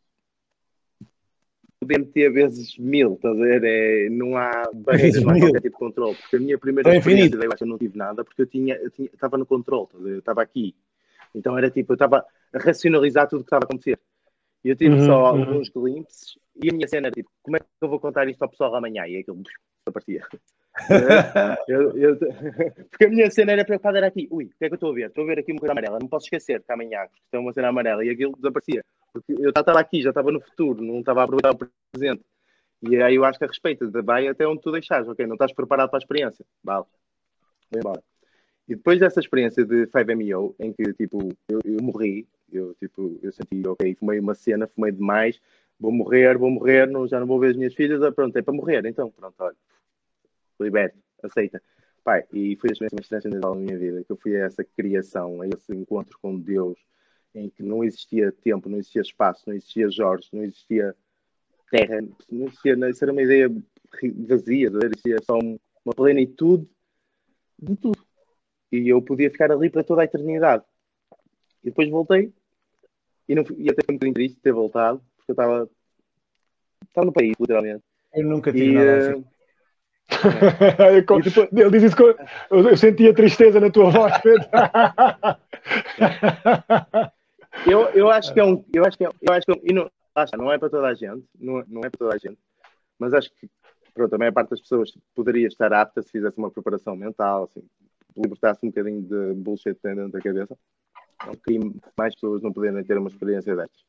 DMT 1.84 2.30
vezes 2.30 2.77
mil, 2.77 3.13
estás 3.13 3.36
a 3.36 3.41
ver? 3.41 3.63
É, 3.63 4.09
não 4.09 4.36
há 4.36 4.69
barreira, 4.73 5.03
Vezes 5.07 5.23
não 5.23 5.32
há 5.32 5.39
qualquer 5.39 5.61
tipo 5.61 5.69
de 5.75 5.80
controle. 5.80 6.15
Porque 6.15 6.36
a 6.36 6.39
minha 6.39 6.57
primeira 6.57 6.93
É 6.93 6.97
experiência 6.97 7.38
eu 7.61 7.67
não 7.67 7.77
tive 7.77 7.97
nada, 7.97 8.23
porque 8.23 8.41
eu 8.41 8.45
tinha, 8.47 8.75
eu 8.75 8.91
tinha, 8.91 9.09
estava 9.13 9.38
no 9.38 9.45
controle, 9.45 9.89
eu 9.93 10.19
estava 10.19 10.41
aqui. 10.41 10.75
Então 11.34 11.57
era 11.57 11.69
tipo, 11.69 11.93
eu 11.93 11.95
estava 11.95 12.25
a 12.53 12.59
racionalizar 12.59 13.30
tudo 13.30 13.39
o 13.41 13.43
que 13.43 13.47
estava 13.47 13.63
a 13.63 13.67
acontecer. 13.67 13.97
E 14.63 14.69
eu 14.69 14.75
tive 14.75 14.95
Uhum, 14.95 15.05
só 15.05 15.19
uhum. 15.19 15.25
alguns 15.27 15.69
glimpses 15.69 16.38
e 16.61 16.69
a 16.69 16.73
minha 16.73 16.88
cena 16.88 17.07
era 17.07 17.15
tipo, 17.15 17.30
como 17.41 17.55
é 17.55 17.59
que 17.61 17.65
eu 17.82 17.88
vou 17.88 17.99
contar 17.99 18.27
isto 18.27 18.41
ao 18.41 18.49
pessoal 18.49 18.75
amanhã? 18.75 19.07
E 19.07 19.17
aquilo 19.17 19.41
aparecia. 19.86 20.25
Eu- 21.67 21.97
eu- 21.97 22.17
porque 22.89 23.05
a 23.05 23.09
minha 23.09 23.30
cena 23.32 23.51
era 23.51 23.65
preocupada, 23.65 23.97
era 23.97 24.07
aqui, 24.07 24.27
ui, 24.32 24.45
o 24.45 24.49
que 24.57 24.65
é 24.65 24.67
que 24.67 24.73
eu 24.73 24.75
estou 24.75 24.91
a 24.91 24.93
ver? 24.95 25.07
Estou 25.07 25.23
a 25.23 25.27
ver 25.27 25.39
aqui 25.39 25.51
uma 25.51 25.59
coisa 25.59 25.71
amarela, 25.73 25.97
não 25.99 26.07
posso 26.07 26.25
esquecer 26.27 26.61
que 26.63 26.71
amanhã 26.71 27.01
porque 27.07 27.21
tem 27.32 27.39
uma 27.39 27.51
cena 27.53 27.67
amarela 27.69 28.03
e 28.05 28.09
aquilo 28.09 28.34
desaparecia. 28.36 28.84
Porque 29.14 29.34
eu 29.34 29.49
estava 29.49 29.80
aqui, 29.80 30.01
já 30.01 30.10
estava 30.10 30.32
no 30.32 30.39
futuro, 30.39 30.82
não 30.82 30.99
estava 30.99 31.22
a 31.22 31.24
aproveitar 31.24 31.51
o 31.51 31.70
presente. 31.91 32.24
E 32.82 33.01
aí 33.01 33.16
eu 33.16 33.26
acho 33.26 33.38
que 33.38 33.45
a 33.45 33.47
respeita, 33.47 33.89
vai 34.01 34.28
até 34.28 34.47
onde 34.47 34.62
tu 34.62 34.72
deixares, 34.72 35.07
ok? 35.07 35.26
Não 35.26 35.36
estás 35.36 35.51
preparado 35.53 35.89
para 35.89 35.97
a 35.97 36.03
experiência, 36.03 36.45
vale, 36.64 36.86
vai 37.70 37.82
embora. 37.82 38.03
E 38.68 38.76
depois 38.76 38.99
dessa 38.99 39.20
experiência 39.20 39.66
de 39.66 39.88
5MEO, 39.88 40.55
em 40.60 40.72
que 40.72 40.93
tipo, 40.93 41.30
eu, 41.49 41.60
eu 41.66 41.82
morri, 41.82 42.28
eu, 42.51 42.74
tipo, 42.76 43.20
eu 43.22 43.32
senti, 43.32 43.68
ok, 43.68 43.95
fumei 43.95 44.20
uma 44.20 44.36
cena, 44.36 44.68
fumei 44.68 44.91
demais, 44.91 45.41
vou 45.80 45.91
morrer, 45.91 46.38
vou 46.38 46.49
morrer, 46.49 46.88
não, 46.88 47.07
já 47.07 47.20
não 47.20 47.28
vou 47.28 47.39
ver 47.39 47.51
as 47.51 47.57
minhas 47.57 47.74
filhas, 47.74 48.01
ah, 48.03 48.12
pronto, 48.12 48.38
é 48.38 48.41
para 48.41 48.53
morrer, 48.53 48.86
então, 48.86 49.12
pronto, 49.12 49.36
olha, 49.39 49.55
liberto, 50.60 50.97
aceita. 51.24 51.62
Pai, 52.03 52.24
e 52.32 52.55
foi 52.55 52.70
a 52.70 52.74
experiência 52.74 52.95
mais 52.95 53.07
transcendental 53.07 53.55
da 53.55 53.60
minha 53.60 53.78
vida, 53.78 54.03
que 54.03 54.12
eu 54.12 54.18
fui 54.18 54.36
a 54.38 54.45
essa 54.45 54.64
criação, 54.64 55.41
a 55.41 55.47
esse 55.47 55.74
encontro 55.74 56.18
com 56.22 56.39
Deus, 56.39 56.78
em 57.36 57.49
que 57.49 57.61
não 57.63 57.84
existia 57.84 58.32
tempo, 58.32 58.69
não 58.69 58.77
existia 58.80 59.01
espaço, 59.01 59.43
não 59.47 59.53
existia 59.55 59.89
Jorge, 59.89 60.27
não 60.34 60.43
existia 60.43 60.95
terra, 61.69 62.01
não 62.32 62.47
existia, 62.47 62.75
não, 62.75 62.89
isso 62.89 63.03
era 63.03 63.11
uma 63.11 63.21
ideia 63.21 63.49
vazia, 64.27 64.71
existia 64.84 65.17
só 65.23 65.38
um- 65.38 65.59
uma 65.86 65.93
plenitude 65.93 66.67
de 67.61 67.75
tudo. 67.75 67.99
E 68.71 68.88
eu 68.89 69.01
podia 69.01 69.30
ficar 69.32 69.51
ali 69.51 69.69
para 69.69 69.84
toda 69.84 70.01
a 70.01 70.05
eternidade. 70.05 70.63
E 71.63 71.69
depois 71.69 71.89
voltei, 71.89 72.32
e, 73.27 73.36
não, 73.36 73.43
e 73.57 73.69
até 73.69 73.82
foi 73.86 73.95
muito 73.99 74.13
triste 74.15 74.39
ter 74.41 74.51
voltado, 74.53 74.99
porque 75.17 75.32
eu 75.32 75.34
estava, 75.34 75.69
estava 76.88 77.05
no 77.05 77.13
país, 77.13 77.34
literalmente. 77.39 77.84
Eu 78.13 78.23
nunca 78.25 78.51
tive 78.51 78.65
E, 78.65 78.73
nada 78.73 78.91
eh, 78.91 78.97
assim. 79.11 79.25
Eu 80.95 81.05
co- 81.05 81.19
E 81.19 81.21
depois- 81.21 81.49
Ele 81.53 81.69
diz 81.69 81.84
isso 81.84 81.95
com... 81.95 82.03
eu, 82.03 82.17
eu 82.69 82.77
sentia 82.77 83.13
tristeza 83.13 83.59
na 83.59 83.69
tua 83.69 83.91
voz, 83.91 84.17
Pedro. 84.21 84.49
Eu, 87.66 87.89
eu 87.89 88.10
acho 88.10 88.34
que 88.34 88.39
é 88.39 88.43
um. 88.43 88.64
Eu 88.74 88.86
acho 88.86 88.97
que 88.97 89.05
é, 89.05 89.10
eu 89.22 89.34
acho 89.34 89.45
que 89.45 89.51
é 89.51 89.62
e 89.64 89.74
não, 89.74 89.89
está, 90.07 90.38
não 90.38 90.51
é 90.51 90.57
para 90.57 90.70
toda 90.70 90.88
a 90.88 90.93
gente, 90.93 91.24
não, 91.39 91.64
não 91.68 91.82
é 91.82 91.89
para 91.89 91.97
toda 91.97 92.16
a 92.16 92.18
gente, 92.18 92.38
mas 92.97 93.14
acho 93.14 93.32
que 93.36 93.49
pronto, 93.93 94.14
a 94.14 94.18
maior 94.18 94.32
parte 94.32 94.51
das 94.51 94.62
pessoas 94.62 94.97
poderia 95.14 95.47
estar 95.47 95.74
apta 95.74 96.01
se 96.01 96.12
fizesse 96.12 96.38
uma 96.38 96.49
preparação 96.49 96.95
mental, 96.95 97.49
assim, 97.51 97.66
libertasse 98.16 98.60
um 98.64 98.70
bocadinho 98.70 99.01
de 99.01 99.34
bullshit 99.34 99.78
dentro 99.84 100.10
da 100.10 100.20
cabeça. 100.20 100.57
É 101.26 101.30
um 101.30 101.36
crime 101.36 101.76
mais 101.97 102.14
pessoas 102.16 102.41
não 102.41 102.53
poderem 102.53 102.84
ter 102.84 102.97
uma 102.97 103.10
experiência 103.10 103.55
destas. 103.55 103.82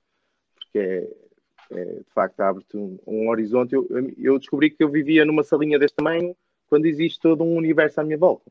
Porque 0.57 0.79
é, 0.79 1.11
é, 1.71 1.85
de 1.85 2.13
facto 2.13 2.41
abre-te 2.41 2.77
um, 2.77 2.99
um 3.07 3.29
horizonte. 3.29 3.75
Eu, 3.75 3.87
eu 4.19 4.39
descobri 4.39 4.71
que 4.71 4.83
eu 4.83 4.89
vivia 4.89 5.25
numa 5.25 5.45
salinha 5.45 5.79
deste 5.79 5.97
tamanho 5.97 6.37
quando 6.69 6.87
existe 6.87 7.21
todo 7.21 7.45
um 7.45 7.57
universo 7.57 8.01
à 8.01 8.05
minha 8.05 8.19
volta. 8.19 8.51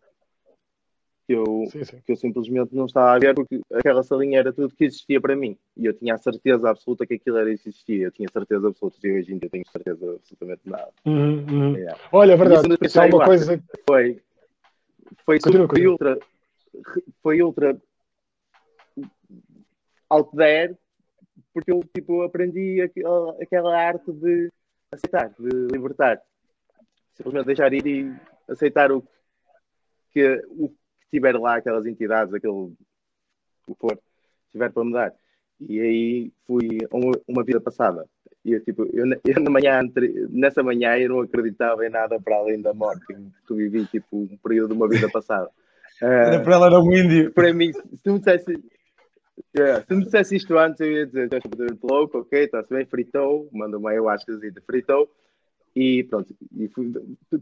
Que 1.29 1.35
eu, 1.35 1.67
Sim, 1.71 1.83
sim. 1.83 2.01
que 2.03 2.11
eu 2.11 2.15
simplesmente 2.15 2.75
não 2.75 2.87
estava 2.87 3.11
a 3.13 3.19
ver 3.19 3.35
porque 3.35 3.61
aquela 3.71 4.01
salinha 4.01 4.39
era 4.39 4.51
tudo 4.51 4.73
que 4.73 4.85
existia 4.85 5.21
para 5.21 5.35
mim 5.35 5.55
e 5.77 5.85
eu 5.85 5.93
tinha 5.93 6.15
a 6.15 6.17
certeza 6.17 6.67
absoluta 6.67 7.05
que 7.05 7.13
aquilo 7.13 7.37
era 7.37 7.51
existia, 7.51 8.07
eu 8.07 8.11
tinha 8.11 8.27
certeza 8.33 8.67
absoluta 8.67 8.97
e 9.03 9.19
hoje 9.19 9.31
em 9.31 9.37
dia 9.37 9.47
tenho 9.47 9.63
certeza 9.71 10.11
absolutamente 10.15 10.61
de 10.65 10.71
nada. 10.71 10.91
Uhum, 11.05 11.45
uhum. 11.47 11.75
Yeah. 11.75 11.99
Olha, 12.11 12.33
é 12.33 12.35
verdade. 12.35 12.67
Isso 12.81 12.99
é 12.99 13.05
uma 13.05 13.25
coisa. 13.25 13.63
Foi, 13.87 14.19
foi, 15.23 15.39
Continua, 15.39 15.67
foi 15.67 15.67
continua. 15.67 15.91
ultra, 15.91 16.19
foi 17.21 17.41
ultra 17.43 17.81
out 20.09 20.35
there 20.35 20.75
porque 21.53 21.71
eu 21.71 21.83
tipo 21.95 22.23
aprendi 22.23 22.81
aquela, 22.81 23.37
aquela 23.39 23.79
arte 23.79 24.11
de 24.11 24.51
aceitar, 24.91 25.29
de 25.37 25.67
libertar, 25.71 26.19
simplesmente 27.13 27.45
deixar 27.45 27.71
ir 27.71 27.85
e 27.85 28.15
aceitar 28.51 28.91
o 28.91 29.03
que 30.11 30.43
o 30.57 30.69
que 30.69 30.88
tiver 31.11 31.37
lá, 31.37 31.57
aquelas 31.57 31.85
entidades, 31.85 32.33
aquele 32.33 32.53
o 32.53 33.75
for, 33.75 33.97
tiver 34.51 34.71
para 34.71 34.83
mudar. 34.83 35.13
E 35.59 35.79
aí 35.79 36.31
fui 36.47 36.79
a 36.89 36.97
uma, 37.27 37.43
vida 37.43 37.59
passada. 37.59 38.05
E 38.43 38.53
eu, 38.53 38.63
tipo, 38.63 38.87
eu, 38.93 39.05
eu 39.25 39.41
na 39.41 39.51
manhã, 39.51 39.81
nessa 40.29 40.63
manhã, 40.63 40.97
eu 40.97 41.09
não 41.09 41.21
acreditava 41.21 41.85
em 41.85 41.89
nada 41.89 42.19
para 42.19 42.37
além 42.37 42.61
da 42.61 42.73
morte. 42.73 43.05
Tu 43.45 43.55
vivi, 43.55 43.85
tipo, 43.85 44.17
um 44.17 44.37
período 44.41 44.69
de 44.69 44.75
uma 44.75 44.87
vida 44.87 45.09
passada. 45.09 45.49
Era 46.01 46.41
para 46.41 46.55
ela 46.55 46.67
era 46.67 46.79
um 46.79 46.93
índio. 46.93 47.29
para 47.33 47.53
mim, 47.53 47.73
se 47.73 48.01
tu 48.01 48.13
me 48.13 48.19
dissesse, 48.19 48.57
Yeah, 49.55 49.81
se 49.81 49.87
tu 49.87 49.95
me 49.95 50.03
dissesse 50.03 50.35
isto 50.35 50.57
antes, 50.57 50.79
eu 50.79 50.91
ia 50.91 51.05
dizer, 51.05 51.25
estás 51.25 51.41
completamente 51.41 51.81
louco, 51.83 52.19
ok, 52.19 52.43
está-se 52.43 52.73
bem, 52.73 52.85
fritou, 52.85 53.49
manda 53.51 53.77
uma 53.77 53.89
ayahuasca 53.89 54.31
fritou, 54.65 55.09
E 55.81 56.03
pronto, 56.03 56.35
e 56.57 56.67
fui, 56.67 56.91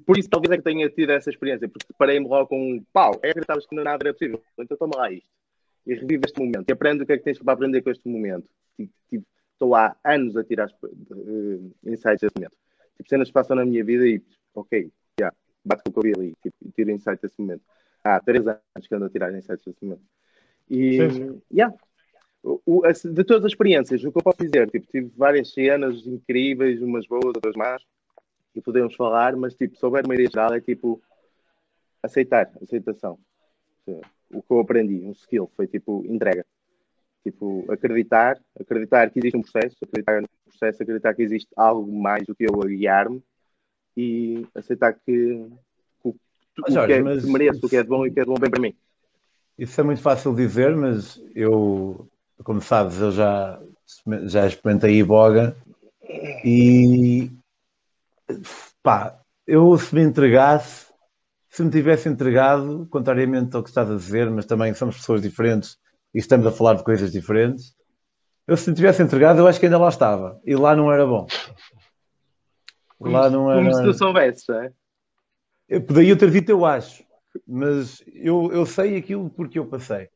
por 0.05 0.15
isso 0.15 0.29
talvez 0.29 0.51
é 0.51 0.57
que 0.57 0.63
tenha 0.63 0.88
tido 0.91 1.11
essa 1.11 1.31
experiência, 1.31 1.67
porque 1.67 1.88
parei-me 1.97 2.27
logo 2.27 2.49
com 2.49 2.73
um 2.73 2.83
pau, 2.93 3.19
é 3.23 3.31
acreditavas 3.31 3.65
que 3.65 3.73
nada 3.73 3.97
era 3.99 4.13
possível, 4.13 4.39
então 4.59 4.77
toma 4.77 4.95
lá 4.95 5.11
isto. 5.11 5.27
E 5.88 5.95
revive 5.95 6.21
este 6.23 6.39
momento, 6.39 6.69
e 6.69 6.71
aprende 6.71 7.01
o 7.01 7.05
que 7.07 7.13
é 7.13 7.17
que 7.17 7.23
tens 7.23 7.39
para 7.39 7.53
aprender 7.53 7.81
com 7.81 7.89
este 7.89 8.07
momento. 8.07 8.47
Tipo, 8.75 8.93
tipo, 9.09 9.25
estou 9.53 9.73
há 9.73 9.97
anos 10.03 10.38
a 10.38 10.43
tirar 10.43 10.67
uh, 10.83 11.75
insights 11.83 12.21
desse 12.21 12.35
momento. 12.35 12.55
Tipo, 12.95 13.09
cenas 13.09 13.27
que 13.29 13.33
passam 13.33 13.55
na 13.55 13.65
minha 13.65 13.83
vida 13.83 14.07
e, 14.07 14.21
ok, 14.53 14.83
já, 15.19 15.25
yeah, 15.25 15.38
bate 15.65 15.81
com 15.81 15.89
o 15.89 15.93
que 15.93 15.99
eu 15.99 16.03
vi 16.03 16.13
ali, 16.13 16.33
tipo, 16.43 16.57
e 16.63 16.71
tiro 16.73 16.91
insights 16.91 17.21
desse 17.21 17.41
momento. 17.41 17.63
Há 18.03 18.19
três 18.19 18.45
anos 18.45 18.88
que 18.88 18.93
ando 18.93 19.05
a 19.05 19.09
tirar 19.09 19.35
insights 19.35 19.65
desse 19.65 19.83
momento. 19.83 20.03
E, 20.69 20.97
sim, 20.97 21.09
sim. 21.09 21.41
yeah, 21.51 21.75
o, 22.43 22.83
de 22.85 23.23
todas 23.23 23.45
as 23.45 23.51
experiências, 23.51 24.03
o 24.03 24.11
que 24.11 24.19
eu 24.19 24.23
posso 24.23 24.43
dizer, 24.43 24.69
tipo, 24.69 24.85
tive 24.91 25.11
várias 25.17 25.51
cenas 25.51 26.05
incríveis, 26.05 26.83
umas 26.83 27.07
boas, 27.07 27.25
outras 27.25 27.55
más, 27.55 27.81
e 28.58 28.62
podemos 28.62 28.95
falar, 28.95 29.36
mas 29.36 29.53
tipo, 29.53 29.76
se 29.76 29.86
houver 29.86 30.03
uma 30.05 30.16
ideia 30.16 30.30
geral, 30.30 30.53
é 30.53 30.60
tipo 30.60 31.01
aceitar, 32.01 32.51
aceitação. 32.62 33.20
O 34.32 34.41
que 34.41 34.51
eu 34.51 34.60
aprendi, 34.60 35.05
um 35.05 35.12
skill, 35.12 35.49
foi 35.55 35.68
tipo 35.68 36.03
entrega. 36.08 36.45
Tipo, 37.24 37.66
acreditar, 37.72 38.38
acreditar 38.60 39.10
que 39.10 39.20
existe 39.20 39.38
um 39.38 39.41
processo, 39.41 39.76
acreditar 39.82 40.22
no 40.22 40.30
processo, 40.45 40.82
acreditar 40.82 41.14
que 41.14 41.22
existe 41.22 41.49
algo 41.55 41.91
mais 41.91 42.26
do 42.26 42.36
que 42.36 42.45
eu 42.45 42.62
a 42.62 42.66
guiar-me 42.66 43.22
e 43.95 44.45
aceitar 44.55 44.93
que, 44.93 45.01
que, 46.01 46.10
o 46.10 46.14
que, 46.64 46.93
é, 46.93 47.01
mas... 47.01 47.24
que 47.24 47.32
mereço, 47.32 47.66
o 47.66 47.70
que 47.70 47.78
é 47.78 47.84
de 47.84 47.89
bom 47.89 48.05
e 48.05 48.10
o 48.10 48.14
que 48.14 48.20
é 48.20 48.24
de 48.24 48.30
bom 48.30 48.39
bem 48.39 48.49
para 48.49 48.62
mim. 48.62 48.74
Isso 49.58 49.80
é 49.80 49.84
muito 49.84 50.01
fácil 50.01 50.36
dizer, 50.36 50.76
mas 50.76 51.22
eu 51.36 52.08
como 52.43 52.62
sabes, 52.62 52.99
eu 52.99 53.12
já, 53.12 53.60
já 54.26 54.47
experimentei 54.47 54.99
Iboga 54.99 55.55
e 56.45 57.32
pá, 58.82 59.19
eu 59.45 59.78
se 59.78 59.93
me 59.93 60.01
entregasse, 60.01 60.88
se 61.49 61.63
me 61.63 61.71
tivesse 61.71 62.09
entregado, 62.09 62.88
contrariamente 62.89 63.55
ao 63.55 63.63
que 63.63 63.69
estás 63.69 63.89
a 63.89 63.95
dizer, 63.95 64.30
mas 64.30 64.45
também 64.45 64.73
somos 64.73 64.97
pessoas 64.97 65.21
diferentes 65.21 65.78
e 66.13 66.19
estamos 66.19 66.45
a 66.45 66.51
falar 66.51 66.75
de 66.75 66.84
coisas 66.84 67.11
diferentes, 67.11 67.75
eu 68.47 68.55
se 68.55 68.69
me 68.69 68.75
tivesse 68.75 69.01
entregado, 69.01 69.39
eu 69.39 69.47
acho 69.47 69.59
que 69.59 69.65
ainda 69.65 69.78
lá 69.78 69.89
estava 69.89 70.39
e 70.45 70.55
lá 70.55 70.75
não 70.75 70.91
era 70.91 71.05
bom. 71.05 71.28
Lá 72.99 73.30
não 73.30 73.51
era. 73.51 73.59
Como 73.59 73.73
se 73.73 73.84
tu 73.84 73.93
soubesses, 73.93 74.47
é? 74.49 74.71
Eu 75.69 75.82
poderia 75.82 76.17
ter 76.17 76.32
dito, 76.32 76.49
eu 76.49 76.65
acho, 76.65 77.03
mas 77.45 78.01
eu, 78.07 78.49
eu 78.51 78.65
sei 78.65 78.97
aquilo 78.97 79.30
porque 79.30 79.59
eu 79.59 79.65
passei. 79.65 80.09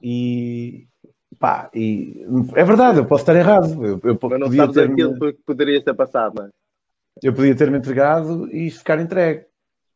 E, 0.00 0.86
Pá, 1.38 1.70
e 1.74 2.22
é 2.54 2.64
verdade, 2.64 2.98
eu 2.98 3.06
posso 3.06 3.22
estar 3.22 3.34
errado. 3.34 3.84
Eu, 3.84 4.00
eu 4.04 4.18
Mas 4.22 4.40
não 4.40 4.52
sabes 4.52 4.74
ter 4.74 4.90
aquilo 4.90 5.18
que 5.18 5.42
poderia 5.46 5.82
ter 5.82 5.94
passado, 5.94 6.34
não 6.36 6.46
é? 6.46 6.50
Eu 7.22 7.34
podia 7.34 7.54
ter-me 7.54 7.78
entregado 7.78 8.48
e 8.54 8.70
ficar 8.70 9.00
entregue. 9.00 9.44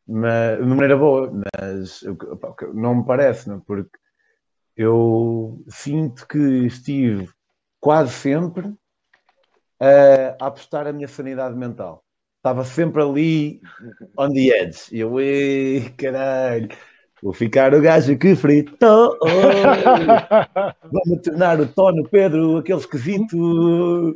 Mas, 0.07 0.59
de 0.59 0.65
maneira 0.65 0.97
boa, 0.97 1.31
mas 1.31 2.03
não 2.73 2.95
me 2.95 3.05
parece, 3.05 3.49
não? 3.49 3.59
porque 3.59 3.97
eu 4.77 5.63
sinto 5.67 6.27
que 6.27 6.37
estive 6.67 7.29
quase 7.79 8.11
sempre 8.11 8.73
a, 9.79 10.35
a 10.39 10.47
apostar 10.47 10.85
a 10.87 10.93
minha 10.93 11.07
sanidade 11.07 11.55
mental. 11.55 12.03
Estava 12.37 12.63
sempre 12.63 13.01
ali 13.01 13.61
on 14.17 14.31
the 14.31 14.49
edge. 14.49 14.95
E 14.95 14.99
eu, 14.99 15.11
caralho, 15.97 16.69
Vou 17.25 17.33
ficar 17.33 17.73
o 17.73 17.81
gajo 17.81 18.15
que 18.19 18.35
fritou. 18.35 19.17
Vamos 20.83 21.21
tornar 21.23 21.59
o 21.59 21.65
Tono 21.65 22.07
Pedro 22.07 22.57
aquele 22.57 22.77
esquisito. 22.77 24.13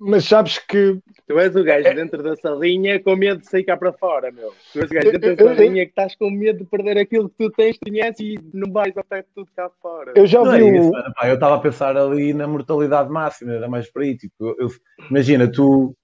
Mas 0.00 0.24
sabes 0.24 0.58
que. 0.58 0.98
Tu 1.26 1.38
és 1.38 1.54
o 1.54 1.62
gajo 1.62 1.86
é... 1.86 1.94
dentro 1.94 2.22
da 2.22 2.34
salinha 2.36 3.00
com 3.00 3.14
medo 3.14 3.40
de 3.40 3.48
sair 3.48 3.64
cá 3.64 3.76
para 3.76 3.92
fora, 3.92 4.32
meu. 4.32 4.52
Tu 4.72 4.80
és 4.80 4.90
o 4.90 4.94
gajo 4.94 5.12
dentro 5.12 5.36
da 5.36 5.54
salinha 5.54 5.84
que 5.84 5.92
estás 5.92 6.16
com 6.16 6.30
medo 6.30 6.58
de 6.58 6.64
perder 6.64 6.98
aquilo 6.98 7.28
que 7.28 7.36
tu 7.36 7.50
tens, 7.50 7.78
conheces 7.78 8.20
e 8.20 8.38
não 8.52 8.72
vais 8.72 8.96
até 8.96 9.24
tudo 9.34 9.48
cá 9.54 9.70
fora. 9.80 10.12
Eu 10.16 10.26
já 10.26 10.42
vi. 10.42 10.66
É 11.22 11.30
eu 11.30 11.34
estava 11.34 11.54
a 11.54 11.60
pensar 11.60 11.96
ali 11.96 12.34
na 12.34 12.46
mortalidade 12.46 13.08
máxima, 13.08 13.52
era 13.52 13.68
mais 13.68 13.90
para 13.90 14.02
aí. 14.02 14.16
Tipo, 14.16 14.56
eu, 14.58 14.68
imagina, 15.08 15.50
tu, 15.50 15.96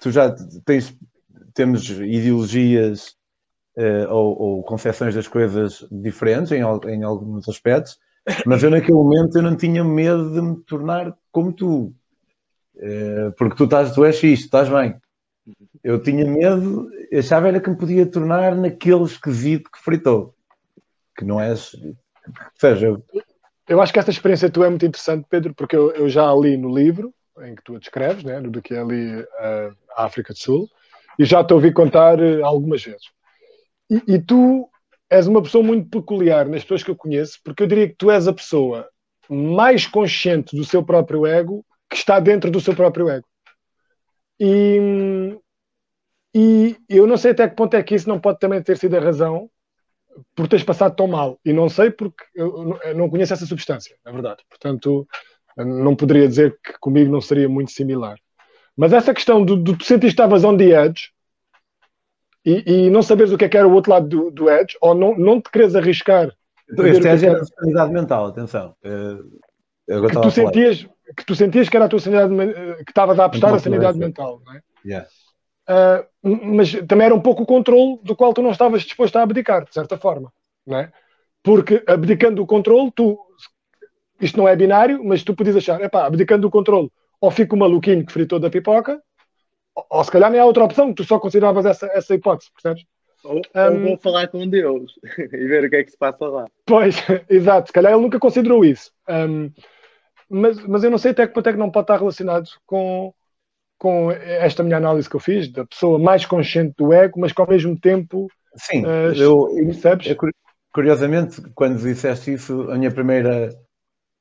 tu 0.00 0.10
já 0.10 0.34
tens. 0.64 0.96
Temos 1.52 1.88
ideologias 1.88 3.16
uh, 3.76 4.12
ou, 4.12 4.40
ou 4.40 4.62
concepções 4.62 5.14
das 5.14 5.28
coisas 5.28 5.86
diferentes 5.90 6.52
em, 6.52 6.60
em 6.60 7.02
alguns 7.02 7.48
aspectos, 7.48 7.98
mas 8.44 8.62
eu 8.62 8.70
naquele 8.70 8.92
momento 8.92 9.36
eu 9.36 9.42
não 9.42 9.56
tinha 9.56 9.82
medo 9.82 10.32
de 10.32 10.42
me 10.42 10.56
tornar 10.64 11.16
como 11.32 11.52
tu, 11.52 11.94
porque 13.36 13.56
tu 13.56 13.64
estás, 13.64 13.92
tu 13.94 14.04
és 14.04 14.22
isto, 14.22 14.44
estás 14.44 14.68
bem. 14.68 14.96
Eu 15.82 16.02
tinha 16.02 16.24
medo, 16.24 16.90
achava 17.16 17.48
era 17.48 17.60
que 17.60 17.70
me 17.70 17.76
podia 17.76 18.04
tornar 18.06 18.54
naquele 18.54 19.04
esquisito 19.04 19.70
que 19.70 19.80
fritou, 19.80 20.34
que 21.16 21.24
não 21.24 21.40
és, 21.40 21.76
seja, 22.56 23.00
eu... 23.68 23.80
acho 23.80 23.92
que 23.92 23.98
esta 23.98 24.10
experiência 24.10 24.50
tua 24.50 24.66
é 24.66 24.70
muito 24.70 24.84
interessante, 24.84 25.26
Pedro, 25.30 25.54
porque 25.54 25.76
eu, 25.76 25.92
eu 25.92 26.08
já 26.08 26.34
li 26.34 26.56
no 26.56 26.76
livro 26.76 27.14
em 27.42 27.54
que 27.54 27.62
tu 27.62 27.76
a 27.76 27.78
descreves, 27.78 28.24
né, 28.24 28.40
do 28.40 28.62
que 28.62 28.74
é 28.74 28.80
ali 28.80 29.20
uh, 29.20 29.76
a 29.96 30.04
África 30.04 30.32
do 30.32 30.38
Sul, 30.38 30.68
e 31.18 31.24
já 31.24 31.44
te 31.44 31.52
ouvi 31.52 31.72
contar 31.72 32.20
uh, 32.20 32.44
algumas 32.44 32.82
vezes. 32.82 33.08
E, 33.90 34.14
e, 34.14 34.18
tu 34.18 34.68
és 35.08 35.26
uma 35.26 35.42
pessoa 35.42 35.62
muito 35.62 35.88
peculiar 35.88 36.48
nas 36.48 36.62
pessoas 36.62 36.82
que 36.82 36.90
eu 36.90 36.96
conheço, 36.96 37.38
porque 37.44 37.62
eu 37.62 37.66
diria 37.66 37.88
que 37.88 37.94
tu 37.94 38.10
és 38.10 38.26
a 38.26 38.32
pessoa 38.32 38.88
mais 39.28 39.86
consciente 39.86 40.56
do 40.56 40.64
seu 40.64 40.82
próprio 40.82 41.26
ego 41.26 41.64
que 41.88 41.96
está 41.96 42.20
dentro 42.20 42.50
do 42.50 42.60
seu 42.60 42.74
próprio 42.74 43.08
ego. 43.08 43.26
E, 44.38 45.26
e 46.34 46.76
eu 46.88 47.06
não 47.06 47.16
sei 47.16 47.30
até 47.30 47.48
que 47.48 47.56
ponto 47.56 47.74
é 47.74 47.82
que 47.82 47.94
isso 47.94 48.08
não 48.08 48.20
pode 48.20 48.38
também 48.38 48.62
ter 48.62 48.76
sido 48.76 48.96
a 48.96 49.00
razão 49.00 49.50
por 50.34 50.48
teres 50.48 50.64
passado 50.64 50.94
tão 50.94 51.06
mal. 51.06 51.38
E 51.44 51.52
não 51.52 51.68
sei 51.68 51.90
porque 51.90 52.24
eu 52.34 52.78
não 52.94 53.08
conheço 53.08 53.32
essa 53.32 53.46
substância, 53.46 53.96
é 54.04 54.12
verdade. 54.12 54.42
Portanto, 54.48 55.06
não 55.56 55.96
poderia 55.96 56.28
dizer 56.28 56.58
que 56.62 56.74
comigo 56.80 57.10
não 57.10 57.20
seria 57.20 57.48
muito 57.48 57.70
similar. 57.70 58.18
Mas 58.76 58.92
essa 58.92 59.14
questão 59.14 59.44
do, 59.44 59.56
do 59.56 59.76
tu 59.76 59.84
sentir 59.84 60.00
que 60.00 60.06
estavas 60.08 60.44
on 60.44 60.56
the 60.56 60.64
edge, 60.64 61.10
e, 62.44 62.86
e, 62.86 62.90
não 62.90 63.02
saberes 63.02 63.32
o 63.32 63.38
que 63.38 63.44
é 63.44 63.48
que 63.48 63.56
era 63.56 63.66
o 63.66 63.72
outro 63.72 63.90
lado 63.90 64.06
do, 64.06 64.30
do 64.30 64.48
Edge, 64.48 64.76
ou 64.80 64.94
não, 64.94 65.18
não 65.18 65.40
te 65.40 65.50
queres 65.50 65.74
arriscar. 65.74 66.32
Então, 66.70 66.86
este 66.86 67.08
Edge 67.08 67.26
era 67.26 67.40
a 67.40 67.44
sanidade 67.44 67.92
mental, 67.92 68.26
atenção. 68.26 68.76
Eh, 68.84 69.18
que, 70.08 70.20
tu 70.20 70.30
sentias, 70.30 70.86
que 71.14 71.24
tu 71.24 71.34
sentias 71.34 71.68
que 71.68 71.76
era 71.76 71.86
a 71.86 71.88
tua 71.88 72.00
sanidade, 72.00 72.34
eh, 72.34 72.84
que 72.84 72.90
estavas 72.90 73.18
a 73.18 73.24
apostar 73.26 73.54
a 73.54 73.58
sanidade 73.58 73.98
mental, 73.98 74.40
não 74.44 74.54
é? 74.54 74.62
Yeah. 74.84 75.08
Uh, 75.68 76.06
mas 76.22 76.72
também 76.86 77.06
era 77.06 77.14
um 77.14 77.20
pouco 77.20 77.42
o 77.42 77.46
controle 77.46 77.98
do 78.02 78.14
qual 78.14 78.32
tu 78.32 78.40
não 78.40 78.52
estavas 78.52 78.82
disposto 78.82 79.16
a 79.16 79.22
abdicar, 79.22 79.64
de 79.64 79.74
certa 79.74 79.98
forma, 79.98 80.32
não 80.66 80.78
é? 80.78 80.92
Porque 81.42 81.82
abdicando 81.86 82.36
do 82.36 82.46
controle, 82.46 82.90
tu, 82.94 83.18
isto 84.20 84.38
não 84.38 84.48
é 84.48 84.54
binário, 84.54 85.04
mas 85.04 85.22
tu 85.22 85.34
podias 85.34 85.56
achar, 85.56 85.80
epá, 85.80 86.06
abdicando 86.06 86.42
do 86.42 86.50
controle, 86.50 86.90
ou 87.20 87.30
fico 87.30 87.56
maluquinho 87.56 88.06
que 88.06 88.12
fritou 88.12 88.38
da 88.38 88.50
pipoca, 88.50 89.00
ou 89.90 90.04
se 90.04 90.10
calhar 90.10 90.30
nem 90.30 90.40
há 90.40 90.44
outra 90.44 90.64
opção, 90.64 90.94
tu 90.94 91.04
só 91.04 91.18
consideravas 91.18 91.66
essa, 91.66 91.86
essa 91.92 92.14
hipótese, 92.14 92.50
percebes? 92.52 92.84
Ou, 93.24 93.42
um, 93.54 93.82
ou 93.82 93.88
vou 93.88 93.98
falar 93.98 94.28
com 94.28 94.48
Deus 94.48 94.92
e 95.18 95.46
ver 95.46 95.64
o 95.64 95.70
que 95.70 95.76
é 95.76 95.84
que 95.84 95.90
se 95.90 95.98
passa 95.98 96.26
lá. 96.26 96.46
Pois, 96.64 96.96
exato, 97.28 97.68
se 97.68 97.72
calhar 97.72 97.92
ele 97.92 98.02
nunca 98.02 98.18
considerou 98.18 98.64
isso. 98.64 98.92
Um, 99.08 99.50
mas, 100.28 100.58
mas 100.66 100.84
eu 100.84 100.90
não 100.90 100.98
sei 100.98 101.12
até 101.12 101.26
que 101.26 101.34
ponto 101.34 101.48
é 101.48 101.52
que 101.52 101.58
não 101.58 101.70
pode 101.70 101.84
estar 101.84 101.98
relacionado 101.98 102.48
com, 102.66 103.12
com 103.78 104.10
esta 104.10 104.62
minha 104.62 104.76
análise 104.76 105.08
que 105.08 105.16
eu 105.16 105.20
fiz, 105.20 105.50
da 105.50 105.64
pessoa 105.64 105.98
mais 105.98 106.24
consciente 106.24 106.74
do 106.76 106.92
ego, 106.92 107.20
mas 107.20 107.32
que 107.32 107.40
ao 107.40 107.48
mesmo 107.48 107.78
tempo. 107.78 108.28
Sim, 108.56 108.84
uh, 108.84 109.12
eu, 109.14 109.48
percebes? 109.66 110.06
Eu, 110.06 110.16
curiosamente, 110.72 111.42
quando 111.54 111.78
disseste 111.78 112.32
isso, 112.32 112.70
a 112.70 112.76
minha 112.76 112.90
primeira. 112.90 113.50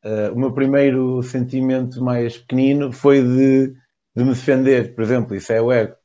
Uh, 0.03 0.31
o 0.33 0.39
meu 0.39 0.53
primeiro 0.53 1.23
sentimento 1.23 1.99
mais 2.03 2.37
pequenino 2.37 2.91
foi 2.91 3.23
de 3.23 3.73
de 4.15 4.23
me 4.23 4.29
defender, 4.29 4.95
por 4.95 5.03
exemplo, 5.03 5.35
isso 5.35 5.51
é 5.51 5.61
o 5.61 5.71
ego. 5.71 5.95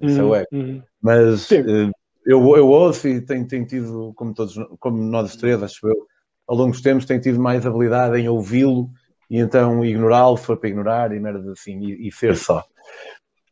Isso 0.00 0.22
uhum, 0.22 0.22
é 0.22 0.24
o 0.24 0.28
uhum, 0.28 0.34
ego. 0.34 0.48
Uhum. 0.52 0.82
Mas 1.02 1.50
uh, 1.50 1.92
eu, 2.24 2.56
eu 2.56 2.68
ouço 2.68 3.06
e 3.06 3.20
tenho, 3.20 3.46
tenho 3.46 3.66
tido, 3.66 4.12
como 4.16 4.32
todos, 4.32 4.54
como 4.80 5.02
nós 5.02 5.36
três, 5.36 5.62
acho 5.62 5.86
eu, 5.86 6.06
ao 6.46 6.56
longo 6.56 6.72
dos 6.72 6.80
tempos, 6.80 7.04
tenho 7.04 7.20
tido 7.20 7.38
mais 7.38 7.66
habilidade 7.66 8.18
em 8.18 8.28
ouvi-lo 8.28 8.88
e 9.32 9.38
então 9.38 9.82
ignorá-lo, 9.82 10.36
for 10.36 10.58
para 10.58 10.68
ignorar 10.68 11.10
e 11.10 11.18
merda 11.18 11.52
assim, 11.52 11.78
e, 11.80 12.06
e 12.06 12.12
ser 12.12 12.36
só. 12.36 12.62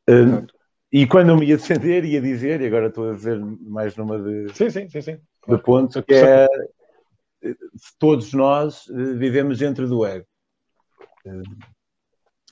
Uh, 0.06 0.46
e 0.92 1.06
quando 1.06 1.30
eu 1.30 1.38
me 1.38 1.46
ia 1.46 1.56
defender, 1.56 2.04
ia 2.04 2.20
dizer, 2.20 2.60
e 2.60 2.66
agora 2.66 2.88
estou 2.88 3.08
a 3.08 3.14
ver 3.14 3.38
mais 3.38 3.96
numa 3.96 4.18
de, 4.18 4.52
sim, 4.52 4.68
sim, 4.68 4.90
sim, 4.90 5.00
sim. 5.00 5.18
de 5.48 5.56
ponto, 5.56 6.02
que 6.02 6.12
é 6.12 6.46
todos 7.98 8.34
nós 8.34 8.90
eh, 8.90 9.14
vivemos 9.14 9.58
dentro 9.58 9.88
do 9.88 10.04
ego. 10.04 10.26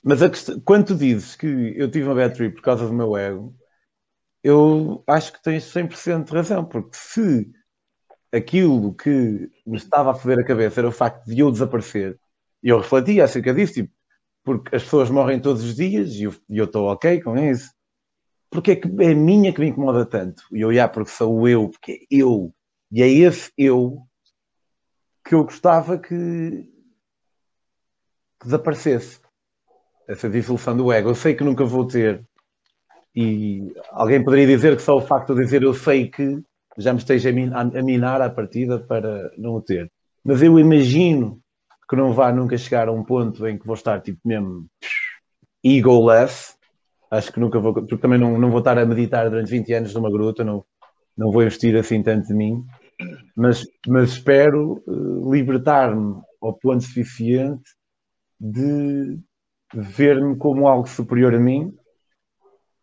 Mas 0.03 0.21
questão, 0.21 0.59
quando 0.61 0.87
tu 0.87 0.95
dizes 0.95 1.35
que 1.35 1.45
eu 1.77 1.91
tive 1.91 2.07
uma 2.07 2.15
battery 2.15 2.49
por 2.49 2.63
causa 2.63 2.87
do 2.87 2.93
meu 2.93 3.15
ego, 3.15 3.53
eu 4.43 5.03
acho 5.05 5.33
que 5.33 5.43
tens 5.43 5.65
100% 5.65 6.23
de 6.23 6.33
razão, 6.33 6.65
porque 6.65 6.97
se 6.97 7.51
aquilo 8.31 8.95
que 8.95 9.51
me 9.67 9.77
estava 9.77 10.09
a 10.09 10.15
foder 10.15 10.39
a 10.39 10.45
cabeça 10.45 10.79
era 10.79 10.87
o 10.87 10.91
facto 10.91 11.25
de 11.27 11.39
eu 11.39 11.51
desaparecer, 11.51 12.17
eu 12.63 12.79
refletia 12.79 13.23
acerca 13.23 13.53
disso, 13.53 13.75
tipo, 13.75 13.93
porque 14.43 14.75
as 14.75 14.83
pessoas 14.83 15.09
morrem 15.09 15.39
todos 15.39 15.63
os 15.63 15.75
dias 15.75 16.15
e 16.15 16.23
eu 16.23 16.65
estou 16.65 16.87
ok 16.91 17.21
com 17.21 17.37
isso. 17.37 17.71
porque 18.49 18.71
é 18.71 18.75
que 18.75 18.87
é 19.03 19.11
a 19.11 19.15
minha 19.15 19.53
que 19.53 19.61
me 19.61 19.67
incomoda 19.67 20.05
tanto? 20.05 20.43
E 20.51 20.61
eu, 20.61 20.73
já, 20.73 20.87
porque 20.87 21.11
sou 21.11 21.47
eu, 21.47 21.69
porque 21.69 21.91
é 21.91 21.97
eu. 22.09 22.53
E 22.91 23.03
é 23.03 23.07
esse 23.07 23.51
eu 23.57 24.01
que 25.23 25.35
eu 25.35 25.43
gostava 25.43 25.99
que, 25.99 26.67
que 28.39 28.45
desaparecesse. 28.45 29.19
Essa 30.07 30.27
dissolução 30.27 30.75
do 30.75 30.91
ego. 30.91 31.09
Eu 31.09 31.15
sei 31.15 31.35
que 31.35 31.43
nunca 31.43 31.63
vou 31.63 31.85
ter. 31.85 32.25
E 33.15 33.71
alguém 33.91 34.23
poderia 34.23 34.47
dizer 34.47 34.75
que 34.75 34.81
só 34.81 34.97
o 34.97 35.01
facto 35.01 35.35
de 35.35 35.43
dizer 35.43 35.61
eu 35.61 35.73
sei 35.75 36.09
que 36.09 36.41
já 36.79 36.91
me 36.91 36.99
esteja 36.99 37.29
a 37.29 37.83
minar 37.83 38.21
a 38.21 38.29
partida 38.29 38.79
para 38.79 39.31
não 39.37 39.55
o 39.55 39.61
ter. 39.61 39.91
Mas 40.23 40.41
eu 40.41 40.57
imagino 40.57 41.39
que 41.89 41.95
não 41.95 42.13
vá 42.13 42.31
nunca 42.31 42.57
chegar 42.57 42.87
a 42.87 42.91
um 42.91 43.03
ponto 43.03 43.47
em 43.47 43.57
que 43.57 43.65
vou 43.65 43.73
estar 43.73 43.99
tipo 44.01 44.19
mesmo 44.23 44.67
egoless. 45.63 46.55
Acho 47.09 47.33
que 47.33 47.39
nunca 47.39 47.59
vou, 47.59 47.73
porque 47.73 47.97
também 47.97 48.19
não, 48.19 48.37
não 48.37 48.51
vou 48.51 48.59
estar 48.59 48.77
a 48.77 48.85
meditar 48.85 49.27
durante 49.29 49.49
20 49.49 49.73
anos 49.73 49.93
numa 49.95 50.11
gruta, 50.11 50.43
não, 50.43 50.63
não 51.17 51.31
vou 51.31 51.41
investir 51.41 51.75
assim 51.75 52.03
tanto 52.03 52.27
de 52.27 52.33
mim, 52.35 52.63
mas, 53.35 53.65
mas 53.87 54.11
espero 54.11 54.83
uh, 54.85 55.33
libertar-me 55.33 56.21
ao 56.39 56.53
ponto 56.53 56.83
suficiente 56.83 57.71
de 58.39 59.19
ver-me 59.73 60.37
como 60.37 60.67
algo 60.67 60.87
superior 60.87 61.33
a 61.33 61.39
mim. 61.39 61.73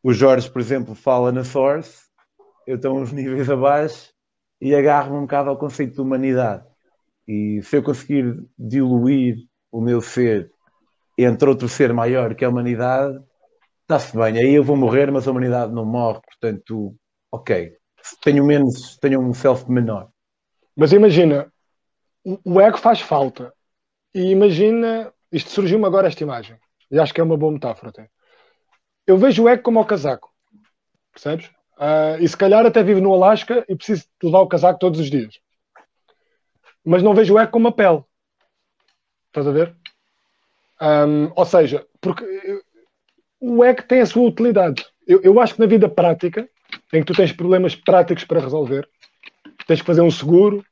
O 0.02 0.12
Jorge, 0.12 0.50
por 0.50 0.60
exemplo, 0.60 0.94
fala 0.94 1.30
na 1.30 1.44
Source, 1.44 2.06
eu 2.66 2.76
estou 2.76 2.98
uns 2.98 3.12
níveis 3.12 3.48
abaixo 3.48 4.12
e 4.60 4.74
agarro-me 4.74 5.18
um 5.18 5.22
bocado 5.22 5.50
ao 5.50 5.58
conceito 5.58 5.94
de 5.94 6.00
humanidade. 6.00 6.64
E 7.26 7.60
se 7.62 7.76
eu 7.76 7.82
conseguir 7.82 8.44
diluir 8.58 9.36
o 9.70 9.80
meu 9.80 10.00
ser 10.00 10.50
entre 11.18 11.48
outro 11.48 11.68
ser 11.68 11.92
maior 11.92 12.34
que 12.34 12.44
a 12.44 12.48
humanidade, 12.48 13.18
está-se 13.82 14.16
bem. 14.16 14.38
Aí 14.38 14.54
eu 14.54 14.62
vou 14.62 14.76
morrer, 14.76 15.10
mas 15.10 15.26
a 15.26 15.30
humanidade 15.30 15.72
não 15.72 15.84
morre, 15.84 16.20
portanto, 16.20 16.94
ok. 17.32 17.72
Tenho 18.22 18.44
menos, 18.44 18.96
tenho 18.98 19.20
um 19.20 19.32
self 19.32 19.70
menor. 19.70 20.08
Mas 20.76 20.92
imagina, 20.92 21.50
o 22.44 22.60
ego 22.60 22.76
faz 22.76 23.00
falta. 23.00 23.52
E 24.14 24.30
imagina, 24.30 25.12
isto 25.32 25.50
surgiu-me 25.50 25.86
agora 25.86 26.08
esta 26.08 26.22
imagem. 26.22 26.58
E 26.90 26.98
acho 26.98 27.14
que 27.14 27.20
é 27.20 27.24
uma 27.24 27.36
boa 27.36 27.52
metáfora 27.52 27.88
até. 27.90 28.08
Eu 29.06 29.16
vejo 29.16 29.44
o 29.44 29.48
ego 29.48 29.62
como 29.62 29.80
o 29.80 29.84
casaco. 29.84 30.30
Percebes? 31.12 31.46
Uh, 31.78 32.20
e 32.20 32.28
se 32.28 32.36
calhar 32.36 32.64
até 32.64 32.82
vivo 32.82 33.00
no 33.00 33.12
Alasca 33.12 33.64
e 33.68 33.76
preciso 33.76 34.04
levar 34.22 34.40
o 34.40 34.48
casaco 34.48 34.78
todos 34.78 35.00
os 35.00 35.10
dias. 35.10 35.38
Mas 36.86 37.02
não 37.02 37.14
vejo 37.14 37.34
o 37.34 37.38
ego 37.38 37.50
como 37.50 37.66
a 37.66 37.72
pele. 37.72 38.04
Estás 39.26 39.48
a 39.48 39.50
ver? 39.50 39.74
Um, 40.80 41.32
ou 41.34 41.44
seja, 41.44 41.84
porque 42.00 42.24
o 43.40 43.64
ego 43.64 43.82
tem 43.82 44.00
a 44.00 44.06
sua 44.06 44.28
utilidade. 44.28 44.86
Eu, 45.04 45.20
eu 45.22 45.40
acho 45.40 45.54
que 45.54 45.60
na 45.60 45.66
vida 45.66 45.88
prática, 45.88 46.48
em 46.92 47.00
que 47.00 47.06
tu 47.06 47.14
tens 47.14 47.32
problemas 47.32 47.74
práticos 47.74 48.22
para 48.22 48.40
resolver, 48.40 48.88
tens 49.66 49.80
que 49.80 49.86
fazer 49.86 50.00
um 50.00 50.10
seguro, 50.10 50.64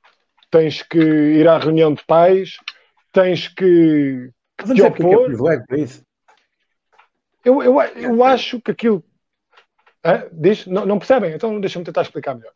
tens 0.53 0.83
que 0.83 0.99
ir 0.99 1.49
à 1.49 1.59
reunião 1.59 1.93
de 1.93 2.05
pais, 2.05 2.59
tens 3.11 3.49
que, 3.49 4.31
que 4.57 4.73
te 4.73 4.83
é 4.83 4.87
opor. 4.87 5.27
Que 5.67 5.75
é, 5.75 5.79
é 5.79 5.81
isso? 5.83 6.05
Eu, 7.45 7.61
eu, 7.61 7.81
eu 7.81 8.23
acho 8.23 8.61
que 8.61 8.71
aquilo. 8.71 9.05
Ah, 10.03 10.29
diz? 10.33 10.65
Não, 10.67 10.87
não 10.87 10.99
percebem? 10.99 11.33
Então 11.33 11.61
deixa-me 11.61 11.85
tentar 11.85 12.03
explicar 12.03 12.37
melhor. 12.37 12.53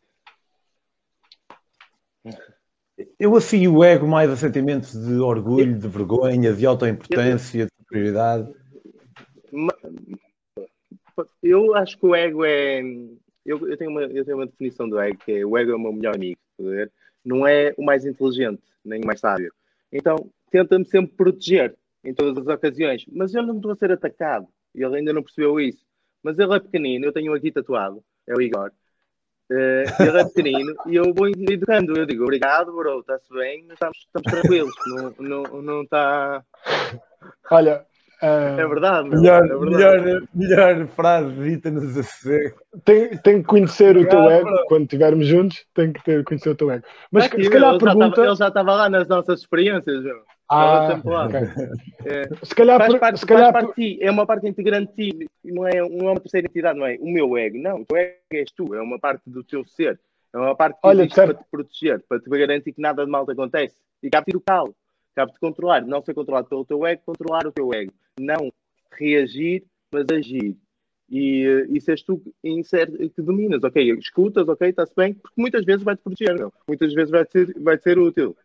Eu 3.18 3.36
associo 3.36 3.76
o 3.76 3.84
ego 3.84 4.06
mais 4.06 4.30
a 4.30 4.36
sentimentos 4.36 4.92
de 4.92 5.14
orgulho, 5.14 5.78
de 5.78 5.88
vergonha, 5.88 6.52
de 6.52 6.66
autoimportância, 6.66 7.66
de 7.66 7.72
superioridade. 7.78 8.52
Eu 11.42 11.74
acho 11.76 11.98
que 11.98 12.06
o 12.06 12.14
ego 12.14 12.44
é. 12.44 12.80
Eu, 13.44 13.66
eu, 13.68 13.76
tenho 13.76 13.90
uma, 13.90 14.02
eu 14.02 14.24
tenho 14.24 14.36
uma 14.36 14.46
definição 14.46 14.88
do 14.88 14.98
ego, 14.98 15.18
que 15.24 15.32
é 15.32 15.46
o 15.46 15.56
ego 15.56 15.72
é 15.72 15.74
o 15.74 15.78
meu 15.78 15.92
melhor 15.92 16.14
amigo, 16.14 16.38
não 17.24 17.46
é 17.46 17.72
o 17.76 17.84
mais 17.84 18.04
inteligente, 18.04 18.62
nem 18.84 19.00
o 19.02 19.06
mais 19.06 19.20
sábio. 19.20 19.52
Então, 19.92 20.30
tenta-me 20.50 20.84
sempre 20.84 21.14
proteger 21.16 21.74
em 22.04 22.12
todas 22.12 22.36
as 22.36 22.54
ocasiões, 22.54 23.04
mas 23.10 23.34
eu 23.34 23.42
não 23.42 23.56
estou 23.56 23.72
a 23.72 23.76
ser 23.76 23.92
atacado. 23.92 24.46
Ele 24.74 24.96
ainda 24.96 25.12
não 25.12 25.22
percebeu 25.22 25.58
isso. 25.58 25.84
Mas 26.22 26.38
ele 26.38 26.54
é 26.54 26.60
pequenino, 26.60 27.06
eu 27.06 27.12
tenho 27.12 27.32
aqui 27.32 27.50
tatuado, 27.50 28.02
é 28.26 28.34
o 28.34 28.40
Igor. 28.40 28.70
Uh, 29.50 30.02
ele 30.02 30.20
é 30.20 30.24
pequenino 30.24 30.74
e 30.86 30.96
eu 30.96 31.12
vou 31.14 31.28
educando. 31.28 31.98
Eu 31.98 32.06
digo, 32.06 32.24
obrigado, 32.24 32.72
bro, 32.72 33.00
está-se 33.00 33.32
bem, 33.32 33.66
estamos, 33.70 33.98
estamos 33.98 34.30
tranquilos, 34.30 34.74
não 34.86 35.08
está. 35.08 35.22
Não, 35.22 35.62
não 35.62 35.86
tá... 35.86 36.42
Olha, 37.50 37.86
Uh, 38.20 38.58
é 38.58 38.66
verdade. 38.66 39.08
Melhor, 39.10 39.44
é 39.44 39.48
verdade. 39.48 40.04
melhor, 40.04 40.22
melhor 40.34 40.86
frase 40.88 41.32
dita-nos 41.34 41.96
a 41.96 42.02
ser. 42.02 42.54
Tem, 42.84 43.16
tem 43.18 43.40
que 43.40 43.46
conhecer 43.46 43.96
o 43.96 44.08
teu 44.08 44.28
ego 44.28 44.50
quando 44.66 44.82
estivermos 44.82 45.26
juntos. 45.26 45.64
Tem 45.72 45.92
que 45.92 46.02
ter, 46.02 46.24
conhecer 46.24 46.50
o 46.50 46.54
teu 46.56 46.68
ego. 46.68 46.84
Mas 47.12 47.26
Aqui, 47.26 47.44
se 47.44 47.50
calhar 47.50 47.70
ele 47.70 47.78
pergunta. 47.78 48.16
Já 48.16 48.26
ele 48.26 48.36
já 48.36 48.48
estava 48.48 48.74
lá 48.74 48.90
nas 48.90 49.06
nossas 49.06 49.40
experiências. 49.40 50.02
Meu. 50.02 50.16
Ah, 50.50 50.98
okay. 51.26 51.40
é, 52.06 52.44
se 52.44 52.54
calhar, 52.54 52.78
faz 52.78 52.98
parte, 52.98 53.20
se 53.20 53.26
calhar 53.26 53.52
faz 53.52 53.66
parte 53.66 53.80
de 53.80 53.96
ti, 53.96 54.02
é 54.02 54.10
uma 54.10 54.26
parte 54.26 54.48
integrante 54.48 54.94
de 54.96 55.10
ti, 55.10 55.28
não 55.44 55.66
é, 55.66 55.76
não 55.76 56.08
é 56.08 56.12
uma 56.12 56.20
terceira 56.20 56.46
entidade, 56.46 56.78
não 56.78 56.86
é 56.86 56.96
o 56.98 57.06
meu 57.06 57.36
ego, 57.36 57.58
não, 57.58 57.82
o 57.82 57.84
teu 57.84 57.98
ego 57.98 58.18
és 58.32 58.50
tu, 58.52 58.74
é 58.74 58.80
uma 58.80 58.98
parte 58.98 59.28
do 59.28 59.44
teu 59.44 59.62
ser, 59.66 60.00
é 60.32 60.38
uma 60.38 60.56
parte 60.56 60.80
que 60.80 60.86
Olha, 60.86 61.02
existe 61.02 61.16
para 61.16 61.34
te 61.34 61.44
proteger, 61.50 62.02
para 62.08 62.18
te 62.18 62.30
garantir 62.30 62.72
que 62.72 62.80
nada 62.80 63.04
de 63.04 63.10
mal 63.10 63.26
te 63.26 63.32
acontece 63.32 63.76
e 64.02 64.08
cabe-te 64.08 64.36
o 64.38 64.40
calo, 64.40 64.74
cabe-te 65.14 65.38
controlar, 65.38 65.84
não 65.84 66.02
ser 66.02 66.14
controlado 66.14 66.48
pelo 66.48 66.64
teu 66.64 66.86
ego, 66.86 67.02
controlar 67.04 67.46
o 67.46 67.52
teu 67.52 67.74
ego, 67.74 67.92
não 68.18 68.50
reagir, 68.90 69.64
mas 69.92 70.06
agir. 70.10 70.56
E 71.10 71.46
uh, 71.46 71.76
isso 71.76 71.90
és 71.90 72.02
tu 72.02 72.22
que 72.44 73.22
dominas, 73.22 73.64
ok? 73.64 73.92
Escutas, 73.92 74.46
ok, 74.46 74.68
está-se 74.68 74.94
bem, 74.94 75.14
porque 75.14 75.40
muitas 75.40 75.64
vezes 75.64 75.82
vai-te 75.82 76.02
proteger, 76.02 76.38
não? 76.38 76.52
muitas 76.66 76.92
vezes 76.92 77.10
vai 77.10 77.24
ser, 77.26 77.54
vai 77.58 77.78
ser 77.78 77.98
útil. 77.98 78.36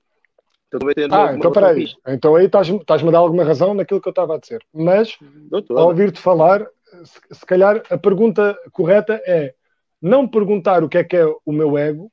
Então, 0.74 0.86
vai 0.86 0.94
ter 0.96 1.14
ah, 1.14 1.34
então 1.36 1.52
peraí. 1.52 1.88
Então 2.08 2.36
aí 2.36 2.46
estás-me 2.46 2.82
a 3.10 3.12
dar 3.12 3.20
alguma 3.20 3.44
razão 3.44 3.74
naquilo 3.74 4.02
que 4.02 4.08
eu 4.08 4.12
estava 4.12 4.36
a 4.36 4.40
dizer. 4.40 4.64
Mas, 4.74 5.18
Doutor. 5.50 5.78
ao 5.78 5.88
ouvir-te 5.88 6.20
falar, 6.20 6.66
se, 7.04 7.20
se 7.32 7.46
calhar 7.46 7.84
a 7.90 7.98
pergunta 7.98 8.58
correta 8.72 9.22
é 9.26 9.54
não 10.02 10.28
perguntar 10.28 10.84
o 10.84 10.90
que 10.90 10.98
é 10.98 11.04
que 11.04 11.16
é 11.16 11.26
o 11.26 11.52
meu 11.52 11.78
ego, 11.78 12.12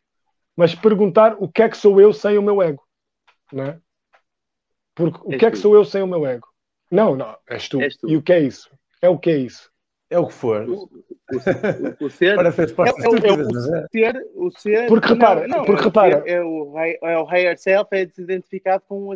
mas 0.55 0.75
perguntar 0.75 1.37
o 1.39 1.49
que 1.49 1.63
é 1.63 1.69
que 1.69 1.77
sou 1.77 2.01
eu 2.01 2.13
sem 2.13 2.37
o 2.37 2.43
meu 2.43 2.63
ego. 2.63 2.83
Não 3.53 3.65
é? 3.65 3.79
Porque 4.95 5.19
o 5.25 5.39
que 5.39 5.47
é 5.47 5.51
que 5.51 5.57
sou 5.57 5.75
eu 5.75 5.85
sem 5.85 6.03
o 6.03 6.07
meu 6.07 6.27
ego? 6.27 6.47
Não, 6.91 7.17
não, 7.17 7.37
és 7.49 7.69
tu. 7.69 7.81
és 7.81 7.97
tu. 7.97 8.09
E 8.09 8.17
o 8.17 8.23
que 8.23 8.33
é 8.33 8.41
isso? 8.41 8.71
É 9.01 9.09
o 9.09 9.19
que 9.19 9.31
é 9.31 9.39
isso? 9.39 9.71
É 10.11 10.19
o 10.19 10.27
que 10.27 10.35
for. 10.35 10.69
O, 10.69 10.91
o, 10.91 12.05
o 12.05 12.11
ser. 12.11 12.37
Respostas 12.43 13.05
é, 13.05 13.09
é, 13.09 13.31
é, 13.31 13.33
o 13.33 13.89
ser, 13.89 14.27
o 14.35 14.51
ser. 14.51 14.89
Porque 14.89 15.09
repara, 15.09 15.47
não, 15.47 15.59
não, 15.59 15.65
porque 15.65 15.85
repara. 15.85 16.23
É 16.27 16.43
o, 16.43 16.77
é 16.77 17.19
o 17.19 17.25
higher 17.25 17.57
self, 17.57 17.89
é 17.93 18.05
desidentificado 18.05 18.83
com, 18.89 19.09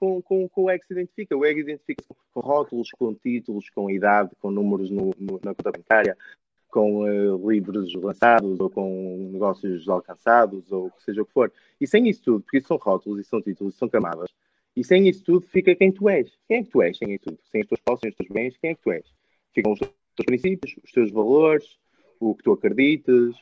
com, 0.00 0.20
com, 0.20 0.48
com 0.48 0.62
o 0.64 0.70
ego 0.70 0.80
que 0.80 0.88
se 0.88 0.94
identifica. 0.94 1.36
O 1.36 1.44
ego 1.44 1.60
identifica-se 1.60 2.08
com 2.34 2.40
rótulos, 2.40 2.90
com 2.98 3.14
títulos, 3.14 3.70
com 3.70 3.88
idade, 3.88 4.30
com 4.40 4.50
números 4.50 4.90
no, 4.90 5.12
no, 5.16 5.40
na 5.44 5.54
conta 5.54 5.70
bancária, 5.70 6.16
com 6.68 7.04
uh, 7.04 7.50
livros 7.50 7.94
lançados 7.94 8.58
ou 8.58 8.68
com 8.68 9.30
negócios 9.30 9.88
alcançados 9.88 10.72
ou 10.72 10.90
seja 10.98 11.22
o 11.22 11.26
que 11.26 11.32
for. 11.32 11.52
E 11.80 11.86
sem 11.86 12.08
isso 12.08 12.22
tudo, 12.24 12.40
porque 12.40 12.58
isso 12.58 12.66
são 12.66 12.78
rótulos, 12.78 13.20
isso 13.20 13.30
são 13.30 13.40
títulos, 13.40 13.74
isso 13.74 13.78
são 13.78 13.88
camadas, 13.88 14.28
e 14.74 14.82
sem 14.82 15.08
isso 15.08 15.22
tudo 15.22 15.46
fica 15.46 15.74
quem 15.76 15.92
tu 15.92 16.08
és. 16.08 16.32
Quem 16.48 16.58
é 16.58 16.62
que 16.64 16.70
tu 16.70 16.82
és 16.82 16.98
sem 16.98 17.12
isso 17.12 17.24
tudo? 17.24 17.38
Sem 17.50 17.60
as 17.60 17.68
tuas 17.68 17.80
posses, 17.80 18.00
sem 18.00 18.10
os 18.10 18.16
teus 18.16 18.30
bens, 18.30 18.56
quem 18.56 18.70
é 18.70 18.74
que 18.74 18.82
tu 18.82 18.90
és? 18.90 19.04
Ficam 19.54 19.72
os 19.72 19.80
teus 20.14 20.26
princípios, 20.26 20.74
os 20.82 20.92
teus 20.92 21.10
valores, 21.10 21.78
o 22.20 22.34
que 22.34 22.42
tu 22.42 22.52
acreditas. 22.52 23.34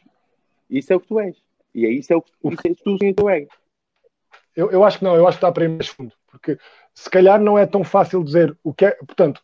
Isso 0.68 0.93
é 0.93 0.97
o 0.97 1.01
que 1.01 1.09
tu 1.09 1.21
és. 1.21 1.37
E 1.75 1.87
é 1.87 1.91
isso 1.91 2.12
é 2.12 2.16
o 2.16 2.23
que 2.23 2.31
isso 2.41 2.66
é 2.66 2.75
tu 2.75 2.95
o 2.95 3.14
teu 3.14 3.29
ego. 3.29 3.51
Eu, 4.57 4.71
eu 4.71 4.85
acho 4.85 4.99
que 4.99 5.05
não, 5.05 5.14
eu 5.14 5.27
acho 5.27 5.39
que 5.39 5.45
está 5.45 5.53
para 5.53 5.64
ir 5.64 5.68
mais 5.68 5.89
fundo. 5.89 6.12
Porque 6.27 6.59
se 6.95 7.09
calhar 7.09 7.41
não 7.41 7.59
é 7.59 7.66
tão 7.66 7.85
fácil 7.85 8.23
dizer 8.25 8.57
o 8.62 8.75
que 8.75 8.87
é. 8.87 8.91
Portanto, 8.93 9.43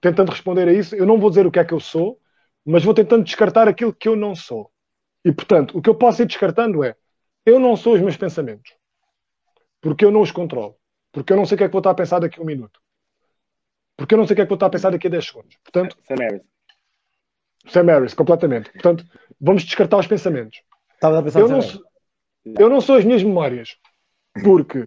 tentando 0.00 0.30
responder 0.30 0.68
a 0.68 0.72
isso, 0.72 0.94
eu 0.94 1.06
não 1.06 1.18
vou 1.18 1.30
dizer 1.30 1.46
o 1.46 1.50
que 1.50 1.58
é 1.58 1.64
que 1.64 1.74
eu 1.74 1.80
sou, 1.80 2.20
mas 2.64 2.84
vou 2.84 2.94
tentando 2.94 3.24
descartar 3.24 3.68
aquilo 3.68 3.94
que 3.94 4.08
eu 4.08 4.16
não 4.16 4.34
sou. 4.34 4.70
E 5.24 5.32
portanto, 5.32 5.76
o 5.76 5.82
que 5.82 5.90
eu 5.90 5.94
posso 5.94 6.22
ir 6.22 6.26
descartando 6.26 6.84
é 6.84 6.96
eu 7.44 7.58
não 7.58 7.76
sou 7.76 7.94
os 7.94 8.00
meus 8.00 8.16
pensamentos 8.16 8.78
porque 9.80 10.04
eu 10.04 10.10
não 10.10 10.20
os 10.20 10.32
controlo. 10.32 10.76
Porque 11.12 11.32
eu 11.32 11.36
não 11.36 11.46
sei 11.46 11.54
o 11.54 11.58
que 11.58 11.64
é 11.64 11.68
que 11.68 11.72
vou 11.72 11.80
estar 11.80 11.90
a 11.90 11.94
pensar 11.94 12.18
daqui 12.18 12.38
a 12.38 12.42
um 12.42 12.46
minuto. 12.46 12.80
Porque 13.98 14.14
eu 14.14 14.18
não 14.18 14.26
sei 14.26 14.34
o 14.34 14.36
que 14.36 14.42
é 14.42 14.44
que 14.44 14.48
vou 14.48 14.54
estar 14.54 14.66
a 14.66 14.70
pensar 14.70 14.90
daqui 14.90 15.08
a 15.08 15.10
10 15.10 15.26
segundos. 15.26 15.56
Portanto, 15.64 15.98
Sam 16.06 16.14
Harris. 16.20 16.42
Sam 17.66 17.84
Harris, 17.86 18.14
completamente. 18.14 18.70
Portanto, 18.70 19.04
vamos 19.40 19.64
descartar 19.64 19.98
os 19.98 20.06
pensamentos. 20.06 20.62
Estava 20.94 21.18
a 21.18 21.22
pensar 21.22 21.40
eu, 21.40 21.48
não, 21.48 21.60
eu 22.58 22.68
não 22.70 22.80
sou 22.80 22.94
as 22.94 23.04
minhas 23.04 23.24
memórias. 23.24 23.76
Porque 24.44 24.86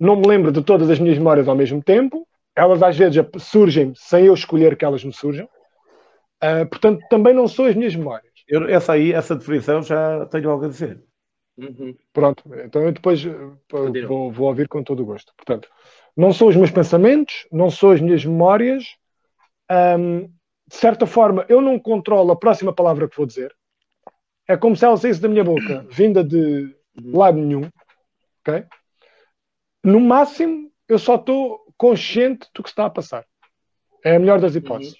não 0.00 0.16
me 0.16 0.26
lembro 0.26 0.50
de 0.50 0.62
todas 0.62 0.88
as 0.88 0.98
minhas 0.98 1.18
memórias 1.18 1.46
ao 1.46 1.54
mesmo 1.54 1.82
tempo. 1.82 2.26
Elas 2.56 2.82
às 2.82 2.96
vezes 2.96 3.22
surgem 3.38 3.92
sem 3.94 4.24
eu 4.24 4.32
escolher 4.32 4.74
que 4.74 4.86
elas 4.86 5.04
me 5.04 5.12
surjam. 5.12 5.46
Uh, 6.42 6.66
portanto, 6.66 7.04
também 7.10 7.34
não 7.34 7.46
sou 7.46 7.66
as 7.66 7.74
minhas 7.74 7.94
memórias. 7.94 8.32
Eu, 8.48 8.66
essa 8.68 8.94
aí, 8.94 9.12
essa 9.12 9.36
definição 9.36 9.82
já 9.82 10.24
tenho 10.26 10.48
algo 10.48 10.64
a 10.64 10.68
dizer. 10.68 10.98
Uhum. 11.58 11.96
Pronto, 12.12 12.42
então 12.64 12.82
eu 12.82 12.92
depois 12.92 13.24
eh, 13.24 14.06
vou, 14.06 14.30
vou, 14.30 14.48
ouvir 14.48 14.68
com 14.68 14.82
todo 14.82 15.02
o 15.02 15.06
gosto. 15.06 15.32
Portanto, 15.36 15.70
não 16.16 16.32
são 16.32 16.48
os 16.48 16.56
meus 16.56 16.70
pensamentos, 16.70 17.46
não 17.50 17.70
são 17.70 17.90
as 17.90 18.00
minhas 18.00 18.24
memórias, 18.24 18.84
de 19.68 20.76
certa 20.76 21.06
forma, 21.06 21.44
eu 21.48 21.60
não 21.60 21.78
controlo 21.78 22.32
a 22.32 22.36
próxima 22.36 22.72
palavra 22.72 23.08
que 23.08 23.16
vou 23.16 23.26
dizer. 23.26 23.54
É 24.48 24.56
como 24.56 24.76
se 24.76 24.84
ela 24.84 24.96
saísse 24.96 25.20
da 25.20 25.28
minha 25.28 25.44
boca, 25.44 25.86
vinda 25.90 26.22
de 26.22 26.74
lado 26.96 27.38
nenhum. 27.38 27.68
ok? 28.40 28.64
No 29.82 30.00
máximo, 30.00 30.70
eu 30.88 30.98
só 30.98 31.16
estou 31.16 31.66
consciente 31.76 32.48
do 32.54 32.62
que 32.62 32.68
está 32.68 32.86
a 32.86 32.90
passar. 32.90 33.26
É 34.04 34.16
a 34.16 34.18
melhor 34.18 34.40
das 34.40 34.54
hipóteses. 34.54 34.96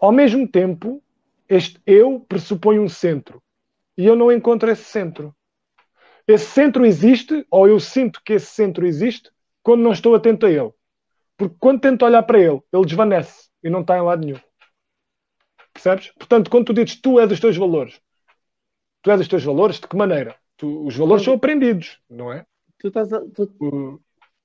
Ao 0.00 0.12
mesmo 0.12 0.46
tempo, 0.46 1.02
este 1.48 1.80
eu 1.86 2.20
pressupõe 2.28 2.78
um 2.78 2.88
centro. 2.88 3.42
E 3.96 4.06
eu 4.06 4.14
não 4.14 4.30
encontro 4.30 4.70
esse 4.70 4.84
centro. 4.84 5.34
Esse 6.26 6.46
centro 6.46 6.84
existe, 6.84 7.46
ou 7.50 7.68
eu 7.68 7.78
sinto 7.78 8.20
que 8.24 8.34
esse 8.34 8.46
centro 8.46 8.86
existe, 8.86 9.30
quando 9.62 9.82
não 9.82 9.92
estou 9.92 10.14
atento 10.14 10.46
a 10.46 10.50
ele. 10.50 10.72
Porque 11.36 11.56
quando 11.58 11.80
tento 11.80 12.04
olhar 12.04 12.22
para 12.22 12.38
ele, 12.38 12.60
ele 12.72 12.84
desvanece 12.84 13.48
e 13.62 13.70
não 13.70 13.82
está 13.82 13.96
em 13.96 14.02
lado 14.02 14.24
nenhum. 14.24 14.40
Percebes? 15.72 16.10
Portanto, 16.12 16.50
quando 16.50 16.66
tu 16.66 16.74
dizes 16.74 17.00
tu 17.00 17.20
és 17.20 17.30
os 17.30 17.38
teus 17.38 17.56
valores, 17.56 18.00
tu 19.02 19.10
és 19.10 19.20
os 19.20 19.28
teus 19.28 19.44
valores, 19.44 19.78
de 19.78 19.86
que 19.86 19.96
maneira? 19.96 20.34
Tu, 20.56 20.86
os 20.86 20.96
valores 20.96 21.22
são 21.22 21.34
aprendidos, 21.34 22.00
não 22.08 22.32
é? 22.32 22.46
Tu 22.78 22.88
estás, 22.88 23.12
a, 23.12 23.20
tu, 23.20 23.46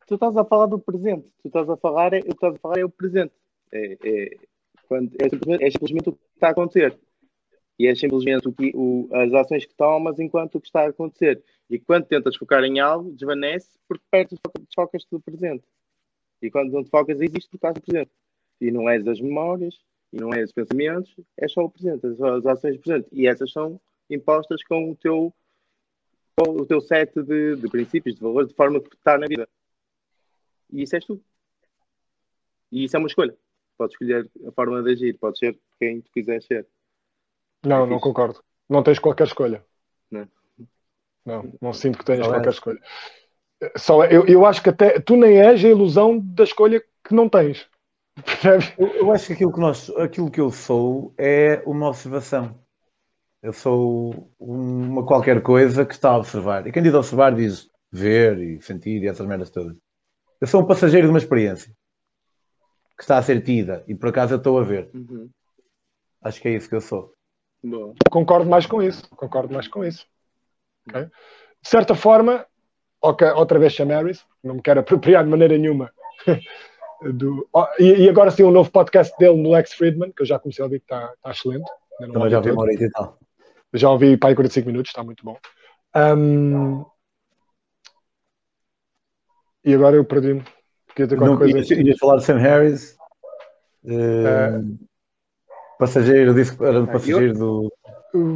tu 0.07 0.13
estás 0.13 0.35
a 0.35 0.43
falar 0.43 0.65
do 0.65 0.79
presente. 0.79 1.27
Tu 1.41 1.47
estás 1.47 1.69
a 1.69 1.77
falar, 1.77 2.13
o 2.13 2.21
que 2.21 2.31
estás 2.31 2.55
a 2.55 2.59
falar 2.59 2.79
é 2.79 2.85
o 2.85 2.89
presente. 2.89 3.33
É, 3.71 3.97
é, 4.03 4.37
quando, 4.87 5.15
é, 5.19 5.29
simplesmente, 5.29 5.63
é 5.63 5.71
simplesmente 5.71 6.09
o 6.09 6.13
que 6.13 6.19
está 6.35 6.47
a 6.49 6.51
acontecer. 6.51 6.99
E 7.79 7.87
é 7.87 7.95
simplesmente 7.95 8.47
o 8.47 8.53
que, 8.53 8.71
o, 8.75 9.09
as 9.11 9.33
ações 9.33 9.65
que 9.65 9.73
tomas 9.73 10.19
enquanto 10.19 10.55
o 10.55 10.61
que 10.61 10.67
está 10.67 10.81
a 10.81 10.89
acontecer. 10.89 11.43
E 11.69 11.79
quando 11.79 12.05
tentas 12.05 12.35
focar 12.35 12.63
em 12.63 12.79
algo, 12.79 13.11
desvanece 13.11 13.69
porque 13.87 14.03
perto 14.11 14.35
desfocas-te 14.59 15.09
do 15.09 15.19
presente. 15.19 15.63
E 16.41 16.49
quando 16.49 16.71
não 16.71 16.83
te 16.83 16.89
focas, 16.89 17.19
existe 17.21 17.49
porque 17.49 17.57
estás 17.57 17.75
no 17.75 17.81
presente. 17.81 18.11
E 18.59 18.71
não 18.71 18.89
és 18.89 19.07
as 19.07 19.19
memórias, 19.19 19.79
e 20.11 20.17
não 20.17 20.33
és 20.33 20.49
os 20.49 20.53
pensamentos, 20.53 21.15
é 21.37 21.47
só 21.47 21.63
o 21.63 21.69
presente, 21.69 22.05
as, 22.05 22.21
as 22.21 22.45
ações 22.45 22.75
do 22.75 22.81
presente. 22.81 23.07
E 23.11 23.27
essas 23.27 23.51
são 23.51 23.79
impostas 24.09 24.63
com 24.63 24.91
o 24.91 24.95
teu, 24.95 25.33
com 26.35 26.51
o 26.51 26.65
teu 26.65 26.81
set 26.81 27.13
de, 27.23 27.55
de 27.55 27.69
princípios, 27.69 28.15
de 28.15 28.21
valores, 28.21 28.49
de 28.49 28.55
forma 28.55 28.81
que 28.81 28.95
está 28.95 29.17
na 29.17 29.27
vida. 29.27 29.47
E 30.71 30.83
isso 30.83 30.95
és 30.95 31.05
tu. 31.05 31.21
E 32.71 32.85
isso 32.85 32.95
é 32.95 32.99
uma 32.99 33.07
escolha. 33.07 33.35
Podes 33.77 33.93
escolher 33.93 34.29
a 34.47 34.51
forma 34.51 34.81
de 34.83 34.91
agir, 34.91 35.17
pode 35.17 35.37
ser 35.37 35.57
quem 35.79 36.01
tu 36.01 36.11
quiseres 36.11 36.45
ser. 36.45 36.67
Não, 37.63 37.85
é 37.85 37.87
não 37.87 37.99
concordo. 37.99 38.43
Não 38.69 38.83
tens 38.83 38.99
qualquer 38.99 39.27
escolha. 39.27 39.63
Não. 40.09 40.27
Não, 41.25 41.53
não 41.61 41.73
sinto 41.73 41.97
que 41.97 42.05
tenhas 42.05 42.27
qualquer 42.27 42.49
escolha. 42.49 42.79
Só, 43.77 44.05
eu, 44.05 44.25
eu 44.25 44.45
acho 44.45 44.61
que 44.63 44.69
até 44.69 44.99
tu 44.99 45.15
nem 45.15 45.39
és 45.39 45.63
a 45.63 45.69
ilusão 45.69 46.17
da 46.19 46.43
escolha 46.43 46.83
que 47.03 47.13
não 47.13 47.29
tens. 47.29 47.69
Eu, 48.77 48.87
eu, 48.87 49.11
acho 49.11 49.27
que 49.27 49.33
aquilo 49.33 49.53
que, 49.53 49.59
nós, 49.59 49.89
aquilo 49.91 50.29
que 50.29 50.41
eu 50.41 50.51
sou 50.51 51.13
é 51.17 51.63
uma 51.65 51.87
observação. 51.87 52.59
Eu 53.41 53.53
sou 53.53 54.29
uma 54.37 55.05
qualquer 55.05 55.41
coisa 55.41 55.85
que 55.85 55.93
está 55.93 56.11
a 56.11 56.17
observar. 56.17 56.67
E 56.67 56.71
quem 56.73 56.83
diz 56.83 56.93
observar 56.93 57.33
diz 57.33 57.69
ver 57.89 58.37
e 58.37 58.61
sentir 58.61 59.01
e 59.01 59.07
essas 59.07 59.25
merdas 59.25 59.49
todas. 59.49 59.77
Eu 60.39 60.47
sou 60.47 60.61
um 60.61 60.67
passageiro 60.67 61.07
de 61.07 61.11
uma 61.11 61.19
experiência 61.19 61.73
que 62.97 63.03
está 63.03 63.17
a 63.17 63.23
ser 63.23 63.41
tida 63.41 63.83
e 63.87 63.95
por 63.95 64.09
acaso 64.09 64.33
eu 64.33 64.37
estou 64.37 64.59
a 64.59 64.63
ver. 64.63 64.89
Uhum. 64.93 65.29
Acho 66.21 66.41
que 66.41 66.49
é 66.49 66.55
isso 66.55 66.69
que 66.69 66.75
eu 66.75 66.81
sou. 66.81 67.13
Boa. 67.63 67.93
Concordo 68.09 68.49
mais 68.49 68.65
com 68.65 68.81
isso. 68.81 69.07
Concordo 69.15 69.53
mais 69.53 69.67
com 69.67 69.83
isso. 69.85 70.05
Okay? 70.89 71.03
De 71.03 71.69
certa 71.69 71.93
forma, 71.93 72.45
okay, 73.01 73.29
outra 73.29 73.59
vez 73.59 73.73
Chamaris, 73.73 74.25
não 74.43 74.55
me 74.55 74.61
quero 74.61 74.79
apropriar 74.79 75.23
de 75.23 75.29
maneira 75.29 75.57
nenhuma. 75.57 75.91
Do, 77.01 77.47
oh, 77.51 77.65
e, 77.79 78.03
e, 78.03 78.09
agora 78.09 78.29
sim, 78.29 78.43
um 78.43 78.51
novo 78.51 78.71
podcast 78.71 79.11
dele 79.17 79.41
no 79.41 79.49
Lex 79.49 79.73
Friedman, 79.73 80.11
que 80.11 80.21
eu 80.21 80.25
já 80.25 80.37
comecei 80.37 80.61
a 80.61 80.65
ouvir 80.65 80.79
que 80.79 80.85
está, 80.85 81.11
está 81.15 81.31
excelente. 81.31 81.67
Também 81.97 82.29
já 82.29 82.37
ouvi 82.37 82.51
uma 82.51 82.61
hora 82.61 82.73
e 82.73 82.91
tal. 82.91 83.17
Já 83.73 83.89
ouvi 83.89 84.17
para 84.17 84.29
aí 84.29 84.35
45 84.35 84.67
minutos, 84.67 84.91
está 84.91 85.03
muito 85.03 85.25
bom. 85.25 85.35
Um, 85.95 86.85
e 89.65 89.73
agora 89.73 89.95
eu 89.95 90.05
perdi-me. 90.05 90.43
Queria 90.95 91.07
ter 91.07 91.17
qualquer 91.17 91.31
não, 91.31 91.37
coisa. 91.37 91.57
Ias, 91.57 91.69
ias 91.71 91.97
falar 91.97 92.17
de 92.17 92.23
Sam 92.23 92.37
Harris. 92.37 92.95
Uh, 93.83 94.77
passageiro, 95.81 96.35
disse 96.35 96.55
que 96.55 96.63
era 96.63 96.79
um 96.79 96.85
passageiro 96.85 97.33
do. 97.33 97.73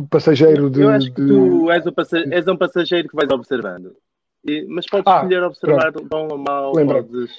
Passageiro 0.10 0.70
de. 0.70 0.82
Eu 0.82 0.90
acho 0.90 1.14
que 1.14 1.22
tu 1.28 1.70
és, 1.70 1.84
passageiro, 1.92 2.34
és 2.34 2.48
um 2.48 2.58
passageiro 2.58 3.10
que 3.10 3.16
vais 3.16 3.30
observando. 3.30 3.96
E, 4.44 4.66
mas 4.68 4.88
podes 4.88 5.06
ah, 5.08 5.18
escolher 5.18 5.44
observar 5.44 5.92
pronto. 5.92 6.08
bom 6.10 6.28
ou 6.32 6.38
mau. 6.38 6.72
Podes 6.72 7.32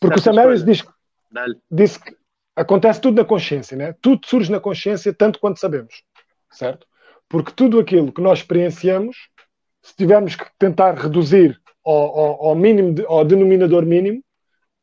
Porque 0.00 0.18
o 0.18 0.22
Sam 0.22 0.34
Harris 0.34 0.64
diz, 0.64 0.84
disse 1.70 2.00
que 2.00 2.16
acontece 2.56 3.00
tudo 3.00 3.16
na 3.16 3.24
consciência, 3.24 3.76
né? 3.76 3.94
Tudo 4.00 4.26
surge 4.26 4.50
na 4.50 4.58
consciência, 4.58 5.14
tanto 5.14 5.38
quanto 5.38 5.60
sabemos. 5.60 6.02
Certo? 6.50 6.86
Porque 7.28 7.52
tudo 7.52 7.78
aquilo 7.78 8.12
que 8.12 8.20
nós 8.20 8.40
experienciamos, 8.40 9.28
se 9.82 9.94
tivermos 9.94 10.34
que 10.34 10.46
tentar 10.58 10.94
reduzir 10.94 11.60
ao, 11.84 12.18
ao, 12.18 12.46
ao 12.46 12.54
mínimo, 12.54 12.94
ao 13.06 13.24
denominador 13.24 13.84
mínimo, 13.84 14.22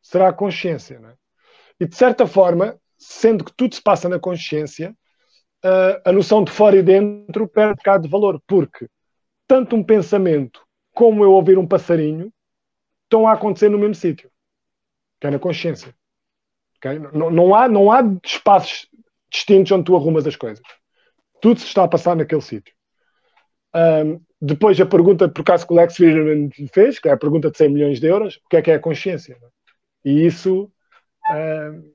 será 0.01 0.29
a 0.29 0.33
consciência. 0.33 0.99
Né? 0.99 1.13
E 1.79 1.87
de 1.87 1.95
certa 1.95 2.27
forma, 2.27 2.77
sendo 3.07 3.43
que 3.43 3.53
tudo 3.55 3.75
se 3.75 3.81
passa 3.81 4.07
na 4.09 4.19
consciência, 4.19 4.95
a 6.03 6.11
noção 6.11 6.43
de 6.43 6.51
fora 6.51 6.75
e 6.75 6.83
dentro 6.83 7.47
perde 7.47 7.81
cá 7.81 7.97
de 7.97 8.09
valor, 8.09 8.41
porque 8.45 8.87
tanto 9.47 9.75
um 9.75 9.83
pensamento 9.83 10.61
como 10.93 11.23
eu 11.23 11.31
ouvir 11.31 11.57
um 11.57 11.67
passarinho 11.67 12.31
estão 13.03 13.27
a 13.27 13.33
acontecer 13.33 13.69
no 13.69 13.77
mesmo 13.77 13.95
sítio, 13.95 14.29
que 15.19 15.27
é 15.27 15.31
na 15.31 15.39
consciência. 15.39 15.95
Okay? 16.77 16.99
Não, 16.99 17.29
não, 17.29 17.55
há, 17.55 17.67
não 17.69 17.91
há 17.91 18.01
espaços 18.25 18.87
distintos 19.31 19.71
onde 19.71 19.85
tu 19.85 19.95
arrumas 19.95 20.27
as 20.27 20.35
coisas. 20.35 20.63
Tudo 21.41 21.59
se 21.59 21.67
está 21.67 21.83
a 21.83 21.87
passar 21.87 22.15
naquele 22.15 22.41
sítio. 22.41 22.73
Um, 23.75 24.21
depois 24.41 24.79
a 24.79 24.85
pergunta, 24.85 25.27
por 25.29 25.41
acaso 25.41 25.65
que 25.65 25.73
o 25.73 25.75
Lex 25.75 25.95
Friedman 25.95 26.49
fez, 26.71 26.99
que 26.99 27.07
é 27.07 27.13
a 27.13 27.17
pergunta 27.17 27.49
de 27.49 27.57
100 27.57 27.69
milhões 27.69 27.99
de 27.99 28.07
euros, 28.07 28.35
o 28.37 28.49
que 28.49 28.57
é 28.57 28.61
que 28.61 28.71
é 28.71 28.75
a 28.75 28.79
consciência? 28.79 29.37
E 30.05 30.25
isso, 30.25 30.71
um, 31.31 31.93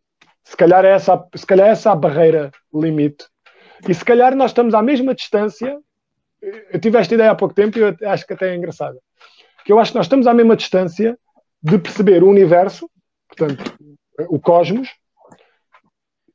se 0.48 0.56
calhar 0.56 0.82
é 0.82 0.92
essa, 0.92 1.28
se 1.34 1.44
calhar 1.44 1.68
é 1.68 1.72
essa 1.72 1.92
a 1.92 1.94
barreira 1.94 2.50
limite. 2.72 3.26
E 3.86 3.92
se 3.92 4.02
calhar 4.02 4.34
nós 4.34 4.50
estamos 4.50 4.72
à 4.72 4.82
mesma 4.82 5.14
distância. 5.14 5.78
Eu 6.72 6.80
tive 6.80 6.96
esta 6.96 7.14
ideia 7.14 7.32
há 7.32 7.34
pouco 7.34 7.54
tempo 7.54 7.76
e 7.76 7.82
eu 7.82 7.94
acho 8.08 8.26
que 8.26 8.32
até 8.32 8.48
é 8.52 8.56
engraçada. 8.56 8.98
Que 9.62 9.70
eu 9.70 9.78
acho 9.78 9.92
que 9.92 9.98
nós 9.98 10.06
estamos 10.06 10.26
à 10.26 10.32
mesma 10.32 10.56
distância 10.56 11.18
de 11.62 11.78
perceber 11.78 12.22
o 12.22 12.30
universo, 12.30 12.90
portanto, 13.28 13.76
o 14.30 14.40
cosmos, 14.40 14.88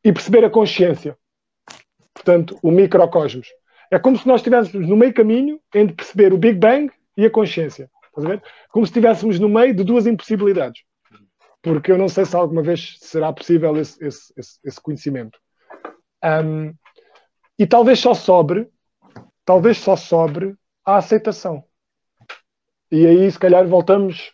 e 0.04 0.14
perceber 0.14 0.46
a 0.46 0.50
consciência, 0.50 1.18
portanto, 2.14 2.60
o 2.62 2.70
microcosmos. 2.70 3.48
É 3.90 3.98
como 3.98 4.16
se 4.16 4.28
nós 4.28 4.42
estivéssemos 4.42 4.88
no 4.88 4.96
meio 4.96 5.14
caminho 5.14 5.60
entre 5.74 5.96
perceber 5.96 6.34
o 6.34 6.38
Big 6.38 6.60
Bang 6.60 6.92
e 7.18 7.26
a 7.26 7.32
consciência. 7.32 7.90
Como 8.70 8.86
se 8.86 8.92
estivéssemos 8.92 9.40
no 9.40 9.50
meio 9.50 9.74
de 9.74 9.84
duas 9.84 10.06
impossibilidades. 10.06 10.84
Porque 11.64 11.92
eu 11.92 11.98
não 11.98 12.08
sei 12.08 12.26
se 12.26 12.36
alguma 12.36 12.62
vez 12.62 12.98
será 13.00 13.34
possível 13.34 13.76
esse, 13.78 14.06
esse, 14.06 14.34
esse, 14.38 14.60
esse 14.64 14.80
conhecimento. 14.80 15.40
Um, 16.24 16.76
e 17.58 17.66
talvez 17.66 18.00
só 18.00 18.14
sobre, 18.14 18.70
talvez 19.44 19.78
só 19.78 19.96
sobre 19.96 20.56
a 20.86 20.98
aceitação. 20.98 21.64
E 22.92 23.08
aí, 23.08 23.32
se 23.32 23.40
calhar, 23.40 23.66
voltamos 23.66 24.32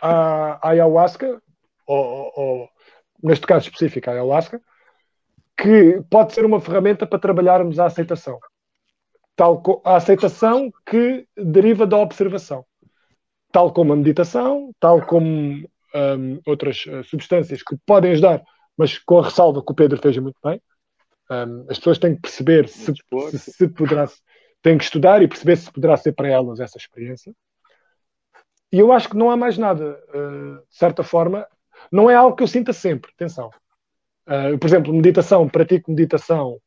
à, 0.00 0.68
à 0.68 0.70
ayahuasca, 0.70 1.42
ou, 1.86 2.32
ou, 2.36 2.68
neste 3.20 3.46
caso 3.46 3.64
específico, 3.64 4.08
à 4.08 4.12
ayahuasca, 4.12 4.60
que 5.56 6.00
pode 6.08 6.32
ser 6.32 6.44
uma 6.44 6.60
ferramenta 6.60 7.06
para 7.06 7.18
trabalharmos 7.18 7.80
a 7.80 7.86
aceitação 7.86 8.38
tal 9.36 9.62
a 9.84 9.96
aceitação 9.96 10.70
que 10.86 11.26
deriva 11.36 11.86
da 11.86 11.96
observação, 11.96 12.64
tal 13.50 13.72
como 13.72 13.92
a 13.92 13.96
meditação, 13.96 14.72
tal 14.78 15.04
como 15.04 15.68
um, 15.94 16.40
outras 16.46 16.84
uh, 16.86 17.04
substâncias 17.04 17.62
que 17.62 17.76
podem 17.86 18.12
ajudar, 18.12 18.42
mas 18.76 18.98
com 18.98 19.18
a 19.18 19.24
ressalva 19.24 19.62
que 19.64 19.72
o 19.72 19.74
Pedro 19.74 20.00
fez 20.00 20.16
muito 20.18 20.38
bem. 20.44 20.60
Um, 21.30 21.66
as 21.68 21.78
pessoas 21.78 21.98
têm 21.98 22.14
que 22.14 22.22
perceber 22.22 22.68
se, 22.68 22.92
se, 23.30 23.38
se, 23.38 23.68
poderá, 23.68 24.08
têm 24.62 24.76
que 24.76 24.84
estudar 24.84 25.22
e 25.22 25.28
perceber 25.28 25.56
se 25.56 25.70
poderá 25.70 25.96
ser 25.96 26.12
para 26.12 26.28
elas 26.28 26.60
essa 26.60 26.78
experiência. 26.78 27.34
E 28.72 28.78
eu 28.78 28.92
acho 28.92 29.08
que 29.08 29.16
não 29.16 29.30
há 29.30 29.36
mais 29.36 29.58
nada, 29.58 29.98
uh, 30.14 30.56
de 30.68 30.76
certa 30.76 31.02
forma, 31.02 31.46
não 31.90 32.08
é 32.08 32.14
algo 32.14 32.36
que 32.36 32.42
eu 32.42 32.48
sinta 32.48 32.72
sempre, 32.72 33.10
atenção. 33.14 33.50
Uh, 34.26 34.56
por 34.58 34.66
exemplo, 34.66 34.92
meditação, 34.92 35.48
pratico 35.48 35.90
meditação 35.90 36.58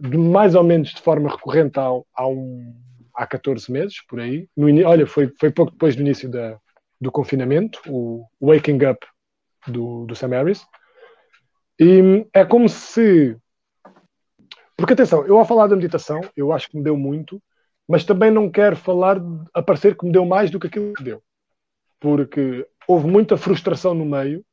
de 0.00 0.16
mais 0.16 0.54
ou 0.54 0.62
menos 0.62 0.90
de 0.90 1.00
forma 1.00 1.28
recorrente 1.28 1.78
há, 1.78 1.88
há, 2.14 2.28
um, 2.28 2.74
há 3.14 3.26
14 3.26 3.70
meses, 3.70 4.00
por 4.08 4.20
aí. 4.20 4.48
No, 4.56 4.66
olha, 4.86 5.06
foi, 5.06 5.32
foi 5.38 5.50
pouco 5.50 5.72
depois 5.72 5.96
do 5.96 6.02
início 6.02 6.30
da, 6.30 6.58
do 7.00 7.12
confinamento, 7.12 7.80
o 7.88 8.26
Waking 8.40 8.84
Up 8.84 9.06
do, 9.66 10.04
do 10.06 10.14
Sam 10.14 10.30
Harris. 10.30 10.66
E 11.78 12.26
é 12.32 12.44
como 12.44 12.68
se. 12.68 13.36
Porque 14.76 14.92
atenção, 14.92 15.26
eu 15.26 15.38
ao 15.38 15.44
falar 15.44 15.66
da 15.66 15.76
meditação, 15.76 16.20
eu 16.36 16.52
acho 16.52 16.68
que 16.68 16.76
me 16.76 16.82
deu 16.82 16.96
muito, 16.96 17.42
mas 17.88 18.04
também 18.04 18.30
não 18.30 18.50
quero 18.50 18.76
falar, 18.76 19.20
a 19.52 19.62
parecer 19.62 19.96
que 19.96 20.04
me 20.04 20.12
deu 20.12 20.24
mais 20.24 20.50
do 20.50 20.60
que 20.60 20.66
aquilo 20.66 20.92
que 20.94 21.02
deu. 21.02 21.22
Porque 22.00 22.66
houve 22.86 23.06
muita 23.08 23.36
frustração 23.36 23.94
no 23.94 24.04
meio 24.04 24.44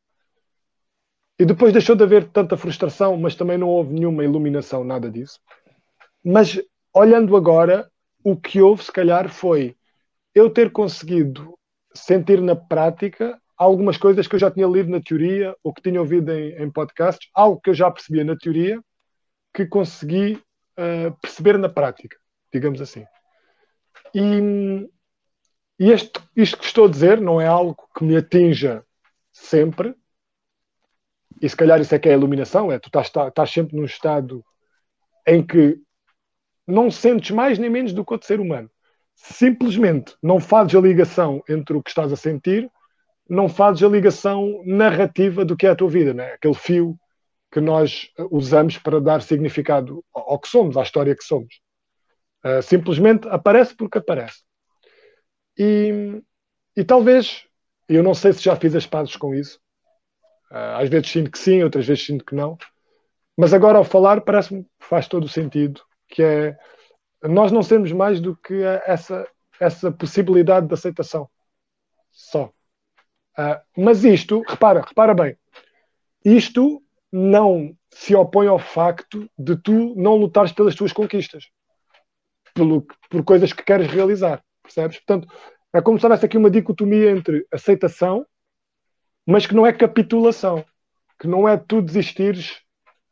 e 1.37 1.45
depois 1.45 1.73
deixou 1.73 1.95
de 1.95 2.03
haver 2.03 2.29
tanta 2.29 2.57
frustração, 2.57 3.17
mas 3.17 3.35
também 3.35 3.57
não 3.57 3.67
houve 3.67 3.93
nenhuma 3.93 4.23
iluminação, 4.23 4.83
nada 4.83 5.11
disso. 5.11 5.39
Mas 6.23 6.59
olhando 6.93 7.35
agora, 7.35 7.89
o 8.23 8.35
que 8.35 8.61
houve, 8.61 8.83
se 8.83 8.91
calhar, 8.91 9.29
foi 9.29 9.75
eu 10.33 10.49
ter 10.49 10.71
conseguido 10.71 11.57
sentir 11.95 12.41
na 12.41 12.55
prática 12.55 13.39
algumas 13.57 13.97
coisas 13.97 14.27
que 14.27 14.35
eu 14.35 14.39
já 14.39 14.51
tinha 14.51 14.67
lido 14.67 14.89
na 14.89 15.01
teoria 15.01 15.55
ou 15.63 15.73
que 15.73 15.81
tinha 15.81 15.99
ouvido 15.99 16.31
em, 16.31 16.61
em 16.61 16.69
podcasts, 16.69 17.29
algo 17.33 17.59
que 17.61 17.69
eu 17.69 17.73
já 17.73 17.89
percebia 17.89 18.23
na 18.23 18.35
teoria, 18.35 18.81
que 19.53 19.65
consegui 19.65 20.33
uh, 20.77 21.17
perceber 21.21 21.57
na 21.57 21.69
prática, 21.69 22.17
digamos 22.53 22.81
assim. 22.81 23.05
E, 24.13 24.89
e 25.79 25.91
este, 25.91 26.19
isto 26.35 26.57
que 26.57 26.65
estou 26.65 26.85
a 26.85 26.89
dizer 26.89 27.21
não 27.21 27.39
é 27.39 27.47
algo 27.47 27.75
que 27.97 28.03
me 28.03 28.17
atinja 28.17 28.83
sempre, 29.31 29.95
e 31.41 31.49
se 31.49 31.55
calhar 31.55 31.79
isso 31.79 31.93
é 31.95 31.99
que 31.99 32.09
é 32.09 32.11
a 32.13 32.15
iluminação, 32.15 32.71
é 32.71 32.79
tu 32.79 32.87
estás, 32.87 33.07
estás 33.07 33.49
sempre 33.49 33.75
num 33.75 33.85
estado 33.85 34.43
em 35.27 35.45
que 35.45 35.79
não 36.67 36.89
sentes 36.89 37.31
mais 37.31 37.57
nem 37.59 37.69
menos 37.69 37.93
do 37.93 38.05
que 38.05 38.13
outro 38.13 38.27
ser 38.27 38.39
humano. 38.39 38.69
Simplesmente 39.15 40.15
não 40.21 40.39
fazes 40.39 40.75
a 40.75 40.81
ligação 40.81 41.43
entre 41.49 41.75
o 41.75 41.81
que 41.81 41.89
estás 41.89 42.11
a 42.11 42.15
sentir, 42.15 42.69
não 43.27 43.49
fazes 43.49 43.83
a 43.83 43.87
ligação 43.87 44.61
narrativa 44.65 45.43
do 45.43 45.57
que 45.57 45.65
é 45.65 45.71
a 45.71 45.75
tua 45.75 45.89
vida, 45.89 46.13
né? 46.13 46.33
aquele 46.33 46.53
fio 46.53 46.97
que 47.51 47.59
nós 47.59 48.11
usamos 48.29 48.77
para 48.77 48.99
dar 48.99 49.21
significado 49.21 50.03
ao 50.13 50.37
que 50.37 50.47
somos, 50.47 50.77
à 50.77 50.83
história 50.83 51.15
que 51.15 51.23
somos. 51.23 51.61
Uh, 52.43 52.61
simplesmente 52.61 53.27
aparece 53.29 53.73
porque 53.75 53.97
aparece. 53.97 54.43
E, 55.57 56.21
e 56.75 56.83
talvez, 56.83 57.45
eu 57.87 58.03
não 58.03 58.13
sei 58.13 58.33
se 58.33 58.43
já 58.43 58.55
fiz 58.55 58.75
as 58.75 58.85
pazes 58.85 59.15
com 59.15 59.33
isso, 59.33 59.59
uh, 60.51 60.77
às 60.81 60.89
vezes 60.89 61.09
sinto 61.09 61.31
que 61.31 61.39
sim, 61.39 61.63
outras 61.63 61.87
vezes 61.87 62.05
sinto 62.05 62.25
que 62.25 62.35
não, 62.35 62.57
mas 63.37 63.53
agora 63.53 63.77
ao 63.77 63.83
falar 63.83 64.21
parece-me 64.21 64.65
faz 64.79 65.07
todo 65.07 65.23
o 65.23 65.29
sentido 65.29 65.81
que 66.07 66.21
é 66.21 66.57
nós 67.27 67.51
não 67.51 67.63
sermos 67.63 67.91
mais 67.91 68.19
do 68.19 68.35
que 68.35 68.61
essa, 68.85 69.27
essa 69.59 69.91
possibilidade 69.91 70.67
de 70.67 70.73
aceitação. 70.73 71.29
Só. 72.11 72.45
Uh, 73.37 73.59
mas 73.77 74.03
isto, 74.03 74.41
repara, 74.47 74.81
repara 74.81 75.13
bem, 75.13 75.37
isto 76.23 76.81
não 77.11 77.75
se 77.93 78.15
opõe 78.15 78.47
ao 78.47 78.59
facto 78.59 79.29
de 79.37 79.55
tu 79.57 79.93
não 79.95 80.15
lutares 80.15 80.51
pelas 80.51 80.75
tuas 80.75 80.93
conquistas, 80.93 81.49
pelo, 82.53 82.85
por 83.09 83.23
coisas 83.23 83.51
que 83.51 83.63
queres 83.63 83.87
realizar, 83.87 84.43
percebes? 84.63 84.97
Portanto, 84.97 85.27
é 85.73 85.81
como 85.81 85.99
se 85.99 86.05
houvesse 86.05 86.25
aqui 86.25 86.37
uma 86.37 86.49
dicotomia 86.49 87.11
entre 87.11 87.45
aceitação, 87.51 88.25
mas 89.25 89.45
que 89.45 89.55
não 89.55 89.65
é 89.65 89.73
capitulação, 89.73 90.65
que 91.19 91.27
não 91.27 91.47
é 91.47 91.57
tu 91.57 91.81
desistires, 91.81 92.61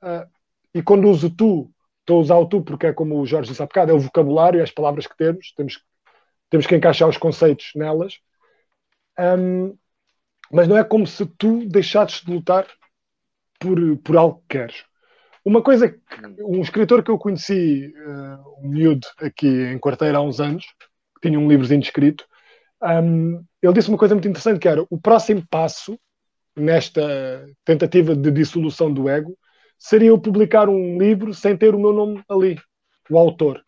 uh, 0.01 0.29
e 0.73 0.81
uso 1.07 1.29
tu 1.29 1.72
Estou 2.03 2.17
a 2.17 2.21
usar 2.21 2.35
o 2.35 2.45
tu 2.45 2.61
porque 2.61 2.87
é 2.87 2.93
como 2.93 3.19
o 3.19 3.25
Jorge 3.25 3.49
disse 3.49 3.63
há 3.63 3.65
bocado, 3.65 3.91
é 3.91 3.95
o 3.95 3.99
vocabulário, 3.99 4.59
é 4.59 4.63
as 4.63 4.71
palavras 4.71 5.07
que 5.07 5.15
temos, 5.15 5.53
temos, 5.55 5.81
temos 6.49 6.67
que 6.67 6.75
encaixar 6.75 7.07
os 7.07 7.17
conceitos 7.17 7.71
nelas. 7.75 8.19
Um, 9.17 9.77
mas 10.51 10.67
não 10.67 10.77
é 10.77 10.83
como 10.83 11.07
se 11.07 11.25
tu 11.25 11.65
deixasses 11.65 12.21
de 12.21 12.31
lutar 12.31 12.67
por, 13.57 13.97
por 13.99 14.17
algo 14.17 14.43
que 14.47 14.57
queres. 14.57 14.83
Uma 15.45 15.61
coisa 15.61 15.89
que 15.89 15.99
um 16.41 16.61
escritor 16.61 17.03
que 17.03 17.11
eu 17.11 17.17
conheci, 17.17 17.93
uh, 17.95 18.65
um 18.65 18.69
miúdo 18.69 19.07
aqui 19.19 19.47
em 19.47 19.79
quarteira 19.79 20.17
há 20.17 20.21
uns 20.21 20.41
anos, 20.41 20.65
que 21.15 21.27
tinha 21.27 21.39
um 21.39 21.47
livrozinho 21.47 21.81
escrito, 21.81 22.25
um, 22.81 23.43
ele 23.61 23.73
disse 23.73 23.87
uma 23.87 23.97
coisa 23.97 24.13
muito 24.13 24.27
interessante 24.27 24.59
que 24.59 24.67
era 24.67 24.85
o 24.89 24.99
próximo 24.99 25.45
passo 25.49 25.97
nesta 26.55 27.45
tentativa 27.63 28.13
de 28.13 28.29
dissolução 28.29 28.93
do 28.93 29.07
ego 29.07 29.37
seria 29.83 30.07
eu 30.07 30.17
publicar 30.17 30.69
um 30.69 30.97
livro 30.97 31.33
sem 31.33 31.57
ter 31.57 31.75
o 31.75 31.79
meu 31.79 31.91
nome 31.91 32.23
ali, 32.29 32.57
o 33.09 33.17
autor, 33.17 33.61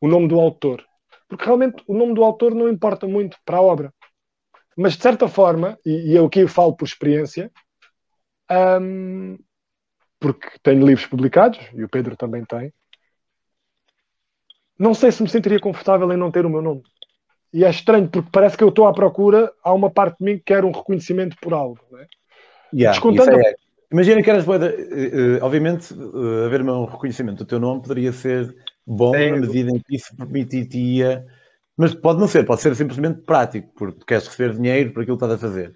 o 0.00 0.06
nome 0.06 0.28
do 0.28 0.38
autor. 0.38 0.86
Porque 1.28 1.44
realmente 1.44 1.82
o 1.88 1.92
nome 1.92 2.14
do 2.14 2.22
autor 2.22 2.54
não 2.54 2.68
importa 2.68 3.08
muito 3.08 3.36
para 3.44 3.56
a 3.56 3.60
obra. 3.60 3.92
Mas 4.76 4.96
de 4.96 5.02
certa 5.02 5.26
forma, 5.26 5.76
e, 5.84 6.12
e 6.12 6.14
eu 6.14 6.26
aqui 6.26 6.46
falo 6.46 6.76
por 6.76 6.84
experiência, 6.84 7.50
um, 8.80 9.36
porque 10.20 10.50
tenho 10.62 10.86
livros 10.86 11.08
publicados, 11.08 11.58
e 11.74 11.82
o 11.82 11.88
Pedro 11.88 12.16
também 12.16 12.44
tem, 12.44 12.72
não 14.78 14.94
sei 14.94 15.10
se 15.10 15.20
me 15.20 15.28
sentiria 15.28 15.58
confortável 15.58 16.12
em 16.12 16.16
não 16.16 16.30
ter 16.30 16.46
o 16.46 16.50
meu 16.50 16.62
nome. 16.62 16.82
E 17.52 17.64
é 17.64 17.70
estranho, 17.70 18.08
porque 18.08 18.30
parece 18.30 18.56
que 18.56 18.62
eu 18.62 18.68
estou 18.68 18.86
à 18.86 18.92
procura, 18.92 19.52
há 19.64 19.72
uma 19.72 19.90
parte 19.90 20.18
de 20.18 20.24
mim 20.24 20.38
que 20.38 20.44
quer 20.44 20.64
um 20.64 20.70
reconhecimento 20.70 21.36
por 21.42 21.52
algo. 21.52 21.80
Não 21.90 21.98
é? 21.98 22.06
Yeah, 22.72 22.92
Descontando, 22.92 23.36
é, 23.40 23.56
Imagina 23.92 24.22
que 24.22 24.30
eras 24.30 24.44
boa. 24.44 24.58
Uh, 24.58 25.42
obviamente, 25.42 25.92
uh, 25.92 26.44
haver 26.46 26.62
um 26.62 26.84
reconhecimento 26.84 27.38
do 27.38 27.46
teu 27.46 27.58
nome 27.58 27.82
poderia 27.82 28.12
ser 28.12 28.54
bom 28.86 29.14
é, 29.14 29.30
na 29.30 29.38
medida 29.38 29.70
em 29.70 29.80
que 29.80 29.96
isso 29.96 30.14
permitiria. 30.16 31.26
Mas 31.76 31.94
pode 31.94 32.20
não 32.20 32.28
ser, 32.28 32.44
pode 32.44 32.60
ser 32.60 32.74
simplesmente 32.76 33.22
prático, 33.22 33.72
porque 33.74 33.98
tu 33.98 34.06
queres 34.06 34.26
receber 34.26 34.54
dinheiro 34.54 34.92
por 34.92 35.02
aquilo 35.02 35.16
que 35.16 35.24
estás 35.24 35.42
a 35.42 35.46
fazer. 35.46 35.72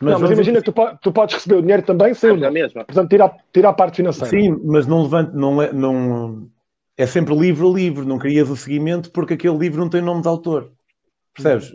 Mas, 0.00 0.12
não, 0.12 0.20
mas 0.20 0.30
imagina 0.30 0.60
que 0.60 0.70
tu, 0.70 0.98
tu, 1.00 1.10
podes 1.10 1.36
receber 1.36 1.56
o 1.56 1.62
dinheiro 1.62 1.82
também 1.82 2.12
sem 2.12 2.32
o 2.32 2.36
nome. 2.36 2.68
Portanto, 2.70 3.08
tirar, 3.08 3.34
tirar 3.52 3.70
a 3.70 3.72
parte 3.72 3.96
financeira. 3.96 4.28
Sim, 4.28 4.60
mas 4.62 4.86
não 4.86 5.02
levante, 5.02 5.34
não, 5.34 5.62
é, 5.62 5.72
não 5.72 6.50
é 6.96 7.06
sempre 7.06 7.34
livro 7.34 7.70
a 7.70 7.74
livro, 7.74 8.04
não 8.04 8.18
querias 8.18 8.50
o 8.50 8.56
seguimento 8.56 9.10
porque 9.10 9.34
aquele 9.34 9.56
livro 9.56 9.80
não 9.80 9.88
tem 9.88 10.02
nome 10.02 10.20
de 10.20 10.28
autor. 10.28 10.70
Percebes? 11.34 11.72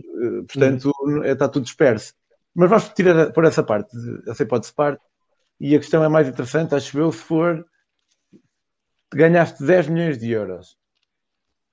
Portanto, 0.48 0.92
hum. 1.04 1.24
está 1.24 1.50
tudo 1.50 1.64
disperso. 1.64 2.14
Mas 2.54 2.70
vamos 2.70 2.90
tirar 2.90 3.32
por 3.32 3.46
essa 3.46 3.64
parte, 3.64 3.90
essa 4.28 4.44
hipótese 4.44 4.74
parte, 4.74 5.02
e 5.62 5.76
a 5.76 5.80
questão 5.80 6.04
é 6.04 6.10
mais 6.10 6.28
interessante, 6.28 6.74
acho 6.74 6.98
eu, 6.98 7.12
se 7.12 7.20
for 7.20 7.64
ganhaste 9.14 9.64
10 9.64 9.88
milhões 9.88 10.18
de 10.18 10.32
euros 10.32 10.76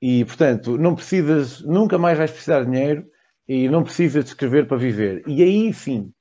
e, 0.01 0.27
portanto, 0.27 0.77
não 0.77 0.95
precisas, 0.95 1.63
nunca 1.63 1.97
mais 1.97 2.19
vais 2.19 2.31
precisar 2.31 2.65
de 2.65 2.71
dinheiro 2.71 3.11
e 3.49 3.67
não 3.67 3.83
precisas 3.83 4.25
de 4.25 4.31
escrever 4.31 4.69
para 4.69 4.77
viver. 4.77 5.23
E 5.27 5.43
aí 5.43 5.73
sim, 5.73 6.13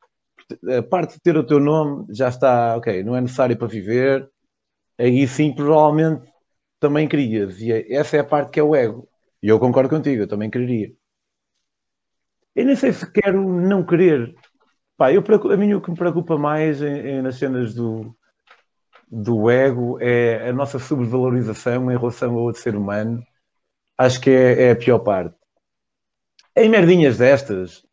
a 0.78 0.82
parte 0.82 1.15
de 1.15 1.20
ter 1.20 1.36
o 1.36 1.45
teu 1.45 1.59
nome 1.59 2.05
já 2.09 2.30
está, 2.30 2.78
ok, 2.78 3.03
não 3.03 3.18
é 3.18 3.20
necessário 3.20 3.57
para 3.57 3.68
viver, 3.68 4.30
aí 4.97 5.28
sim, 5.28 5.53
provavelmente 5.53 6.32
também 6.80 7.05
querias. 7.05 7.59
E 7.59 7.74
é, 7.74 7.93
essa 7.93 8.15
é 8.15 8.22
a 8.22 8.24
parte 8.24 8.51
que 8.51 8.61
é 8.61 8.63
o 8.63 8.74
ego. 8.74 9.09
E 9.43 9.49
eu 9.49 9.59
concordo 9.59 9.89
contigo, 9.89 10.24
eu 10.24 10.28
também 10.28 10.49
quereria. 10.49 10.93
Eu 12.55 12.65
nem 12.65 12.78
sei 12.78 12.93
se 12.93 13.11
quero 13.11 13.43
não 13.43 13.86
querer. 13.86 14.34
Pá, 14.98 15.14
eu, 15.14 15.24
a 15.24 15.58
mim 15.58 15.76
o 15.76 15.82
que 15.82 15.91
me 15.91 15.95
preocupa 15.95 16.38
mais 16.38 16.82
em, 16.82 16.88
em, 16.88 17.22
nas 17.22 17.36
cenas 17.36 17.76
do, 17.76 18.16
do 19.10 19.50
ego 19.50 20.00
é 20.02 20.50
a 20.50 20.54
nossa 20.54 20.80
subvalorização 20.80 21.91
em 21.91 21.98
relação 21.98 22.34
ao 22.34 22.41
outro 22.41 22.62
ser 22.62 22.76
humano. 22.76 23.24
Acho 23.95 24.20
que 24.20 24.32
é, 24.32 24.64
é 24.64 24.72
a 24.72 24.76
pior 24.76 25.00
parte. 25.00 25.36
Em 26.56 26.68
merdinhas 26.68 27.20
destas, 27.20 27.86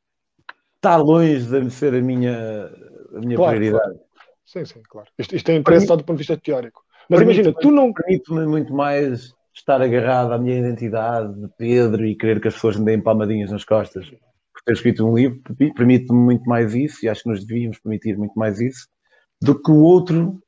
está 0.76 0.96
longe 0.96 1.44
de 1.44 1.70
ser 1.70 1.94
a 1.94 2.00
minha, 2.00 2.70
a 3.14 3.20
minha 3.20 3.36
claro, 3.36 3.56
prioridade. 3.56 3.84
Claro. 3.84 4.00
Sim, 4.46 4.64
sim, 4.64 4.82
claro. 4.88 5.08
Isto, 5.18 5.36
isto 5.36 5.50
é 5.50 5.56
interessante 5.56 5.88
só 5.88 5.96
do 5.96 6.04
ponto 6.04 6.16
de 6.16 6.20
vista 6.22 6.38
teórico. 6.38 6.82
Mas 7.08 7.20
imagina, 7.20 7.52
tu 7.52 7.70
não. 7.70 7.92
Permite-me 7.92 8.46
muito 8.46 8.72
mais 8.72 9.34
estar 9.54 9.82
agarrado 9.82 10.32
à 10.32 10.38
minha 10.38 10.58
identidade 10.58 11.34
de 11.38 11.48
Pedro 11.58 12.06
e 12.06 12.16
querer 12.16 12.40
que 12.40 12.48
as 12.48 12.54
pessoas 12.54 12.76
me 12.76 12.86
deem 12.86 13.02
palmadinhas 13.02 13.50
nas 13.50 13.64
costas 13.64 14.10
ter 14.64 14.72
escrito 14.72 15.06
um 15.06 15.16
livro 15.16 15.40
permite-me 15.74 16.18
muito 16.18 16.44
mais 16.44 16.74
isso, 16.74 17.04
e 17.04 17.08
acho 17.08 17.22
que 17.22 17.28
nos 17.28 17.44
devíamos 17.44 17.78
permitir 17.78 18.16
muito 18.16 18.34
mais 18.38 18.60
isso, 18.60 18.88
do 19.40 19.60
que 19.60 19.70
o 19.70 19.82
outro 19.82 20.42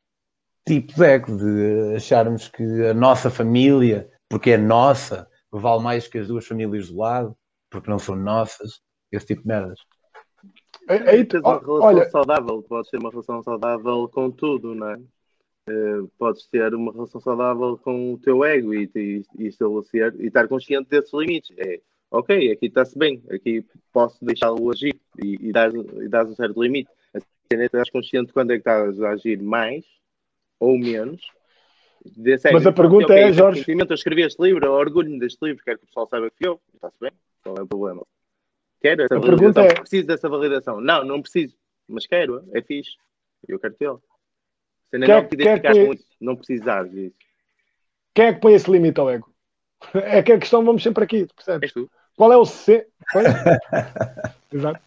tipo 0.66 0.94
de 0.94 1.04
ego, 1.04 1.36
de 1.36 1.96
acharmos 1.96 2.48
que 2.48 2.62
a 2.86 2.94
nossa 2.94 3.30
família, 3.30 4.10
porque 4.28 4.50
é 4.50 4.58
nossa, 4.58 5.28
vale 5.50 5.82
mais 5.82 6.08
que 6.08 6.18
as 6.18 6.28
duas 6.28 6.46
famílias 6.46 6.90
do 6.90 6.98
lado, 6.98 7.36
porque 7.70 7.90
não 7.90 7.98
são 7.98 8.16
nossas, 8.16 8.80
esse 9.12 9.26
tipo 9.26 9.42
de 9.42 9.48
merdas. 9.48 9.78
Aí 10.88 11.24
tens 11.24 11.40
uma 11.40 11.58
relação 11.58 11.80
olha... 11.80 12.10
saudável, 12.10 12.62
podes 12.62 12.90
ter 12.90 12.98
uma 12.98 13.10
relação 13.10 13.42
saudável 13.42 14.08
com 14.08 14.30
tudo, 14.30 14.74
não 14.74 14.90
é? 14.90 15.00
Uh, 15.68 16.06
podes 16.16 16.46
ter 16.46 16.72
uma 16.74 16.92
relação 16.92 17.20
saudável 17.20 17.76
com 17.78 18.14
o 18.14 18.18
teu 18.18 18.44
ego 18.44 18.72
e, 18.72 18.88
e, 18.94 19.22
e 19.36 19.46
estabelecer 19.48 20.14
e 20.20 20.28
estar 20.28 20.46
consciente 20.46 20.88
desses 20.88 21.12
limites. 21.12 21.56
É, 21.58 21.80
ok, 22.18 22.52
aqui 22.52 22.66
está-se 22.66 22.98
bem, 22.98 23.22
aqui 23.30 23.64
posso 23.92 24.24
deixá-lo 24.24 24.70
agir 24.70 24.98
e, 25.22 25.48
e, 25.48 25.52
dar, 25.52 25.74
e 25.74 26.30
um 26.30 26.34
certo 26.34 26.62
limite. 26.62 26.90
A 27.14 27.20
cena 27.50 27.62
é 27.62 27.66
estás 27.66 27.90
consciente 27.90 28.32
quando 28.32 28.52
é 28.52 28.54
que 28.54 28.60
estás 28.60 29.00
a 29.02 29.10
agir 29.10 29.42
mais 29.42 29.84
ou 30.58 30.78
menos. 30.78 31.22
De, 32.04 32.38
sério, 32.38 32.56
Mas 32.56 32.66
a 32.66 32.72
pergunta 32.72 33.06
okay, 33.06 33.24
é, 33.24 33.32
Jorge. 33.32 33.64
Eu 33.68 33.94
escrevi 33.94 34.22
este 34.22 34.40
livro, 34.40 34.70
orgulho-me 34.70 35.18
deste 35.18 35.44
livro, 35.44 35.62
quero 35.64 35.78
que 35.78 35.84
o 35.84 35.86
pessoal 35.88 36.08
saiba 36.08 36.30
que 36.30 36.46
eu, 36.46 36.60
está-se 36.74 36.96
bem, 37.00 37.10
qual 37.42 37.56
é 37.56 37.62
o 37.62 37.66
problema? 37.66 38.06
Quero 38.80 39.02
essa 39.02 39.16
a 39.16 39.18
validação, 39.18 39.64
é... 39.64 39.74
preciso 39.74 40.06
dessa 40.06 40.28
validação. 40.28 40.80
Não, 40.80 41.04
não 41.04 41.20
preciso, 41.20 41.56
mas 41.88 42.06
quero, 42.06 42.44
é 42.52 42.62
fixe. 42.62 42.96
Eu 43.48 43.58
quero 43.58 43.74
tê-lo. 43.74 44.02
Cena 44.90 45.04
é 45.04 45.08
quer, 45.08 45.22
não 45.22 45.28
te 45.28 45.34
identificar 45.34 45.72
com 45.72 45.92
isso, 45.92 46.06
não 46.20 46.36
precisares 46.36 46.92
disso. 46.92 47.16
Quem 48.14 48.26
é 48.26 48.32
que 48.32 48.40
põe 48.40 48.54
esse 48.54 48.70
limite 48.70 49.00
ao 49.00 49.10
ego? 49.10 49.34
É 49.94 50.22
que 50.22 50.32
a 50.32 50.38
questão, 50.38 50.64
vamos 50.64 50.82
sempre 50.82 51.04
aqui, 51.04 51.26
percebes? 51.34 51.72
Qual 52.16 52.32
é 52.32 52.36
o 52.36 52.44
C? 52.44 52.86
Exato. 54.52 54.80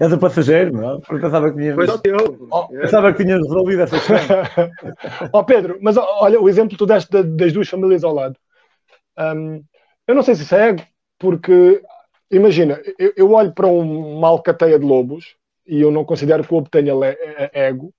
És 0.00 0.12
o 0.12 0.18
passageiro, 0.18 0.72
não? 0.72 1.00
Porque 1.00 1.22
pensava 1.22 1.52
que 1.52 1.98
teu. 2.02 2.48
Oh, 2.50 2.68
É. 2.72 2.80
pensava 2.82 3.12
que 3.12 3.24
tinhas 3.24 3.40
resolvido 3.42 3.82
essa 3.82 3.98
questão. 3.98 4.38
Ó 5.32 5.42
Pedro, 5.42 5.78
mas 5.82 5.96
olha, 5.96 6.40
o 6.40 6.48
exemplo 6.48 6.70
que 6.70 6.76
tu 6.76 6.86
deste 6.86 7.10
da- 7.10 7.22
das 7.22 7.52
duas 7.52 7.68
famílias 7.68 8.04
ao 8.04 8.14
lado. 8.14 8.36
Hum, 9.18 9.62
eu 10.06 10.14
não 10.14 10.22
sei 10.22 10.36
se 10.36 10.42
isso 10.42 10.54
é 10.54 10.68
ego, 10.68 10.82
porque 11.18 11.82
imagina, 12.30 12.80
eu, 12.96 13.12
eu 13.16 13.32
olho 13.32 13.52
para 13.52 13.66
um- 13.66 14.16
uma 14.18 14.28
alcateia 14.28 14.78
de 14.78 14.84
lobos 14.86 15.34
e 15.66 15.80
eu 15.80 15.90
não 15.90 16.04
considero 16.04 16.44
que 16.44 16.52
o 16.52 16.56
lobo 16.56 16.70
tenha 16.70 16.92
é- 17.04 17.50
é- 17.52 17.66
ego, 17.66 17.92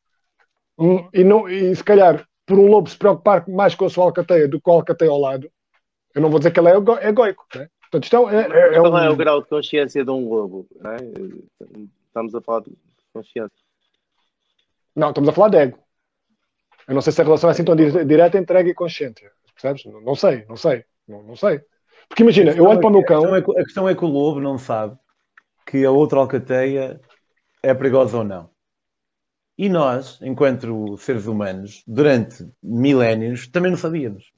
Hum, 0.81 1.09
e, 1.13 1.25
não, 1.25 1.49
e 1.49 1.75
se 1.75 1.83
calhar 1.83 2.25
por 2.45 2.57
um 2.57 2.67
lobo 2.67 2.89
se 2.89 2.97
preocupar 2.97 3.45
mais 3.49 3.75
com 3.75 3.83
a 3.83 3.89
sua 3.89 4.05
alcateia 4.05 4.47
do 4.47 4.55
que 4.57 4.63
com 4.63 4.71
a 4.71 4.75
alcateia 4.75 5.11
ao 5.11 5.19
lado, 5.19 5.51
eu 6.15 6.21
não 6.21 6.29
vou 6.29 6.39
dizer 6.39 6.51
que 6.51 6.59
ele 6.61 6.69
é 6.69 6.75
ego- 6.77 6.97
egoico, 7.01 7.45
né? 7.53 7.67
Portanto, 7.89 8.03
isto 8.03 8.29
é, 8.29 8.35
é, 8.35 8.39
é, 8.39 8.75
é 8.75 8.79
qual 8.79 8.97
é 8.99 9.09
um- 9.09 9.13
o 9.13 9.15
grau 9.15 9.41
de 9.41 9.47
consciência 9.47 10.03
de 10.05 10.11
um 10.11 10.27
lobo? 10.29 10.67
não 10.79 10.91
é? 10.91 10.97
Estamos 12.07 12.35
a 12.35 12.41
falar 12.41 12.61
de 12.61 12.71
consciência. 13.13 13.51
Não, 14.95 15.09
estamos 15.09 15.29
a 15.29 15.33
falar 15.33 15.49
de 15.49 15.57
ego. 15.57 15.79
Eu 16.87 16.93
não 16.95 17.01
sei 17.01 17.13
se 17.13 17.21
a 17.21 17.23
relação 17.23 17.49
é 17.49 17.53
assim 17.53 17.63
tão 17.63 17.75
di- 17.75 18.05
direta 18.05 18.37
entre 18.37 18.57
ego 18.59 18.69
e 18.69 18.73
consciência. 18.73 19.31
Percebes? 19.53 19.85
Não, 19.85 20.01
não 20.01 20.15
sei, 20.15 20.45
não 20.47 20.55
sei. 20.55 20.83
Não, 21.07 21.23
não 21.23 21.35
sei. 21.35 21.61
Porque 22.07 22.23
imagina, 22.23 22.51
eu 22.51 22.65
olho 22.65 22.79
para 22.79 22.87
o 22.89 22.91
meu 22.91 23.01
A 23.01 23.03
questão, 23.05 23.23
cão. 23.23 23.35
é, 23.35 23.41
que- 23.41 23.51
a 23.59 23.63
questão 23.63 23.89
é 23.89 23.95
que 23.95 24.05
o 24.05 24.07
lobo 24.07 24.39
não 24.39 24.57
sabe 24.57 24.97
que 25.65 25.85
a 25.85 25.91
outra 25.91 26.19
alcateia 26.19 26.99
é 27.61 27.73
perigosa 27.73 28.17
ou 28.19 28.23
não. 28.23 28.49
E 29.57 29.67
nós, 29.69 30.19
enquanto 30.21 30.97
seres 30.97 31.27
humanos, 31.27 31.83
durante 31.85 32.47
milénios, 32.63 33.47
também 33.47 33.69
não 33.71 33.77
sabíamos. 33.77 34.31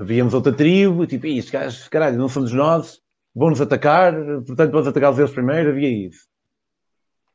Havíamos 0.00 0.32
outra 0.32 0.50
tribo, 0.50 1.06
tipo, 1.06 1.26
"Ih, 1.26 1.36
estes 1.38 1.52
gajos, 1.52 1.88
caralho, 1.88 2.16
não 2.16 2.28
são 2.28 2.42
dos 2.42 2.52
nossos, 2.54 3.02
vão-nos 3.34 3.60
atacar, 3.60 4.14
portanto 4.46 4.72
vamos 4.72 4.88
atacá-los 4.88 5.18
eles 5.18 5.30
primeiro, 5.30 5.68
havia 5.70 6.06
isso. 6.08 6.26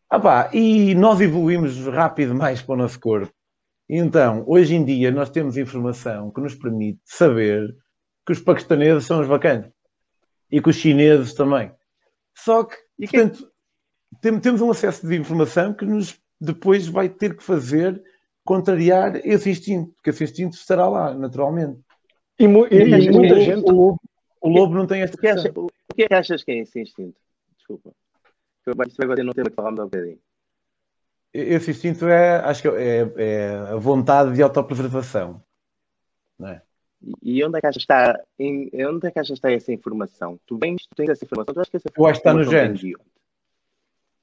Ah 0.09 0.19
pá, 0.19 0.49
e 0.51 0.95
nós 0.95 1.21
evoluímos 1.21 1.85
rápido 1.87 2.33
mais 2.33 2.61
para 2.63 2.73
o 2.73 2.77
nosso 2.77 2.99
corpo. 2.99 3.31
Então, 3.87 4.43
hoje 4.47 4.73
em 4.73 4.83
dia, 4.83 5.11
nós 5.11 5.29
temos 5.29 5.57
informação 5.57 6.31
que 6.31 6.41
nos 6.41 6.55
permite 6.55 6.99
saber 7.05 7.75
que 8.25 8.33
os 8.33 8.39
paquistaneses 8.39 9.05
são 9.05 9.21
os 9.21 9.27
bacanas. 9.27 9.69
E 10.51 10.59
que 10.59 10.69
os 10.69 10.75
chineses 10.75 11.33
também. 11.35 11.71
Só 12.35 12.63
que, 12.63 12.75
E 12.97 13.07
que- 13.07 13.17
portanto, 13.17 13.51
tem- 14.21 14.39
temos 14.39 14.61
um 14.61 14.71
acesso 14.71 15.07
de 15.07 15.15
informação 15.15 15.73
que 15.73 15.85
nos 15.85 16.17
depois 16.41 16.87
vai 16.87 17.09
ter 17.09 17.35
que 17.37 17.43
fazer 17.43 18.01
contrariar 18.43 19.17
esse 19.17 19.49
instinto, 19.51 19.91
porque 19.93 20.09
esse 20.09 20.23
instinto 20.23 20.55
estará 20.55 20.87
lá, 20.87 21.13
naturalmente. 21.13 21.79
E, 22.39 22.47
mu- 22.47 22.67
e- 22.67 22.75
e 22.75 23.09
o, 23.09 23.13
muita 23.13 23.33
lobo- 23.35 23.45
gente. 23.45 23.65
o 23.65 23.71
lobo, 23.71 24.01
o 24.41 24.49
lobo 24.49 24.73
não 24.75 24.87
tem 24.87 25.01
esta 25.01 25.15
O 25.15 25.19
que, 25.19 25.27
acha- 25.27 25.43
questão. 25.43 25.65
o 25.65 25.93
que 25.95 26.03
é 26.03 26.07
que 26.07 26.13
achas 26.13 26.43
que 26.43 26.51
é 26.51 26.57
esse 26.59 26.81
instinto? 26.81 27.17
Desculpa. 27.57 27.91
Eu- 28.65 28.73
Isto 28.87 28.97
vai 28.97 29.07
bater 29.07 29.23
num 29.23 29.31
tema 29.31 29.49
que 29.49 29.55
falámos 29.55 29.79
há 29.79 29.83
um 29.83 29.87
bocadinho. 29.87 30.19
Esse 31.33 31.71
instinto 31.71 32.07
é, 32.07 32.37
acho 32.37 32.61
que 32.61 32.67
é, 32.69 33.13
é 33.17 33.55
a 33.73 33.75
vontade 33.75 34.33
de 34.33 34.41
autopreservação. 34.41 35.41
Não 36.39 36.47
é? 36.49 36.61
E- 37.21 37.43
onde 37.43 37.57
é 37.57 37.61
que 37.61 37.67
achas 37.67 37.85
que 37.85 37.93
está, 37.93 38.19
em, 38.39 38.69
onde 38.87 39.07
é 39.07 39.11
que 39.11 39.19
achas 39.19 39.27
que 39.27 39.33
está 39.47 39.51
essa 39.51 39.71
informação? 39.71 40.39
Tu 40.45 40.57
vens, 40.57 40.81
tu 40.87 40.95
tens 40.95 41.09
essa 41.09 41.23
informação, 41.25 41.53
tu 41.53 41.59
achas 41.59 41.69
que 41.69 41.77
essa 41.77 41.89
Eu 41.95 42.05
acho 42.05 42.21
que 42.21 42.27
está 42.27 42.31
informação 42.41 42.73
de 42.73 42.95
onde? 42.95 43.05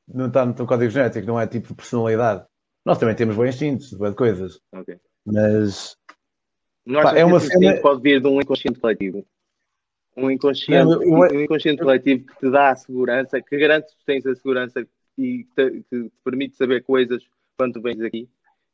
Não 0.08 0.26
está 0.26 0.44
no 0.44 0.54
teu 0.54 0.66
código 0.66 0.90
genético, 0.90 1.26
não 1.26 1.38
é 1.40 1.46
tipo 1.46 1.68
de 1.68 1.74
personalidade. 1.74 2.44
Nós 2.84 2.98
também 2.98 3.14
temos 3.14 3.36
bons 3.36 3.50
instintos, 3.50 3.92
boas 3.92 4.14
coisas. 4.14 4.58
Ok. 4.72 4.98
Mas 5.24 5.96
É 7.14 7.24
uma 7.24 7.38
cena- 7.40 7.80
pode 7.80 8.02
vir 8.02 8.20
de 8.20 8.26
um 8.28 8.40
inconsciente 8.40 8.78
coletivo? 8.80 9.24
Um 10.16 10.30
inconsciente, 10.30 10.84
Não, 10.84 11.02
eu- 11.02 11.36
um 11.36 11.40
inconsciente 11.42 11.82
coletivo 11.82 12.26
que 12.26 12.38
te 12.38 12.50
dá 12.50 12.70
a 12.70 12.76
segurança, 12.76 13.40
que 13.40 13.56
garante 13.56 13.86
que 13.96 14.04
tens 14.04 14.26
a 14.26 14.34
segurança 14.34 14.80
e 15.16 15.44
que 15.44 15.48
te, 15.54 15.70
que 15.90 16.02
te 16.04 16.12
permite 16.24 16.56
saber 16.56 16.82
coisas 16.82 17.22
quando 17.56 17.74
tu 17.74 17.80
vens 17.82 18.00
aqui 18.00 18.28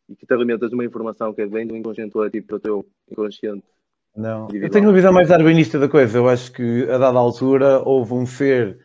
e 0.08 0.16
que 0.16 0.26
te 0.26 0.32
alimentas 0.34 0.70
de 0.70 0.74
uma 0.74 0.84
informação 0.84 1.32
que 1.34 1.44
vem 1.46 1.66
do 1.66 1.76
inconsciente 1.76 2.12
coletivo 2.12 2.46
para 2.46 2.56
o 2.56 2.60
teu 2.60 2.86
inconsciente. 3.10 3.64
Não, 4.16 4.40
eu 4.40 4.44
Individual. 4.46 4.70
tenho 4.72 4.84
uma 4.86 4.92
visão 4.94 5.12
mais 5.12 5.28
darwinista 5.28 5.78
da 5.78 5.88
coisa. 5.88 6.18
Eu 6.18 6.28
acho 6.28 6.50
que 6.52 6.84
a 6.90 6.98
dada 6.98 7.18
altura 7.18 7.80
houve 7.86 8.14
um 8.14 8.26
ser 8.26 8.78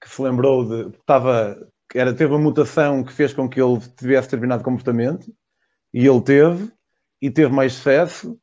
que 0.00 0.08
se 0.08 0.22
lembrou 0.22 0.64
de 0.64 0.90
que 0.92 0.98
estava, 1.00 1.68
que 1.90 1.98
era, 1.98 2.14
teve 2.14 2.32
uma 2.32 2.38
mutação 2.38 3.02
que 3.04 3.12
fez 3.12 3.34
com 3.34 3.48
que 3.48 3.60
ele 3.60 3.80
tivesse 3.98 4.28
determinado 4.28 4.62
comportamento 4.64 5.30
e 5.92 6.06
ele 6.06 6.22
teve 6.22 6.70
e 7.20 7.28
teve 7.30 7.52
mais 7.52 7.74
sucesso 7.74 8.38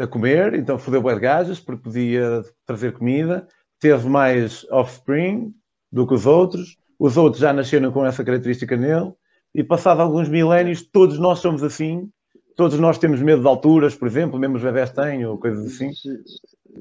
a 0.00 0.06
comer, 0.06 0.54
então 0.54 0.78
fodeu 0.78 1.02
bué 1.02 1.14
de 1.14 1.20
gajas 1.20 1.60
porque 1.60 1.82
podia 1.82 2.42
trazer 2.64 2.92
comida, 2.92 3.46
teve 3.78 4.08
mais 4.08 4.66
offspring 4.70 5.54
do 5.92 6.06
que 6.06 6.14
os 6.14 6.26
outros, 6.26 6.76
os 6.98 7.16
outros 7.16 7.40
já 7.40 7.52
nasceram 7.52 7.92
com 7.92 8.04
essa 8.04 8.24
característica 8.24 8.76
nele 8.76 9.12
e 9.54 9.62
passado 9.62 10.00
alguns 10.00 10.28
milénios 10.28 10.82
todos 10.82 11.18
nós 11.18 11.40
somos 11.40 11.62
assim, 11.62 12.10
todos 12.56 12.78
nós 12.78 12.98
temos 12.98 13.20
medo 13.20 13.42
de 13.42 13.48
alturas, 13.48 13.94
por 13.94 14.08
exemplo, 14.08 14.38
mesmo 14.38 14.56
os 14.56 14.62
bebés 14.62 14.90
têm 14.90 15.26
ou 15.26 15.38
coisas 15.38 15.66
assim. 15.66 15.90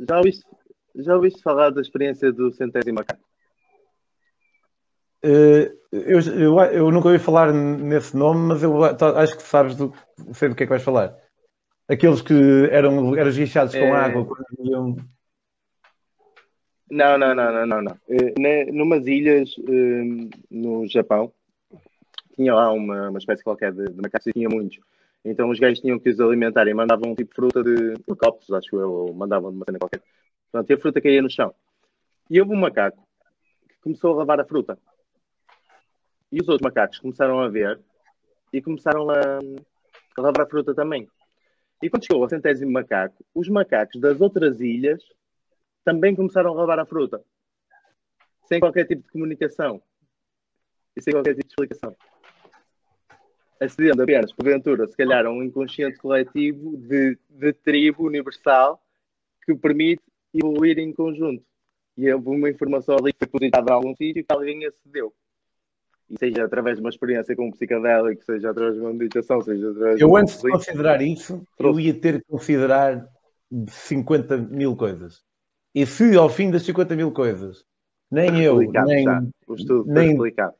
Já 0.07 0.17
ouviste, 0.17 0.45
já 0.95 1.15
ouviste 1.15 1.41
falar 1.41 1.71
da 1.71 1.81
experiência 1.81 2.31
do 2.31 2.51
centésimo 2.51 2.95
macaco? 2.95 3.23
Eh, 5.21 5.71
eu, 5.91 6.19
eu, 6.19 6.59
eu 6.59 6.91
nunca 6.91 7.07
ouvi 7.07 7.19
falar 7.19 7.51
nesse 7.51 8.15
nome, 8.15 8.47
mas 8.47 8.63
eu 8.63 8.83
acho 8.83 9.35
que 9.35 9.43
sabes 9.43 9.75
do, 9.75 9.93
sei 10.33 10.49
do 10.49 10.55
que 10.55 10.63
é 10.63 10.65
que 10.65 10.71
vais 10.71 10.83
falar. 10.83 11.17
Aqueles 11.89 12.21
que 12.21 12.33
eram, 12.71 13.15
eram 13.15 13.29
esguichados 13.29 13.73
com 13.73 13.79
É. 13.79 13.91
água 13.91 14.23
quando 14.25 14.45
iam. 14.69 14.95
Não, 16.91 17.17
não, 17.17 17.33
não, 17.35 17.51
não, 17.51 17.65
não. 17.65 17.81
não. 17.81 17.97
Eh, 18.07 18.33
ne- 18.37 18.71
numas 18.71 19.07
ilhas 19.07 19.55
eh, 19.67 20.29
no 20.51 20.87
Japão, 20.87 21.33
tinha 22.35 22.53
lá 22.53 22.71
uma, 22.71 23.09
uma 23.09 23.17
espécie 23.19 23.43
qualquer 23.43 23.73
de, 23.73 23.85
de 23.85 24.01
macacos 24.01 24.27
e 24.27 24.33
tinha 24.33 24.47
muitos. 24.47 24.79
Então 25.25 25.49
os 25.49 25.59
gajos 25.59 25.79
tinham 25.79 25.99
que 25.99 26.09
os 26.09 26.19
alimentar 26.19 26.67
e 26.67 26.73
mandavam 26.73 27.11
um 27.11 27.15
tipo 27.15 27.29
de 27.31 27.35
fruta 27.35 27.63
de, 27.63 27.93
de 27.95 28.15
copos, 28.15 28.49
acho 28.51 28.75
eu, 28.79 28.91
ou 28.91 29.13
mandavam 29.13 29.49
de 29.51 29.57
uma 29.57 29.65
cena 29.65 29.79
qualquer. 29.79 30.01
Pronto, 30.51 30.69
e 30.69 30.73
a 30.73 30.77
fruta 30.77 31.01
caía 31.01 31.21
no 31.21 31.29
chão. 31.29 31.53
E 32.29 32.39
houve 32.39 32.53
um 32.53 32.59
macaco 32.59 33.03
que 33.67 33.75
começou 33.81 34.13
a 34.13 34.17
lavar 34.17 34.39
a 34.39 34.45
fruta. 34.45 34.77
E 36.31 36.39
os 36.39 36.47
outros 36.47 36.63
macacos 36.63 36.99
começaram 36.99 37.39
a 37.39 37.49
ver 37.49 37.79
e 38.53 38.61
começaram 38.61 39.09
a, 39.09 39.39
a 40.17 40.21
lavar 40.21 40.45
a 40.45 40.49
fruta 40.49 40.73
também. 40.73 41.07
E 41.81 41.89
quando 41.89 42.05
chegou 42.05 42.23
ao 42.23 42.29
centésimo 42.29 42.71
macaco, 42.71 43.25
os 43.33 43.47
macacos 43.47 43.99
das 44.01 44.19
outras 44.19 44.59
ilhas 44.59 45.01
também 45.83 46.15
começaram 46.15 46.51
a 46.51 46.53
lavar 46.53 46.79
a 46.79 46.85
fruta. 46.85 47.23
Sem 48.45 48.59
qualquer 48.59 48.85
tipo 48.85 49.03
de 49.03 49.09
comunicação. 49.09 49.81
E 50.95 51.01
sem 51.01 51.13
qualquer 51.13 51.35
tipo 51.35 51.47
de 51.47 51.51
explicação. 51.53 51.95
Acedendo 53.59 54.03
apenas, 54.03 54.31
porventura, 54.33 54.87
se 54.87 54.95
calhar, 54.95 55.25
a 55.25 55.31
um 55.31 55.43
inconsciente 55.43 55.97
coletivo 55.97 56.77
de, 56.77 57.17
de 57.29 57.53
tribo 57.53 58.05
universal 58.05 58.81
que 59.45 59.53
permite 59.55 60.03
evoluir 60.33 60.79
em 60.79 60.93
conjunto. 60.93 61.43
E 61.97 62.11
houve 62.13 62.29
uma 62.29 62.49
informação 62.49 62.95
ali 62.97 63.11
que 63.11 63.19
foi 63.19 63.27
depositada 63.27 63.71
em 63.71 63.75
algum 63.75 63.95
sítio 63.95 64.23
que 64.23 64.33
alguém 64.33 64.65
acedeu. 64.65 65.13
E 66.09 66.17
seja 66.17 66.43
através 66.43 66.77
de 66.77 66.81
uma 66.81 66.89
experiência 66.89 67.35
com 67.35 67.47
um 67.47 67.51
psicodélico, 67.51 68.23
seja 68.23 68.49
através 68.49 68.75
de 68.75 68.81
uma 68.81 68.91
meditação, 68.91 69.41
seja 69.41 69.69
através 69.69 69.97
de 69.97 70.03
Eu 70.03 70.15
antes 70.15 70.41
de 70.41 70.49
considerar 70.49 71.01
isso, 71.01 71.43
eu 71.59 71.79
ia 71.79 71.93
ter 71.93 72.19
que 72.19 72.25
considerar 72.27 73.05
50 73.67 74.37
mil 74.37 74.75
coisas. 74.75 75.21
E 75.73 75.85
se 75.85 76.15
ao 76.17 76.29
fim 76.29 76.49
das 76.49 76.63
50 76.63 76.95
mil 76.95 77.11
coisas, 77.11 77.63
nem 78.09 78.41
eu, 78.41 78.57
nem. 78.57 79.03
já. 79.03 79.21
O 79.47 79.53
estudo 79.53 79.85
nem- 79.91 80.11
explicado. 80.13 80.53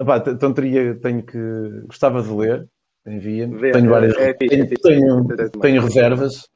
Epá, 0.00 0.22
então 0.26 0.52
teria, 0.52 0.94
tenho 0.96 1.22
que. 1.22 1.38
Gostava 1.86 2.22
de 2.22 2.30
ler, 2.30 2.66
envia-me. 3.06 3.60
Tenho 3.72 3.86
é- 3.86 3.88
várias. 3.88 4.16
é 4.16 4.34
fixe, 4.34 4.48
tenho, 4.48 4.64
é 4.64 4.66
fixe. 4.68 4.82
tenho- 4.82 5.26
Centésimo 5.26 5.60
tenho 5.60 5.82
reservas, 5.82 6.48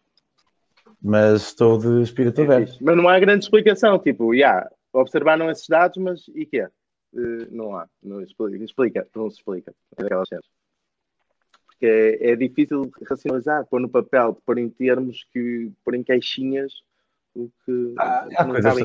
mas 1.02 1.42
estou 1.42 1.78
de 1.78 2.02
espírito 2.02 2.40
É 2.40 2.44
aberto. 2.44 2.78
Mas 2.80 2.96
não 2.96 3.08
há 3.08 3.18
grande 3.20 3.44
explicação. 3.44 3.98
Tipo, 3.98 4.34
yeah, 4.34 4.68
observaram 4.92 5.50
esses 5.50 5.66
dados, 5.68 5.98
mas 5.98 6.22
e 6.34 6.46
quê? 6.46 6.60
Eh, 6.60 6.70
não 7.50 7.76
há. 7.76 7.88
Não 8.02 8.20
explica, 8.20 8.64
explica, 8.64 9.08
não 9.14 9.30
se 9.30 9.38
explica. 9.38 9.74
É 9.96 10.02
daquelas 10.02 10.28
cenas. 10.28 10.44
Porque 11.66 11.86
é, 11.86 12.32
é 12.32 12.36
difícil 12.36 12.90
racionalizar, 13.08 13.66
pôr 13.66 13.80
no 13.80 13.88
papel, 13.88 14.40
pôr 14.44 14.58
em 14.58 14.68
termos, 14.68 15.26
que, 15.32 15.70
pôr 15.84 15.94
em 15.94 16.02
caixinhas 16.02 16.72
o 17.34 17.50
que 17.64 17.94
que 17.94 17.94
há 17.96 18.44
coisas. 18.44 18.78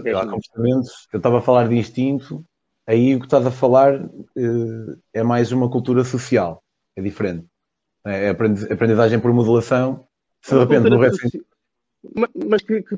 Eu 1.12 1.18
estava 1.18 1.40
a 1.40 1.42
falar 1.42 1.68
de 1.68 1.76
instinto, 1.76 2.46
aí 2.86 3.16
o 3.16 3.20
que 3.20 3.26
estás 3.26 3.46
a 3.46 3.52
falar 3.52 3.96
eh, 4.38 4.96
é 5.14 5.24
mais 5.24 5.52
uma 5.52 5.70
cultura 5.70 6.04
social, 6.04 6.64
é 6.96 7.02
diferente. 7.02 7.48
É 8.06 8.30
aprendi- 8.30 8.72
aprendizagem 8.72 9.20
por 9.20 9.34
modulação. 9.34 10.06
Se 10.42 10.54
de 10.54 10.60
repente 10.60 10.82
cultura 10.82 10.96
morresse. 10.96 11.46
Mas 12.46 12.62
que, 12.62 12.82
que, 12.82 12.98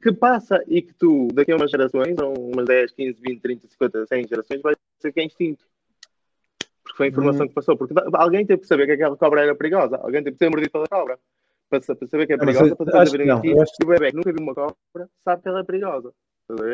que- 0.00 0.12
passa 0.12 0.62
e 0.68 0.82
que 0.82 0.94
tu, 0.94 1.28
daqui 1.34 1.50
a 1.50 1.56
umas 1.56 1.70
gerações, 1.70 2.16
ou 2.18 2.52
umas 2.52 2.64
10, 2.64 2.92
15, 2.92 3.20
20, 3.20 3.40
30, 3.40 3.68
50, 3.68 4.06
100 4.06 4.28
gerações, 4.28 4.62
vai 4.62 4.74
ser 5.00 5.12
que 5.12 5.20
é 5.20 5.24
instinto. 5.24 5.64
Porque 6.84 6.96
foi 6.96 7.06
a 7.06 7.10
informação 7.10 7.48
que 7.48 7.54
passou. 7.54 7.76
Porque 7.76 7.94
alguém 8.12 8.46
teve 8.46 8.62
que 8.62 8.68
saber 8.68 8.86
que 8.86 8.92
aquela 8.92 9.16
cobra 9.16 9.42
era 9.42 9.54
perigosa. 9.54 9.96
Alguém 9.96 10.22
teve 10.22 10.36
que 10.36 10.44
ser 10.44 10.50
mordido 10.50 10.70
pela 10.70 10.86
cobra. 10.86 11.18
Para, 11.68 11.80
para 11.80 12.08
saber 12.08 12.26
que 12.26 12.32
é 12.32 12.38
perigosa, 12.38 12.76
para 12.76 13.02
haver 13.02 13.18
que 13.18 13.24
não, 13.24 13.44
eu 13.44 13.62
acho 13.62 13.72
o 13.82 13.86
bebê 13.86 14.10
que 14.10 14.16
nunca 14.16 14.32
viu 14.32 14.42
uma 14.42 14.54
cobra 14.54 15.08
sabe 15.24 15.42
que 15.42 15.48
ela 15.48 15.60
é 15.60 15.64
perigosa. 15.64 16.12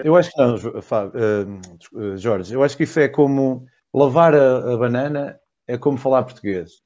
Eu 0.05 0.17
acho 0.17 0.31
que 0.33 0.39
não, 0.39 0.55
uh, 0.55 2.17
Jorge. 2.17 2.55
Eu 2.55 2.63
acho 2.63 2.77
que 2.77 2.85
isso 2.85 2.99
é 2.99 3.09
como 3.09 3.67
lavar 3.93 4.35
a, 4.35 4.73
a 4.73 4.77
banana 4.77 5.39
é 5.67 5.77
como 5.77 5.99
falar 5.99 6.23
português. 6.23 6.83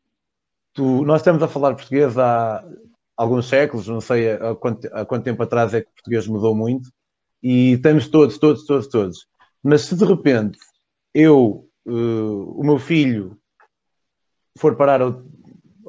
Tu, 0.72 1.04
nós 1.04 1.20
estamos 1.20 1.42
a 1.42 1.48
falar 1.48 1.74
português 1.74 2.18
há 2.18 2.64
alguns 3.20 3.48
séculos, 3.48 3.86
não 3.86 4.00
sei 4.00 4.32
há 4.32 4.54
quanto, 4.54 4.88
há 4.92 5.04
quanto 5.04 5.24
tempo 5.24 5.42
atrás 5.42 5.74
é 5.74 5.82
que 5.82 5.88
o 5.88 5.92
português 5.92 6.26
mudou 6.26 6.54
muito, 6.54 6.90
e 7.42 7.72
estamos 7.72 8.08
todos, 8.08 8.38
todos, 8.38 8.64
todos, 8.64 8.88
todos. 8.88 9.26
Mas 9.62 9.82
se 9.82 9.94
de 9.94 10.06
repente 10.06 10.58
eu, 11.12 11.68
uh, 11.86 12.60
o 12.60 12.64
meu 12.64 12.78
filho, 12.78 13.36
for 14.56 14.74
parar 14.74 15.02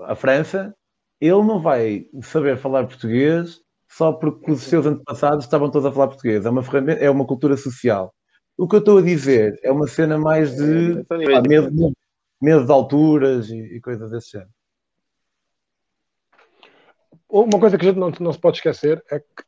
a 0.04 0.16
França, 0.16 0.76
ele 1.22 1.42
não 1.44 1.62
vai 1.62 2.06
saber 2.22 2.58
falar 2.58 2.86
português 2.88 3.62
só 3.90 4.12
porque 4.12 4.52
os 4.52 4.64
seus 4.64 4.86
antepassados 4.86 5.46
estavam 5.46 5.72
todos 5.72 5.86
a 5.86 5.92
falar 5.92 6.08
português. 6.08 6.46
É 6.46 6.50
uma 6.50 6.64
ferramenta, 6.64 7.02
é 7.02 7.10
uma 7.10 7.26
cultura 7.26 7.56
social. 7.56 8.14
O 8.58 8.68
que 8.68 8.76
eu 8.76 8.80
estou 8.80 8.98
a 8.98 9.02
dizer 9.02 9.58
é 9.64 9.72
uma 9.72 9.88
cena 9.88 10.18
mais 10.18 10.56
de 10.56 11.00
é, 11.00 11.36
ah, 11.36 11.42
medo, 11.42 11.94
medo, 12.42 12.66
de 12.66 12.72
alturas 12.72 13.50
e, 13.50 13.58
e, 13.58 13.80
coisas 13.80 14.12
desse 14.12 14.32
género. 14.32 14.52
Uma 17.32 17.60
coisa 17.60 17.78
que 17.78 17.86
a 17.86 17.90
gente 17.90 18.00
não, 18.00 18.12
não 18.20 18.34
se 18.34 18.40
pode 18.40 18.58
esquecer 18.58 19.02
é 19.10 19.20
que 19.20 19.44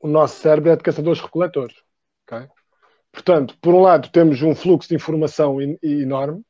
o 0.00 0.08
nosso 0.08 0.40
cérebro 0.40 0.70
é 0.70 0.76
de 0.76 0.82
caçadores-recoletores. 0.82 1.76
Okay? 2.26 2.48
Portanto, 3.12 3.54
por 3.60 3.74
um 3.74 3.80
lado, 3.80 4.08
temos 4.10 4.40
um 4.40 4.54
fluxo 4.54 4.88
de 4.88 4.94
informação 4.94 5.58
enorme 5.82 6.42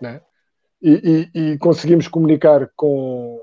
né? 0.00 0.20
e, 0.82 1.30
e, 1.34 1.52
e 1.52 1.58
conseguimos 1.58 2.06
comunicar 2.06 2.68
com, 2.76 3.40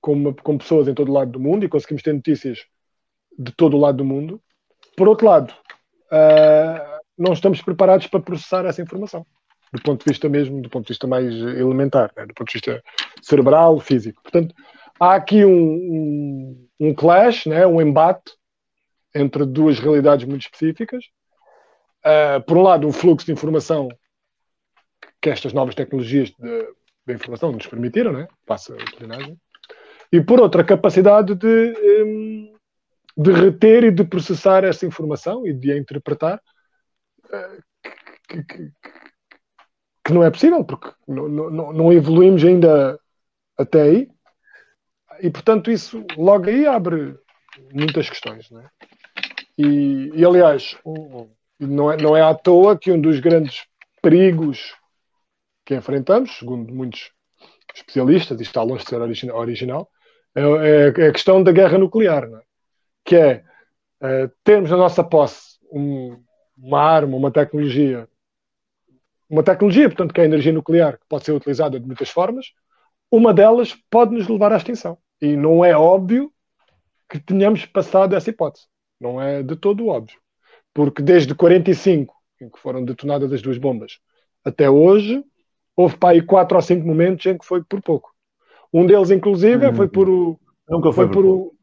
com, 0.00 0.34
com, 0.34 0.58
pessoas 0.58 0.88
em 0.88 0.94
todo 0.94 1.10
o 1.10 1.14
lado 1.14 1.32
do 1.32 1.40
mundo 1.40 1.64
e 1.64 1.68
conseguimos 1.68 2.02
ter 2.02 2.14
notícias 2.14 2.64
de 3.38 3.52
todo 3.52 3.76
o 3.76 3.80
lado 3.80 3.98
do 3.98 4.04
mundo. 4.04 4.40
Por 4.96 5.06
outro 5.06 5.26
lado, 5.26 5.52
uh, 6.10 6.98
não 7.16 7.34
estamos 7.34 7.60
preparados 7.60 8.06
para 8.06 8.20
processar 8.20 8.64
essa 8.64 8.80
informação, 8.80 9.26
do 9.72 9.82
ponto 9.82 10.04
de 10.04 10.10
vista 10.10 10.28
mesmo, 10.30 10.62
do 10.62 10.70
ponto 10.70 10.86
de 10.86 10.92
vista 10.92 11.06
mais 11.06 11.34
elementar, 11.34 12.10
né? 12.16 12.24
do 12.24 12.32
ponto 12.32 12.48
de 12.48 12.54
vista 12.54 12.82
cerebral, 13.20 13.78
físico. 13.80 14.22
Portanto, 14.22 14.54
há 15.00 15.14
aqui 15.14 15.44
um, 15.44 15.52
um, 15.52 16.68
um 16.80 16.94
clash, 16.94 17.46
né? 17.46 17.66
um 17.66 17.80
embate 17.80 18.32
entre 19.14 19.44
duas 19.44 19.78
realidades 19.78 20.26
muito 20.26 20.42
específicas. 20.42 21.04
Uh, 22.04 22.42
por 22.46 22.56
um 22.56 22.62
lado, 22.62 22.86
um 22.86 22.92
fluxo 22.92 23.26
de 23.26 23.32
informação 23.32 23.88
que 25.20 25.30
estas 25.30 25.52
novas 25.52 25.74
tecnologias 25.74 26.30
de, 26.30 26.68
de 27.06 27.14
informação 27.14 27.52
nos 27.52 27.66
permitiram, 27.66 28.12
né? 28.12 28.28
passa 28.46 28.72
a 28.72 28.76
utilidade, 28.76 29.36
e 30.10 30.20
por 30.20 30.40
outra, 30.40 30.62
a 30.62 30.64
capacidade 30.64 31.34
de, 31.34 31.74
hum, 32.04 32.54
de 33.16 33.32
reter 33.32 33.84
e 33.84 33.90
de 33.90 34.04
processar 34.04 34.64
essa 34.64 34.86
informação 34.86 35.46
e 35.46 35.52
de 35.52 35.72
a 35.72 35.76
interpretar, 35.76 36.40
eh, 37.30 37.58
que, 38.28 38.42
que, 38.44 38.72
que 40.04 40.12
não 40.12 40.24
é 40.24 40.30
possível, 40.30 40.64
porque 40.64 40.90
não, 41.06 41.28
não, 41.28 41.72
não 41.72 41.92
evoluímos 41.92 42.42
ainda 42.42 42.98
até 43.56 43.82
aí. 43.82 44.08
E, 45.20 45.30
portanto, 45.30 45.70
isso 45.70 46.04
logo 46.16 46.48
aí 46.48 46.66
abre 46.66 47.16
muitas 47.72 48.08
questões. 48.08 48.50
Não 48.50 48.60
é? 48.60 48.68
e, 49.58 50.12
e, 50.14 50.24
aliás, 50.24 50.76
não 51.58 51.90
é, 51.90 51.96
não 51.96 52.16
é 52.16 52.22
à 52.22 52.34
toa 52.34 52.78
que 52.78 52.92
um 52.92 53.00
dos 53.00 53.18
grandes 53.18 53.66
perigos 54.00 54.74
que 55.66 55.74
enfrentamos, 55.74 56.38
segundo 56.38 56.72
muitos 56.72 57.10
especialistas, 57.74 58.38
e 58.38 58.42
está 58.42 58.62
longe 58.62 58.84
de 58.84 58.90
ser 58.90 59.00
original, 59.32 59.90
é, 60.34 60.40
é, 60.42 61.04
é 61.04 61.08
a 61.08 61.12
questão 61.12 61.42
da 61.42 61.52
guerra 61.52 61.76
nuclear, 61.76 62.24
é? 62.24 62.42
que 63.04 63.16
é, 63.16 63.44
é 64.00 64.30
termos 64.44 64.70
na 64.70 64.76
nossa 64.76 65.02
posse 65.02 65.58
um, 65.72 66.22
uma 66.56 66.80
arma, 66.80 67.16
uma 67.16 67.30
tecnologia, 67.30 68.08
uma 69.28 69.42
tecnologia, 69.42 69.88
portanto, 69.88 70.14
que 70.14 70.20
é 70.20 70.24
a 70.24 70.26
energia 70.26 70.52
nuclear, 70.52 70.98
que 70.98 71.06
pode 71.08 71.24
ser 71.24 71.32
utilizada 71.32 71.78
de 71.78 71.86
muitas 71.86 72.08
formas, 72.08 72.46
uma 73.10 73.34
delas 73.34 73.74
pode 73.90 74.14
nos 74.14 74.28
levar 74.28 74.52
à 74.52 74.56
extinção. 74.56 74.98
E 75.20 75.36
não 75.36 75.64
é 75.64 75.76
óbvio 75.76 76.32
que 77.08 77.18
tenhamos 77.18 77.64
passado 77.66 78.14
essa 78.14 78.30
hipótese. 78.30 78.66
Não 79.00 79.20
é 79.20 79.42
de 79.42 79.56
todo 79.56 79.88
óbvio. 79.88 80.18
Porque 80.74 81.02
desde 81.02 81.34
45, 81.34 82.14
em 82.40 82.48
que 82.48 82.58
foram 82.58 82.84
detonadas 82.84 83.32
as 83.32 83.42
duas 83.42 83.58
bombas, 83.58 83.98
até 84.44 84.68
hoje, 84.68 85.24
houve 85.76 85.96
para 85.96 86.10
aí 86.10 86.22
quatro 86.22 86.56
ou 86.56 86.62
cinco 86.62 86.86
momentos 86.86 87.24
em 87.26 87.36
que 87.36 87.44
foi 87.44 87.62
por 87.64 87.82
pouco. 87.82 88.12
Um 88.72 88.86
deles, 88.86 89.10
inclusive, 89.10 89.66
uhum. 89.66 89.74
foi 89.74 89.88
por 89.88 90.08
o. 90.08 90.38
Nunca 90.68 90.92
foi, 90.92 91.06
foi 91.06 91.14
por, 91.14 91.22
por 91.22 91.26
o. 91.26 91.54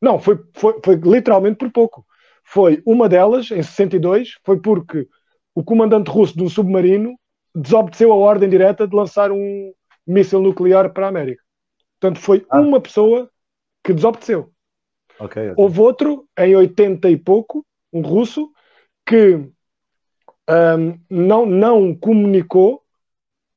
Não, 0.00 0.18
foi, 0.18 0.38
foi, 0.54 0.80
foi 0.84 0.94
literalmente 0.96 1.56
por 1.56 1.70
pouco. 1.70 2.04
Foi 2.44 2.82
uma 2.84 3.08
delas, 3.08 3.50
em 3.50 3.62
62, 3.62 4.38
foi 4.44 4.60
porque 4.60 5.06
o 5.54 5.62
comandante 5.62 6.10
russo 6.10 6.36
de 6.36 6.42
um 6.42 6.48
submarino 6.48 7.16
desobedeceu 7.54 8.12
a 8.12 8.16
ordem 8.16 8.48
direta 8.48 8.86
de 8.86 8.94
lançar 8.94 9.30
um 9.30 9.72
míssil 10.06 10.40
nuclear 10.40 10.92
para 10.92 11.06
a 11.06 11.08
América. 11.08 11.42
Portanto, 12.00 12.20
foi 12.20 12.46
ah. 12.50 12.60
uma 12.60 12.80
pessoa 12.80 13.30
que 13.84 13.92
desobedeceu. 13.92 14.50
Okay, 15.18 15.50
okay. 15.50 15.54
Houve 15.62 15.80
outro, 15.80 16.26
em 16.38 16.56
80 16.56 17.10
e 17.10 17.16
pouco, 17.16 17.64
um 17.92 18.00
russo, 18.00 18.50
que 19.06 19.34
um, 19.34 20.98
não, 21.10 21.44
não 21.44 21.94
comunicou 21.94 22.82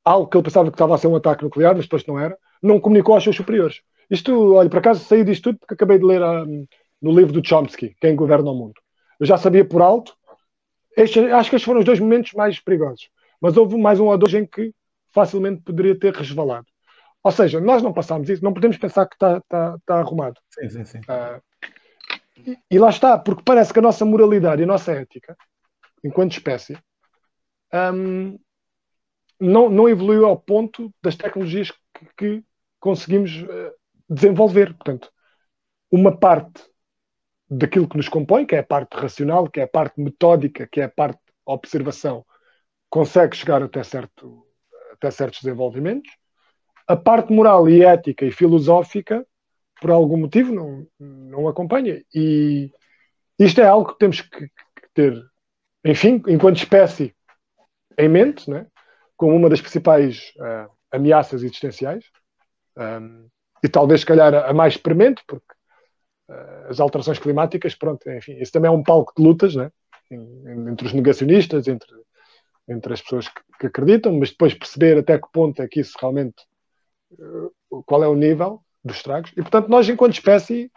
algo 0.04 0.28
que 0.28 0.36
ele 0.36 0.44
pensava 0.44 0.70
que 0.70 0.74
estava 0.74 0.94
a 0.94 0.98
ser 0.98 1.06
um 1.06 1.16
ataque 1.16 1.42
nuclear, 1.42 1.74
mas 1.74 1.86
depois 1.86 2.04
não 2.06 2.18
era, 2.18 2.36
não 2.62 2.78
comunicou 2.78 3.14
aos 3.14 3.24
seus 3.24 3.36
superiores. 3.36 3.80
Isto, 4.10 4.54
olha, 4.54 4.68
por 4.68 4.78
acaso 4.78 5.02
saí 5.04 5.24
disto 5.24 5.44
tudo 5.44 5.58
porque 5.60 5.74
acabei 5.74 5.98
de 5.98 6.04
ler 6.04 6.22
um, 6.22 6.66
no 7.00 7.12
livro 7.12 7.32
do 7.32 7.46
Chomsky, 7.46 7.96
Quem 8.00 8.14
Governa 8.14 8.50
o 8.50 8.54
Mundo. 8.54 8.74
Eu 9.18 9.26
já 9.26 9.38
sabia 9.38 9.64
por 9.64 9.80
alto. 9.80 10.14
Este, 10.96 11.18
acho 11.18 11.48
que 11.48 11.56
estes 11.56 11.64
foram 11.64 11.80
os 11.80 11.86
dois 11.86 11.98
momentos 11.98 12.32
mais 12.34 12.60
perigosos. 12.60 13.08
Mas 13.40 13.56
houve 13.56 13.76
mais 13.78 13.98
um 13.98 14.06
ou 14.06 14.18
dois 14.18 14.34
em 14.34 14.46
que 14.46 14.72
facilmente 15.12 15.62
poderia 15.62 15.98
ter 15.98 16.12
resvalado. 16.12 16.66
Ou 17.24 17.32
seja, 17.32 17.58
nós 17.58 17.82
não 17.82 17.92
passámos 17.92 18.28
isso, 18.28 18.44
não 18.44 18.52
podemos 18.52 18.76
pensar 18.76 19.06
que 19.06 19.16
está 19.16 19.40
tá, 19.48 19.78
tá 19.86 19.98
arrumado. 19.98 20.38
Sim, 20.50 20.68
sim, 20.68 20.84
sim. 20.84 21.00
E, 22.46 22.58
e, 22.70 22.78
lá 22.78 22.90
está, 22.90 23.18
porque 23.18 23.42
parece 23.42 23.72
que 23.72 23.78
a 23.78 23.82
nossa 23.82 24.04
moralidade 24.04 24.60
e 24.60 24.64
a 24.64 24.66
nossa 24.66 24.92
ética, 24.92 25.34
enquanto 26.04 26.32
espécie, 26.32 26.78
um, 27.72 28.38
não, 29.40 29.70
não 29.70 29.88
evoluiu 29.88 30.26
ao 30.26 30.38
ponto 30.38 30.92
das 31.02 31.16
tecnologias 31.16 31.70
que, 31.70 32.06
que 32.16 32.44
conseguimos 32.78 33.42
uh, 33.42 33.72
desenvolver. 34.08 34.74
Portanto, 34.74 35.10
uma 35.90 36.14
parte 36.14 36.62
daquilo 37.48 37.88
que 37.88 37.96
nos 37.96 38.08
compõe, 38.08 38.44
que 38.44 38.54
é 38.54 38.58
a 38.58 38.64
parte 38.64 38.94
racional, 38.94 39.48
que 39.48 39.60
é 39.60 39.62
a 39.62 39.68
parte 39.68 39.98
metódica, 39.98 40.68
que 40.70 40.80
é 40.80 40.84
a 40.84 40.90
parte 40.90 41.20
observação, 41.46 42.24
consegue 42.90 43.34
chegar 43.34 43.62
até, 43.62 43.82
certo, 43.82 44.46
até 44.92 45.10
certos 45.10 45.40
desenvolvimentos. 45.40 46.10
A 46.86 46.96
parte 46.96 47.32
moral 47.32 47.68
e 47.68 47.82
ética 47.82 48.24
e 48.24 48.32
filosófica, 48.32 49.26
por 49.80 49.90
algum 49.90 50.16
motivo, 50.16 50.52
não, 50.52 50.86
não 50.98 51.48
acompanha. 51.48 52.02
E 52.14 52.70
isto 53.38 53.60
é 53.60 53.66
algo 53.66 53.92
que 53.92 53.98
temos 53.98 54.20
que, 54.20 54.46
que 54.48 54.88
ter, 54.92 55.22
enfim, 55.84 56.22
enquanto 56.28 56.56
espécie, 56.56 57.14
em 57.98 58.08
mente, 58.08 58.48
né? 58.50 58.66
como 59.16 59.36
uma 59.36 59.48
das 59.48 59.60
principais 59.60 60.32
uh, 60.36 60.70
ameaças 60.90 61.42
existenciais. 61.42 62.04
Um, 62.76 63.28
e 63.62 63.68
talvez, 63.68 64.00
se 64.00 64.06
calhar, 64.06 64.34
a 64.34 64.52
mais 64.52 64.76
premente, 64.76 65.22
porque 65.26 65.54
uh, 66.28 66.68
as 66.68 66.80
alterações 66.80 67.18
climáticas, 67.18 67.74
pronto, 67.74 68.08
enfim, 68.10 68.36
isso 68.40 68.52
também 68.52 68.68
é 68.68 68.72
um 68.72 68.82
palco 68.82 69.12
de 69.16 69.22
lutas, 69.22 69.54
né? 69.54 69.70
entre 70.10 70.86
os 70.86 70.92
negacionistas, 70.92 71.66
entre, 71.66 71.90
entre 72.68 72.92
as 72.92 73.00
pessoas 73.00 73.28
que, 73.28 73.40
que, 73.58 73.66
acreditam, 73.66 74.12
mas 74.12 74.30
depois 74.30 74.54
perceber 74.54 74.98
até 74.98 75.18
que 75.18 75.28
ponto 75.32 75.60
é 75.62 75.68
que 75.68 75.80
isso 75.80 75.96
realmente, 75.98 76.44
qual 77.86 78.02
é 78.02 78.08
o 78.08 78.14
nível 78.14 78.60
dos 78.84 78.96
estragos. 78.96 79.32
E, 79.32 79.42
portanto, 79.42 79.68
nós, 79.68 79.88
enquanto 79.88 80.14
espécie, 80.14 80.70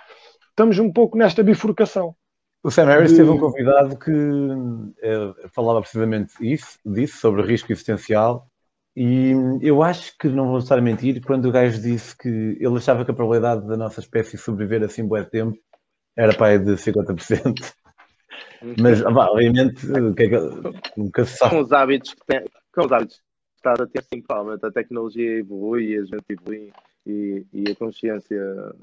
estamos 0.50 0.80
um 0.80 0.92
pouco 0.92 1.18
nesta 1.18 1.44
bifurcação. 1.44 2.16
O 2.64 2.72
Sam 2.72 2.86
Harris 2.86 3.12
de... 3.12 3.18
teve 3.18 3.30
um 3.30 3.40
convidado 3.40 3.98
que 3.98 4.12
é, 5.02 5.34
falava 5.54 5.82
precisamente 5.82 6.34
isso, 6.42 6.80
disso, 6.86 7.18
sobre 7.20 7.44
risco 7.44 7.72
existencial, 7.72 8.48
e 9.00 9.32
eu 9.62 9.84
acho 9.84 10.18
que 10.18 10.28
não 10.28 10.48
vou 10.48 10.58
estar 10.58 10.80
a 10.80 10.82
mentir 10.82 11.24
quando 11.24 11.46
o 11.46 11.52
gajo 11.52 11.80
disse 11.80 12.18
que 12.18 12.28
ele 12.28 12.78
achava 12.78 13.06
que 13.06 13.12
a 13.12 13.14
probabilidade 13.14 13.68
da 13.68 13.78
nossa 13.78 14.00
espécie 14.00 14.40
sobreviver 14.40 14.84
assim 14.84 15.08
bué 15.08 15.24
tempo 15.24 15.56
era 16.16 16.34
para 16.34 16.48
aí 16.48 16.58
de 16.58 16.72
50%. 16.72 17.54
Mas, 18.82 19.04
obviamente, 19.06 19.86
que 20.16 20.24
é 20.24 20.30
que, 20.30 20.40
nunca 20.98 21.26
se 21.26 21.38
sabe. 21.38 21.56
Com 21.56 21.62
os 21.62 21.72
hábitos 21.72 22.16
que 22.16 22.26
tem, 22.26 22.44
com 22.74 22.86
os 22.86 22.92
hábitos 22.92 23.22
está 23.74 23.84
a 23.84 23.88
ter, 23.88 24.04
sim, 24.04 24.22
provavelmente 24.22 24.66
a 24.66 24.72
tecnologia 24.72 25.40
evolui 25.40 25.92
e 25.92 25.98
a 25.98 26.06
gente 26.06 26.26
evolui 26.30 26.74
e, 27.06 27.46
e 27.54 27.72
a 27.72 27.76
consciência 27.76 28.76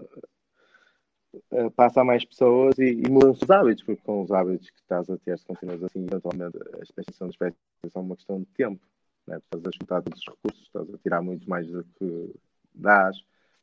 uh, 1.50 1.70
passa 1.72 2.00
a 2.00 2.04
mais 2.04 2.24
pessoas 2.24 2.78
e, 2.78 2.90
e 2.92 3.10
mudam 3.10 3.32
os 3.32 3.50
hábitos, 3.50 3.82
porque 3.84 4.02
com 4.02 4.22
os 4.22 4.30
hábitos 4.30 4.70
que 4.70 4.78
estás 4.78 5.08
a 5.10 5.16
ter, 5.18 5.38
se 5.38 5.46
continuas 5.46 5.82
assim, 5.82 6.04
eventualmente 6.04 6.58
a 6.58 6.82
extinção 6.82 7.28
da 7.28 7.32
espécie 7.32 7.56
é 7.82 7.98
uma 7.98 8.16
questão 8.16 8.38
de 8.40 8.46
tempo 8.46 8.80
né? 9.26 9.38
estás 9.38 9.64
a 9.66 9.70
juntar 9.70 10.02
todos 10.02 10.20
os 10.20 10.26
recursos, 10.26 10.62
estás 10.62 10.94
a 10.94 10.98
tirar 10.98 11.22
muito 11.22 11.48
mais 11.48 11.66
do 11.66 11.84
que 11.98 12.34
dás, 12.74 13.16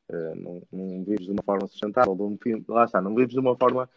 uh, 0.10 0.36
não, 0.36 0.62
não 0.72 1.04
vives 1.04 1.26
de 1.26 1.32
uma 1.32 1.44
forma 1.44 1.68
sustentável, 1.68 2.16
de 2.16 2.22
um, 2.24 2.38
lá 2.68 2.86
está, 2.86 3.02
não 3.02 3.16
vives 3.16 3.34
de 3.34 3.40
uma 3.40 3.56
forma, 3.56 3.90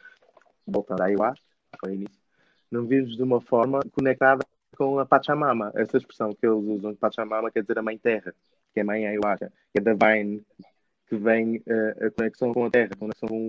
voltando 0.67 1.03
à 1.03 1.07
ayahuasca, 1.07 1.45
ao 1.83 1.91
início, 1.91 2.21
não 2.71 2.87
vives 2.87 3.17
de 3.17 3.23
uma 3.23 3.41
forma 3.41 3.81
conectada 3.93 4.45
com 4.75 4.99
a 4.99 5.07
Pachamama. 5.07 5.73
Essa 5.75 5.97
expressão 5.97 6.33
que 6.35 6.47
eles 6.47 6.65
usam, 6.65 6.95
Pachamama, 6.95 7.51
quer 7.51 7.63
dizer 7.63 7.79
a 7.79 7.83
Mãe 7.83 7.99
Terra, 7.99 8.35
que 8.73 8.81
é 8.81 8.85
Mãe 8.85 9.07
Ayahuasca, 9.07 9.53
que 9.73 9.79
é 9.79 9.83
Divine, 9.83 10.45
que 11.07 11.17
vem 11.17 11.57
uh, 11.59 12.07
a 12.07 12.11
conexão 12.11 12.53
com 12.53 12.65
a 12.65 12.71
Terra, 12.71 12.91
a 12.93 12.97
conexão 12.97 13.29
com 13.29 13.49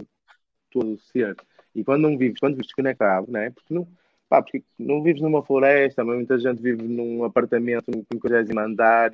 todo 0.72 0.94
o 0.94 1.00
ser. 1.00 1.36
E 1.74 1.84
quando 1.84 2.02
não 2.04 2.18
vives, 2.18 2.40
quando 2.40 2.54
vives 2.54 2.68
desconectado, 2.68 3.32
não 3.32 3.40
é? 3.40 3.50
Porque 3.50 3.74
não, 3.74 3.88
pá, 4.30 4.42
porque 4.42 4.64
não 4.78 5.02
vives 5.02 5.22
numa 5.22 5.44
floresta, 5.44 6.04
mas 6.04 6.16
muita 6.16 6.38
gente 6.38 6.62
vive 6.62 6.84
num 6.84 7.24
apartamento 7.24 7.92
com 7.92 8.04
50 8.12 8.62
andar, 8.62 9.12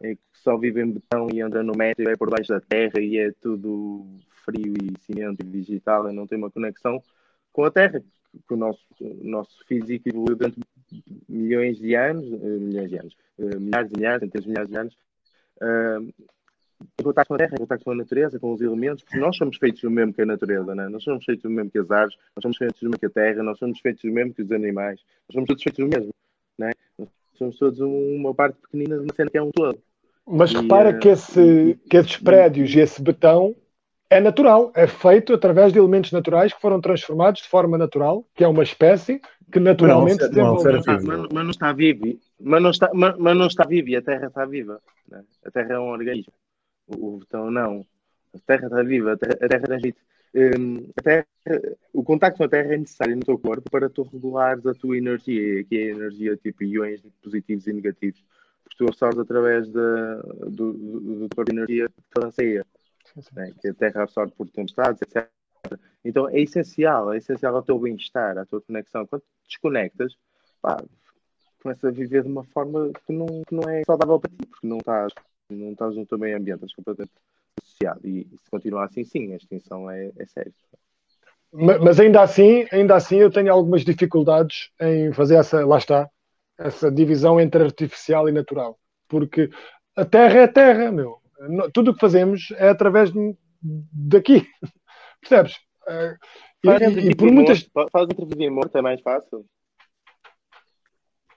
que 0.00 0.18
só 0.32 0.56
vive 0.56 0.82
em 0.82 0.92
betão 0.92 1.28
e 1.32 1.40
anda 1.40 1.62
no 1.62 1.76
metro 1.76 2.02
e 2.02 2.06
vai 2.06 2.16
por 2.16 2.30
baixo 2.30 2.48
da 2.48 2.60
terra 2.60 3.00
e 3.00 3.18
é 3.18 3.32
tudo 3.40 4.06
frio 4.44 4.74
e 4.82 4.98
cimento 5.02 5.44
e 5.44 5.48
digital 5.48 6.08
e 6.10 6.12
não 6.12 6.26
tem 6.26 6.38
uma 6.38 6.50
conexão 6.50 7.02
com 7.52 7.64
a 7.64 7.70
terra, 7.70 8.00
que 8.00 8.54
o 8.54 8.56
nosso, 8.56 8.86
nosso 9.22 9.64
físico 9.66 10.08
evoluiu 10.08 10.36
durante 10.36 10.60
milhões 11.28 11.78
de 11.78 11.94
anos, 11.94 12.24
eh, 12.32 12.58
milhões 12.58 12.90
de 12.90 12.98
anos, 12.98 13.16
eh, 13.38 13.56
milhares 13.56 13.90
de 13.90 13.96
milhares, 13.96 14.20
centenas 14.20 14.44
de 14.44 14.48
milhares 14.48 14.70
de 14.70 14.76
anos, 14.76 14.94
uh, 15.62 16.12
em 16.98 17.02
contato 17.02 17.28
com 17.28 17.34
a 17.34 17.38
terra, 17.38 17.54
em 17.54 17.58
contato 17.58 17.84
com 17.84 17.90
a 17.90 17.94
natureza, 17.94 18.38
com 18.38 18.52
os 18.52 18.60
elementos, 18.60 19.04
porque 19.04 19.18
nós 19.18 19.36
somos 19.36 19.56
feitos 19.58 19.82
do 19.82 19.90
mesmo 19.90 20.12
que 20.12 20.22
a 20.22 20.26
natureza, 20.26 20.74
né? 20.74 20.88
nós 20.88 21.02
somos 21.02 21.24
feitos 21.24 21.42
do 21.42 21.50
mesmo 21.50 21.70
que 21.70 21.78
as 21.78 21.90
árvores, 21.90 22.16
nós 22.34 22.42
somos 22.42 22.56
feitos 22.56 22.80
do 22.80 22.84
mesmo 22.84 22.98
que 22.98 23.06
a 23.06 23.10
terra, 23.10 23.42
nós 23.42 23.58
somos 23.58 23.80
feitos 23.80 24.02
do 24.02 24.12
mesmo 24.12 24.34
que 24.34 24.42
os 24.42 24.52
animais, 24.52 25.00
nós 25.28 25.34
somos 25.34 25.46
todos 25.46 25.62
feitos 25.62 25.84
do 25.84 25.90
mesmo, 25.90 26.14
né? 26.58 26.72
nós 26.98 27.08
somos 27.34 27.58
todos 27.58 27.80
uma 27.80 28.34
parte 28.34 28.56
pequenina 28.60 28.96
de 28.96 29.04
uma 29.04 29.14
cena 29.14 29.30
que 29.30 29.38
é 29.38 29.42
um 29.42 29.50
todo. 29.50 29.78
Mas 30.26 30.52
e, 30.52 30.56
repara 30.56 30.96
que, 30.96 31.08
esse, 31.08 31.78
que 31.88 31.96
esses 31.96 32.16
prédios 32.16 32.74
e 32.74 32.80
esse 32.80 33.02
betão 33.02 33.54
é 34.08 34.20
natural, 34.20 34.72
é 34.74 34.86
feito 34.86 35.32
através 35.32 35.72
de 35.72 35.78
elementos 35.78 36.10
naturais 36.10 36.52
que 36.52 36.60
foram 36.60 36.80
transformados 36.80 37.42
de 37.42 37.48
forma 37.48 37.78
natural, 37.78 38.26
que 38.34 38.42
é 38.42 38.48
uma 38.48 38.62
espécie 38.62 39.20
que 39.50 39.60
naturalmente 39.60 40.22
se 40.22 40.28
desenvolve. 40.28 40.72
Mas, 40.86 41.28
mas, 41.32 41.44
não 41.44 41.50
está 41.50 41.72
vivo, 41.72 42.20
mas 42.40 42.62
não 42.62 42.70
está, 42.70 42.90
mas, 42.94 43.16
mas, 43.18 43.36
não 43.36 43.46
está 43.46 43.64
vivo 43.64 43.88
e 43.88 43.96
a 43.96 44.02
Terra 44.02 44.26
está 44.26 44.44
viva. 44.44 44.80
Né? 45.08 45.24
A 45.44 45.50
Terra 45.50 45.74
é 45.74 45.78
um 45.78 45.88
organismo. 45.88 46.32
O, 46.86 47.14
o 47.14 47.18
botão 47.18 47.50
não. 47.50 47.86
A 48.34 48.38
Terra 48.46 48.66
está 48.66 48.82
viva, 48.82 49.12
a 49.12 49.16
Terra, 49.16 49.38
a 49.40 49.48
terra 49.48 49.62
transmite. 49.62 49.98
Um, 50.32 50.90
a 50.96 51.02
terra, 51.02 51.26
o 51.92 52.04
contacto 52.04 52.38
com 52.38 52.44
a 52.44 52.48
Terra 52.48 52.74
é 52.74 52.78
necessário 52.78 53.16
no 53.16 53.22
teu 53.22 53.36
corpo 53.36 53.68
para 53.68 53.90
tu 53.90 54.02
regulares 54.04 54.64
a 54.64 54.74
tua 54.74 54.96
energia, 54.96 55.64
que 55.64 55.76
é 55.76 55.82
a 55.82 55.96
energia 55.96 56.36
tipo 56.36 56.62
iões 56.62 57.02
positivos 57.20 57.66
e 57.66 57.72
negativos, 57.72 58.24
porque 58.62 58.76
tu 58.78 58.84
absorves 58.84 59.18
através 59.18 59.68
da, 59.70 60.16
do, 60.48 60.72
do, 60.72 61.00
do 61.20 61.28
corpo 61.34 61.50
de 61.50 61.58
energia 61.58 61.88
que 61.88 62.02
te 62.02 62.24
lanceia 62.24 62.64
né? 63.32 63.52
que 63.60 63.68
a 63.68 63.74
Terra 63.74 64.02
absorve 64.02 64.32
por 64.36 64.48
tempestades, 64.48 65.02
etc. 65.02 65.28
Então 66.04 66.28
é 66.28 66.40
essencial, 66.40 67.12
é 67.12 67.18
essencial 67.18 67.54
ao 67.54 67.62
teu 67.62 67.78
bem-estar, 67.78 68.38
à 68.38 68.44
tua 68.44 68.60
conexão. 68.60 69.06
Quando 69.06 69.22
te 69.22 69.48
desconectas, 69.48 70.14
pá, 70.60 70.82
começas 71.62 71.84
a 71.84 71.90
viver 71.90 72.22
de 72.22 72.28
uma 72.28 72.44
forma 72.44 72.90
que 73.06 73.12
não, 73.12 73.26
que 73.26 73.54
não 73.54 73.68
é 73.68 73.82
saudável 73.84 74.18
para 74.18 74.30
ti, 74.30 74.46
porque 74.46 74.66
não 74.66 74.78
estás, 74.78 75.12
não 75.50 75.72
estás 75.72 75.96
no 75.96 76.06
teu 76.06 76.18
meio 76.18 76.36
ambiente, 76.36 76.56
estás 76.56 76.74
completamente 76.74 77.12
associado. 77.60 78.00
E, 78.06 78.24
se 78.24 78.50
continuar 78.50 78.84
assim, 78.84 79.04
sim, 79.04 79.32
a 79.32 79.36
extinção 79.36 79.90
é, 79.90 80.10
é 80.18 80.26
séria. 80.26 80.52
Mas 81.52 81.98
ainda 81.98 82.22
assim, 82.22 82.66
ainda 82.70 82.94
assim 82.94 83.16
eu 83.16 83.30
tenho 83.30 83.52
algumas 83.52 83.84
dificuldades 83.84 84.70
em 84.80 85.12
fazer 85.12 85.34
essa, 85.34 85.66
lá 85.66 85.78
está, 85.78 86.08
essa 86.56 86.90
divisão 86.90 87.40
entre 87.40 87.64
artificial 87.64 88.28
e 88.28 88.32
natural. 88.32 88.78
Porque 89.08 89.50
a 89.96 90.04
Terra 90.04 90.38
é 90.38 90.44
a 90.44 90.48
Terra, 90.48 90.92
meu 90.92 91.20
tudo 91.72 91.90
o 91.90 91.94
que 91.94 92.00
fazemos 92.00 92.52
é 92.56 92.68
através 92.68 93.12
de, 93.12 93.36
daqui. 93.62 94.46
Percebes? 95.20 95.54
Uh, 95.86 96.16
e, 96.64 97.10
e, 97.10 97.16
por 97.16 97.30
muitas. 97.30 97.68
Faz 97.92 98.08
entrevista 98.08 98.50
morto, 98.50 98.76
é 98.76 98.82
mais 98.82 99.00
fácil. 99.00 99.44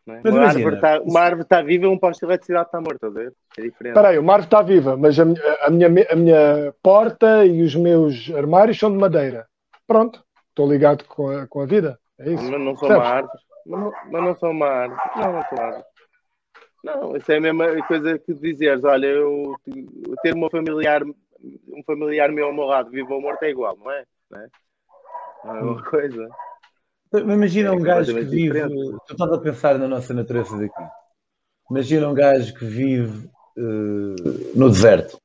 É? 0.08 0.30
Uma, 0.30 0.48
árvore 0.48 0.82
tá, 0.82 1.02
uma, 1.02 1.20
árvore 1.22 1.44
está 1.44 1.62
viva, 1.62 1.88
um 1.88 1.98
posto 1.98 2.20
de 2.20 2.26
eletricidade 2.26 2.66
está 2.66 2.82
morto, 2.82 3.06
a 3.06 3.10
ver? 3.10 3.34
É 3.58 3.62
diferente. 3.62 3.94
Espera 3.94 4.10
aí, 4.10 4.20
uma 4.20 4.34
árvore 4.34 4.48
está 4.48 4.62
viva, 4.62 4.98
mas 4.98 5.18
a, 5.18 5.24
a, 5.62 5.70
minha, 5.70 5.88
a 6.10 6.16
minha 6.16 6.74
porta 6.84 7.46
e 7.46 7.62
os 7.62 7.74
meus 7.74 8.30
armários 8.36 8.78
são 8.78 8.92
de 8.92 8.98
madeira. 8.98 9.48
Pronto, 9.88 10.22
estou 10.50 10.70
ligado 10.70 11.06
com 11.06 11.30
a, 11.30 11.48
com 11.48 11.62
a 11.62 11.66
vida. 11.66 11.98
É 12.20 12.34
isso. 12.34 12.52
Mas 12.52 12.60
não 12.60 12.76
sou 12.76 12.90
uma 12.90 13.04
árvore. 13.04 13.40
Mas, 13.66 13.94
mas 14.12 14.24
não 14.24 14.36
sou 14.36 14.52
uma 14.52 14.68
árvore. 14.68 15.02
Não, 15.16 15.34
não 15.34 15.44
sou 15.44 15.58
uma 15.58 15.66
árvore. 15.68 15.86
Não, 16.84 17.16
isso 17.16 17.32
é 17.32 17.38
a 17.38 17.42
mesma 17.42 17.88
coisa 17.88 18.20
que 18.20 18.34
dizeres, 18.34 18.84
olha, 18.84 19.08
eu, 19.08 19.56
eu 19.68 20.16
ter 20.22 20.34
uma 20.34 20.50
familiar, 20.50 21.02
um 21.44 21.84
familiar 21.86 22.32
meu 22.32 22.52
lado, 22.52 22.90
vivo 22.90 23.14
ou 23.14 23.22
morto, 23.22 23.44
é 23.44 23.50
igual, 23.50 23.78
não 23.78 23.92
é? 23.92 24.06
Não 24.30 24.40
é, 24.40 24.48
não 25.44 25.56
é 25.56 25.62
uma 25.62 25.72
hum. 25.74 25.84
coisa. 25.84 26.30
Imagina 27.14 27.70
é 27.70 27.72
um 27.72 27.82
gajo 27.82 28.16
que 28.16 28.24
vive. 28.24 28.60
Estava 29.10 29.36
a 29.36 29.40
pensar 29.40 29.78
na 29.78 29.88
nossa 29.88 30.14
natureza 30.14 30.58
daqui. 30.58 30.82
Imagina 31.70 32.10
um 32.10 32.14
gajo 32.14 32.54
que 32.56 32.66
vive 32.66 33.30
uh, 33.58 34.58
no 34.58 34.70
deserto. 34.70 35.20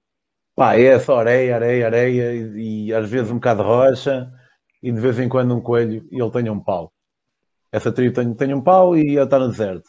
Pá, 0.54 0.76
é 0.76 0.98
só 0.98 1.20
areia, 1.20 1.54
areia, 1.54 1.86
areia 1.86 2.34
e, 2.34 2.88
e, 2.88 2.94
às 2.94 3.08
vezes 3.08 3.30
um 3.30 3.36
bocado 3.36 3.62
de 3.62 3.68
rocha 3.68 4.30
e 4.82 4.90
de 4.90 5.00
vez 5.00 5.18
em 5.18 5.28
quando 5.28 5.54
um 5.54 5.60
coelho 5.60 6.06
e 6.10 6.20
ele 6.20 6.30
tem 6.30 6.50
um 6.50 6.60
pau. 6.60 6.92
Essa 7.70 7.92
tribo 7.92 8.14
tem, 8.14 8.34
tem 8.34 8.54
um 8.54 8.60
pau 8.60 8.96
e 8.96 9.00
ele 9.00 9.20
está 9.20 9.38
no 9.38 9.48
deserto. 9.48 9.88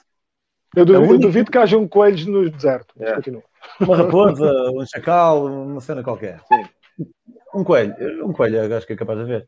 Eu 0.76 0.86
duvido, 0.86 1.14
é 1.14 1.16
eu 1.16 1.20
duvido 1.20 1.52
que 1.52 1.58
hajam 1.58 1.88
coelhos 1.88 2.26
no 2.26 2.50
deserto. 2.50 2.94
É. 3.00 3.16
Uma 3.80 3.98
raposa, 3.98 4.52
um 4.72 4.86
chacal, 4.86 5.46
uma 5.46 5.82
cena 5.82 6.04
qualquer. 6.04 6.42
Sim. 6.48 7.06
Um 7.54 7.64
coelho, 7.64 8.28
um 8.28 8.34
coelho 8.34 8.76
acho 8.76 8.86
que 8.86 8.94
é 8.94 8.96
capaz 8.96 9.18
de 9.20 9.24
haver. 9.24 9.48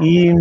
E 0.00 0.32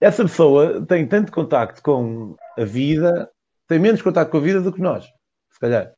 essa 0.00 0.22
pessoa 0.22 0.84
tem 0.86 1.06
tanto 1.06 1.32
contacto 1.32 1.82
com 1.82 2.36
a 2.58 2.64
vida, 2.64 3.30
tem 3.66 3.78
menos 3.78 4.02
contacto 4.02 4.30
com 4.30 4.38
a 4.38 4.42
vida 4.42 4.60
do 4.60 4.72
que 4.72 4.80
nós, 4.80 5.04
se 5.50 5.58
calhar. 5.58 5.92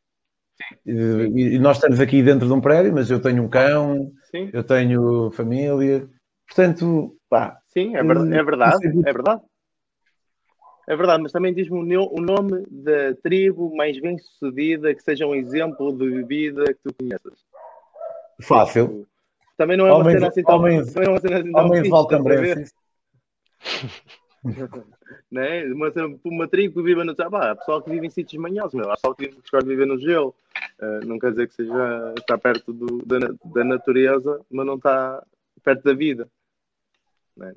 E, 0.87 1.55
e 1.55 1.59
nós 1.59 1.77
estamos 1.77 2.01
aqui 2.01 2.23
dentro 2.23 2.47
de 2.47 2.53
um 2.53 2.61
prédio, 2.61 2.93
mas 2.93 3.11
eu 3.11 3.21
tenho 3.21 3.43
um 3.43 3.49
cão, 3.49 4.11
Sim. 4.31 4.51
eu 4.53 4.65
tenho 4.65 5.31
família, 5.33 6.09
portanto, 6.47 7.17
pá. 7.29 7.59
Sim, 7.67 7.97
é 7.97 8.03
verdade, 8.03 8.35
é 8.35 8.43
verdade. 8.43 8.87
É 8.87 9.13
verdade. 9.13 9.43
É 10.89 10.95
verdade, 10.95 11.23
mas 11.23 11.33
também 11.33 11.53
diz-me 11.53 11.97
o 11.97 12.21
nome 12.21 12.65
da 12.71 13.13
tribo 13.23 13.75
mais 13.75 14.01
bem 14.01 14.17
sucedida 14.19 14.95
que 14.95 15.03
seja 15.03 15.27
um 15.27 15.35
exemplo 15.35 15.93
de 15.93 16.09
bebida 16.09 16.65
que 16.67 16.79
tu 16.85 16.95
conheças. 16.95 17.45
Fácil. 18.41 19.07
Também 19.57 19.77
não 19.77 19.87
é 19.87 19.93
uma 19.93 20.11
cena 20.11 20.29
assim 20.29 20.45
tão. 20.45 20.57
Homens, 20.57 20.95
não 20.95 21.03
é 21.03 21.09
uma 21.09 21.17
assim 21.17 21.53
tão 21.53 21.65
homens 21.65 21.89
valcambrenses. 21.89 22.75
né? 25.31 25.65
uma, 25.65 25.93
uma 26.25 26.47
tribo 26.47 26.75
que 26.75 26.83
vive 26.83 27.03
no. 27.03 27.17
Ah, 27.19 27.57
pessoal 27.57 27.83
que 27.83 27.91
vive 27.91 28.07
em 28.07 28.11
sítios 28.11 28.41
manhosos, 28.41 28.75
meu. 28.75 28.89
Há 28.89 28.95
pessoal 28.95 29.15
que 29.15 29.27
vive, 29.29 29.41
de 29.41 29.65
viver 29.67 29.87
no 29.87 29.99
gelo. 29.99 30.35
Uh, 30.81 31.05
não 31.07 31.19
quer 31.19 31.31
dizer 31.31 31.49
que 31.49 31.55
seja, 31.55 32.15
está 32.17 32.39
perto 32.39 32.73
do, 32.73 33.05
da, 33.05 33.19
da 33.45 33.65
natureza, 33.65 34.41
mas 34.51 34.67
não 34.67 34.77
está 34.77 35.21
perto 35.65 35.83
da 35.83 35.95
vida. 35.95 36.29
Né? 37.37 37.53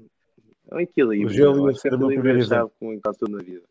É 0.72 0.76
um 0.76 0.80
equilíbrio. 0.80 1.28
O 1.28 1.30
gelo 1.30 1.70
ia 1.70 1.76
ser 1.76 1.94
uma 1.94 2.08
prioridade. 2.08 2.70
como 2.80 2.94
em 2.94 3.00
quase 3.00 3.20
tudo 3.20 3.38
na 3.38 3.44
vida. 3.44 3.64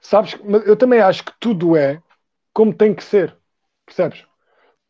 Sabes, 0.00 0.36
eu 0.66 0.76
também 0.76 1.00
acho 1.00 1.24
que 1.24 1.32
tudo 1.38 1.76
é 1.76 2.02
como 2.52 2.74
tem 2.74 2.94
que 2.94 3.04
ser. 3.04 3.36
Percebes? 3.86 4.24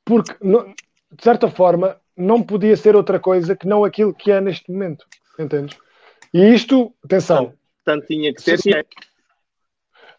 Porque, 0.05 0.33
de 0.43 1.23
certa 1.23 1.49
forma, 1.49 2.01
não 2.17 2.43
podia 2.43 2.77
ser 2.77 2.97
outra 2.97 3.21
coisa 3.21 3.55
que 3.55 3.67
não 3.67 3.85
aquilo 3.85 4.15
que 4.15 4.31
é 4.33 4.41
neste 4.41 4.71
momento. 4.71 5.07
Entendes? 5.39 5.79
E 6.33 6.55
isto, 6.55 6.95
atenção. 7.05 7.55
Tanto 7.85 8.07
tinha 8.07 8.33
que 8.33 8.41
ser, 8.41 8.59
sim. 8.59 8.73
é. 8.75 8.85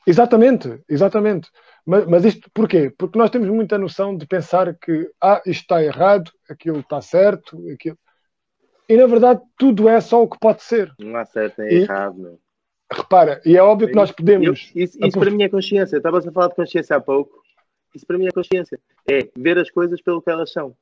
Exatamente, 0.05 0.81
exatamente. 0.87 1.49
Mas, 1.85 2.05
mas, 2.05 2.25
isto 2.25 2.49
porquê? 2.53 2.93
Porque 2.97 3.17
nós 3.17 3.29
temos 3.29 3.49
muita 3.49 3.77
noção 3.77 4.15
de 4.15 4.25
pensar 4.25 4.73
que 4.75 5.09
ah, 5.21 5.41
isto 5.45 5.61
está 5.61 5.83
errado, 5.83 6.31
aquilo 6.49 6.79
está 6.79 7.01
certo, 7.01 7.61
aquilo. 7.73 7.97
E 8.89 8.97
na 8.97 9.07
verdade 9.07 9.41
tudo 9.57 9.87
é 9.87 9.99
só 10.01 10.21
o 10.21 10.27
que 10.27 10.37
pode 10.39 10.63
ser. 10.63 10.93
Não 10.99 11.15
há 11.15 11.25
certo 11.25 11.61
nem 11.61 11.81
errado, 11.81 12.17
meu. 12.17 12.39
Repara, 12.91 13.41
e 13.45 13.57
é 13.57 13.63
óbvio 13.63 13.87
que 13.87 13.95
nós 13.95 14.11
podemos. 14.11 14.71
Eu, 14.75 14.83
isso, 14.83 14.97
isso 15.01 15.19
para 15.19 15.31
mim 15.31 15.43
é 15.43 15.49
consciência. 15.49 15.97
Estavas 15.97 16.27
a 16.27 16.31
falar 16.31 16.49
de 16.49 16.55
consciência 16.55 16.95
há 16.95 17.01
pouco. 17.01 17.41
Isso 17.95 18.05
para 18.05 18.17
mim 18.17 18.27
é 18.27 18.31
consciência. 18.31 18.79
É 19.09 19.29
ver 19.35 19.57
as 19.57 19.69
coisas 19.71 20.01
pelo 20.01 20.21
que 20.21 20.29
elas 20.29 20.51
são. 20.51 20.75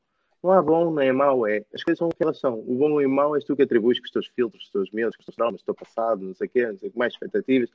Não 0.43 0.51
há 0.51 0.61
bom 0.61 0.93
nem 0.93 1.09
é 1.09 1.11
mau, 1.11 1.45
é. 1.47 1.63
As 1.73 1.83
coisas 1.83 1.99
são 1.99 2.07
o 2.07 2.11
que 2.11 2.23
elas 2.23 2.39
são. 2.39 2.59
O 2.59 2.75
bom 2.75 2.99
e 2.99 3.05
o 3.05 3.09
mau 3.09 3.35
és 3.35 3.43
tu 3.43 3.55
que 3.55 3.61
atribuis 3.61 3.99
com 3.99 4.05
os 4.05 4.11
teus 4.11 4.27
filtros, 4.27 4.63
com 4.63 4.65
os 4.65 4.71
teus 4.71 4.91
medos, 4.91 5.15
com 5.15 5.21
os 5.21 5.25
teus 5.25 5.35
traumas, 5.35 5.61
com 5.61 5.71
o 5.71 5.75
teu 5.75 5.85
passado, 5.85 6.25
não 6.25 6.33
sei 6.33 6.47
o 6.47 6.49
quê, 6.49 6.67
não 6.67 6.77
sei 6.79 6.89
o 6.89 6.91
que 6.91 6.97
mais, 6.97 7.13
expectativas. 7.13 7.69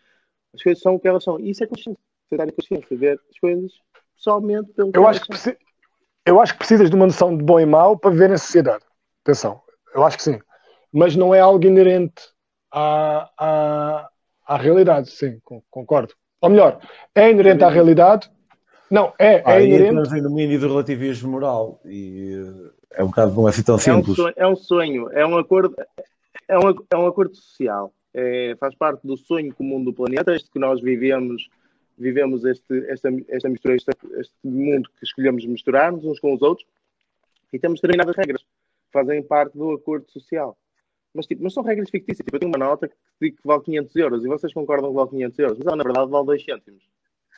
As 0.52 0.62
coisas 0.62 0.82
são 0.82 0.94
o 0.96 1.00
que 1.00 1.06
elas 1.06 1.22
são. 1.22 1.38
E 1.38 1.50
isso 1.50 1.62
é 1.62 1.66
consciência. 1.66 2.00
Você 2.28 2.36
dar 2.36 2.50
consciência, 2.50 2.96
ver 2.96 3.20
as 3.30 3.38
coisas 3.38 3.72
somente 4.16 4.72
pelo 4.72 4.90
que 4.90 4.98
eu 4.98 5.04
elas 5.04 5.16
acho 5.16 5.28
que 5.28 5.38
são. 5.38 5.56
Eu 6.24 6.40
acho 6.40 6.52
que 6.54 6.58
precisas 6.58 6.90
de 6.90 6.96
uma 6.96 7.06
noção 7.06 7.36
de 7.36 7.44
bom 7.44 7.60
e 7.60 7.66
mau 7.66 7.96
para 7.96 8.10
viver 8.10 8.30
na 8.30 8.38
sociedade. 8.38 8.84
Atenção. 9.22 9.62
Eu 9.96 10.04
acho 10.04 10.18
que 10.18 10.22
sim 10.22 10.38
mas 10.96 11.14
não 11.14 11.34
é 11.34 11.40
algo 11.40 11.62
inerente 11.66 12.22
à, 12.72 13.30
à, 13.38 14.08
à 14.46 14.56
realidade, 14.56 15.10
sim, 15.10 15.38
concordo. 15.70 16.14
Ou 16.40 16.48
melhor, 16.48 16.80
é 17.14 17.30
inerente 17.30 17.62
à 17.62 17.68
realidade. 17.68 18.30
Não, 18.90 19.12
é, 19.18 19.42
ah, 19.44 19.60
é 19.60 19.66
inerente. 19.66 19.92
no 19.92 20.22
domínio 20.22 20.58
do 20.58 20.68
relativismo 20.68 21.32
moral 21.32 21.78
e 21.84 22.32
é 22.92 23.04
um 23.04 23.08
bocado 23.08 23.34
não 23.34 23.46
é 23.46 23.50
assim 23.50 23.62
tão 23.62 23.76
simples. 23.76 24.18
É 24.18 24.22
um 24.22 24.24
sonho, 24.24 24.34
é 24.36 24.46
um, 24.46 24.56
sonho, 24.56 25.12
é 25.12 25.26
um 25.26 25.36
acordo, 25.36 25.76
é 26.48 26.58
um, 26.58 26.62
é 26.88 26.96
um 26.96 27.06
acordo 27.06 27.34
social. 27.34 27.92
é, 28.14 28.56
faz 28.58 28.74
parte 28.74 29.06
do 29.06 29.18
sonho 29.18 29.54
comum 29.54 29.84
do 29.84 29.92
planeta, 29.92 30.34
este 30.34 30.50
que 30.50 30.58
nós 30.58 30.80
vivemos, 30.80 31.46
vivemos 31.98 32.42
este, 32.46 32.86
esta, 32.88 33.10
esta 33.28 33.50
mistura, 33.50 33.74
este, 33.74 33.90
este 34.18 34.34
mundo 34.42 34.88
que 34.98 35.04
escolhemos 35.04 35.44
misturar-nos 35.44 36.06
uns 36.06 36.18
com 36.20 36.32
os 36.32 36.40
outros 36.40 36.66
e 37.52 37.58
temos 37.58 37.80
determinadas 37.80 38.16
regras 38.16 38.42
fazem 38.96 39.22
parte 39.22 39.56
do 39.56 39.72
acordo 39.72 40.10
social. 40.10 40.56
Mas, 41.14 41.26
tipo, 41.26 41.42
mas 41.42 41.54
são 41.54 41.62
regras 41.62 41.90
fictícias. 41.90 42.24
Tipo, 42.24 42.36
eu 42.36 42.40
tenho 42.40 42.52
uma 42.52 42.64
nota 42.64 42.88
que 42.88 43.30
que 43.32 43.36
vale 43.44 43.62
500 43.62 43.96
euros 43.96 44.24
e 44.24 44.28
vocês 44.28 44.52
concordam 44.52 44.90
que 44.90 44.96
vale 44.96 45.10
500 45.10 45.38
euros, 45.38 45.58
mas 45.58 45.66
ela 45.66 45.76
na 45.76 45.84
verdade 45.84 46.10
vale 46.10 46.26
2 46.26 46.44
cêntimos. 46.44 46.84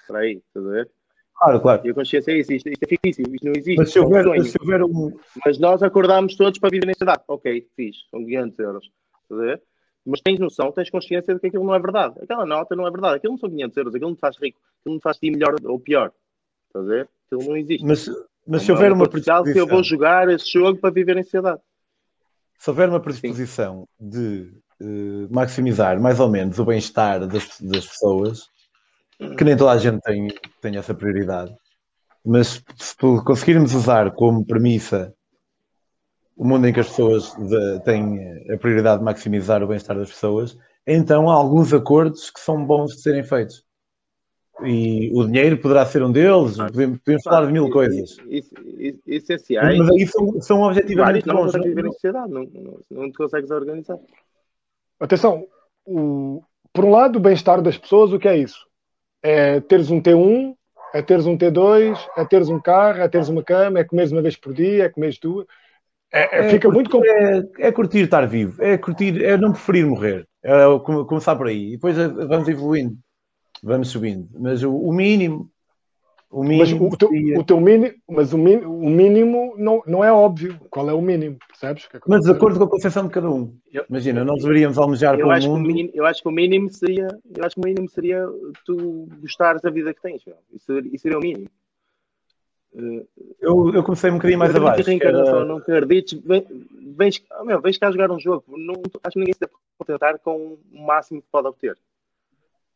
Espera 0.00 0.18
aí, 0.20 0.42
estás 0.46 0.66
a 0.66 0.70
ver? 0.70 0.90
Claro, 1.38 1.60
claro. 1.60 1.86
E 1.86 1.90
a 1.90 1.94
consciência 1.94 2.32
é 2.32 2.38
isso, 2.38 2.52
isto, 2.52 2.68
isto 2.68 2.82
é 2.82 2.86
fictício, 2.88 3.22
isto 3.22 3.44
não 3.44 3.52
existe. 3.52 3.76
Mas 3.76 3.92
se 3.92 3.98
é 3.98 4.00
um 4.00 4.04
houver, 4.06 4.44
se 4.44 4.56
houver 4.60 4.82
um. 4.82 5.16
Mas 5.44 5.58
nós 5.58 5.82
acordámos 5.82 6.36
todos 6.36 6.58
para 6.58 6.70
viver 6.70 6.86
nesta 6.86 7.04
cidade. 7.04 7.22
Ok, 7.28 7.68
fiz, 7.76 7.96
são 8.10 8.24
500 8.24 8.58
euros. 8.58 8.90
Estás 9.22 9.40
a 9.40 9.44
ver? 9.44 9.62
Mas 10.04 10.20
tens 10.20 10.40
noção, 10.40 10.72
tens 10.72 10.90
consciência 10.90 11.34
de 11.34 11.40
que 11.40 11.46
aquilo 11.46 11.64
não 11.64 11.74
é 11.74 11.78
verdade. 11.78 12.18
Aquela 12.20 12.44
nota 12.44 12.74
não 12.74 12.86
é 12.86 12.90
verdade. 12.90 13.16
Aquilo 13.16 13.34
não 13.34 13.38
são 13.38 13.50
500 13.50 13.76
euros, 13.76 13.94
aquilo 13.94 14.10
não 14.10 14.16
te 14.16 14.20
faz 14.20 14.36
rico, 14.38 14.58
aquilo 14.80 14.94
não 14.94 14.98
te 14.98 15.02
faz 15.02 15.18
ti 15.18 15.30
melhor 15.30 15.54
ou 15.64 15.78
pior. 15.78 16.12
Estás 16.66 16.84
a 16.84 16.88
ver? 16.88 17.08
Aquilo 17.26 17.48
não 17.48 17.56
existe. 17.56 17.86
Mas, 17.86 18.10
mas 18.48 18.62
se 18.62 18.72
houver 18.72 18.92
um 18.92 18.96
uma 18.96 19.04
social 19.10 19.42
que 19.44 19.50
eu 19.50 19.54
vou 19.66 19.66
predisposição, 19.66 19.84
jogar 19.84 20.28
esse 20.30 20.50
jogo 20.50 20.80
para 20.80 20.90
viver 20.90 21.16
em 21.16 21.22
sociedade. 21.22 21.60
se 22.58 22.70
houver 22.70 22.88
uma 22.88 23.00
predisposição 23.00 23.86
de 24.00 24.50
eh, 24.80 25.28
maximizar 25.30 26.00
mais 26.00 26.18
ou 26.18 26.28
menos 26.28 26.58
o 26.58 26.64
bem-estar 26.64 27.26
das, 27.26 27.60
das 27.60 27.86
pessoas, 27.86 28.46
que 29.36 29.44
nem 29.44 29.56
toda 29.56 29.72
a 29.72 29.78
gente 29.78 30.00
tem, 30.00 30.28
tem 30.60 30.76
essa 30.76 30.94
prioridade, 30.94 31.54
mas 32.24 32.62
se 32.76 32.96
conseguirmos 33.24 33.74
usar 33.74 34.10
como 34.12 34.44
premissa 34.46 35.12
o 36.36 36.44
mundo 36.44 36.66
em 36.68 36.72
que 36.72 36.80
as 36.80 36.88
pessoas 36.88 37.34
de- 37.34 37.80
têm 37.84 38.18
a 38.52 38.56
prioridade 38.56 38.98
de 39.00 39.04
maximizar 39.04 39.62
o 39.62 39.66
bem-estar 39.66 39.96
das 39.96 40.08
pessoas, 40.10 40.56
então 40.86 41.28
há 41.28 41.34
alguns 41.34 41.74
acordos 41.74 42.30
que 42.30 42.38
são 42.40 42.64
bons 42.64 42.92
de 42.92 43.02
serem 43.02 43.24
feitos. 43.24 43.64
E 44.64 45.10
o 45.14 45.24
dinheiro 45.24 45.56
poderá 45.58 45.86
ser 45.86 46.02
um 46.02 46.10
deles, 46.10 46.56
podemos, 46.56 46.98
podemos 46.98 47.22
falar 47.22 47.46
de 47.46 47.52
mil 47.52 47.70
coisas. 47.70 48.16
Isso- 48.28 48.54
isso- 48.78 48.98
Essenciais. 49.06 49.78
Mas 49.78 49.90
aí 49.90 50.06
são, 50.06 50.40
são 50.40 50.62
objetivamente 50.62 51.26
não 51.26 51.36
bons. 51.36 51.44
conseguem 51.46 51.68
viver 51.68 51.86
em 51.86 51.92
sociedade, 51.92 52.32
não, 52.32 52.42
não, 52.44 52.80
não 52.90 53.10
te 53.10 53.16
consegues 53.16 53.50
organizar. 53.50 53.98
Atenção, 54.98 55.46
o- 55.86 56.42
por 56.72 56.84
um 56.84 56.90
lado, 56.90 57.16
o 57.16 57.20
bem-estar 57.20 57.62
das 57.62 57.78
pessoas, 57.78 58.12
o 58.12 58.18
que 58.18 58.26
é 58.28 58.36
isso? 58.36 58.66
É 59.22 59.60
teres 59.60 59.90
um 59.90 60.00
T1, 60.00 60.54
é 60.92 61.02
teres 61.02 61.26
um 61.26 61.36
T2, 61.36 61.98
é 62.16 62.24
teres 62.24 62.48
um 62.48 62.60
carro, 62.60 63.00
é 63.00 63.08
teres 63.08 63.28
uma 63.28 63.42
cama, 63.42 63.78
é 63.78 63.84
comeres 63.84 64.10
uma 64.12 64.22
vez 64.22 64.36
por 64.36 64.52
dia, 64.52 64.84
é 64.84 64.88
comeres 64.88 65.18
duas. 65.18 65.46
É, 66.12 66.38
é- 66.38 66.46
É 66.46 66.50
fica 66.50 66.68
muito 66.70 66.90
curtir- 66.90 67.08
complicado. 67.12 67.50
É, 67.58 67.66
é 67.68 67.72
curtir 67.72 67.98
estar 68.00 68.26
vivo, 68.26 68.62
é 68.62 68.76
curtir, 68.78 69.22
é 69.24 69.36
não 69.36 69.52
preferir 69.52 69.86
morrer. 69.86 70.26
É 70.42 70.50
começar 71.06 71.36
por 71.36 71.46
aí. 71.48 71.68
E 71.68 71.70
depois 71.72 71.98
é- 71.98 72.08
vamos 72.08 72.48
evoluindo, 72.48 72.96
vamos 73.62 73.88
subindo. 73.90 74.28
Mas 74.38 74.62
o, 74.62 74.74
o 74.74 74.92
mínimo, 74.92 75.50
o 76.30 76.42
Mas 76.44 76.70
mínimo 76.70 76.88
o 76.92 76.96
teu, 76.96 77.08
seria- 77.08 77.38
o 77.38 77.44
teu 77.44 77.60
mínimo, 77.60 77.94
mas 78.08 78.32
o 78.32 78.38
mínimo, 78.38 78.78
o 78.78 78.90
mínimo 78.90 79.54
não, 79.56 79.82
não 79.86 80.04
é 80.04 80.12
óbvio. 80.12 80.58
Qual 80.70 80.88
é 80.88 80.92
o 80.92 81.00
mínimo? 81.00 81.36
Percebes? 81.48 81.86
Que 81.86 81.96
é 81.96 82.00
que 82.00 82.08
mas 82.08 82.24
de 82.24 82.30
acordo 82.30 82.58
com 82.58 82.64
a 82.64 82.68
concepção 82.70 83.04
de 83.06 83.10
cada 83.10 83.30
um. 83.30 83.54
Imagina, 83.88 84.24
nós 84.24 84.42
deveríamos 84.42 84.76
almejar 84.78 85.18
Eu 85.18 85.26
para 85.26 85.36
acho, 85.36 85.46
o 85.48 85.50
que 85.50 85.54
o 85.54 85.58
mundo. 85.58 85.66
mínimo, 85.66 85.90
eu 85.94 86.04
acho 86.06 86.22
que 86.22 86.28
o 86.28 86.32
mínimo 86.32 86.70
seria, 86.70 87.08
eu 87.36 87.44
acho 87.44 87.54
que 87.54 87.60
o 87.60 87.64
mínimo 87.64 87.88
seria 87.88 88.26
tu 88.64 89.08
gostares 89.20 89.62
da 89.62 89.70
vida 89.70 89.92
que 89.94 90.02
tens, 90.02 90.22
meu. 90.24 90.36
Isso, 90.52 90.78
isso 90.78 91.02
seria 91.02 91.18
o 91.18 91.22
mínimo. 91.22 91.48
Eu, 93.40 93.72
eu 93.74 93.82
comecei 93.82 94.10
um 94.10 94.14
bocadinho 94.14 94.38
mais 94.38 94.54
abaixo. 94.54 94.84
que 94.84 94.90
reencarnação, 94.90 95.36
era- 95.38 95.44
não 95.46 95.56
acredites, 95.56 96.20
vens, 96.96 97.24
oh, 97.40 97.44
meu, 97.44 97.60
vens 97.60 97.78
cá 97.78 97.90
jogar 97.90 98.10
um 98.12 98.20
jogo. 98.20 98.44
Não, 98.56 98.74
acho 99.02 99.14
que 99.14 99.18
ninguém 99.18 99.32
se 99.34 99.40
deve 99.40 99.52
contentar 99.78 100.18
com 100.18 100.58
o 100.72 100.86
máximo 100.86 101.22
que 101.22 101.28
pode 101.32 101.48
obter. 101.48 101.76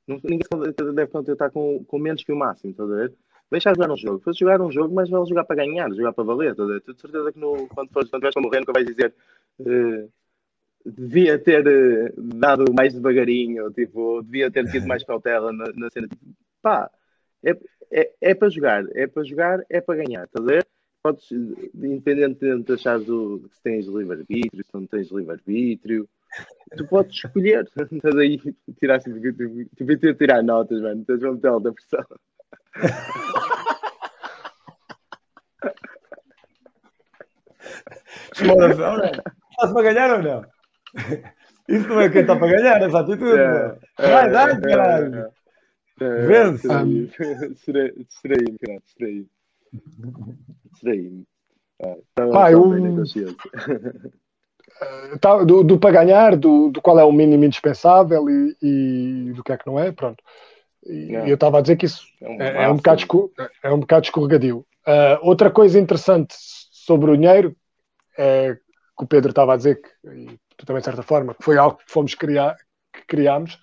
Ninguém 0.06 0.40
se 0.40 0.92
deve 0.92 1.06
contentar 1.06 1.50
com, 1.50 1.84
com 1.84 1.98
menos 1.98 2.24
que 2.24 2.32
o 2.32 2.36
máximo, 2.36 2.72
estás 2.72 2.90
a 2.90 2.94
ver? 2.94 3.12
Cá 3.50 3.74
jogar 3.74 3.90
um 3.90 3.96
jogo. 3.96 4.18
Fores 4.20 4.38
jogar 4.38 4.60
um 4.60 4.72
jogo, 4.72 4.94
mas 4.94 5.10
vais 5.10 5.28
jogar 5.28 5.44
para 5.44 5.56
ganhar, 5.56 5.92
jogar 5.92 6.12
para 6.12 6.24
valer, 6.24 6.52
estás 6.52 6.68
a 6.68 6.72
ver? 6.72 6.80
Tu 6.80 6.94
de 6.94 7.00
certeza 7.00 7.32
que 7.32 7.38
no, 7.38 7.68
quando 7.68 7.90
fores 7.90 8.10
quando 8.10 8.22
vais 8.22 8.34
para 8.34 8.42
morrer, 8.42 8.60
nunca 8.60 8.72
vais 8.72 8.86
dizer 8.86 9.14
eh, 9.60 10.08
devia 10.84 11.38
ter 11.38 11.66
eh, 11.66 12.12
dado 12.16 12.72
mais 12.72 12.94
devagarinho, 12.94 13.70
tipo, 13.72 14.22
devia 14.22 14.50
ter 14.50 14.70
tido 14.70 14.86
mais 14.86 15.04
cautela 15.04 15.52
na, 15.52 15.64
na 15.74 15.90
cena. 15.90 16.08
Tipo, 16.08 16.24
pá, 16.60 16.90
é, 17.44 17.56
é, 17.90 18.12
é 18.20 18.34
para 18.34 18.48
jogar, 18.48 18.84
é 18.94 19.06
para 19.06 19.22
jogar, 19.22 19.64
é 19.68 19.80
para 19.80 20.02
ganhar, 20.02 20.24
estás 20.24 20.44
a 20.44 20.48
ver? 20.48 20.66
Podes, 21.02 21.30
independentemente 21.74 22.64
de 22.64 22.72
achares 22.74 23.08
o, 23.08 23.48
se 23.52 23.62
tens 23.62 23.86
livre-arbítrio, 23.86 24.64
se 24.64 24.72
não 24.72 24.86
tens 24.86 25.10
livre-arbítrio, 25.10 26.08
tu 26.76 26.86
podes 26.86 27.14
escolher. 27.16 27.68
Estás 27.92 28.16
aí, 28.16 28.38
tiraste, 28.78 29.10
tu, 29.10 29.66
tu 29.76 29.84
viste 29.84 30.08
a 30.08 30.14
tirar 30.14 30.42
notas, 30.42 30.80
mano, 30.80 31.00
estás 31.02 31.22
a 31.22 31.32
meter 31.32 31.48
alta 31.48 31.72
pressão. 31.72 32.06
Bora. 38.46 39.10
Estás 39.50 39.72
para 39.72 39.82
ganhar 39.82 40.10
ou 40.16 40.22
não? 40.22 40.44
Isso 41.68 41.88
não 41.88 42.00
é 42.00 42.08
quem 42.10 42.22
está 42.22 42.36
para 42.36 42.48
ganhar, 42.48 42.82
essa 42.82 43.00
atitude. 43.00 43.38
É, 43.38 43.48
meu. 43.48 43.78
Vai, 43.98 44.30
dá, 44.30 44.60
caralho. 44.60 45.30
Vence. 45.98 46.68
Distraí-me, 46.68 48.58
caralho, 48.58 48.82
distraí-me. 48.84 49.28
Distraí-me. 50.72 51.24
Pá, 51.78 51.96
só 52.32 52.50
eu- 52.50 53.04
do, 55.46 55.62
do 55.62 55.78
para 55.78 56.02
ganhar, 56.02 56.36
do, 56.36 56.70
do 56.70 56.80
qual 56.80 56.98
é 56.98 57.04
o 57.04 57.12
mínimo 57.12 57.44
indispensável 57.44 58.28
e, 58.28 58.56
e 58.62 59.32
do 59.32 59.42
que 59.44 59.52
é 59.52 59.56
que 59.56 59.66
não 59.66 59.78
é, 59.78 59.92
pronto. 59.92 60.22
E 60.84 61.12
Não. 61.12 61.26
eu 61.26 61.34
estava 61.34 61.58
a 61.58 61.60
dizer 61.60 61.76
que 61.76 61.86
isso 61.86 62.02
É 62.20 62.28
um 62.28 62.42
é, 62.42 62.64
é 62.64 62.68
um, 62.68 62.76
bocado, 62.76 63.02
é 63.62 63.72
um 63.72 63.80
bocado 63.80 64.06
escorregadio. 64.06 64.66
Ah, 64.86 65.18
outra 65.22 65.50
coisa 65.50 65.78
interessante 65.78 66.34
sobre 66.36 67.10
o 67.10 67.16
dinheiro 67.16 67.54
é 68.18 68.54
que 68.54 69.04
o 69.04 69.06
Pedro 69.06 69.30
estava 69.30 69.54
a 69.54 69.56
dizer, 69.56 69.80
que, 69.80 70.08
e 70.08 70.38
tu 70.56 70.66
também 70.66 70.80
de 70.80 70.84
certa 70.84 71.02
forma, 71.02 71.34
que 71.34 71.44
foi 71.44 71.56
algo 71.56 71.78
que 71.78 71.90
fomos 71.90 72.14
criar, 72.14 72.56
que 72.92 73.06
criámos, 73.06 73.58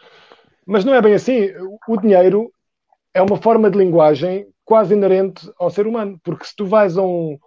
mas 0.65 0.86
não 0.86 0.94
é 0.94 1.02
bem 1.02 1.14
assim. 1.14 1.49
O 1.88 1.98
dinheiro 1.99 2.52
é 3.14 3.22
uma 3.22 3.38
forma 3.38 3.69
de 3.69 3.77
linguagem 3.77 4.48
quase 4.64 4.94
inerente 4.94 5.52
ao 5.60 5.69
ser 5.69 5.88
humano, 5.88 6.19
porque 6.23 6.45
se 6.45 6.56
tu 6.56 6.65
vais 6.65 6.98
a 6.98 7.02
um, 7.02 7.38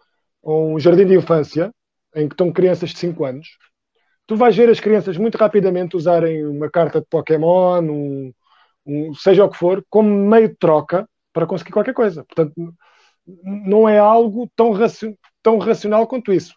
a 0.44 0.50
um 0.52 0.78
jardim 0.78 1.06
de 1.06 1.14
infância 1.14 1.72
em 2.14 2.28
que 2.28 2.34
estão 2.34 2.52
crianças 2.52 2.90
de 2.90 2.98
5 2.98 3.24
anos, 3.24 3.48
tu 4.26 4.36
vais 4.36 4.56
ver 4.56 4.70
as 4.70 4.80
crianças 4.80 5.16
muito 5.16 5.38
rapidamente 5.38 5.96
usarem 5.96 6.46
uma 6.46 6.70
carta 6.70 7.00
de 7.00 7.06
Pokémon, 7.08 7.82
um, 7.82 8.32
um- 8.86 9.14
seja 9.14 9.44
o 9.44 9.50
que 9.50 9.58
for, 9.58 9.84
como 9.90 10.08
meio 10.10 10.48
de 10.50 10.56
troca 10.56 11.08
para 11.32 11.46
conseguir 11.46 11.72
qualquer 11.72 11.94
coisa. 11.94 12.24
Portanto, 12.24 12.54
não 13.44 13.88
é 13.88 13.98
algo 13.98 14.50
tão, 14.56 14.72
raci- 14.72 15.16
tão 15.42 15.58
racional 15.58 16.06
quanto 16.06 16.32
isso. 16.32 16.54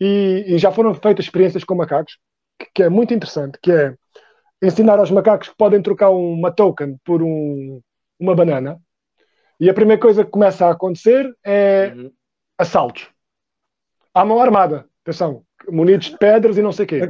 E, 0.00 0.44
e 0.48 0.58
já 0.58 0.72
foram 0.72 0.94
feitas 0.94 1.26
experiências 1.26 1.64
com 1.64 1.74
macacos, 1.76 2.18
que, 2.58 2.66
que 2.76 2.82
é 2.84 2.88
muito 2.88 3.14
interessante, 3.14 3.58
que 3.62 3.72
é 3.72 3.94
ensinar 4.62 4.98
aos 4.98 5.10
macacos 5.10 5.48
que 5.50 5.56
podem 5.56 5.82
trocar 5.82 6.10
uma 6.10 6.52
token 6.52 6.98
por 7.04 7.22
um- 7.22 7.80
uma 8.20 8.34
banana. 8.34 8.78
E 9.60 9.70
a 9.70 9.74
primeira 9.74 10.00
coisa 10.00 10.24
que 10.24 10.30
começa 10.30 10.66
a 10.66 10.72
acontecer 10.72 11.32
é 11.44 11.92
Uhum. 11.96 12.12
assaltos. 12.58 13.08
À 14.16 14.24
mão 14.24 14.40
armada, 14.40 14.86
atenção, 15.02 15.42
munidos 15.68 16.10
de 16.10 16.18
pedras 16.18 16.56
e 16.56 16.62
não 16.62 16.72
sei 16.72 16.84
o 16.84 16.88
quê. 16.88 17.00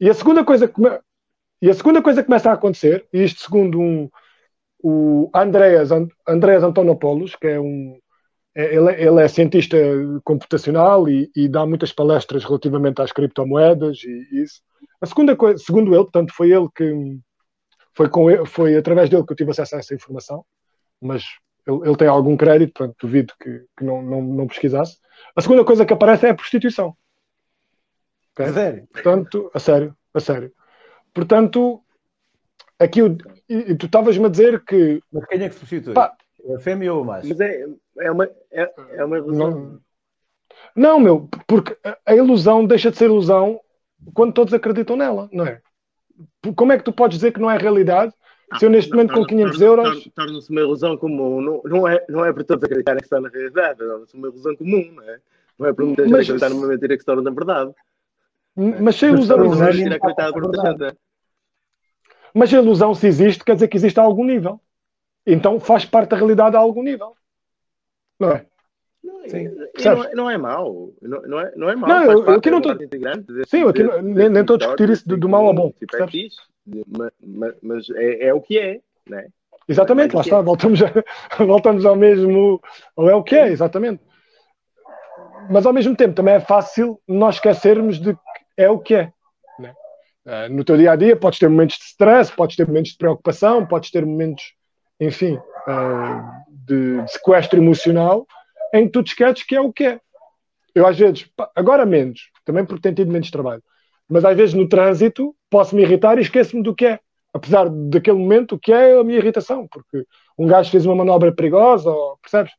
E 0.00 0.08
a 0.08 0.14
segunda 0.14 0.44
coisa 0.44 0.66
que 0.66 0.80
e 1.60 1.70
a 1.70 1.74
segunda 1.74 2.02
coisa 2.02 2.22
que 2.22 2.26
começa 2.26 2.50
a 2.50 2.54
acontecer, 2.54 3.06
e 3.12 3.22
isto 3.22 3.40
segundo 3.42 3.78
um, 3.80 4.08
o 4.82 5.30
Andreas, 5.32 5.92
An- 5.92 6.08
Andreas 6.26 6.64
Antonopoulos, 6.64 7.36
que 7.36 7.46
é 7.46 7.60
um 7.60 7.98
é- 8.54 8.74
ele, 8.74 8.90
é- 8.90 9.02
ele 9.06 9.22
é 9.22 9.28
cientista 9.28 9.76
computacional 10.24 11.08
e, 11.08 11.30
e 11.36 11.48
dá 11.48 11.64
muitas 11.64 11.92
palestras 11.92 12.44
relativamente 12.44 13.00
às 13.00 13.12
criptomoedas 13.12 14.02
e 14.04 14.42
isso. 14.42 14.60
A 15.00 15.06
segunda 15.06 15.36
coisa, 15.36 15.62
segundo 15.62 15.94
ele, 15.94 16.02
portanto, 16.04 16.32
foi 16.34 16.50
ele 16.50 16.68
que 16.74 17.18
foi, 17.94 18.08
com 18.08 18.30
ele, 18.30 18.44
foi 18.46 18.76
através 18.76 19.08
dele 19.08 19.24
que 19.24 19.32
eu 19.32 19.36
tive 19.36 19.50
acesso 19.50 19.76
a 19.76 19.78
essa 19.78 19.94
informação, 19.94 20.44
mas 21.00 21.24
ele, 21.66 21.88
ele 21.88 21.96
tem 21.96 22.08
algum 22.08 22.36
crédito, 22.36 22.72
portanto, 22.74 22.96
duvido 23.00 23.34
que, 23.40 23.64
que 23.76 23.84
não, 23.84 24.02
não, 24.02 24.22
não 24.22 24.46
pesquisasse. 24.46 24.98
A 25.36 25.40
segunda 25.40 25.64
coisa 25.64 25.86
que 25.86 25.92
aparece 25.92 26.26
é 26.26 26.30
a 26.30 26.34
prostituição. 26.34 26.96
Ok? 28.32 28.46
A 28.46 28.52
sério. 28.52 28.88
Portanto, 28.92 29.50
a 29.54 29.58
sério, 29.58 29.96
a 30.14 30.20
sério. 30.20 30.52
Portanto, 31.14 31.82
aqui 32.78 33.02
o, 33.02 33.16
e, 33.48 33.72
e 33.72 33.74
tu 33.76 33.86
estavas-me 33.86 34.26
a 34.26 34.28
dizer 34.28 34.64
que 34.64 35.00
Mas 35.12 35.26
quem 35.26 35.42
é 35.42 35.48
que 35.48 35.54
se 35.54 35.60
prostitui? 35.60 35.94
Pá. 35.94 36.14
A 36.56 36.58
fêmea 36.58 36.92
ou 36.92 37.02
o 37.02 37.04
macho? 37.04 37.28
Mas 37.28 37.40
é, 37.40 37.64
é 38.00 38.10
uma, 38.10 38.28
é, 38.50 38.72
é 38.96 39.04
uma 39.04 39.16
ilusão. 39.16 39.50
não, 39.50 39.80
não, 40.74 41.00
meu, 41.00 41.28
porque 41.46 41.76
a 42.04 42.14
ilusão 42.16 42.66
deixa 42.66 42.90
de 42.90 42.96
ser 42.96 43.04
ilusão 43.04 43.60
quando 44.12 44.32
todos 44.32 44.52
acreditam 44.52 44.96
nela, 44.96 45.28
não 45.32 45.46
é? 45.46 45.60
Como 46.56 46.72
é 46.72 46.78
que 46.78 46.84
tu 46.84 46.92
podes 46.92 47.18
dizer 47.18 47.32
que 47.32 47.40
não 47.40 47.50
é 47.50 47.56
realidade 47.56 48.12
se 48.58 48.64
eu 48.64 48.70
neste 48.70 48.90
momento 48.90 49.14
com 49.14 49.24
500 49.24 49.60
euros 49.60 50.10
Torna-se 50.14 50.50
uma 50.50 50.60
ilusão 50.60 50.96
comum. 50.96 51.40
Não, 51.40 51.62
não, 51.64 51.88
é, 51.88 52.04
não 52.08 52.24
é 52.24 52.32
para 52.32 52.44
todos 52.44 52.64
acreditarem 52.64 53.00
que 53.00 53.06
está 53.06 53.20
na 53.20 53.28
realidade. 53.28 53.78
Torna-se 53.78 54.14
uma 54.14 54.28
ilusão 54.28 54.56
comum, 54.56 54.92
não 54.92 55.02
é? 55.02 55.20
Não 55.58 55.66
é 55.66 55.72
para 55.72 55.84
muita 55.84 56.04
gente 56.04 56.14
acreditar 56.14 56.50
numa 56.50 56.66
mentira 56.66 56.94
que 56.94 57.00
se 57.00 57.06
torna 57.06 57.30
verdade. 57.30 57.72
mas 58.56 58.96
se 58.96 59.06
a 59.06 59.08
ilusão 59.08 59.44
é 59.44 59.46
existe, 59.46 59.84
gente. 59.84 60.96
Mas 62.34 62.52
a 62.52 62.56
ilusão, 62.56 62.94
se 62.94 63.06
existe, 63.06 63.44
quer 63.44 63.54
dizer 63.54 63.68
que 63.68 63.76
existe 63.76 64.00
a 64.00 64.02
algum 64.02 64.24
nível. 64.24 64.60
Então 65.26 65.60
faz 65.60 65.84
parte 65.84 66.10
da 66.10 66.16
realidade 66.16 66.56
a 66.56 66.58
algum 66.58 66.82
nível. 66.82 67.14
Não 68.18 68.30
é? 68.30 68.46
Não, 69.02 69.28
Sim. 69.28 69.48
Não, 69.84 70.04
é, 70.04 70.14
não 70.14 70.30
é 70.30 70.38
mau. 70.38 70.92
Não, 71.02 71.22
não, 71.22 71.40
é, 71.40 71.52
não 71.56 71.68
é 71.68 71.76
mau. 71.76 71.88
Não, 71.88 72.12
eu, 72.12 72.30
aqui 72.30 72.50
não 72.50 72.58
estou. 72.58 72.76
Sim, 73.48 73.62
eu 73.62 73.68
aqui 73.68 73.82
não, 73.82 74.00
nem 74.00 74.40
estou 74.40 74.54
a 74.54 74.58
discutir 74.58 74.90
isso 74.90 75.08
do, 75.08 75.16
do 75.16 75.28
mal 75.28 75.44
ao 75.44 75.54
bom. 75.54 75.72
Tipo, 75.72 75.96
é 75.96 76.06
fixe, 76.06 76.36
mas, 76.86 77.54
mas 77.60 77.90
é, 77.90 78.28
é, 78.28 78.34
o 78.34 78.40
que 78.40 78.58
é, 78.58 78.80
né? 79.08 79.26
Exatamente, 79.68 80.14
é 80.14 80.16
lá 80.16 80.22
está, 80.22 80.38
é. 80.38 80.42
voltamos, 80.42 80.80
a, 80.82 80.92
voltamos 81.44 81.84
ao 81.84 81.96
mesmo. 81.96 82.60
Ou 82.94 83.10
é 83.10 83.14
o 83.14 83.24
que 83.24 83.34
é, 83.34 83.48
exatamente. 83.48 84.02
Mas 85.50 85.66
ao 85.66 85.72
mesmo 85.72 85.96
tempo 85.96 86.14
também 86.14 86.34
é 86.34 86.40
fácil 86.40 87.00
nós 87.06 87.36
esquecermos 87.36 87.98
de 87.98 88.14
que 88.14 88.20
é 88.56 88.70
o 88.70 88.78
que 88.78 88.94
é. 88.94 89.12
Né? 89.58 89.74
Uh, 90.24 90.54
no 90.54 90.64
teu 90.64 90.76
dia 90.76 90.92
a 90.92 90.96
dia, 90.96 91.16
podes 91.16 91.40
ter 91.40 91.48
momentos 91.48 91.76
de 91.76 91.84
stress, 91.86 92.30
podes 92.30 92.54
ter 92.54 92.68
momentos 92.68 92.92
de 92.92 92.98
preocupação, 92.98 93.66
podes 93.66 93.90
ter 93.90 94.06
momentos, 94.06 94.54
enfim, 95.00 95.40
de, 96.48 97.00
de 97.00 97.10
sequestro 97.10 97.58
emocional 97.58 98.24
em 98.72 98.86
que 98.86 98.92
tu 98.92 99.02
te 99.02 99.08
esqueces 99.08 99.44
que 99.44 99.54
é 99.54 99.60
o 99.60 99.72
que 99.72 99.84
é. 99.84 100.00
Eu 100.74 100.86
às 100.86 100.98
vezes, 100.98 101.28
agora 101.54 101.84
menos, 101.84 102.30
também 102.44 102.64
porque 102.64 102.82
tenho 102.82 102.94
tido 102.94 103.12
menos 103.12 103.30
trabalho, 103.30 103.62
mas 104.08 104.24
às 104.24 104.36
vezes 104.36 104.54
no 104.54 104.68
trânsito 104.68 105.34
posso 105.50 105.76
me 105.76 105.82
irritar 105.82 106.18
e 106.18 106.22
esqueço-me 106.22 106.62
do 106.62 106.74
que 106.74 106.86
é. 106.86 107.00
Apesar 107.34 107.68
daquele 107.68 108.18
momento, 108.18 108.56
o 108.56 108.58
que 108.58 108.72
é 108.72 108.98
a 108.98 109.04
minha 109.04 109.18
irritação, 109.18 109.66
porque 109.70 110.06
um 110.38 110.46
gajo 110.46 110.70
fez 110.70 110.84
uma 110.84 110.94
manobra 110.94 111.32
perigosa, 111.32 111.90
ou, 111.90 112.18
percebes? 112.18 112.52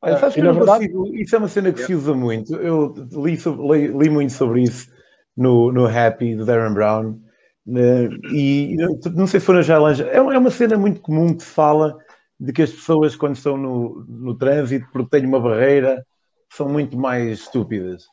Olha, 0.00 0.18
sabes 0.18 0.34
que 0.34 0.40
verdade... 0.40 0.88
Consigo, 0.88 1.16
isso 1.16 1.36
é 1.36 1.38
uma 1.38 1.48
cena 1.48 1.72
que 1.72 1.82
se 1.82 1.94
usa 1.94 2.14
muito. 2.14 2.54
Eu 2.54 2.94
li, 3.12 3.36
li, 3.36 3.88
li 3.88 4.10
muito 4.10 4.32
sobre 4.32 4.62
isso 4.62 4.88
no, 5.36 5.70
no 5.70 5.86
Happy 5.86 6.34
do 6.34 6.46
Darren 6.46 6.72
Brown. 6.72 7.18
Né, 7.66 8.08
e 8.32 8.76
não 9.12 9.26
sei 9.26 9.40
se 9.40 9.46
foi 9.46 9.56
na 9.56 9.62
Jalanja. 9.62 10.06
É, 10.06 10.16
é 10.16 10.20
uma 10.20 10.50
cena 10.50 10.78
muito 10.78 11.00
comum 11.00 11.34
que 11.34 11.42
se 11.42 11.50
fala 11.50 11.98
de 12.38 12.52
que 12.52 12.62
as 12.62 12.70
pessoas, 12.70 13.16
quando 13.16 13.36
estão 13.36 13.56
no, 13.56 14.04
no 14.08 14.36
trânsito, 14.36 14.86
porque 14.92 15.10
têm 15.10 15.26
uma 15.26 15.40
barreira, 15.40 16.04
são 16.50 16.68
muito 16.68 16.96
mais 16.96 17.40
estúpidas. 17.40 18.04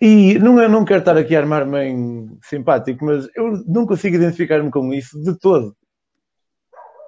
E 0.00 0.38
não, 0.38 0.60
eu 0.60 0.68
não 0.68 0.84
quero 0.84 1.00
estar 1.00 1.16
aqui 1.16 1.34
a 1.34 1.40
armar-me 1.40 1.78
em 1.84 2.38
simpático, 2.42 3.04
mas 3.04 3.28
eu 3.34 3.64
não 3.66 3.86
consigo 3.86 4.16
identificar-me 4.16 4.70
com 4.70 4.92
isso 4.92 5.22
de 5.22 5.38
todo. 5.38 5.74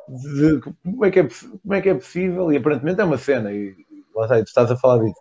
De, 0.08 0.60
como, 0.82 1.04
é 1.04 1.10
que 1.10 1.20
é, 1.20 1.28
como 1.62 1.74
é 1.74 1.82
que 1.82 1.88
é 1.90 1.94
possível? 1.94 2.50
E 2.50 2.56
aparentemente 2.56 3.00
é 3.00 3.04
uma 3.04 3.18
cena, 3.18 3.52
e 3.52 3.76
lá 4.14 4.24
está, 4.24 4.36
tu 4.36 4.46
estás 4.46 4.70
a 4.70 4.76
falar 4.76 5.04
disso. 5.04 5.20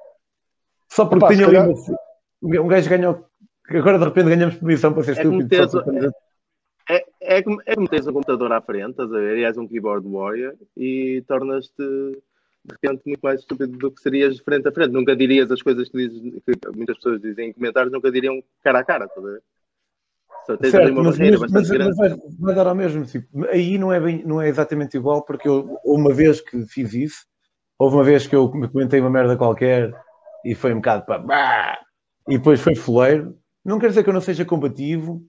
Só 0.90 1.06
porque 1.06 1.26
Opa, 1.26 1.34
tinha 1.34 1.46
calhar... 1.46 1.70
um 2.42 2.68
gajo 2.68 2.90
ganhou, 2.90 3.26
agora 3.70 4.00
de 4.00 4.06
repente 4.06 4.30
ganhamos 4.30 4.56
permissão 4.56 4.94
para 4.94 5.04
ser 5.04 5.18
é 5.18 5.24
estúpido. 5.24 6.14
É, 6.90 7.06
é, 7.22 7.44
como, 7.44 7.62
é 7.66 7.76
como 7.76 7.88
tens 7.88 8.08
um 8.08 8.14
computador 8.14 8.52
à 8.52 8.62
frente, 8.62 8.92
estás 8.92 9.12
a 9.12 9.18
ver? 9.18 9.38
E 9.38 9.44
és 9.44 9.58
um 9.58 9.68
keyboard 9.68 10.08
warrior 10.08 10.56
e 10.76 11.24
tornas-te 11.28 11.84
de 11.84 12.74
repente 12.74 13.02
muito 13.06 13.22
mais 13.22 13.40
estúpido 13.40 13.78
do 13.78 13.92
que 13.92 14.02
serias 14.02 14.40
frente 14.40 14.68
a 14.68 14.72
frente. 14.72 14.92
Nunca 14.92 15.16
dirias 15.16 15.52
as 15.52 15.62
coisas 15.62 15.90
que, 15.90 15.98
dizes, 15.98 16.22
que 16.22 16.76
muitas 16.76 16.98
pessoas 16.98 17.22
dizem 17.22 17.50
em 17.50 17.54
comentários, 17.54 17.92
nunca 17.92 18.12
diriam 18.12 18.42
cara 18.64 18.80
a 18.80 18.84
cara, 18.84 19.06
estás 19.06 19.26
a 19.26 19.30
ver? 19.30 19.44
Só 20.46 20.56
tens 20.56 20.72
certo, 20.72 20.84
ali 20.84 20.92
uma 20.94 21.04
mas, 21.04 21.18
barreira 21.18 21.40
mas, 21.40 21.52
bastante 21.52 21.70
mas, 21.70 21.78
grande. 21.78 21.98
Mas 21.98 22.10
vai, 22.10 22.20
vai, 22.40 22.56
dar 22.56 22.68
ao 22.68 22.76
mesmo, 22.76 23.06
tipo, 23.06 23.46
aí 23.48 23.78
não 23.78 23.92
é, 23.92 24.00
bem, 24.00 24.24
não 24.26 24.42
é 24.42 24.48
exatamente 24.48 24.96
igual, 24.96 25.24
porque 25.24 25.48
eu, 25.48 25.78
uma 25.84 26.14
vez 26.14 26.40
que 26.40 26.66
fiz 26.66 26.94
isso, 26.94 27.26
houve 27.78 27.98
uma 27.98 28.04
vez 28.04 28.28
que 28.28 28.36
eu 28.36 28.50
comentei 28.50 29.02
uma 29.02 29.10
merda 29.10 29.36
qualquer 29.36 29.94
e 30.46 30.56
foi 30.56 30.74
um 30.74 30.78
bocado 30.78 31.06
para 31.06 31.80
e 32.30 32.38
depois 32.38 32.62
foi 32.62 32.76
fuleiro. 32.76 33.38
Não 33.64 33.80
quer 33.80 33.90
dizer 33.90 34.04
que 34.04 34.10
eu 34.10 34.14
não 34.14 34.22
seja 34.22 34.46
combativo, 34.46 35.22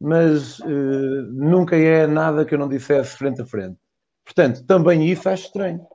mas 0.00 0.58
uh, 0.60 1.22
nunca 1.32 1.76
é 1.76 2.06
nada 2.06 2.44
que 2.44 2.54
eu 2.54 2.58
não 2.58 2.68
dissesse 2.68 3.16
frente 3.16 3.42
a 3.42 3.46
frente. 3.46 3.78
Portanto, 4.24 4.64
também 4.66 5.06
isso 5.06 5.28
acho 5.28 5.46
estranho. 5.46 5.86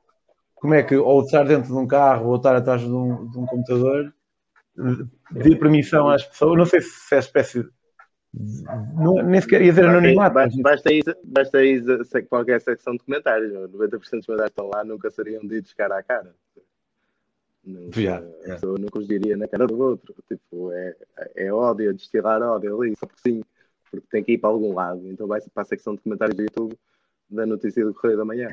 Como 0.55 0.73
é 0.73 0.83
que, 0.83 0.95
ou 0.95 1.21
estar 1.21 1.43
dentro 1.43 1.73
de 1.73 1.77
um 1.77 1.87
carro, 1.87 2.29
ou 2.29 2.35
estar 2.35 2.55
atrás 2.55 2.81
de 2.81 2.91
um, 2.91 3.27
de 3.29 3.37
um 3.37 3.45
computador, 3.45 4.13
pedir 5.33 5.59
permissão 5.59 6.09
às 6.09 6.23
pessoas, 6.23 6.57
não 6.57 6.65
sei 6.65 6.81
se 6.81 7.15
é 7.15 7.19
espécie 7.19 7.63
de. 7.63 7.69
Não, 8.95 9.15
nem 9.15 9.41
sequer 9.41 9.61
ia 9.61 9.71
dizer 9.71 9.85
anonimato. 9.85 10.33
Basta, 10.33 10.61
basta, 10.61 10.93
ir, 10.93 11.03
basta 11.23 11.63
ir 11.63 11.83
qualquer 12.29 12.61
secção 12.61 12.93
de 12.93 12.99
comentários. 12.99 13.51
90% 13.51 13.99
dos 13.99 14.09
comentários 14.25 14.51
estão 14.51 14.69
lá, 14.69 14.85
nunca 14.85 15.09
seriam 15.09 15.45
ditos 15.45 15.73
cara 15.73 15.97
a 15.97 16.03
cara. 16.03 16.33
Nunca, 17.63 17.99
yeah, 17.99 18.25
yeah. 18.25 18.53
A 18.53 18.55
pessoa 18.55 18.79
nunca 18.79 18.99
os 18.99 19.07
diria 19.07 19.35
na 19.35 19.47
cara 19.47 19.67
do 19.67 19.77
outro. 19.77 20.15
Tipo, 20.27 20.71
é, 20.71 20.95
é 21.35 21.51
ódio, 21.51 21.93
destilar 21.93 22.41
ódio 22.41 22.81
ali, 22.81 22.95
só 22.95 23.05
porque 23.05 23.21
sim 23.21 23.43
porque 23.91 24.07
tem 24.09 24.23
que 24.23 24.33
ir 24.33 24.37
para 24.37 24.49
algum 24.49 24.73
lado. 24.73 25.01
Então 25.11 25.27
vai 25.27 25.41
para 25.53 25.63
a 25.63 25.65
secção 25.65 25.93
de 25.93 26.01
comentários 26.01 26.35
do 26.35 26.43
YouTube 26.43 26.79
da 27.29 27.45
notícia 27.45 27.85
do 27.85 27.93
Correio 27.93 28.17
da 28.17 28.25
Manhã. 28.25 28.49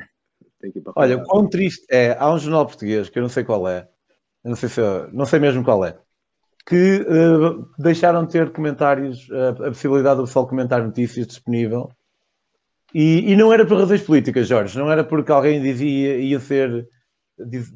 Tem 0.59 0.71
que 0.71 0.79
ir 0.79 0.81
para 0.81 0.93
Olha, 0.95 1.17
o 1.17 1.23
quão 1.23 1.47
triste 1.47 1.85
é, 1.89 2.15
há 2.19 2.31
um 2.31 2.37
jornal 2.37 2.65
português 2.65 3.09
que 3.09 3.17
eu 3.17 3.23
não 3.23 3.29
sei 3.29 3.43
qual 3.43 3.67
é, 3.67 3.87
não 4.43 4.55
sei 4.55 4.69
se 4.69 4.81
não 5.13 5.25
sei 5.25 5.39
mesmo 5.39 5.63
qual 5.63 5.83
é, 5.85 5.97
que 6.65 7.01
uh, 7.01 7.67
deixaram 7.77 8.25
de 8.25 8.33
ter 8.33 8.51
comentários, 8.51 9.27
uh, 9.29 9.63
a 9.63 9.69
possibilidade 9.69 10.17
do 10.17 10.25
pessoal 10.25 10.47
comentar 10.47 10.83
notícias 10.83 11.27
disponível. 11.27 11.89
E, 12.93 13.31
e, 13.31 13.35
não 13.35 13.53
era 13.53 13.65
por 13.65 13.77
razões 13.77 14.01
políticas, 14.01 14.47
Jorge, 14.47 14.77
não 14.77 14.91
era 14.91 15.03
porque 15.03 15.31
alguém 15.31 15.61
dizia 15.61 16.17
ia 16.17 16.39
ser 16.39 16.87
diz, 17.37 17.71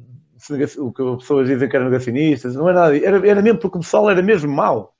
o 0.78 0.92
que 0.92 1.02
as 1.02 1.16
pessoas 1.18 1.46
dizem 1.46 1.68
que 1.68 1.76
eram 1.76 1.86
negacionistas, 1.86 2.56
não 2.56 2.68
era 2.68 2.80
nada, 2.80 2.98
era, 2.98 3.28
era 3.28 3.42
mesmo 3.42 3.60
porque 3.60 3.78
o 3.78 3.80
pessoal 3.80 4.10
era 4.10 4.20
mesmo 4.20 4.52
mau 4.52 4.93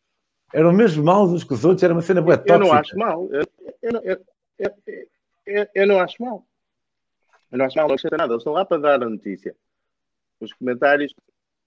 eram 0.55 0.73
mesmo 0.73 1.03
maus 1.03 1.33
uns 1.33 1.43
que 1.43 1.53
os 1.53 1.65
outros, 1.65 1.83
era 1.83 1.93
uma 1.93 2.01
cena 2.01 2.23
boa 2.23 2.39
tóxica. 2.39 2.55
Eu 2.55 2.59
não 2.61 2.73
acho 2.73 2.97
mal. 2.97 3.29
Eu, 3.33 3.45
eu, 3.83 4.01
eu, 4.57 4.71
eu, 5.45 5.67
eu, 5.75 5.87
não 5.87 5.99
acho 5.99 6.23
mal. 6.23 6.47
Eu 7.51 7.59
não 7.59 7.65
acho 7.67 7.77
mal, 7.77 7.89
não 7.89 7.95
acrescenta 7.95 8.17
nada. 8.17 8.33
Eles 8.33 8.41
estão 8.41 8.53
lá 8.53 8.65
para 8.65 8.81
dar 8.81 9.03
a 9.03 9.11
notícia. 9.11 9.53
Os 10.41 10.53
comentários 10.53 11.13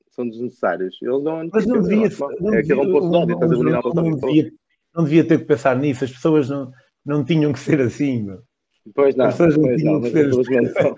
são 0.10 0.28
desnecessários. 0.28 0.98
Eles 1.02 1.22
não 1.22 1.50
Mas 1.52 1.66
não 1.66 1.82
devia, 1.82 2.10
não 2.40 2.54
é 2.54 2.60
aquele 2.60 2.92
posto 2.92 3.10
de 3.10 3.18
ódio, 3.18 3.34
estás 3.34 3.52
a 3.52 3.94
não, 3.94 4.16
devia, 4.16 4.52
não 4.96 5.04
devia 5.04 5.28
ter 5.28 5.40
que 5.40 5.46
pensar 5.46 5.76
nisso. 5.76 6.06
As 6.06 6.12
pessoas 6.12 6.50
não, 6.50 6.72
não 7.06 7.26
tinham 7.26 7.52
que 7.52 7.60
ser 7.60 7.82
assim. 7.82 8.24
Meu. 8.24 8.42
Pois 8.96 9.18
não. 9.18 9.26
As 9.26 9.34
pessoas 9.34 9.58
não 9.58 9.64
pois 9.64 9.82
tinham 9.82 9.94
não, 9.96 10.02
que 10.02 10.12
ser 10.16 10.28
assim. 10.30 10.96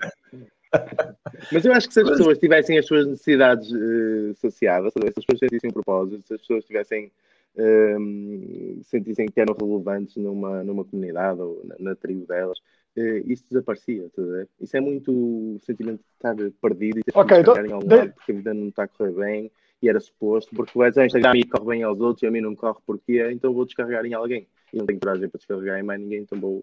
Mas 1.50 1.64
eu 1.64 1.72
acho 1.72 1.88
que 1.88 1.94
se 1.94 2.00
as 2.02 2.08
pessoas 2.08 2.38
tivessem 2.38 2.78
as 2.78 2.86
suas 2.86 3.04
necessidades 3.04 3.68
uh, 3.72 4.32
saciadas, 4.36 4.92
se 4.92 5.00
as 5.00 5.24
pessoas 5.24 5.64
um 5.64 5.70
propósito, 5.70 6.22
se 6.22 6.34
as 6.34 6.40
pessoas 6.40 6.64
tivessem 6.64 7.10
um, 7.56 8.80
sentissem 8.84 9.26
que 9.26 9.40
eram 9.40 9.54
relevantes 9.58 10.16
numa, 10.16 10.62
numa 10.62 10.84
comunidade 10.84 11.40
ou 11.40 11.62
na, 11.64 11.76
na 11.78 11.94
tribo 11.96 12.26
delas, 12.26 12.58
uh, 12.96 13.30
isso 13.30 13.44
desaparecia. 13.48 14.08
Tá 14.10 14.22
isso 14.60 14.76
é 14.76 14.80
muito 14.80 15.10
o 15.12 15.58
sentimento 15.60 16.00
de 16.00 16.04
estar 16.14 16.36
perdido 16.60 17.00
e 17.00 17.02
ter 17.02 17.18
okay, 17.18 17.42
que 17.42 17.50
então, 17.50 17.66
em 17.66 17.72
algum 17.72 17.86
de... 17.86 17.96
lado 17.96 18.12
porque 18.12 18.32
a 18.32 18.34
vida 18.34 18.54
não 18.54 18.68
está 18.68 18.84
a 18.84 18.88
correr 18.88 19.12
bem 19.12 19.50
e 19.82 19.88
era 19.88 19.98
suposto, 19.98 20.54
porque 20.54 20.78
o 20.78 20.86
Instagram 20.86 21.32
e 21.36 21.44
corre 21.44 21.66
bem 21.66 21.82
aos 21.82 21.98
outros 22.00 22.22
e 22.22 22.26
a 22.26 22.30
mim 22.30 22.40
não 22.40 22.54
corre 22.54 22.78
porque 22.86 23.12
é, 23.12 23.32
então 23.32 23.52
vou 23.52 23.64
descarregar 23.64 24.04
em 24.04 24.14
alguém. 24.14 24.46
E 24.72 24.76
não 24.76 24.86
tenho 24.86 25.00
coragem 25.00 25.28
para 25.28 25.38
descarregar 25.38 25.78
em 25.78 25.82
mais 25.82 26.00
ninguém, 26.00 26.20
então 26.20 26.38
vou. 26.38 26.62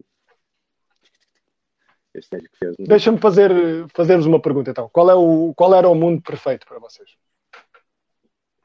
Deixa-me 2.79 3.19
fazer, 3.19 3.51
fazer-vos 3.93 4.25
uma 4.25 4.41
pergunta 4.41 4.71
então. 4.71 4.89
Qual, 4.89 5.09
é 5.09 5.13
o, 5.13 5.53
qual 5.55 5.75
era 5.75 5.87
o 5.87 5.93
mundo 5.93 6.21
perfeito 6.21 6.65
para 6.65 6.79
vocês? 6.79 7.15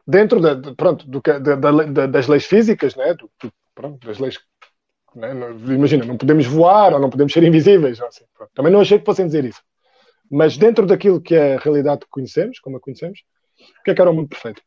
Dentro 0.06 0.40
da, 0.40 0.74
pronto, 0.74 1.06
do, 1.06 1.20
da, 1.20 1.56
da, 1.56 2.06
das 2.06 2.26
leis 2.26 2.44
físicas, 2.44 2.94
né? 2.96 3.14
Do, 3.14 3.30
pronto, 3.74 4.06
das 4.06 4.18
leis. 4.18 4.38
Né? 5.14 5.30
Imagina, 5.74 6.04
não 6.04 6.16
podemos 6.16 6.46
voar 6.46 6.94
ou 6.94 7.00
não 7.00 7.10
podemos 7.10 7.32
ser 7.32 7.42
invisíveis. 7.42 8.00
Assim, 8.00 8.24
Também 8.54 8.72
não 8.72 8.80
achei 8.80 8.98
que 8.98 9.04
fossem 9.04 9.26
dizer 9.26 9.44
isso. 9.44 9.62
Mas 10.30 10.56
dentro 10.56 10.86
daquilo 10.86 11.20
que 11.20 11.34
é 11.34 11.56
a 11.56 11.58
realidade 11.58 12.00
que 12.00 12.10
conhecemos, 12.10 12.58
como 12.58 12.76
a 12.76 12.80
conhecemos, 12.80 13.22
o 13.80 13.82
que 13.82 13.90
é 13.90 13.94
que 13.94 14.00
era 14.00 14.10
o 14.10 14.14
mundo 14.14 14.28
perfeito? 14.28 14.62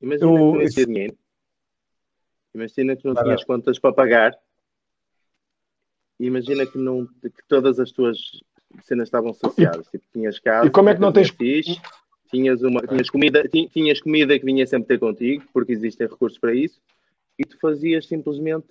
Imagina 0.00 0.30
que 0.30 0.38
não 0.38 0.68
tinha 0.68 0.86
dinheiro. 0.86 1.18
Imagina 2.54 2.96
que 2.96 3.06
não 3.06 3.14
tinhas 3.14 3.44
contas 3.44 3.78
para 3.78 3.92
pagar. 3.92 4.38
Imagina 6.18 6.64
que, 6.64 6.78
não, 6.78 7.06
que 7.06 7.42
todas 7.48 7.78
as 7.78 7.92
tuas 7.92 8.18
cenas 8.82 9.08
estavam 9.08 9.30
associadas. 9.30 9.86
tipo, 9.88 10.04
tinhas 10.12 10.38
casa, 10.38 10.66
e 10.66 10.70
como 10.70 10.88
é 10.88 10.94
que 10.94 11.00
não 11.00 11.12
tens 11.12 11.28
fixe, 11.30 11.80
tinhas, 12.30 12.62
uma, 12.62 12.80
tinhas, 12.80 13.10
comida, 13.10 13.48
tinhas 13.48 14.00
comida 14.00 14.38
que 14.38 14.44
vinha 14.44 14.66
sempre 14.66 14.88
ter 14.88 14.98
contigo, 14.98 15.44
porque 15.52 15.72
existem 15.72 16.06
recursos 16.06 16.38
para 16.38 16.54
isso, 16.54 16.80
e 17.38 17.44
tu 17.44 17.58
fazias 17.58 18.06
simplesmente 18.06 18.66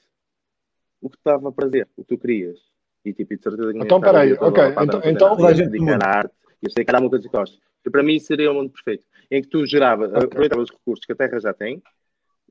o 1.02 1.10
que 1.10 1.18
estava 1.18 1.50
a 1.50 1.52
prazer, 1.52 1.88
o 1.96 2.04
que 2.04 2.16
tu 2.16 2.18
querias. 2.18 2.60
E 3.04 3.14
tipo, 3.14 3.36
de 3.36 3.44
certeza 3.44 3.72
que 3.72 3.80
Então, 3.80 4.02
peraí, 4.02 4.34
ok. 4.34 4.64
Então, 4.82 5.02
então 5.06 5.54
gente 5.54 5.78
arte, 6.02 6.34
eu 6.62 6.72
sei 6.72 6.84
que 6.84 6.96
há 6.96 7.00
muitas 7.00 7.26
costas. 7.28 7.60
Para 7.92 8.02
mim 8.02 8.20
seria 8.20 8.52
um 8.52 8.56
mundo 8.56 8.72
perfeito, 8.72 9.06
em 9.30 9.42
que 9.42 9.48
tu 9.48 9.66
geravas, 9.66 10.10
okay. 10.10 10.24
aproveitavas 10.24 10.70
os 10.70 10.76
recursos 10.76 11.06
que 11.06 11.12
a 11.12 11.16
Terra 11.16 11.40
já 11.40 11.54
tem, 11.54 11.80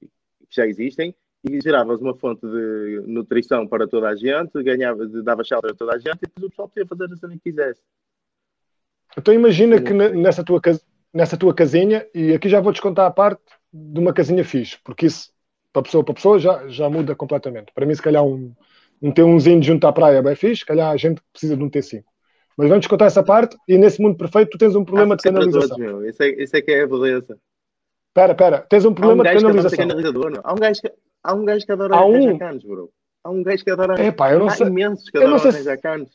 que 0.01 0.09
já 0.49 0.65
existem, 0.67 1.13
e 1.43 1.61
geravas 1.61 2.01
uma 2.01 2.15
fonte 2.15 2.47
de 2.47 3.03
nutrição 3.07 3.67
para 3.67 3.89
toda 3.89 4.09
a 4.09 4.17
gente, 4.17 4.63
ganhavas, 4.63 5.11
dava 5.25 5.43
shelter 5.43 5.73
a 5.73 5.75
toda 5.75 5.95
a 5.95 5.99
gente, 5.99 6.19
e 6.23 6.27
depois 6.27 6.47
o 6.47 6.49
pessoal 6.51 6.69
podia 6.69 6.87
fazer 6.87 7.13
a 7.13 7.17
cena 7.17 7.35
que 7.35 7.51
quisesse. 7.51 7.83
Então 9.19 9.35
imagina 9.35 9.81
que 9.81 9.93
nessa 9.93 10.45
tua 10.45 10.61
casa 10.61 10.81
nessa 11.15 11.37
tua 11.37 11.55
casinha, 11.55 12.07
e 12.15 12.35
aqui 12.35 12.49
já 12.49 12.61
vou 12.61 12.73
descontar 12.73 13.07
a 13.07 13.11
parte 13.11 13.41
de 13.73 14.01
uma 14.01 14.13
casinha 14.13 14.45
fixe, 14.45 14.79
porque 14.85 15.07
isso 15.07 15.33
para 15.73 15.83
pessoa 15.83 16.05
para 16.05 16.15
pessoa, 16.15 16.39
já, 16.39 16.69
já 16.69 16.89
muda 16.91 17.15
completamente. 17.17 17.73
Para 17.75 17.87
mim, 17.87 17.95
se 17.95 18.03
calhar, 18.03 18.25
um, 18.25 18.53
um 19.03 19.13
T1zinho 19.13 19.63
junto 19.63 19.87
à 19.87 19.93
praia 19.93 20.19
é 20.19 20.23
bem 20.23 20.37
fixe, 20.37 20.61
se 20.61 20.67
calhar 20.67 20.91
a 20.93 20.97
gente 20.97 21.21
precisa 21.33 21.57
de 21.57 21.63
um 21.63 21.69
T5. 21.71 22.05
Mas 22.57 22.69
vamos 22.69 22.87
contar 22.87 23.07
essa 23.07 23.23
parte 23.23 23.57
e 23.69 23.77
nesse 23.77 24.01
mundo 24.01 24.17
perfeito 24.17 24.51
tu 24.51 24.59
tens 24.59 24.77
um 24.77 24.85
problema 24.85 25.15
Ah, 25.15 25.17
de 25.17 25.23
canalização. 25.25 25.77
todos, 25.77 25.79
meu. 25.79 26.09
Isso, 26.09 26.23
é, 26.23 26.29
isso 26.29 26.57
é 26.57 26.63
que 26.63 26.71
é 26.71 26.83
a 26.83 26.87
beleza. 26.87 27.37
Espera, 28.11 28.33
espera, 28.33 28.59
tens 28.69 28.85
um 28.85 28.89
Há 28.89 28.91
um 28.93 28.95
problema 28.95 29.25
de 29.25 29.33
canalização. 29.33 29.77
canalizador. 29.89 30.41
Há 30.45 30.53
um 30.53 30.57
gajo 30.57 30.81
que, 30.81 30.93
há 31.25 31.35
um 31.35 31.45
gajo 31.45 31.67
que 31.67 31.73
adora 31.73 31.97
Há 31.97 32.07
um- 32.07 32.15
arranjar 32.15 32.39
canos, 32.39 32.65
bro. 32.65 32.93
Há 33.25 33.31
um 33.31 33.43
gajo 33.43 33.65
que 33.65 33.71
adora. 33.71 34.01
É 34.01 34.13
pá, 34.13 34.33
eu 34.33 34.39
não 34.39 34.47
Há 34.47 34.51
sei. 34.51 34.67
imensos 34.69 35.11
que 35.11 35.19
eu 35.19 35.23
não 35.23 35.35
adoram 35.37 35.51
arranjar 35.51 35.79
canos. 35.79 36.11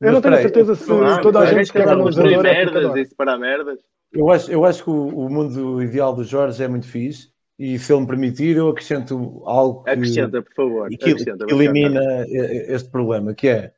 Eu 0.00 0.12
não 0.12 0.20
tenho 0.20 0.34
espera 0.34 0.36
aí, 0.36 0.42
certeza 0.42 0.74
se 0.74 0.88
Não 0.88 1.20
toda 1.20 1.40
a 1.40 1.46
gente 1.46 1.72
que 1.72 1.78
é 1.78 1.82
é 1.82 1.96
porque 1.96 2.36
merdas 2.36 2.96
e 2.96 3.04
separar 3.04 3.38
merdas. 3.38 3.78
Eu 4.12 4.30
acho, 4.30 4.50
eu 4.50 4.64
acho 4.64 4.82
que 4.82 4.90
o, 4.90 5.08
o 5.08 5.30
mundo 5.30 5.82
ideal 5.82 6.14
do 6.14 6.24
Jorge 6.24 6.62
é 6.62 6.68
muito 6.68 6.86
fixe 6.86 7.30
e 7.58 7.78
se 7.78 7.92
ele 7.92 8.00
me 8.00 8.06
permitir, 8.06 8.56
eu 8.56 8.68
acrescento 8.68 9.42
algo 9.44 9.84
que, 9.84 9.90
Acrescenta, 9.90 10.42
por 10.42 10.54
favor. 10.54 10.88
que, 10.88 10.94
Acrescenta, 10.94 11.46
que 11.46 11.54
elimina 11.54 12.26
e- 12.26 12.72
este 12.72 12.90
problema, 12.90 13.34
que 13.34 13.48
é 13.48 13.72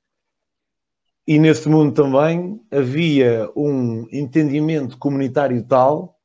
e 1.26 1.38
nesse 1.38 1.68
mundo 1.68 1.94
também 1.94 2.60
havia 2.70 3.48
um 3.54 4.06
entendimento 4.10 4.98
comunitário 4.98 5.62
tal 5.64 6.18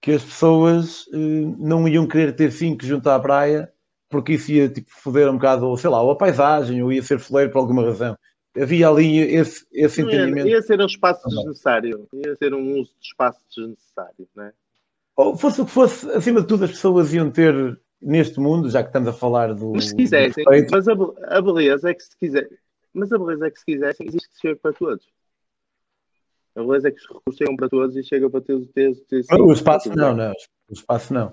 que 0.00 0.12
as 0.12 0.24
pessoas 0.24 1.04
eh, 1.12 1.16
não 1.58 1.86
iam 1.86 2.06
querer 2.06 2.34
ter 2.34 2.50
cinco 2.50 2.84
junto 2.84 3.08
à 3.10 3.20
praia 3.20 3.70
porque 4.08 4.32
isso 4.32 4.50
ia 4.50 4.68
tipo, 4.68 4.90
foder 4.90 5.28
um 5.30 5.34
bocado, 5.34 5.68
ou, 5.68 5.76
sei 5.76 5.88
lá, 5.88 6.02
ou 6.02 6.10
a 6.10 6.16
paisagem, 6.16 6.82
ou 6.82 6.92
ia 6.92 7.02
ser 7.02 7.18
foleiro 7.20 7.52
por 7.52 7.58
alguma 7.60 7.84
razão. 7.84 8.16
Havia 8.56 8.88
ali 8.88 9.18
esse, 9.18 9.64
esse 9.72 10.02
Não 10.02 10.10
Ia, 10.10 10.16
entendimento. 10.16 10.48
ia 10.48 10.62
ser 10.62 10.80
um 10.80 10.86
espaço 10.86 11.28
desnecessário. 11.28 12.08
Ia 12.12 12.34
ser 12.36 12.52
um 12.54 12.78
uso 12.80 12.92
de 13.00 13.06
espaço 13.06 13.40
desnecessário, 13.54 14.28
né? 14.34 14.52
Ou 15.16 15.36
fosse 15.36 15.60
o 15.60 15.66
que 15.66 15.70
fosse, 15.70 16.10
acima 16.10 16.40
de 16.40 16.46
tudo, 16.48 16.64
as 16.64 16.70
pessoas 16.70 17.12
iam 17.14 17.30
ter 17.30 17.78
neste 18.00 18.40
mundo, 18.40 18.68
já 18.70 18.82
que 18.82 18.88
estamos 18.88 19.08
a 19.08 19.12
falar 19.12 19.54
do. 19.54 19.72
Mas 19.72 19.88
se 19.90 19.94
quisessem, 19.96 20.44
mas 20.70 20.88
a, 20.88 20.92
a 21.28 21.40
beleza 21.42 21.90
é 21.90 21.94
que 21.94 22.02
se 22.02 22.16
quiser, 22.16 22.48
mas 22.92 23.12
a 23.12 23.18
beleza 23.18 23.46
é 23.46 23.50
que 23.50 23.58
se 23.58 23.64
quisessem, 23.66 24.06
existe 24.06 24.28
que 24.30 24.40
chega 24.40 24.56
para 24.56 24.72
todos. 24.72 25.06
A 26.56 26.62
beleza 26.62 26.88
é 26.88 26.90
que 26.90 26.96
os 26.98 27.06
recursos 27.06 27.36
chegam 27.36 27.54
para 27.56 27.68
todos 27.68 27.96
e 27.96 28.02
chega 28.02 28.28
para 28.28 28.40
ter, 28.40 28.58
ter, 28.74 28.94
ter 29.06 29.24
o 29.40 29.52
espaço 29.52 29.88
não, 29.94 30.16
não. 30.16 30.32
O 30.68 30.72
espaço 30.72 31.12
não. 31.14 31.32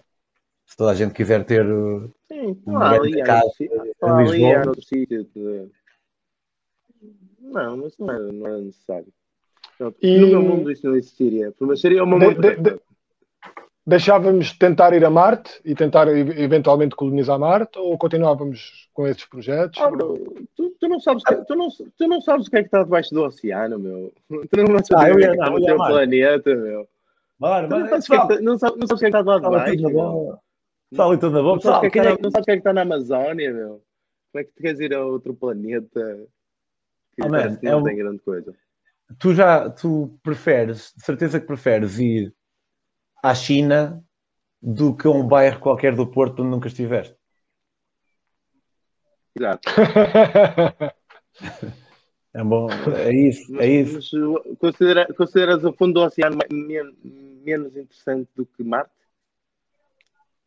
Se 0.65 0.76
toda 0.77 0.91
a 0.91 0.95
gente 0.95 1.14
quiser 1.14 1.45
ter. 1.45 1.65
uh, 1.65 2.14
Sim, 2.27 2.61
não 2.65 2.76
Uma 2.76 2.91
ali, 2.91 3.23
casa 3.23 3.49
sítio- 3.57 3.81
em 4.03 4.18
Lisboa. 4.23 4.56
há 4.64 4.68
outro 4.68 4.84
sítio. 4.84 5.23
de- 5.34 5.72
Não, 7.52 7.78
mas 7.78 7.98
não 7.98 8.11
era, 8.11 8.32
não 8.32 8.48
era 8.48 8.57
necessário. 8.60 9.07
E- 10.02 10.19
No 10.19 10.28
meu 10.28 10.41
mundo 10.41 10.72
isso 10.72 10.86
não 10.88 10.95
existiria. 10.95 11.53
Mas 11.60 11.82
seria 11.82 12.03
uma 12.03 12.18
De- 12.18 12.26
muito. 12.26 12.41
de- 12.41 12.56
de- 12.56 12.80
Deixávamos 13.86 14.52
tentar 14.52 14.94
ir 14.94 15.06
a 15.06 15.10
Marte 15.10 15.61
e 15.64 15.74
tentar 15.74 16.10
eventualmente 16.10 16.94
colonizar 16.94 17.40
Marte 17.40 17.80
ou 17.80 17.98
continuávamos 17.98 18.90
com 18.94 19.07
esses 19.07 19.24
projetos? 19.24 19.80
Ah, 19.82 19.90
bro, 19.90 20.19
tu, 20.57 20.76
tu 20.78 20.90
não 20.90 20.99
sabes, 20.99 21.24
que- 21.24 21.45
tu, 21.45 21.56
não, 21.56 21.69
tu 21.69 22.07
não 22.07 22.19
sabes 22.19 22.48
o 22.48 22.49
que 22.49 22.57
é 22.57 22.60
que 22.64 22.68
está 22.68 22.84
debaixo 22.84 23.14
do 23.15 23.24
oceano, 23.24 23.80
meu. 23.80 24.11
Tu 24.30 24.57
não 24.57 24.84
sabes 24.84 24.91
Ah, 24.91 25.10
eu 25.10 25.15
o 25.15 25.18
que 25.19 25.24
é 25.24 25.28
que 25.30 25.34
está 25.36 25.49
no 25.49 25.64
teu 25.65 25.78
planeta, 25.78 26.53
meu. 26.56 26.88
Bora, 27.40 27.68
Tu 27.69 27.69
não 27.80 27.88
sabes 27.88 28.06
o 28.06 28.10
que 28.10 28.15
é 28.15 28.19
que 28.19 28.28
pessoal, 28.28 28.32
está- 28.32 28.41
não 28.41 28.57
sabes- 28.57 28.78
não 28.78 28.88
sabes 28.88 28.91
o 28.91 28.99
que 28.99 29.06
é 29.06 29.10
que 29.10 29.18
está 29.18 29.22
do 29.22 29.30
lado 29.30 29.41
de 29.41 29.48
está 29.48 29.64
ali 29.64 29.78
tudo 29.78 29.88
na 29.88 31.41
boa. 31.41 31.56
Não 31.56 31.61
sabes, 31.61 31.78
o 31.78 31.82
que 31.82 31.88
é 31.88 31.90
que 31.90 31.98
está, 31.99 32.15
que- 32.18 32.22
não 32.24 32.32
sabes 32.32 32.44
o 32.44 32.45
que 32.45 32.52
é 32.52 32.53
que 32.56 32.60
está 32.60 32.74
na 32.74 32.82
Amazónia, 32.82 33.53
meu. 33.53 33.69
Como 34.34 34.41
é 34.41 34.44
que 34.44 34.52
tu 34.52 34.61
queres 34.61 34.80
ir 34.82 34.94
a 34.94 35.06
outro 35.06 35.34
planeta 35.34 36.28
que 37.18 37.23
Oh, 37.27 37.31
que 37.31 37.68
é 37.68 37.72
não 37.72 37.84
tem 37.84 37.98
grande 37.98 38.19
coisa? 38.19 38.56
tu 39.19 39.34
já 39.34 39.69
tu 39.69 40.19
preferes, 40.22 40.94
de 40.95 41.03
certeza 41.03 41.39
que 41.39 41.48
preferes 41.48 41.98
ir 41.98 42.34
à 43.23 43.34
China 43.34 44.03
do 44.61 44.95
que 44.95 45.07
a 45.07 45.11
um 45.11 45.27
bairro 45.27 45.60
qualquer 45.60 45.95
do 45.95 46.06
Porto 46.06 46.41
onde 46.41 46.52
nunca 46.52 46.68
estiveste. 46.68 47.15
Exato. 49.35 49.61
É 52.34 52.44
bom, 52.44 52.68
é 52.69 53.11
isso, 53.15 53.60
é 53.60 53.65
isso. 53.68 53.95
Mas, 53.95 54.14
uh, 54.14 54.56
considera, 54.57 55.11
consideras 55.15 55.64
o 55.64 55.73
fundo 55.73 55.94
do 55.94 56.02
oceano 56.02 56.38
me- 56.38 56.68
men- 56.68 56.95
menos 57.44 57.76
interessante 57.76 58.30
do 58.35 58.45
que 58.45 58.64
Marte? 58.64 58.91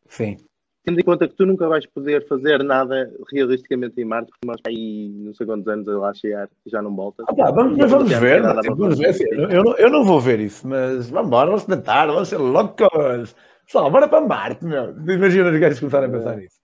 Sim. 0.07 0.37
Tendo 0.83 0.99
em 0.99 1.03
conta 1.03 1.27
que 1.27 1.35
tu 1.35 1.45
nunca 1.45 1.67
vais 1.67 1.85
poder 1.85 2.27
fazer 2.27 2.63
nada 2.63 3.13
realisticamente 3.31 4.01
em 4.01 4.05
Marte, 4.05 4.31
porque 4.31 4.47
nós 4.47 4.59
aí 4.65 5.09
não 5.09 5.33
sei 5.33 5.45
quantos 5.45 5.67
anos 5.67 5.87
a 5.87 5.91
lá 5.91 6.13
chegar 6.13 6.49
e 6.65 6.69
já 6.69 6.81
não 6.81 6.95
voltas. 6.95 7.25
Ah, 7.29 7.35
pá, 7.35 7.51
vamos, 7.51 7.77
mas 7.77 7.91
vamos 7.91 8.11
ver, 8.11 8.41
mas, 8.41 8.65
vamos 8.65 8.97
ver. 8.97 9.15
eu, 9.31 9.63
não, 9.63 9.77
eu 9.77 9.89
não 9.91 10.03
vou 10.03 10.19
ver 10.19 10.39
isso, 10.39 10.67
mas 10.67 11.09
vamos 11.11 11.27
embora, 11.27 11.51
vamos 11.51 11.65
tentar, 11.65 12.07
vamos 12.07 12.29
ser 12.29 12.37
loucos. 12.37 13.35
Pessoal, 13.65 13.91
bora 13.91 14.07
para 14.07 14.25
Marte, 14.25 14.65
meu. 14.65 14.89
Imagina 15.07 15.51
os 15.51 15.59
gajos 15.59 15.79
começarem 15.79 16.09
a 16.09 16.11
pensar 16.11 16.37
nisso. 16.37 16.59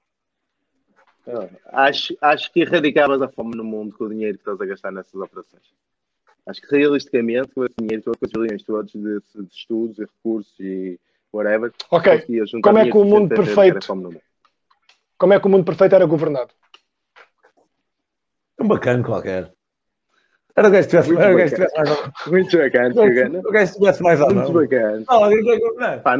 Acho, 1.72 2.18
acho 2.22 2.52
que 2.52 2.62
erradicavas 2.62 3.22
a 3.22 3.28
fome 3.28 3.56
no 3.56 3.64
mundo 3.64 3.96
com 3.96 4.06
o 4.06 4.10
dinheiro 4.10 4.38
que 4.38 4.42
estás 4.42 4.60
a 4.60 4.66
gastar 4.66 4.92
nessas 4.92 5.14
operações. 5.14 5.64
Acho 6.48 6.62
que 6.62 6.76
realisticamente, 6.76 7.50
com 7.54 7.66
esse 7.66 7.76
dinheiro 7.80 8.04
todo, 8.04 8.18
com 8.18 8.26
os 8.26 8.32
bilhões 8.32 8.64
todos 8.64 8.94
de, 8.94 9.20
de 9.20 9.48
estudos 9.52 10.00
e 10.00 10.02
recursos 10.02 10.60
e 10.60 11.00
whatever, 11.38 11.72
ok, 11.92 12.26
como 12.62 12.78
é 12.80 12.90
que 12.92 12.98
o 12.98 13.06
mundo 13.06 13.30
perfeito- 13.30 13.88
como 15.18 15.34
é 15.34 15.40
que 15.40 15.48
o 15.48 15.50
mundo 15.50 15.64
perfeito 15.66 15.96
era 15.96 16.06
governado? 16.06 16.50
Um 18.60 18.68
bacana 18.68 19.04
qualquer. 19.04 19.52
Era 20.56 20.68
o 20.70 20.72
gajo 20.72 20.88
que 20.88 20.90
tivesse, 20.90 21.10
Muito 21.10 21.22
era 21.22 21.34
o 21.34 21.38
gajo 21.38 21.56
tivesse 21.56 21.78
mais. 21.78 21.90
Muito 22.28 22.58
bacana. 22.58 23.40
O 23.46 23.52
gajo 23.52 23.72
que 23.74 23.80
tivesse 23.80 24.04
mais 24.04 24.22
à 24.22 24.26
Muito 24.26 24.52
bacana. 24.54 25.04
Não. 25.08 26.00
Pá, 26.02 26.18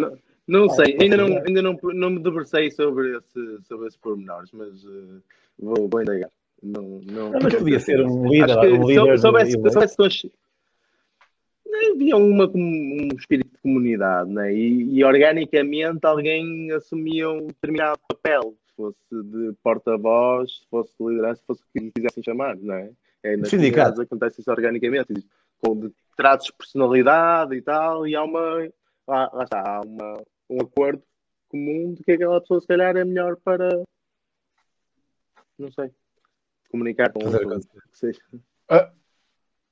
Ah, 0.66 0.70
sei, 0.70 0.98
ainda, 1.02 1.18
não, 1.18 1.26
ainda 1.46 1.62
não, 1.62 1.78
não 1.84 2.10
me 2.12 2.20
debrucei 2.24 2.72
sobre, 2.72 3.18
esse, 3.18 3.58
sobre 3.68 3.88
esses 3.88 4.00
pormenores, 4.00 4.50
mas 4.54 4.70
eh, 4.86 5.20
vou, 5.60 5.90
vou 5.90 6.02
indagar. 6.02 6.30
Não, 6.64 6.82
não, 7.06 7.32
Não, 7.32 7.40
mas 7.42 7.54
podia 7.56 7.80
ser 7.80 8.00
um 8.06 8.30
líder, 8.30 8.58
um 8.58 8.62
se 8.62 8.88
líder 8.88 8.96
sou- 8.96 9.18
soubesse, 9.18 9.52
soubesse 9.52 9.96
havia 11.92 12.18
uma, 12.18 12.50
um 12.54 13.08
espírito 13.18 13.52
de 13.52 13.58
comunidade, 13.60 14.30
né? 14.30 14.54
e, 14.54 14.98
e 14.98 15.04
organicamente 15.04 16.06
alguém 16.06 16.72
assumia 16.72 17.30
um 17.30 17.48
determinado 17.48 18.00
papel, 18.08 18.56
se 18.68 18.76
fosse 18.76 18.98
de 19.12 19.54
porta-voz, 19.64 20.60
se 20.60 20.68
fosse 20.70 20.94
de 21.00 21.08
liderança, 21.08 21.42
se 21.42 21.48
fosse 21.48 21.62
o 21.62 21.66
que 21.74 21.80
lhe 21.86 21.92
quisessem 21.92 22.24
chamar, 22.24 22.56
não 22.58 22.76
é? 22.76 22.92
é 23.24 23.38
nas 23.38 23.50
Sindicato. 23.50 23.94
comunidades 23.94 24.00
acontece 24.00 24.42
isso 24.42 24.52
organicamente, 24.52 25.14
com 25.60 25.80
de 25.80 25.94
traços 26.16 26.48
de 26.48 26.54
personalidade 26.54 27.56
e 27.56 27.62
tal, 27.62 28.08
e 28.08 28.16
há 28.16 28.24
uma, 28.24 28.70
lá, 29.08 29.30
lá 29.34 29.44
está, 29.44 29.62
há 29.62 29.82
uma, 29.82 30.24
um 30.50 30.62
acordo 30.62 31.04
comum 31.50 31.94
de 31.94 32.04
que 32.04 32.12
aquela 32.12 32.42
pessoa 32.42 32.60
se 32.60 32.68
calhar 32.68 32.96
é 32.96 33.06
melhor 33.06 33.38
para, 33.38 33.84
não 35.58 35.72
sei, 35.72 35.92
comunicar 36.70 37.12
com 37.12 37.20
acontecer. 37.20 37.82
que 37.92 37.98
seja. 37.98 38.20
Ah, 38.70 38.92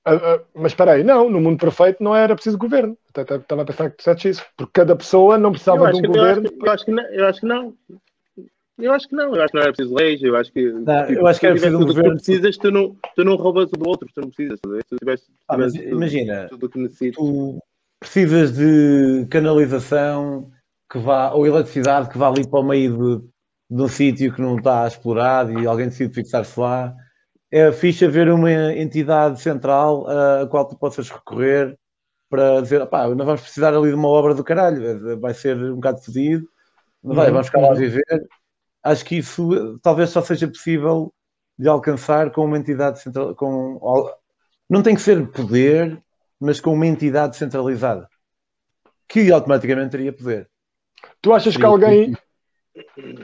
ah, 0.05 0.39
mas 0.53 0.71
espera 0.71 0.91
aí, 0.93 1.03
não, 1.03 1.29
no 1.29 1.41
mundo 1.41 1.59
perfeito 1.59 2.03
não 2.03 2.15
era 2.15 2.35
preciso 2.35 2.57
governo. 2.57 2.97
Estava 3.17 3.61
a 3.61 3.65
pensar 3.65 3.89
que 3.89 3.97
disseste 3.97 4.29
isso. 4.29 4.45
Porque 4.57 4.71
cada 4.73 4.95
pessoa 4.95 5.37
não 5.37 5.51
precisava 5.51 5.91
de 5.91 5.97
um 5.97 6.01
que, 6.01 6.07
eu, 6.07 6.11
acho 6.23 6.35
governo. 6.41 6.49
que, 6.59 6.67
eu 6.67 6.71
acho 6.71 6.85
que 6.85 6.91
não. 6.91 7.03
Eu 7.11 7.25
acho 7.27 7.39
que 7.39 7.45
não. 7.45 7.73
Eu 8.77 8.91
acho 8.93 9.07
que 9.07 9.15
não. 9.15 9.35
Eu 9.35 9.41
acho 9.41 9.51
que 9.51 9.55
não 9.57 9.63
era 9.63 9.73
preciso 9.73 9.95
leis. 9.95 10.21
Eu 10.21 10.35
acho 10.35 10.51
que. 10.51 10.71
Não, 10.71 11.09
eu 11.09 11.25
acho 11.27 11.39
que 11.39 11.45
se 11.45 11.45
era 11.47 11.55
tu 11.55 11.59
preciso 11.61 11.77
um 11.77 11.79
tudo 11.79 11.83
o 11.83 11.87
que 11.87 11.93
governo- 11.95 12.17
Tu 12.19 12.23
precisas, 12.25 12.57
tu 12.57 12.71
não, 12.71 12.95
tu 13.15 13.23
não 13.23 13.35
roubas 13.35 13.69
o 13.71 13.77
do 13.77 13.87
outro. 13.89 14.07
Tu 14.13 14.21
não 14.21 14.29
precisas. 14.29 14.59
sabe? 14.65 14.77
Se 14.79 14.89
tu 14.89 14.95
tivesse, 14.97 15.23
Ah, 15.47 15.57
mas 15.57 15.73
tudo- 15.73 15.83
imagina, 15.87 16.47
tudo 16.49 16.69
que 16.69 16.77
necessitas. 16.79 17.15
tu 17.15 17.57
precisas 17.99 18.53
de 18.55 19.25
canalização 19.31 20.51
que 20.91 20.99
vá, 20.99 21.31
ou 21.31 21.47
eletricidade 21.47 22.09
que 22.09 22.17
vá 22.17 22.27
ali 22.27 22.47
para 22.47 22.59
o 22.59 22.63
meio 22.63 22.97
de, 23.19 23.27
de 23.75 23.81
um 23.81 23.87
sítio 23.87 24.33
que 24.33 24.41
não 24.41 24.57
está 24.57 24.85
explorado 24.87 25.57
e 25.59 25.65
alguém 25.65 25.87
decide 25.87 26.13
fixar-se 26.13 26.59
lá. 26.59 26.93
É 27.51 27.71
fixe 27.71 28.05
haver 28.05 28.29
uma 28.29 28.51
entidade 28.73 29.39
central 29.39 30.07
a 30.07 30.47
qual 30.47 30.67
tu 30.67 30.77
possas 30.77 31.09
recorrer 31.09 31.77
para 32.29 32.61
dizer, 32.61 32.85
pá, 32.87 33.07
não 33.07 33.25
vamos 33.25 33.41
precisar 33.41 33.73
ali 33.73 33.89
de 33.89 33.95
uma 33.95 34.09
obra 34.09 34.33
do 34.33 34.43
caralho, 34.43 35.19
vai 35.19 35.33
ser 35.33 35.55
um 35.57 35.75
bocado 35.75 36.03
fodido, 36.03 36.47
não 37.03 37.15
vai, 37.15 37.27
Uhum, 37.27 37.33
vamos 37.33 37.47
ficar 37.47 37.61
lá 37.61 37.71
a 37.71 37.75
viver. 37.75 38.03
Acho 38.83 39.05
que 39.05 39.17
isso 39.17 39.53
eh, 39.53 39.77
talvez 39.81 40.09
só 40.09 40.21
seja 40.21 40.47
possível 40.47 41.13
de 41.57 41.67
alcançar 41.67 42.31
com 42.31 42.45
uma 42.45 42.57
entidade 42.57 42.99
central, 42.99 43.35
com 43.35 43.79
não 44.69 44.81
tem 44.81 44.95
que 44.95 45.01
ser 45.01 45.31
poder, 45.31 46.01
mas 46.39 46.59
com 46.59 46.73
uma 46.73 46.87
entidade 46.87 47.37
centralizada 47.37 48.07
que 49.07 49.31
automaticamente 49.31 49.91
teria 49.91 50.11
poder. 50.11 50.49
Tu 51.21 51.31
achas 51.31 51.55
que 51.55 51.65
alguém, 51.65 52.15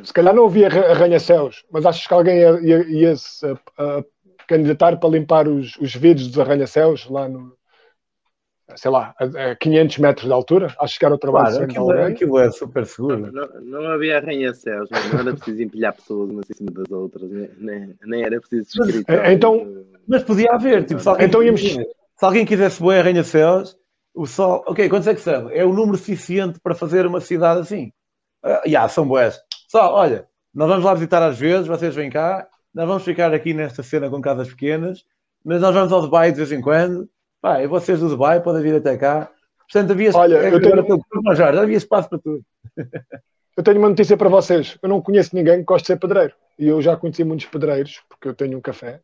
se 0.03 0.13
calhar 0.13 0.33
não 0.33 0.45
havia 0.45 0.67
arra- 0.67 0.91
arranha-céus, 0.91 1.63
mas 1.71 1.85
achas 1.85 2.05
que 2.07 2.13
alguém 2.13 2.37
ia, 2.39 2.59
ia- 2.61 2.87
ia 2.89 3.15
se 3.15 3.45
a- 3.45 3.57
a 3.77 4.03
candidatar 4.47 4.97
para 4.97 5.09
limpar 5.09 5.47
os, 5.47 5.75
os 5.77 5.95
vidros 5.95 6.27
dos 6.27 6.39
arranha-céus 6.39 7.07
lá 7.09 7.27
no, 7.27 7.53
sei 8.75 8.89
lá, 8.91 9.13
a, 9.19 9.51
a 9.51 9.55
500 9.55 9.97
metros 9.97 10.25
de 10.27 10.33
altura? 10.33 10.73
Achas 10.79 10.97
que 10.97 11.05
era 11.05 11.13
o 11.15 11.17
trabalho 11.17 11.49
Claro, 11.55 11.63
aquilo, 11.65 11.91
é- 11.93 12.07
aquilo 12.07 12.39
é 12.39 12.51
super 12.51 12.85
seguro. 12.85 13.31
Não, 13.31 13.47
não 13.61 13.87
havia 13.87 14.17
arranha-céus, 14.17 14.89
não 14.89 15.19
era 15.19 15.33
preciso 15.33 15.61
empilhar 15.61 15.93
pessoas 15.93 16.29
umas 16.29 16.49
em 16.49 16.53
cima 16.53 16.71
das 16.71 16.89
outras, 16.91 17.29
nem, 17.29 17.49
nem, 17.57 17.95
nem 18.05 18.23
era 18.23 18.39
preciso 18.39 18.69
Mas, 18.77 18.87
escritórios. 18.89 19.25
eh, 19.27 19.33
então- 19.33 19.85
Mas 20.07 20.23
podia 20.23 20.51
haver, 20.51 20.85
tipo, 20.85 20.99
se 20.99 21.07
alguém, 21.09 21.27
Então 21.27 21.43
íamos- 21.43 21.61
se 21.61 21.85
alguém 22.25 22.45
quisesse 22.45 22.81
boa 22.81 22.97
arranha-céus, 22.97 23.77
o 24.13 24.25
sol, 24.25 24.63
ok, 24.67 24.89
quantos 24.89 25.07
é 25.07 25.13
que 25.13 25.21
são? 25.21 25.49
É 25.49 25.63
o 25.63 25.71
número 25.73 25.97
suficiente 25.97 26.59
para 26.61 26.75
fazer 26.75 27.05
uma 27.05 27.21
cidade 27.21 27.59
assim. 27.61 27.91
Ah, 28.43 28.61
já, 28.65 28.87
são 28.87 29.07
boas. 29.07 29.39
Pessoal, 29.65 29.93
olha, 29.93 30.27
nós 30.53 30.67
vamos 30.67 30.83
lá 30.83 30.93
visitar 30.93 31.21
às 31.23 31.37
vezes, 31.37 31.67
vocês 31.67 31.95
vêm 31.95 32.09
cá, 32.09 32.47
nós 32.73 32.87
vamos 32.87 33.03
ficar 33.03 33.33
aqui 33.33 33.53
nesta 33.53 33.83
cena 33.83 34.09
com 34.09 34.21
casas 34.21 34.49
pequenas, 34.49 35.05
mas 35.43 35.61
nós 35.61 35.73
vamos 35.73 35.91
ao 35.91 36.01
Dubai 36.01 36.31
de 36.31 36.37
vez 36.37 36.51
em 36.51 36.61
quando. 36.61 37.09
Pá, 37.41 37.61
e 37.61 37.67
vocês 37.67 37.99
do 37.99 38.09
Dubai 38.09 38.41
podem 38.41 38.61
vir 38.61 38.75
até 38.75 38.97
cá. 38.97 39.29
Portanto, 39.71 39.91
havia, 39.91 40.11
Olha, 40.13 40.35
eu 40.35 40.61
tenho... 40.61 40.85
tudo, 40.85 41.35
já 41.35 41.49
havia 41.49 41.77
espaço 41.77 42.09
para 42.09 42.19
tudo. 42.19 42.43
Eu 43.57 43.63
tenho 43.63 43.79
uma 43.79 43.89
notícia 43.89 44.15
para 44.15 44.29
vocês. 44.29 44.77
Eu 44.81 44.87
não 44.87 45.01
conheço 45.01 45.35
ninguém 45.35 45.57
que 45.57 45.65
goste 45.65 45.83
de 45.83 45.87
ser 45.87 45.99
pedreiro. 45.99 46.33
E 46.57 46.67
eu 46.67 46.81
já 46.81 46.95
conheci 46.95 47.23
muitos 47.23 47.47
pedreiros, 47.47 48.01
porque 48.07 48.29
eu 48.29 48.33
tenho 48.33 48.57
um 48.57 48.61
café. 48.61 49.01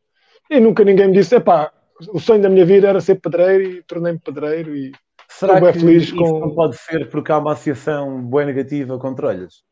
E 0.49 0.57
nunca 0.57 0.85
ninguém 0.85 1.07
me 1.07 1.14
disse, 1.14 1.35
epá, 1.35 1.72
o 2.09 2.19
sonho 2.19 2.41
da 2.41 2.49
minha 2.49 2.65
vida 2.65 2.88
era 2.88 3.01
ser 3.01 3.15
pedreiro 3.15 3.64
e 3.64 3.84
tornei-me 3.84 4.19
pedreiro 4.19 4.73
e 4.76 4.93
Será 5.27 5.59
bem 5.59 5.73
feliz 5.73 6.11
com... 6.11 6.39
não 6.39 6.55
pode 6.55 6.77
ser 6.77 7.09
porque 7.09 7.31
há 7.31 7.37
uma 7.37 7.53
associação 7.53 8.21
boa 8.21 8.45
negativa 8.45 8.97
contra 8.97 9.27
olhos? 9.27 9.63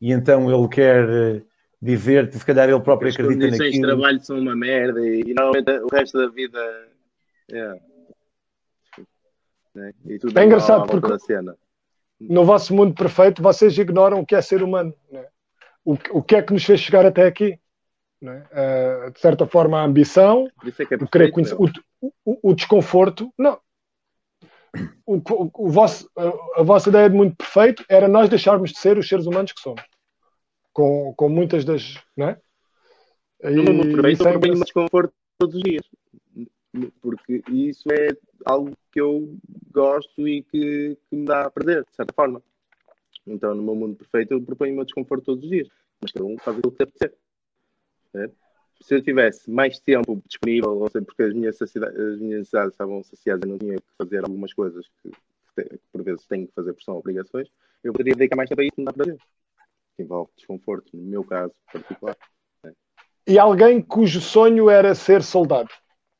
E 0.00 0.12
então 0.12 0.50
ele 0.52 0.68
quer 0.68 1.08
eh, 1.08 1.42
dizer-te, 1.80 2.38
se 2.38 2.44
calhar 2.44 2.68
ele 2.68 2.80
próprio 2.80 3.08
As 3.08 3.14
acredita 3.14 3.46
naquilo. 3.46 3.54
As 3.54 3.58
condições 3.58 3.80
de 3.80 3.86
trabalho 3.86 4.20
são 4.20 4.38
uma 4.38 4.54
merda 4.54 5.00
e, 5.00 5.22
e 5.22 5.34
normalmente 5.34 5.70
o 5.70 5.88
resto 5.88 6.18
da 6.18 6.28
vida... 6.28 6.58
É, 7.50 7.78
é 10.36 10.44
engraçado 10.44 10.86
porque 10.86 11.08
no 12.20 12.44
vosso 12.44 12.74
mundo 12.74 12.94
perfeito 12.94 13.42
vocês 13.42 13.76
ignoram 13.78 14.20
o 14.20 14.26
que 14.26 14.34
é 14.34 14.42
ser 14.42 14.62
humano. 14.62 14.94
Né? 15.10 15.24
O, 15.84 15.96
o 16.10 16.22
que 16.22 16.36
é 16.36 16.42
que 16.42 16.52
nos 16.52 16.64
fez 16.64 16.80
chegar 16.80 17.06
até 17.06 17.26
aqui? 17.26 17.58
Né? 18.20 18.44
Uh, 18.50 19.12
de 19.12 19.20
certa 19.20 19.46
forma, 19.46 19.80
a 19.80 19.84
ambição, 19.84 20.46
é 20.46 20.68
é 20.68 20.72
perfeito, 20.72 21.04
o 21.04 21.08
querer 21.08 21.30
conhecer, 21.30 21.54
o, 21.54 21.70
o, 22.24 22.50
o, 22.50 22.54
desconforto. 22.54 23.32
Não. 23.38 23.58
O, 25.06 25.20
o, 25.54 25.70
vosso, 25.70 26.10
a, 26.16 26.60
a 26.60 26.62
vossa 26.62 26.88
ideia 26.88 27.08
de 27.08 27.16
mundo 27.16 27.34
perfeito 27.34 27.84
era 27.88 28.06
nós 28.08 28.28
deixarmos 28.28 28.70
de 28.72 28.78
ser 28.78 28.98
os 28.98 29.08
seres 29.08 29.26
humanos 29.26 29.52
que 29.52 29.60
somos. 29.60 29.82
Com, 30.72 31.14
com 31.16 31.28
muitas 31.28 31.64
das. 31.64 31.94
Não 32.16 32.28
é? 32.28 32.40
E, 33.42 33.50
no 33.50 33.72
mundo 33.72 33.94
perfeito, 33.94 34.22
eu 34.22 34.32
proponho 34.32 34.60
desconforto 34.60 35.14
todos 35.38 35.54
os 35.56 35.62
dias. 35.62 35.84
Porque 37.00 37.42
isso 37.48 37.90
é 37.90 38.08
algo 38.44 38.76
que 38.92 39.00
eu 39.00 39.36
gosto 39.72 40.28
e 40.28 40.42
que, 40.42 40.96
que 41.08 41.16
me 41.16 41.24
dá 41.24 41.42
a 41.42 41.50
perder, 41.50 41.84
de 41.84 41.94
certa 41.94 42.12
forma. 42.12 42.42
Então, 43.26 43.54
no 43.54 43.62
meu 43.62 43.74
mundo 43.74 43.96
perfeito, 43.96 44.34
eu 44.34 44.42
proponho-me 44.42 44.84
desconforto 44.84 45.24
todos 45.24 45.44
os 45.44 45.50
dias. 45.50 45.68
Mas 46.00 46.12
cada 46.12 46.26
um 46.26 46.36
faz 46.38 46.58
aquilo 46.58 46.72
que 46.72 46.84
deve 46.84 46.92
ser. 46.98 47.14
Se 48.80 48.94
eu 48.94 49.02
tivesse 49.02 49.50
mais 49.50 49.78
tempo 49.80 50.22
disponível, 50.26 50.78
ou 50.78 50.88
seja, 50.88 51.04
porque 51.04 51.22
as 51.22 51.34
minhas, 51.34 51.60
as 51.60 51.74
minhas 51.74 52.20
necessidades 52.20 52.72
estavam 52.72 53.02
saciadas 53.02 53.42
e 53.44 53.50
não 53.50 53.58
tinha 53.58 53.76
que 53.76 53.82
fazer 53.96 54.24
algumas 54.24 54.52
coisas 54.52 54.86
que, 55.02 55.10
que, 55.10 55.80
por 55.92 56.02
vezes 56.02 56.26
tenho 56.26 56.46
que 56.46 56.54
fazer 56.54 56.72
por 56.72 56.82
são 56.82 56.96
obrigações, 56.96 57.48
eu 57.82 57.92
poderia 57.92 58.14
dedicar 58.14 58.36
mais 58.36 58.48
tempo 58.48 58.60
a 58.60 58.64
isso 58.64 58.74
me 58.78 58.84
dá 58.84 58.92
para 58.92 59.04
ver. 59.04 59.18
Que 59.96 60.02
envolve 60.02 60.30
desconforto, 60.36 60.96
no 60.96 61.02
meu 61.02 61.24
caso 61.24 61.52
particular. 61.72 62.16
É. 62.64 62.72
E 63.26 63.38
alguém 63.38 63.82
cujo 63.82 64.20
sonho 64.20 64.70
era 64.70 64.94
ser 64.94 65.22
soldado, 65.22 65.70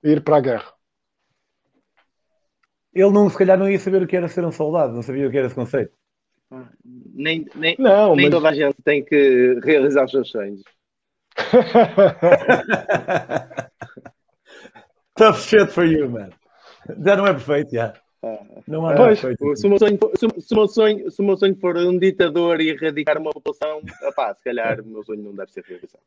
ir 0.03 0.23
para 0.23 0.39
a 0.39 0.41
guerra? 0.41 0.73
Ele 2.93 3.11
não, 3.11 3.31
se 3.31 3.39
calhar 3.39 3.57
não 3.57 3.71
ia 3.71 3.79
saber 3.79 4.03
o 4.03 4.07
que 4.07 4.17
era 4.17 4.29
ser 4.29 4.45
um 4.45 4.51
soldado, 4.51 4.95
não 4.95 5.03
sabia 5.03 5.29
o 5.29 5.31
que 5.31 5.39
era 5.39 5.47
esse 5.47 5.55
conceito. 5.55 5.93
Ah, 6.51 6.69
nem, 6.85 7.47
nem, 7.55 7.77
não, 7.79 8.17
nem 8.17 8.27
mas... 8.27 8.35
toda 8.35 8.49
a 8.49 8.55
gente 8.55 8.77
tem 8.83 9.05
que 9.05 9.61
realizar 9.63 10.05
os 10.05 10.11
seus 10.11 10.31
sonhos. 10.31 10.63
Tough 15.15 15.41
shit 15.41 15.73
for 15.73 15.85
you, 15.85 16.11
man. 16.11 16.31
Já 17.05 17.17
não 17.17 17.27
é 17.27 17.33
perfeito, 17.33 17.73
já. 17.73 17.95
Não 18.67 18.91
é 18.91 18.97
pois, 18.97 19.21
perfeito. 19.21 19.57
Se 19.57 19.67
o, 19.67 19.71
meu 19.71 19.79
sonho, 19.79 19.99
se, 20.17 20.41
se, 20.41 20.55
o 20.55 20.57
meu 20.57 20.69
sonho, 20.69 21.11
se 21.11 21.23
o 21.23 21.25
meu 21.25 21.37
sonho 21.37 21.57
for 21.57 21.77
um 21.77 21.99
ditador 21.99 22.61
e 22.61 22.71
erradicar 22.71 23.19
uma 23.19 23.31
população, 23.31 23.81
opá, 24.03 24.35
se 24.35 24.43
calhar 24.43 24.81
o 24.81 24.87
meu 24.87 25.05
sonho 25.05 25.23
não 25.23 25.35
deve 25.35 25.53
ser 25.53 25.65
realizado. 25.65 26.03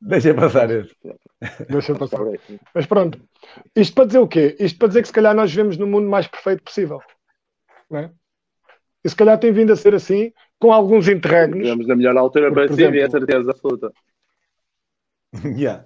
Deixa 0.00 0.34
passar 0.34 0.70
isso. 0.70 0.94
Deixa 1.68 1.94
passar. 1.94 2.20
Mas 2.74 2.86
pronto. 2.86 3.20
Isto 3.74 3.94
para 3.94 4.04
dizer 4.04 4.18
o 4.18 4.28
quê? 4.28 4.56
Isto 4.60 4.78
para 4.78 4.88
dizer 4.88 5.02
que 5.02 5.08
se 5.08 5.14
calhar 5.14 5.34
nós 5.34 5.50
vivemos 5.50 5.76
no 5.76 5.86
mundo 5.86 6.08
mais 6.08 6.26
perfeito 6.26 6.62
possível. 6.62 7.00
Não 7.90 8.00
é? 8.00 8.10
E 9.04 9.08
se 9.08 9.16
calhar 9.16 9.38
tem 9.38 9.52
vindo 9.52 9.72
a 9.72 9.76
ser 9.76 9.94
assim, 9.94 10.32
com 10.58 10.72
alguns 10.72 11.08
interregnos. 11.08 11.58
Vivemos 11.58 11.86
na 11.86 11.96
melhor 11.96 12.16
altura 12.16 12.52
para 12.52 12.68
si, 12.68 12.84
é 12.84 13.10
certeza 13.10 13.50
absoluta. 13.50 13.92
Yeah. 15.56 15.84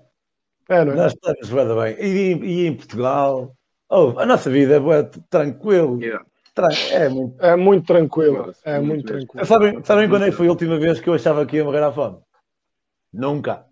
É, 0.68 0.84
não 0.84 0.92
é? 0.92 0.96
Nós 0.96 1.12
estamos 1.12 1.50
bem. 1.50 1.96
E, 1.98 2.34
e 2.34 2.66
em 2.66 2.76
Portugal, 2.76 3.54
oh, 3.90 4.18
a 4.18 4.24
nossa 4.24 4.48
vida 4.48 4.76
é 4.76 5.02
tranquilo. 5.28 6.00
Yeah. 6.00 6.24
É 6.90 7.08
muito, 7.08 7.42
é 7.42 7.56
muito 7.56 7.86
tranquilo. 7.86 8.52
É 8.64 8.78
muito, 8.78 8.88
muito 8.88 9.06
tranquilo. 9.06 9.46
Sabem, 9.46 9.82
sabem 9.84 10.08
quando 10.08 10.24
é 10.24 10.30
que 10.30 10.36
foi 10.36 10.46
a 10.46 10.50
última 10.50 10.78
vez 10.78 11.00
que 11.00 11.08
eu 11.08 11.14
achava 11.14 11.46
que 11.46 11.56
ia 11.56 11.64
morrer 11.64 11.82
à 11.82 11.90
fome? 11.90 12.18
Nunca. 13.12 13.64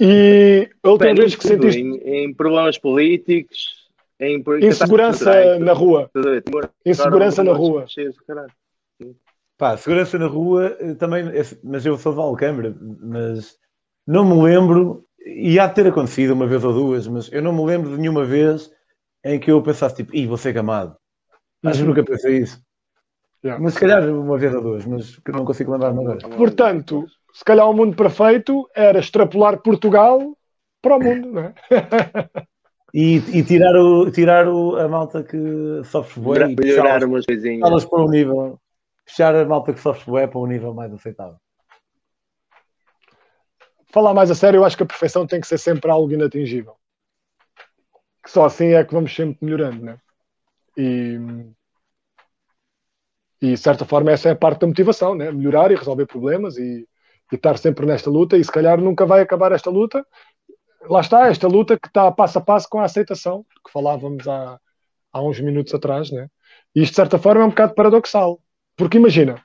e 0.00 0.68
a 0.82 0.90
última 0.90 1.14
vez 1.14 1.34
que 1.34 1.46
sentiste. 1.46 1.80
Em, 1.80 1.96
em, 1.96 2.34
problemas 2.34 2.76
políticos, 2.78 3.88
em 4.20 4.44
insegurança 4.62 5.58
na 5.58 5.72
rua. 5.72 6.10
Insegurança 6.84 7.42
na 7.42 7.52
rua. 7.52 7.86
Pá, 9.62 9.76
segurança 9.76 10.18
na 10.18 10.26
rua 10.26 10.76
eh, 10.80 10.94
também, 10.94 11.22
mas 11.62 11.86
eu 11.86 11.96
sou 11.96 12.12
de 12.12 12.18
Alcâmara, 12.18 12.74
mas 13.00 13.54
não 14.04 14.24
me 14.24 14.42
lembro, 14.42 15.04
e 15.24 15.56
há 15.56 15.68
de 15.68 15.74
ter 15.76 15.86
acontecido 15.86 16.32
uma 16.32 16.48
vez 16.48 16.64
ou 16.64 16.72
duas, 16.72 17.06
mas 17.06 17.32
eu 17.32 17.40
não 17.40 17.52
me 17.52 17.64
lembro 17.64 17.90
de 17.90 17.96
nenhuma 17.96 18.24
vez 18.24 18.72
em 19.24 19.38
que 19.38 19.52
eu 19.52 19.62
pensasse 19.62 19.94
tipo, 19.94 20.16
ih, 20.16 20.26
vou 20.26 20.36
ser 20.36 20.52
gamado. 20.52 20.96
Acho 21.64 21.76
que 21.76 21.82
uhum. 21.82 21.90
nunca 21.90 22.02
pensei 22.02 22.38
isso. 22.38 22.60
Yeah. 23.44 23.62
Mas 23.62 23.74
se 23.74 23.78
calhar 23.78 24.02
uma 24.02 24.36
vez 24.36 24.52
ou 24.52 24.62
duas, 24.62 24.84
mas 24.84 25.16
que 25.20 25.30
não 25.30 25.44
consigo 25.44 25.70
lembrar 25.70 25.90
agora. 25.90 26.18
Portanto, 26.30 27.06
se 27.32 27.44
calhar 27.44 27.70
o 27.70 27.72
mundo 27.72 27.94
perfeito 27.94 28.68
era 28.74 28.98
extrapolar 28.98 29.62
Portugal 29.62 30.36
para 30.82 30.96
o 30.96 31.00
mundo, 31.00 31.30
não 31.30 31.40
é? 31.40 31.54
e, 32.92 33.18
e, 33.32 33.44
tirar, 33.44 33.76
o, 33.76 34.10
tirar 34.10 34.48
o, 34.48 34.74
a 34.74 34.88
malta 34.88 35.22
que 35.22 35.38
sofre 35.84 36.20
e 36.50 36.56
melhorar 36.56 37.04
umas 37.04 37.24
coisinhas. 37.24 37.84
para 37.84 38.02
um 38.02 38.08
nível, 38.08 38.58
fechar 39.12 39.34
a 39.34 39.44
malta 39.44 39.72
que 39.74 39.80
sofre 39.80 40.10
bué 40.10 40.26
para 40.26 40.40
um 40.40 40.46
nível 40.46 40.72
mais 40.72 40.92
aceitável. 40.92 41.38
Falar 43.92 44.14
mais 44.14 44.30
a 44.30 44.34
sério, 44.34 44.58
eu 44.58 44.64
acho 44.64 44.76
que 44.76 44.82
a 44.82 44.86
perfeição 44.86 45.26
tem 45.26 45.40
que 45.40 45.46
ser 45.46 45.58
sempre 45.58 45.90
algo 45.90 46.10
inatingível. 46.10 46.74
Que 48.24 48.30
só 48.30 48.46
assim 48.46 48.68
é 48.68 48.82
que 48.84 48.94
vamos 48.94 49.14
sempre 49.14 49.38
melhorando, 49.44 49.84
né? 49.84 49.98
E 50.76 51.18
e, 53.42 53.48
de 53.54 53.56
certa 53.56 53.84
forma, 53.84 54.12
essa 54.12 54.28
é 54.28 54.32
a 54.32 54.36
parte 54.36 54.60
da 54.60 54.68
motivação, 54.68 55.16
né? 55.16 55.32
melhorar 55.32 55.72
e 55.72 55.74
resolver 55.74 56.06
problemas 56.06 56.56
e, 56.56 56.88
e 57.32 57.34
estar 57.34 57.58
sempre 57.58 57.84
nesta 57.84 58.08
luta. 58.08 58.36
E 58.36 58.44
se 58.44 58.52
calhar 58.52 58.80
nunca 58.80 59.04
vai 59.04 59.20
acabar 59.20 59.50
esta 59.50 59.68
luta. 59.68 60.06
Lá 60.88 61.00
está, 61.00 61.26
esta 61.26 61.48
luta 61.48 61.76
que 61.76 61.88
está 61.88 62.10
passo 62.12 62.38
a 62.38 62.40
passo 62.40 62.68
com 62.68 62.78
a 62.78 62.84
aceitação, 62.84 63.44
que 63.64 63.72
falávamos 63.72 64.28
há, 64.28 64.60
há 65.12 65.20
uns 65.20 65.40
minutos 65.40 65.74
atrás. 65.74 66.12
Né? 66.12 66.28
E 66.72 66.82
isto, 66.82 66.92
de 66.92 66.96
certa 66.96 67.18
forma, 67.18 67.42
é 67.42 67.44
um 67.44 67.48
bocado 67.48 67.74
paradoxal. 67.74 68.40
Porque 68.82 68.98
imagina, 68.98 69.40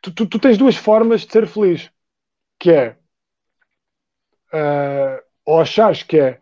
tu, 0.00 0.10
tu, 0.10 0.26
tu 0.26 0.38
tens 0.38 0.56
duas 0.56 0.74
formas 0.74 1.26
de 1.26 1.32
ser 1.32 1.46
feliz, 1.46 1.90
que 2.58 2.70
é 2.70 2.96
uh, 4.54 5.22
ou 5.44 5.60
achares 5.60 6.02
que 6.02 6.18
é 6.18 6.40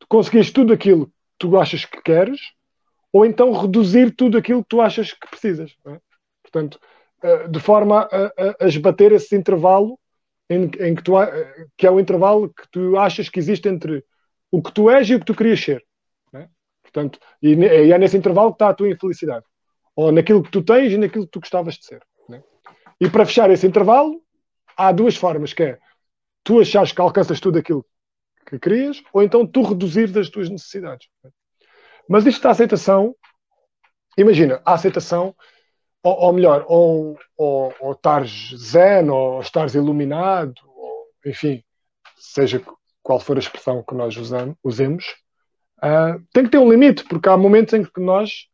tu 0.00 0.08
conseguires 0.08 0.50
tudo 0.50 0.72
aquilo 0.72 1.06
que 1.06 1.12
tu 1.38 1.56
achas 1.56 1.84
que 1.84 2.02
queres, 2.02 2.40
ou 3.12 3.24
então 3.24 3.52
reduzir 3.52 4.10
tudo 4.16 4.36
aquilo 4.36 4.64
que 4.64 4.70
tu 4.70 4.80
achas 4.80 5.12
que 5.12 5.30
precisas. 5.30 5.76
É? 5.86 6.00
Portanto, 6.42 6.80
eh, 7.22 7.46
de 7.46 7.60
forma 7.60 8.08
a, 8.10 8.24
a, 8.26 8.64
a 8.64 8.66
esbater 8.66 9.12
esse 9.12 9.36
intervalo 9.36 9.96
em, 10.50 10.64
em, 10.64 10.96
que, 10.96 11.02
tu, 11.04 11.12
que 11.76 11.86
é 11.86 11.90
o 11.92 12.00
intervalo 12.00 12.52
que 12.52 12.68
tu 12.72 12.98
achas 12.98 13.28
que 13.28 13.38
existe 13.38 13.68
entre 13.68 14.04
o 14.50 14.60
que 14.60 14.72
tu 14.72 14.90
és 14.90 15.08
e 15.08 15.14
o 15.14 15.20
que 15.20 15.26
tu 15.26 15.34
querias 15.36 15.60
ser. 15.60 15.84
É? 16.34 16.48
Portanto, 16.82 17.20
e, 17.40 17.54
e, 17.54 17.92
é 17.92 17.98
nesse 17.98 18.16
intervalo 18.16 18.50
que 18.50 18.56
está 18.56 18.70
a 18.70 18.74
tua 18.74 18.90
infelicidade. 18.90 19.44
Ou 19.96 20.10
naquilo 20.10 20.42
que 20.42 20.50
tu 20.50 20.62
tens 20.62 20.92
e 20.92 20.98
naquilo 20.98 21.24
que 21.24 21.32
tu 21.32 21.40
gostavas 21.40 21.74
de 21.74 21.86
ser. 21.86 22.02
É? 22.30 22.42
E 23.00 23.08
para 23.08 23.26
fechar 23.26 23.50
esse 23.50 23.66
intervalo, 23.66 24.20
há 24.76 24.92
duas 24.92 25.16
formas, 25.16 25.52
que 25.52 25.62
é 25.62 25.78
tu 26.42 26.60
achares 26.60 26.92
que 26.92 27.00
alcanças 27.00 27.40
tudo 27.40 27.58
aquilo 27.58 27.84
que 28.46 28.58
querias, 28.58 29.02
ou 29.12 29.22
então 29.22 29.46
tu 29.46 29.62
reduzir 29.62 30.16
as 30.18 30.28
tuas 30.28 30.50
necessidades. 30.50 31.08
Mas 32.08 32.26
isto 32.26 32.42
da 32.42 32.50
aceitação, 32.50 33.16
imagina, 34.18 34.60
a 34.64 34.74
aceitação, 34.74 35.34
ou, 36.02 36.12
ou 36.12 36.32
melhor, 36.32 36.64
ou, 36.68 37.18
ou, 37.36 37.74
ou 37.80 37.92
estares 37.92 38.54
zen, 38.56 39.08
ou 39.08 39.40
estares 39.40 39.74
iluminado, 39.74 40.54
ou, 40.66 41.06
enfim, 41.24 41.64
seja 42.16 42.62
qual 43.02 43.18
for 43.18 43.36
a 43.36 43.40
expressão 43.40 43.82
que 43.82 43.94
nós 43.94 44.16
usamos, 44.16 44.56
usemos, 44.62 45.04
uh, 45.78 46.22
tem 46.32 46.44
que 46.44 46.50
ter 46.50 46.58
um 46.58 46.70
limite, 46.70 47.04
porque 47.04 47.28
há 47.28 47.36
momentos 47.36 47.72
em 47.72 47.84
que 47.84 48.00
nós 48.00 48.46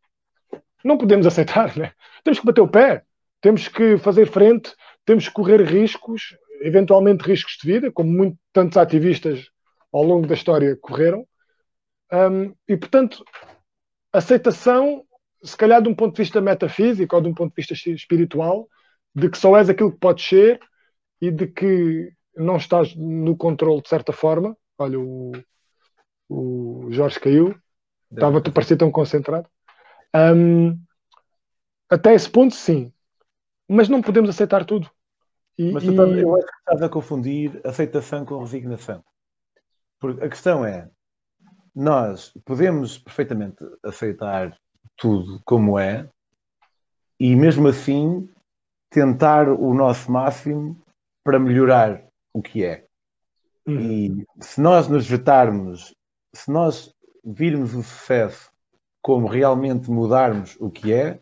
não 0.84 0.98
podemos 0.98 1.26
aceitar, 1.26 1.76
né? 1.76 1.92
temos 2.24 2.40
que 2.40 2.46
bater 2.46 2.60
o 2.60 2.68
pé, 2.68 3.04
temos 3.40 3.68
que 3.68 3.96
fazer 3.98 4.26
frente, 4.26 4.74
temos 5.04 5.28
que 5.28 5.34
correr 5.34 5.62
riscos, 5.62 6.36
eventualmente 6.60 7.24
riscos 7.24 7.56
de 7.60 7.72
vida, 7.72 7.90
como 7.92 8.10
muitos 8.10 8.38
tantos 8.52 8.76
ativistas 8.76 9.48
ao 9.92 10.02
longo 10.02 10.26
da 10.26 10.34
história 10.34 10.76
correram, 10.76 11.26
um, 12.12 12.54
e, 12.68 12.76
portanto, 12.76 13.24
aceitação, 14.12 15.04
se 15.42 15.56
calhar 15.56 15.80
de 15.80 15.88
um 15.88 15.94
ponto 15.94 16.14
de 16.14 16.22
vista 16.22 16.40
metafísico 16.40 17.14
ou 17.16 17.22
de 17.22 17.28
um 17.28 17.34
ponto 17.34 17.50
de 17.50 17.56
vista 17.56 17.90
espiritual, 17.90 18.68
de 19.14 19.28
que 19.28 19.38
só 19.38 19.56
és 19.56 19.68
aquilo 19.68 19.92
que 19.92 19.98
podes 19.98 20.26
ser 20.26 20.60
e 21.20 21.30
de 21.30 21.46
que 21.46 22.12
não 22.36 22.56
estás 22.56 22.94
no 22.96 23.36
controle 23.36 23.82
de 23.82 23.88
certa 23.88 24.12
forma. 24.12 24.56
Olha, 24.78 24.98
o, 24.98 25.32
o 26.28 26.88
Jorge 26.90 27.20
caiu, 27.20 27.54
estava 28.10 28.38
a 28.38 28.52
parecer 28.52 28.76
tão 28.76 28.90
concentrado. 28.90 29.48
Um, 30.14 30.78
até 31.88 32.14
esse 32.14 32.28
ponto, 32.28 32.54
sim, 32.54 32.92
mas 33.68 33.88
não 33.88 34.02
podemos 34.02 34.30
aceitar 34.30 34.64
tudo. 34.64 34.90
E, 35.58 35.72
mas 35.72 35.84
tu, 35.84 35.92
e... 35.92 36.20
eu 36.20 36.34
acho 36.36 36.46
que 36.46 36.58
estás 36.58 36.82
a 36.82 36.88
confundir 36.88 37.60
aceitação 37.64 38.24
com 38.24 38.38
resignação. 38.38 39.04
Porque 40.00 40.24
a 40.24 40.28
questão 40.28 40.64
é: 40.64 40.88
nós 41.74 42.32
podemos 42.44 42.98
perfeitamente 42.98 43.62
aceitar 43.84 44.56
tudo 44.96 45.40
como 45.44 45.78
é 45.78 46.08
e 47.18 47.36
mesmo 47.36 47.68
assim 47.68 48.28
tentar 48.90 49.48
o 49.48 49.74
nosso 49.74 50.10
máximo 50.10 50.80
para 51.22 51.38
melhorar 51.38 52.02
o 52.32 52.42
que 52.42 52.64
é. 52.64 52.86
Uhum. 53.66 53.80
E 53.80 54.26
se 54.40 54.60
nós 54.60 54.88
nos 54.88 55.06
vetarmos, 55.06 55.94
se 56.34 56.50
nós 56.50 56.94
virmos 57.24 57.74
o 57.74 57.82
sucesso 57.82 58.50
como 59.02 59.26
realmente 59.26 59.90
mudarmos 59.90 60.56
o 60.60 60.70
que 60.70 60.92
é, 60.92 61.20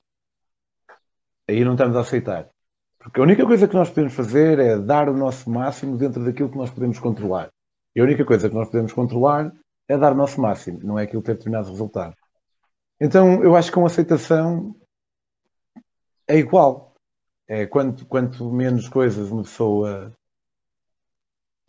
aí 1.48 1.64
não 1.64 1.72
estamos 1.72 1.96
a 1.96 2.00
aceitar. 2.00 2.48
Porque 2.98 3.20
a 3.20 3.22
única 3.22 3.46
coisa 3.46 3.68
que 3.68 3.74
nós 3.74 3.88
podemos 3.88 4.14
fazer 4.14 4.58
é 4.58 4.78
dar 4.78 5.08
o 5.08 5.16
nosso 5.16 5.48
máximo 5.48 5.96
dentro 5.96 6.24
daquilo 6.24 6.50
que 6.50 6.58
nós 6.58 6.70
podemos 6.70 6.98
controlar. 6.98 7.48
E 7.94 8.00
a 8.00 8.04
única 8.04 8.24
coisa 8.24 8.48
que 8.48 8.54
nós 8.54 8.68
podemos 8.68 8.92
controlar 8.92 9.52
é 9.88 9.96
dar 9.96 10.12
o 10.12 10.16
nosso 10.16 10.40
máximo, 10.40 10.80
não 10.82 10.98
é 10.98 11.04
aquilo 11.04 11.22
ter 11.22 11.34
determinado 11.34 11.70
resultado. 11.70 12.14
Então, 13.00 13.42
eu 13.42 13.56
acho 13.56 13.70
que 13.70 13.74
com 13.74 13.86
aceitação 13.86 14.74
é 16.26 16.36
igual. 16.36 16.94
É, 17.46 17.64
quanto, 17.66 18.04
quanto 18.04 18.52
menos 18.52 18.88
coisas 18.88 19.30
uma 19.30 19.42
pessoa 19.42 20.12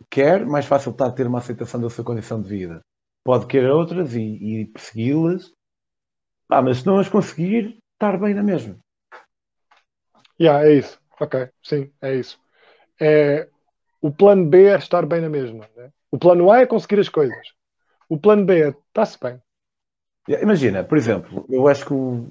quer, 0.09 0.45
mais 0.45 0.65
fácil 0.65 0.91
está 0.91 1.05
a 1.05 1.11
ter 1.11 1.25
uma 1.25 1.37
aceitação 1.37 1.79
da 1.79 1.89
sua 1.89 2.03
condição 2.03 2.41
de 2.41 2.49
vida. 2.49 2.81
Pode 3.23 3.47
querer 3.47 3.71
outras 3.71 4.13
e, 4.13 4.19
e 4.19 4.65
persegui-las, 4.65 5.53
ah, 6.49 6.61
mas 6.61 6.79
se 6.79 6.85
não 6.85 6.99
as 6.99 7.07
conseguir, 7.07 7.77
estar 7.93 8.17
bem 8.17 8.33
na 8.33 8.41
mesma. 8.41 8.75
Yeah, 10.39 10.65
é 10.65 10.73
isso. 10.73 10.99
Ok, 11.19 11.49
sim, 11.61 11.91
é 12.01 12.15
isso. 12.15 12.39
É, 12.99 13.47
o 14.01 14.11
plano 14.11 14.45
B 14.45 14.65
é 14.65 14.77
estar 14.77 15.05
bem 15.05 15.21
na 15.21 15.29
mesma. 15.29 15.69
Né? 15.75 15.91
O 16.09 16.17
plano 16.17 16.51
A 16.51 16.61
é 16.61 16.65
conseguir 16.65 16.99
as 16.99 17.09
coisas. 17.09 17.53
O 18.07 18.17
plano 18.17 18.45
B 18.45 18.63
é 18.63 18.69
está-se 18.69 19.19
bem. 19.19 19.41
Imagina, 20.41 20.83
por 20.83 20.97
exemplo, 20.97 21.45
eu 21.49 21.67
acho 21.67 21.85
que 21.85 21.93
o, 21.93 22.27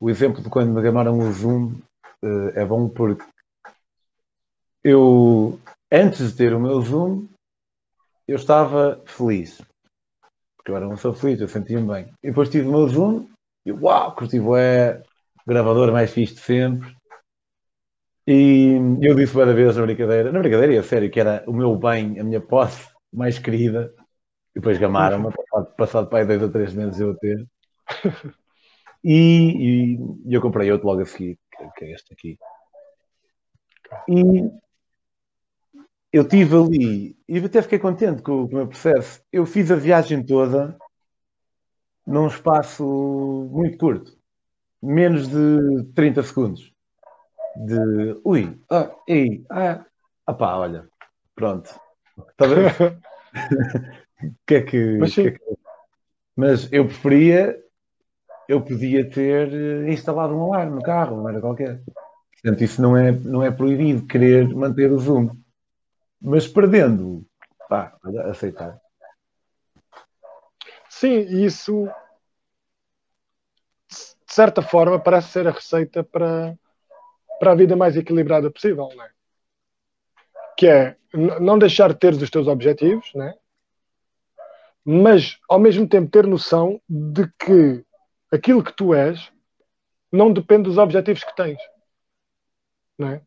o 0.00 0.08
exemplo 0.08 0.42
de 0.42 0.48
quando 0.48 0.72
me 0.72 0.82
chamaram 0.82 1.18
o 1.18 1.32
Zoom 1.32 1.74
uh, 2.22 2.48
é 2.54 2.64
bom 2.64 2.88
porque 2.88 3.24
eu, 4.84 5.58
antes 5.90 6.30
de 6.30 6.36
ter 6.36 6.54
o 6.54 6.60
meu 6.60 6.80
Zoom, 6.80 7.26
eu 8.26 8.36
estava 8.36 9.02
feliz. 9.06 9.60
Porque 10.56 10.70
eu 10.70 10.76
era 10.76 10.86
uma 10.86 10.94
pessoa 10.94 11.14
feliz, 11.14 11.40
eu 11.40 11.48
sentia-me 11.48 11.90
bem. 11.90 12.12
E 12.22 12.28
depois 12.28 12.48
tive 12.48 12.68
o 12.68 12.72
meu 12.72 12.88
Zoom 12.88 13.26
e 13.68 13.72
uau, 13.72 14.14
curti 14.14 14.38
é 14.56 15.02
gravador 15.46 15.92
mais 15.92 16.10
fixe 16.10 16.34
de 16.34 16.40
sempre. 16.40 16.96
E 18.26 18.76
eu 19.02 19.14
disse 19.14 19.34
várias 19.34 19.56
vezes 19.56 19.76
na 19.76 19.82
brincadeira, 19.82 20.32
na 20.32 20.38
brincadeira 20.38 20.74
e 20.74 20.78
a 20.78 20.82
sério, 20.82 21.10
que 21.10 21.20
era 21.20 21.44
o 21.46 21.52
meu 21.52 21.76
bem, 21.76 22.18
a 22.18 22.24
minha 22.24 22.40
posse 22.40 22.90
mais 23.12 23.38
querida. 23.38 23.92
E 24.54 24.60
depois 24.60 24.78
gamaram-me, 24.78 25.30
passado, 25.30 25.76
passado 25.76 26.08
para 26.08 26.18
aí 26.20 26.26
dois 26.26 26.42
ou 26.42 26.50
três 26.50 26.72
meses 26.72 26.98
eu 26.98 27.10
a 27.10 27.14
ter. 27.16 27.46
E, 29.04 29.94
e, 30.26 30.34
eu 30.34 30.42
comprei 30.42 30.72
outro 30.72 30.88
logo 30.88 31.02
a 31.02 31.06
seguir, 31.06 31.38
que, 31.76 31.84
é 31.84 31.92
este 31.92 32.12
aqui. 32.12 32.36
E 34.08 34.50
eu 36.12 36.26
tive 36.26 36.56
ali, 36.56 37.16
e 37.28 37.38
até 37.38 37.62
fiquei 37.62 37.78
contente 37.78 38.22
com, 38.22 38.48
com 38.48 38.54
o 38.54 38.56
meu 38.56 38.66
processo. 38.66 39.22
Eu 39.32 39.46
fiz 39.46 39.70
a 39.70 39.76
viagem 39.76 40.26
toda 40.26 40.76
num 42.08 42.26
espaço 42.26 42.82
muito 43.52 43.76
curto, 43.76 44.16
menos 44.82 45.28
de 45.28 45.84
30 45.94 46.22
segundos. 46.22 46.72
De 47.54 48.18
ui, 48.24 48.58
ah, 48.70 48.90
ei, 49.06 49.44
ah, 49.50 49.84
ah 50.26 50.34
pá, 50.34 50.56
olha, 50.56 50.88
pronto. 51.34 51.68
Está 52.30 52.46
ver? 52.46 52.98
que 54.46 54.54
é 54.54 54.62
que, 54.62 54.98
Mas, 54.98 55.14
que 55.14 55.20
é 55.20 55.30
que... 55.32 55.40
Mas 56.34 56.72
eu 56.72 56.86
preferia, 56.86 57.58
eu 58.48 58.62
podia 58.62 59.08
ter 59.10 59.52
eh, 59.52 59.92
instalado 59.92 60.34
um 60.34 60.44
alarme 60.44 60.76
no 60.76 60.82
carro, 60.82 61.18
não 61.18 61.28
era 61.28 61.40
qualquer. 61.40 61.82
Portanto, 62.32 62.64
isso 62.64 62.80
não 62.80 62.96
é, 62.96 63.12
não 63.12 63.42
é 63.42 63.50
proibido 63.50 64.06
querer 64.06 64.48
manter 64.54 64.90
o 64.90 64.98
zoom. 64.98 65.30
Mas 66.20 66.48
perdendo, 66.48 67.26
pá, 67.68 67.96
aceitar. 68.30 68.80
Sim, 71.00 71.20
isso 71.44 71.88
de 73.88 74.34
certa 74.34 74.60
forma 74.60 74.98
parece 74.98 75.28
ser 75.28 75.46
a 75.46 75.52
receita 75.52 76.02
para, 76.02 76.58
para 77.38 77.52
a 77.52 77.54
vida 77.54 77.76
mais 77.76 77.96
equilibrada 77.96 78.50
possível, 78.50 78.88
não 78.94 79.04
é? 79.04 79.10
Que 80.56 80.66
é 80.66 80.96
não 81.40 81.58
deixar 81.58 81.92
de 81.92 81.98
ter 81.98 82.12
os 82.12 82.30
teus 82.30 82.48
objetivos, 82.48 83.12
né? 83.14 83.34
mas 84.84 85.38
ao 85.48 85.58
mesmo 85.58 85.86
tempo 85.86 86.10
ter 86.10 86.26
noção 86.26 86.80
de 86.88 87.30
que 87.38 87.84
aquilo 88.32 88.64
que 88.64 88.72
tu 88.72 88.94
és 88.94 89.30
não 90.10 90.32
depende 90.32 90.62
dos 90.62 90.78
objetivos 90.78 91.22
que 91.22 91.36
tens. 91.36 91.60
Não 92.98 93.08
é? 93.08 93.22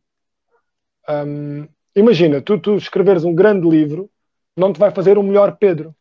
Um, 1.08 1.68
imagina, 1.94 2.42
tu, 2.42 2.58
tu 2.58 2.76
escreveres 2.76 3.24
um 3.24 3.32
grande 3.34 3.66
livro 3.68 4.10
não 4.56 4.72
te 4.72 4.78
vai 4.80 4.90
fazer 4.90 5.16
um 5.16 5.22
melhor 5.22 5.56
Pedro. 5.56 5.94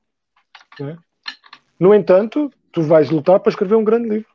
É? 0.81 0.97
No 1.81 1.95
entanto, 1.95 2.51
tu 2.71 2.83
vais 2.83 3.09
lutar 3.09 3.39
para 3.39 3.49
escrever 3.49 3.73
um 3.73 3.83
grande 3.83 4.07
livro. 4.07 4.29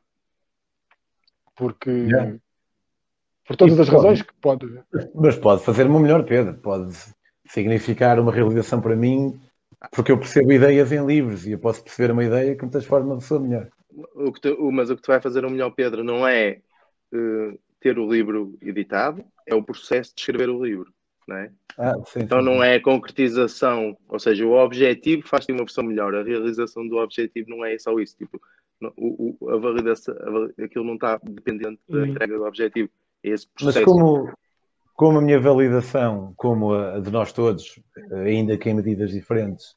Porque. 1.55 1.89
Yeah. 1.89 2.37
Por 3.47 3.55
todas 3.55 3.79
as 3.79 3.89
pode, 3.89 3.97
razões 3.97 4.23
que 4.23 4.35
pode. 4.41 4.67
Mas 5.15 5.37
pode 5.37 5.63
fazer-me 5.63 5.95
um 5.95 6.01
melhor 6.01 6.25
Pedro. 6.25 6.55
Pode 6.55 6.93
significar 7.47 8.19
uma 8.19 8.33
realização 8.33 8.81
para 8.81 8.97
mim 8.97 9.41
porque 9.93 10.11
eu 10.11 10.19
percebo 10.19 10.53
ideias 10.53 10.91
em 10.91 11.07
livros 11.07 11.47
e 11.47 11.53
eu 11.53 11.59
posso 11.61 11.85
perceber 11.85 12.11
uma 12.13 12.25
ideia 12.25 12.57
que 12.57 12.65
me 12.65 12.71
transforma 12.71 13.07
uma 13.07 13.19
pessoa 13.19 13.39
melhor. 13.39 13.69
O 14.17 14.33
que 14.33 14.41
tu, 14.41 14.73
mas 14.73 14.91
o 14.91 14.97
que 14.97 15.03
tu 15.03 15.07
vai 15.07 15.21
fazer 15.21 15.45
o 15.45 15.51
melhor, 15.51 15.71
Pedro, 15.71 16.03
não 16.03 16.27
é 16.27 16.61
uh, 17.15 17.57
ter 17.79 17.97
o 17.97 18.11
livro 18.11 18.59
editado, 18.61 19.25
é 19.47 19.55
o 19.55 19.63
processo 19.63 20.13
de 20.17 20.21
escrever 20.21 20.51
o 20.51 20.65
livro. 20.65 20.93
Não 21.27 21.37
é? 21.37 21.51
Ah, 21.77 21.95
sim, 22.07 22.21
então 22.21 22.39
sim, 22.39 22.45
não 22.45 22.63
é 22.63 22.77
a 22.77 22.83
concretização, 22.83 23.97
ou 24.09 24.19
seja, 24.19 24.47
o 24.47 24.53
objetivo 24.53 25.27
faz-te 25.27 25.53
uma 25.53 25.65
versão 25.65 25.85
melhor, 25.85 26.15
a 26.15 26.23
realização 26.23 26.87
do 26.87 26.97
objetivo 26.97 27.51
não 27.51 27.65
é 27.65 27.77
só 27.79 27.99
isso. 27.99 28.17
Tipo, 28.17 28.41
o, 28.97 29.37
o, 29.41 29.51
a 29.51 29.59
validação, 29.59 30.15
a, 30.15 30.65
aquilo 30.65 30.85
não 30.85 30.95
está 30.95 31.19
dependente 31.23 31.81
da 31.89 31.99
hum. 31.99 32.07
entrega 32.07 32.37
do 32.37 32.45
objetivo. 32.45 32.89
É 33.23 33.31
esse 33.31 33.49
processo. 33.49 33.79
Mas 33.79 33.85
como, 33.85 34.33
como 34.95 35.19
a 35.19 35.23
minha 35.23 35.41
validação, 35.41 36.33
como 36.37 36.75
a 36.75 37.01
de 37.01 37.11
nós 37.11 37.33
todos, 37.33 37.81
ainda 38.13 38.57
que 38.57 38.71
em 38.71 38.75
medidas 38.75 39.11
diferentes, 39.11 39.75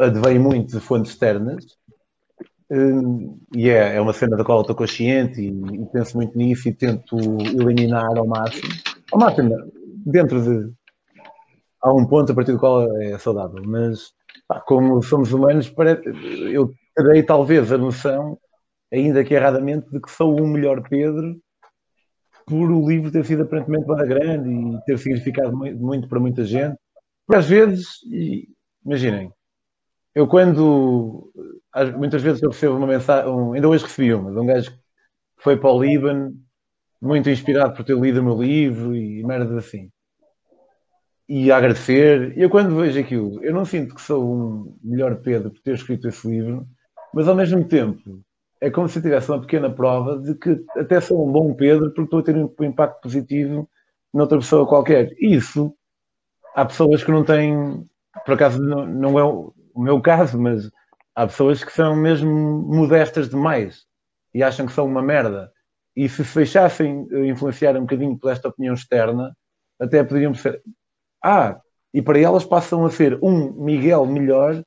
advém 0.00 0.38
muito 0.38 0.72
de 0.72 0.80
fontes 0.80 1.12
externas, 1.12 1.64
hum, 2.70 3.38
e 3.54 3.70
é, 3.70 3.96
é 3.96 4.00
uma 4.00 4.12
cena 4.12 4.36
da 4.36 4.44
qual 4.44 4.58
eu 4.58 4.62
estou 4.62 4.76
consciente 4.76 5.40
e, 5.40 5.48
e, 5.48 5.86
penso 5.92 6.16
muito 6.16 6.36
nisso 6.36 6.68
e 6.68 6.74
tento 6.74 7.16
eliminar 7.54 8.16
ao 8.16 8.26
máximo, 8.26 8.68
ao 9.12 9.20
máximo, 9.20 9.54
dentro 10.06 10.40
de. 10.40 10.72
Há 11.82 11.92
um 11.92 12.06
ponto 12.06 12.32
a 12.32 12.34
partir 12.34 12.52
do 12.52 12.58
qual 12.58 12.90
é 13.02 13.18
saudável, 13.18 13.62
mas 13.64 14.12
pá, 14.48 14.60
como 14.60 15.02
somos 15.02 15.32
humanos, 15.32 15.72
eu 16.50 16.72
terei 16.94 17.22
talvez 17.22 17.70
a 17.70 17.78
noção, 17.78 18.38
ainda 18.92 19.22
que 19.22 19.34
erradamente, 19.34 19.90
de 19.90 20.00
que 20.00 20.10
sou 20.10 20.40
um 20.40 20.46
melhor 20.46 20.82
Pedro 20.88 21.36
por 22.46 22.70
o 22.70 22.88
livro 22.88 23.10
ter 23.10 23.24
sido 23.24 23.42
aparentemente 23.42 23.86
bada 23.86 24.06
grande 24.06 24.48
e 24.48 24.84
ter 24.84 24.98
significado 24.98 25.56
muito 25.56 26.08
para 26.08 26.20
muita 26.20 26.44
gente. 26.44 26.76
Porque 27.26 27.38
às 27.38 27.46
vezes, 27.46 27.86
imaginem, 28.84 29.32
eu 30.14 30.26
quando 30.28 31.32
muitas 31.98 32.22
vezes 32.22 32.42
eu 32.42 32.50
recebo 32.50 32.76
uma 32.76 32.86
mensagem, 32.86 33.30
um, 33.30 33.52
ainda 33.52 33.68
hoje 33.68 33.84
recebi 33.84 34.14
uma 34.14 34.30
de 34.30 34.38
um 34.38 34.46
gajo 34.46 34.70
que 34.70 34.78
foi 35.38 35.56
para 35.56 35.70
o 35.70 35.82
Líbano, 35.82 36.34
muito 37.02 37.28
inspirado 37.28 37.74
por 37.74 37.84
ter 37.84 37.96
lido 37.98 38.20
o 38.20 38.24
meu 38.24 38.40
livro 38.40 38.94
e 38.94 39.22
merdas 39.24 39.56
assim. 39.56 39.90
E 41.28 41.50
a 41.50 41.56
agradecer. 41.56 42.36
Eu 42.38 42.48
quando 42.48 42.76
vejo 42.76 42.98
aquilo, 43.00 43.42
eu 43.44 43.52
não 43.52 43.64
sinto 43.64 43.94
que 43.94 44.00
sou 44.02 44.24
um 44.24 44.78
melhor 44.82 45.16
Pedro 45.16 45.50
por 45.50 45.60
ter 45.60 45.74
escrito 45.74 46.08
esse 46.08 46.26
livro, 46.28 46.66
mas 47.12 47.26
ao 47.28 47.34
mesmo 47.34 47.64
tempo 47.64 48.22
é 48.60 48.70
como 48.70 48.88
se 48.88 49.02
tivesse 49.02 49.30
uma 49.30 49.40
pequena 49.40 49.70
prova 49.70 50.18
de 50.18 50.34
que 50.34 50.64
até 50.76 51.00
sou 51.00 51.26
um 51.26 51.32
bom 51.32 51.54
Pedro 51.54 51.90
porque 51.90 52.02
estou 52.02 52.20
a 52.20 52.22
ter 52.22 52.36
um 52.36 52.64
impacto 52.64 53.02
positivo 53.02 53.68
noutra 54.12 54.38
pessoa 54.38 54.66
qualquer. 54.66 55.14
Isso, 55.20 55.74
há 56.54 56.64
pessoas 56.64 57.04
que 57.04 57.10
não 57.10 57.24
têm, 57.24 57.84
por 58.24 58.34
acaso 58.34 58.62
não, 58.62 59.18
é 59.18 59.24
o 59.24 59.52
meu 59.76 60.00
caso, 60.00 60.40
mas 60.40 60.70
há 61.14 61.26
pessoas 61.26 61.62
que 61.62 61.72
são 61.72 61.94
mesmo 61.94 62.30
modestas 62.30 63.28
demais 63.28 63.84
e 64.34 64.42
acham 64.42 64.66
que 64.66 64.72
são 64.72 64.86
uma 64.86 65.02
merda 65.02 65.52
e 65.94 66.08
se 66.08 66.24
se 66.24 66.34
deixassem 66.34 67.06
eh, 67.10 67.26
influenciar 67.26 67.76
um 67.76 67.82
bocadinho 67.82 68.18
por 68.18 68.30
esta 68.30 68.48
opinião 68.48 68.74
externa, 68.74 69.34
até 69.80 70.04
poderiam. 70.04 70.32
Ah, 71.22 71.60
e 71.92 72.02
para 72.02 72.18
elas 72.18 72.44
passam 72.44 72.84
a 72.84 72.90
ser 72.90 73.18
um 73.22 73.52
Miguel 73.52 74.06
melhor 74.06 74.62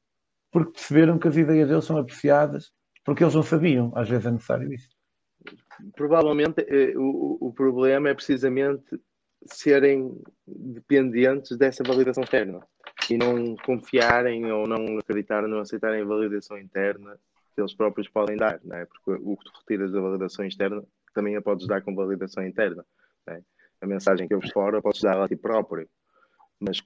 porque 0.52 0.72
perceberam 0.72 1.20
que 1.20 1.28
as 1.28 1.38
ideias 1.38 1.70
deles 1.70 1.86
são 1.86 1.98
apreciadas, 1.98 2.72
porque 3.06 3.24
eles 3.24 3.36
não 3.36 3.44
sabiam, 3.44 3.92
às 3.96 4.10
vezes 4.10 4.26
é 4.26 4.32
necessário 4.32 4.74
isso. 4.74 4.90
Provavelmente 5.96 6.66
eh, 6.68 6.94
o, 6.98 7.38
o 7.40 7.54
problema 7.54 8.10
é 8.10 8.14
precisamente 8.14 9.00
serem 9.46 10.20
dependentes 10.46 11.58
dessa 11.58 11.84
validação 11.84 12.24
externa 12.24 12.60
e 13.10 13.18
não 13.18 13.56
confiarem 13.66 14.52
ou 14.52 14.68
não 14.68 14.98
acreditarem, 14.98 15.50
não 15.50 15.60
aceitarem 15.60 16.02
a 16.02 16.06
validação 16.06 16.58
interna 16.58 17.18
que 17.56 17.62
eles 17.62 17.74
próprios 17.74 18.10
podem 18.10 18.38
dar, 18.38 18.60
não 18.64 18.78
é? 18.78 18.86
porque 18.86 19.22
o 19.24 19.38
que 19.38 19.46
tu 19.46 19.52
retiras 19.60 19.92
da 19.92 20.02
validação 20.02 20.46
externa 20.46 20.84
também 21.14 21.36
a 21.36 21.42
podes 21.42 21.68
dar 21.68 21.82
com 21.82 21.96
validação 21.96 22.46
interna. 22.46 22.86
É? 23.28 23.42
A 23.82 23.88
mensagem 23.88 24.28
que 24.28 24.34
eu 24.34 24.40
vos 24.40 24.52
fora 24.52 24.82
podes 24.82 25.02
dar 25.02 25.22
a 25.22 25.28
ti 25.28 25.36
próprio, 25.36 25.88
mas 26.60 26.82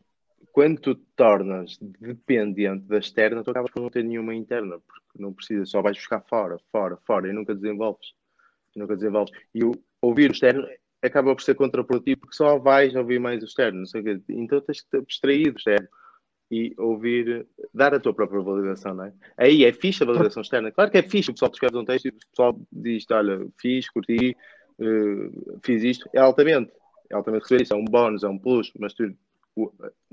quando 0.52 0.80
tu 0.80 0.96
te 0.96 1.06
tornas 1.16 1.78
dependente 2.00 2.86
da 2.86 3.00
externa, 3.00 3.44
tu 3.44 3.52
acabas 3.52 3.72
por 3.72 3.82
não 3.82 3.90
ter 3.90 4.04
nenhuma 4.04 4.36
interna, 4.36 4.80
porque 4.80 5.22
não 5.22 5.34
precisas, 5.34 5.70
só 5.70 5.82
vais 5.82 5.98
buscar 5.98 6.22
fora, 6.22 6.60
fora, 6.72 6.98
fora, 7.08 7.28
e 7.28 7.34
nunca 7.34 7.56
desenvolves. 7.56 8.14
nunca 8.76 8.96
desenvolves. 8.96 9.34
E 9.54 9.64
o, 9.64 9.72
ouvir 10.02 10.30
o 10.30 10.34
externo 10.34 10.68
acaba 11.02 11.36
por 11.36 11.42
ser 11.42 11.56
contraprodutivo, 11.56 12.22
porque 12.22 12.36
só 12.36 12.58
vais 12.60 12.96
ouvir 12.96 13.20
mais 13.20 13.42
o 13.42 13.46
externo, 13.46 13.80
não 13.80 13.86
sei 13.86 14.02
o 14.02 14.04
quê. 14.04 14.22
Então 14.30 14.62
tens 14.62 14.82
que 14.82 14.90
te 14.90 14.98
abstrair 14.98 15.52
do 15.52 15.58
externo 15.58 15.88
e 16.52 16.74
ouvir, 16.78 17.48
dar 17.74 17.96
a 17.96 18.00
tua 18.00 18.14
própria 18.14 18.40
validação, 18.42 18.94
não 18.94 19.06
é? 19.06 19.14
Aí 19.36 19.66
é 19.66 19.74
fixe 19.74 20.04
a 20.04 20.06
validação 20.06 20.42
externa. 20.42 20.72
Claro 20.72 20.92
que 20.92 21.00
é 21.00 21.04
fixe, 21.04 21.32
o 21.32 21.34
pessoal 21.34 21.50
te 21.50 21.56
escreve 21.56 21.78
um 21.78 21.86
texto 21.86 22.06
e 22.06 22.10
o 22.10 22.14
pessoal 22.30 22.62
diz, 22.72 23.06
olha, 23.10 23.48
fiz, 23.60 23.90
curti, 23.90 24.38
uh, 24.80 25.60
fiz 25.64 25.84
isto, 25.84 26.08
é 26.14 26.20
altamente. 26.20 26.72
É 27.10 27.16
altamente 27.16 27.44
receber 27.44 27.64
isso, 27.64 27.74
é 27.74 27.78
um 27.78 27.86
bónus, 27.86 28.24
é 28.24 28.28
um 28.28 28.38
plus, 28.38 28.72
mas 28.80 28.94
tu 28.94 29.04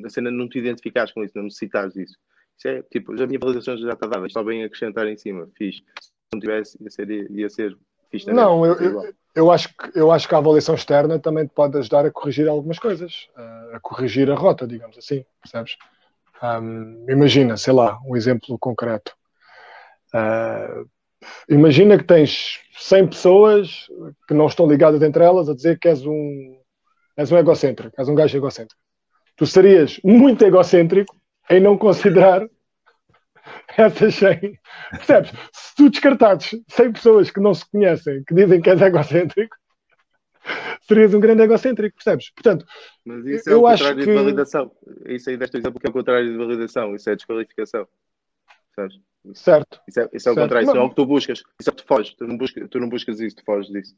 a 0.05 0.09
cena 0.11 0.31
não 0.31 0.49
te 0.49 0.59
identificares 0.59 1.13
com 1.13 1.25
isso, 1.25 1.37
não 1.37 1.45
necessitares 1.45 1.95
disso. 1.95 2.15
Isso 2.59 2.69
é 2.69 2.83
tipo, 2.83 3.13
a 3.13 3.27
minha 3.27 3.39
validação 3.39 3.77
já 3.77 3.93
está 3.93 4.07
dada, 4.07 4.29
só 4.29 4.43
bem 4.43 4.65
acrescentar 4.65 5.07
em 5.07 5.17
cima, 5.17 5.49
fiz. 5.57 5.77
Se 5.77 6.11
não 6.35 6.41
tivesse, 6.41 6.79
ia 6.83 6.91
ser, 6.91 7.31
ia 7.31 7.49
ser 7.49 7.79
fixe 8.11 8.27
também. 8.27 8.45
Não, 8.45 8.67
eu, 8.67 8.75
eu, 8.75 9.15
eu, 9.35 9.51
acho 9.51 9.69
que, 9.69 9.99
eu 9.99 10.13
acho 10.13 10.29
que 10.29 10.35
a 10.35 10.39
avaliação 10.39 10.75
externa 10.75 11.19
também 11.19 11.47
te 11.47 11.55
pode 11.55 11.79
ajudar 11.79 12.05
a 12.05 12.11
corrigir 12.11 12.49
algumas 12.49 12.79
coisas, 12.79 13.29
a, 13.35 13.77
a 13.77 13.81
corrigir 13.81 14.31
a 14.31 14.35
rota, 14.35 14.67
digamos 14.67 14.99
assim, 14.99 15.25
percebes? 15.41 15.77
Um, 16.43 17.07
imagina, 17.09 17.57
sei 17.57 17.73
lá, 17.73 17.99
um 18.07 18.17
exemplo 18.17 18.59
concreto. 18.59 19.15
Uh, 20.15 20.89
imagina 21.49 21.97
que 21.97 22.05
tens 22.05 22.61
100 22.77 23.09
pessoas 23.09 23.87
que 24.27 24.35
não 24.35 24.47
estão 24.47 24.67
ligadas 24.67 25.01
entre 25.03 25.25
elas 25.25 25.49
a 25.49 25.55
dizer 25.55 25.79
que 25.79 25.89
és 25.89 26.05
um, 26.05 26.59
és 27.17 27.31
um 27.33 27.39
egocêntrico, 27.39 27.95
és 27.99 28.09
um 28.09 28.15
gajo 28.15 28.37
egocêntrico 28.37 28.81
tu 29.41 29.47
serias 29.47 29.99
muito 30.05 30.45
egocêntrico 30.45 31.17
em 31.49 31.61
não 31.61 31.79
considerar 31.79 32.47
essas 33.75 34.15
100. 34.17 34.59
Percebes? 34.91 35.33
Se 35.51 35.75
tu 35.75 35.89
descartares 35.89 36.51
100 36.69 36.93
pessoas 36.93 37.31
que 37.31 37.41
não 37.41 37.55
se 37.55 37.65
conhecem, 37.71 38.23
que 38.25 38.35
dizem 38.35 38.61
que 38.61 38.69
és 38.69 38.83
egocêntrico, 38.83 39.57
serias 40.87 41.15
um 41.15 41.21
grande 41.21 41.43
egocêntrico, 41.43 41.97
percebes? 41.97 42.31
Portanto, 42.33 42.67
mas 43.03 43.25
isso 43.25 43.49
é 43.49 43.55
eu 43.55 43.61
o 43.61 43.63
contrário 43.63 44.05
que... 44.05 44.05
de 44.05 44.15
validação. 44.15 44.71
Isso 45.07 45.31
aí 45.31 45.39
deste 45.39 45.57
exemplo 45.57 45.81
que 45.81 45.87
é 45.87 45.91
o 45.91 45.95
contrário 45.95 46.31
de 46.31 46.37
validação, 46.37 46.95
isso 46.95 47.09
é 47.09 47.17
desqualificação. 47.17 47.89
Sabes? 48.77 49.01
Certo. 49.33 49.81
Isso 49.89 50.01
é, 50.01 50.09
isso 50.13 50.29
é 50.29 50.33
o 50.33 50.35
contrário, 50.35 50.69
isso 50.69 50.77
é 50.77 50.81
o 50.81 50.91
que 50.91 50.97
tu 50.97 51.07
buscas. 51.07 51.43
Isso 51.59 51.71
é 51.71 51.73
o 51.73 51.77
que 51.77 51.83
tu 51.83 51.89
foges. 51.89 52.15
Tu 52.15 52.27
não 52.27 52.37
buscas, 52.37 52.69
tu 52.69 52.79
não 52.79 52.89
buscas 52.91 53.21
isso, 53.21 53.37
tu 53.37 53.45
foges 53.47 53.73
disso 53.73 53.97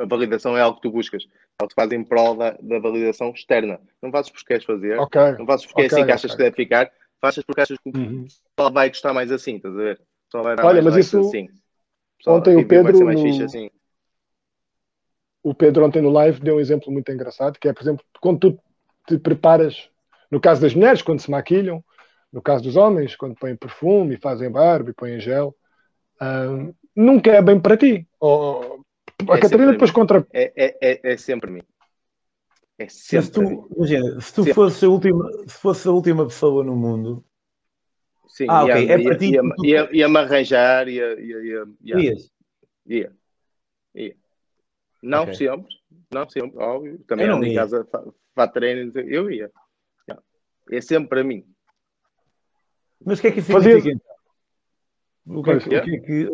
a 0.00 0.04
validação 0.06 0.56
é 0.56 0.60
algo 0.60 0.76
que 0.76 0.88
tu 0.88 0.92
buscas, 0.92 1.22
é 1.22 1.62
algo 1.62 1.68
que 1.68 1.74
tu 1.74 1.80
fazes 1.80 1.92
em 1.92 2.04
prol 2.04 2.36
da, 2.36 2.52
da 2.60 2.78
validação 2.78 3.30
externa. 3.30 3.80
Não 4.02 4.10
fazes 4.10 4.30
porque 4.30 4.46
queres 4.46 4.64
fazer, 4.64 4.98
okay. 4.98 5.32
não 5.38 5.46
fazes 5.46 5.66
porque 5.66 5.82
okay, 5.82 5.84
é 5.84 5.86
assim 5.86 6.06
que 6.06 6.12
achas 6.12 6.32
okay. 6.32 6.36
que 6.36 6.50
deve 6.50 6.56
ficar, 6.56 6.90
fazes 7.20 7.44
porque 7.44 7.60
achas 7.60 7.78
que 7.78 7.90
uhum. 7.96 8.26
só 8.58 8.70
vai 8.70 8.88
gostar 8.88 9.12
mais 9.12 9.30
assim, 9.32 9.56
estás 9.56 9.74
a 9.74 9.78
ver? 9.78 10.00
Só 10.30 10.42
vai 10.42 10.56
dar 10.56 10.64
Olha, 10.64 10.82
mais 10.82 10.96
mas 10.96 11.06
isso 11.06 11.20
assim. 11.20 11.48
ontem 12.26 12.56
o 12.56 12.66
Pedro 12.66 12.98
no... 12.98 13.44
assim. 13.44 13.70
o 15.42 15.54
Pedro 15.54 15.84
ontem 15.84 16.02
no 16.02 16.10
live 16.10 16.40
deu 16.40 16.56
um 16.56 16.60
exemplo 16.60 16.92
muito 16.92 17.10
engraçado, 17.10 17.58
que 17.58 17.68
é, 17.68 17.72
por 17.72 17.82
exemplo, 17.82 18.04
quando 18.20 18.38
tu 18.38 18.58
te 19.06 19.18
preparas, 19.18 19.88
no 20.30 20.40
caso 20.40 20.60
das 20.60 20.74
mulheres, 20.74 21.02
quando 21.02 21.20
se 21.20 21.30
maquilham, 21.30 21.82
no 22.32 22.40
caso 22.40 22.62
dos 22.62 22.76
homens, 22.76 23.16
quando 23.16 23.34
põem 23.34 23.56
perfume 23.56 24.14
e 24.14 24.20
fazem 24.20 24.50
barba 24.50 24.90
e 24.90 24.94
põem 24.94 25.18
gel, 25.18 25.54
hum, 26.22 26.72
nunca 26.94 27.30
é 27.30 27.42
bem 27.42 27.58
para 27.58 27.76
ti. 27.76 28.06
Ou, 28.20 28.84
a 29.28 29.36
é 29.36 29.40
Catarina 29.40 29.72
depois 29.72 29.90
contra. 29.90 30.26
É, 30.32 30.52
é, 30.56 30.78
é, 30.80 31.12
é 31.12 31.16
sempre 31.16 31.50
mim. 31.50 31.62
É 32.78 32.88
sempre 32.88 33.26
se 33.26 33.32
tu, 33.32 33.68
imagina, 33.76 34.20
se 34.20 34.34
tu 34.34 34.54
fosse 34.54 34.84
a, 34.84 34.88
última, 34.88 35.30
se 35.46 35.58
fosse 35.58 35.88
a 35.88 35.90
última 35.90 36.24
pessoa 36.26 36.64
no 36.64 36.74
mundo. 36.74 37.24
Sim, 38.26 38.46
ah, 38.48 38.64
ia, 38.64 38.74
ok. 38.74 38.90
É 38.90 39.02
para 39.02 39.18
ti. 39.18 39.30
Ia-me 39.32 39.52
ia, 39.64 39.88
ia 39.92 40.06
arranjar, 40.06 40.88
ia. 40.88 41.20
ia, 41.20 41.42
ia, 41.42 41.66
ia. 41.82 42.16
ia. 42.86 43.12
ia. 43.94 44.16
Não 45.02 45.22
okay. 45.22 45.34
sempre, 45.34 45.74
não 46.10 46.28
sempre, 46.28 46.58
óbvio. 46.58 46.98
Também 47.06 47.26
não 47.26 47.42
em 47.42 47.54
casa 47.54 47.86
para 48.34 48.48
treino, 48.48 48.92
eu 49.00 49.30
ia. 49.30 49.50
É 50.70 50.80
sempre 50.80 51.08
para 51.08 51.24
mim. 51.24 51.44
Mas 53.04 53.18
o 53.18 53.22
que 53.22 53.28
é 53.28 53.32
que 53.32 53.40
isso 53.40 53.52
significa? 53.52 53.90
Então? 53.90 54.10
O 55.26 55.42
que 55.42 55.50
é 55.50 55.58
que, 55.58 55.66
o 55.66 55.82
que, 55.82 55.96
é 55.96 56.00
que 56.00 56.28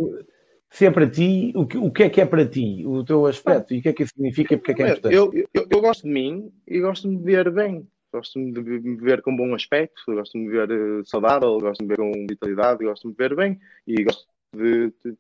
se 0.71 0.87
é 0.87 0.91
para 0.91 1.09
ti, 1.09 1.53
o 1.55 1.67
que, 1.67 1.79
o 1.79 1.91
que 1.91 2.03
é 2.03 2.11
que 2.11 2.21
é 2.21 2.27
para 2.27 2.47
ti, 2.47 2.85
o 2.87 3.05
teu 3.05 3.27
aspecto, 3.27 3.73
e 3.73 3.79
o 3.79 3.83
que 3.83 3.89
é 3.89 3.93
que 3.93 4.03
isso 4.03 4.13
significa 4.15 4.55
e 4.55 4.57
porque 4.57 4.73
é 4.73 4.75
que 4.75 4.83
é 4.83 4.89
importante? 4.89 5.15
Eu, 5.15 5.33
eu, 5.55 5.67
eu 5.71 5.81
gosto 5.81 6.03
de 6.03 6.11
mim 6.11 6.53
e 6.67 6.81
gosto 6.81 7.09
de 7.09 7.17
me 7.17 7.23
ver 7.23 7.51
bem. 7.51 7.87
Gosto 8.13 8.39
de 8.39 8.61
me 8.63 8.97
ver 8.97 9.21
com 9.21 9.37
bom 9.37 9.55
aspecto, 9.55 10.03
gosto 10.07 10.33
de 10.33 10.39
me 10.39 10.51
ver 10.51 10.71
uh, 10.71 11.05
saudável, 11.05 11.59
gosto 11.59 11.81
de 11.81 11.85
me 11.85 11.89
ver 11.89 11.99
com 11.99 12.27
vitalidade, 12.27 12.85
gosto 12.85 13.03
de 13.03 13.09
me 13.09 13.15
ver 13.15 13.37
bem 13.37 13.61
e 13.87 14.05
gosto 14.05 14.27
de, 14.55 14.93
de, 15.05 15.17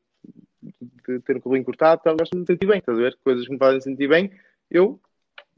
de 1.06 1.20
ter 1.20 1.36
um 1.36 1.40
cabelo 1.40 1.56
encurtado, 1.56 2.00
então, 2.00 2.16
gosto 2.16 2.32
de 2.32 2.38
me 2.38 2.46
sentir 2.46 2.66
bem. 2.66 2.78
Estás 2.78 2.98
a 2.98 3.02
ver? 3.02 3.18
Coisas 3.22 3.44
que 3.46 3.52
me 3.52 3.58
fazem 3.58 3.80
sentir 3.80 4.08
bem, 4.08 4.30
eu 4.70 4.98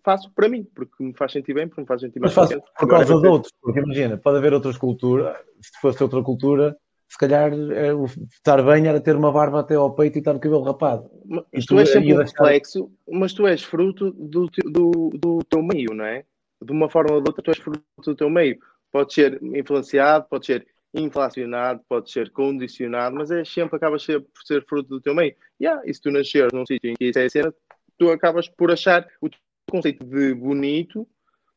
faço 0.04 0.30
para 0.32 0.48
mim, 0.48 0.64
porque 0.74 1.02
me 1.02 1.14
faz 1.14 1.32
sentir 1.32 1.54
bem, 1.54 1.68
porque 1.68 1.80
me 1.80 1.86
faz 1.86 2.00
sentir 2.00 2.18
bem. 2.18 2.22
Mas 2.22 2.34
faço 2.34 2.60
por 2.78 2.88
causa 2.88 3.20
de 3.20 3.26
outros, 3.26 3.52
porque 3.60 3.80
imagina, 3.80 4.16
pode 4.16 4.38
haver 4.38 4.52
outras 4.52 4.76
culturas, 4.76 5.36
se 5.60 5.80
fosse 5.80 6.02
outra 6.02 6.22
cultura, 6.22 6.76
se 7.08 7.16
calhar 7.16 7.50
é, 7.52 7.88
estar 8.30 8.62
bem 8.62 8.86
era 8.86 9.00
ter 9.00 9.16
uma 9.16 9.32
barba 9.32 9.60
até 9.60 9.74
ao 9.74 9.94
peito 9.94 10.16
e 10.16 10.18
estar 10.18 10.36
o 10.36 10.40
cabelo 10.40 10.62
rapado. 10.62 11.10
Mas 11.24 11.64
tu, 11.64 11.74
tu 11.74 11.80
és 11.80 11.88
sempre 11.88 12.12
um 12.12 12.18
reflexo, 12.18 12.92
mas 13.10 13.32
tu 13.32 13.46
és 13.46 13.62
fruto 13.62 14.10
do, 14.10 14.46
do, 14.64 15.10
do 15.14 15.38
teu 15.48 15.62
meio, 15.62 15.94
não 15.94 16.04
é? 16.04 16.24
De 16.62 16.70
uma 16.70 16.90
forma 16.90 17.14
ou 17.14 17.22
de 17.22 17.30
outra, 17.30 17.42
tu 17.42 17.50
és 17.50 17.58
fruto 17.58 17.82
do 18.04 18.14
teu 18.14 18.28
meio. 18.28 18.58
Pode 18.92 19.14
ser 19.14 19.42
influenciado, 19.42 20.26
pode 20.28 20.46
ser 20.46 20.66
inflacionado, 20.92 21.80
pode 21.88 22.10
ser 22.10 22.30
condicionado, 22.30 23.16
mas 23.16 23.30
é 23.30 23.42
sempre 23.44 23.76
acabas 23.76 24.04
por 24.04 24.42
ser 24.44 24.64
fruto 24.66 24.88
do 24.90 25.00
teu 25.00 25.14
meio. 25.14 25.34
Yeah, 25.60 25.82
e 25.86 25.94
se 25.94 26.02
tu 26.02 26.10
nasceres 26.10 26.52
num 26.52 26.66
sítio 26.66 26.90
em 26.90 26.94
que 26.94 27.06
isso 27.06 27.18
é 27.18 27.24
a 27.24 27.30
cena, 27.30 27.54
tu 27.98 28.10
acabas 28.10 28.48
por 28.48 28.70
achar 28.70 29.06
o 29.20 29.30
teu 29.30 29.38
conceito 29.70 30.04
de 30.04 30.34
bonito, 30.34 31.08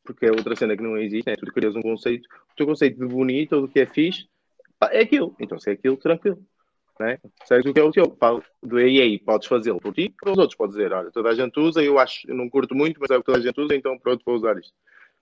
porque 0.02 0.26
é 0.26 0.30
outra 0.30 0.56
cena 0.56 0.76
que 0.76 0.82
não 0.82 0.96
existe, 0.96 1.28
né? 1.28 1.36
tu 1.36 1.46
crias 1.52 1.76
um 1.76 1.82
conceito, 1.82 2.26
o 2.52 2.56
teu 2.56 2.66
conceito 2.66 2.98
de 2.98 3.06
bonito 3.06 3.54
ou 3.54 3.62
do 3.62 3.68
que 3.68 3.80
é 3.80 3.86
fixe 3.86 4.31
é 4.90 5.00
aquilo. 5.00 5.34
Então, 5.38 5.58
se 5.58 5.70
é 5.70 5.72
aquilo, 5.74 5.96
tranquilo. 5.96 6.38
Né? 7.00 7.18
Sabes 7.46 7.66
o 7.66 7.72
que 7.72 7.80
é 7.80 7.82
o 7.82 7.90
teu? 7.90 8.16
Do 8.62 8.78
EA, 8.78 9.18
podes 9.24 9.48
fazê-lo 9.48 9.80
por 9.80 9.92
ti, 9.92 10.14
para 10.20 10.32
os 10.32 10.38
outros, 10.38 10.56
podes 10.56 10.76
dizer: 10.76 10.92
olha, 10.92 11.10
toda 11.10 11.30
a 11.30 11.34
gente 11.34 11.58
usa, 11.58 11.82
eu 11.82 11.98
acho, 11.98 12.28
eu 12.28 12.34
não 12.34 12.48
curto 12.48 12.74
muito, 12.74 13.00
mas 13.00 13.10
é 13.10 13.16
o 13.16 13.20
que 13.20 13.26
toda 13.26 13.38
a 13.38 13.42
gente 13.42 13.60
usa, 13.60 13.74
então 13.74 13.98
pronto, 13.98 14.22
vou 14.24 14.36
usar 14.36 14.56
isto. 14.58 14.72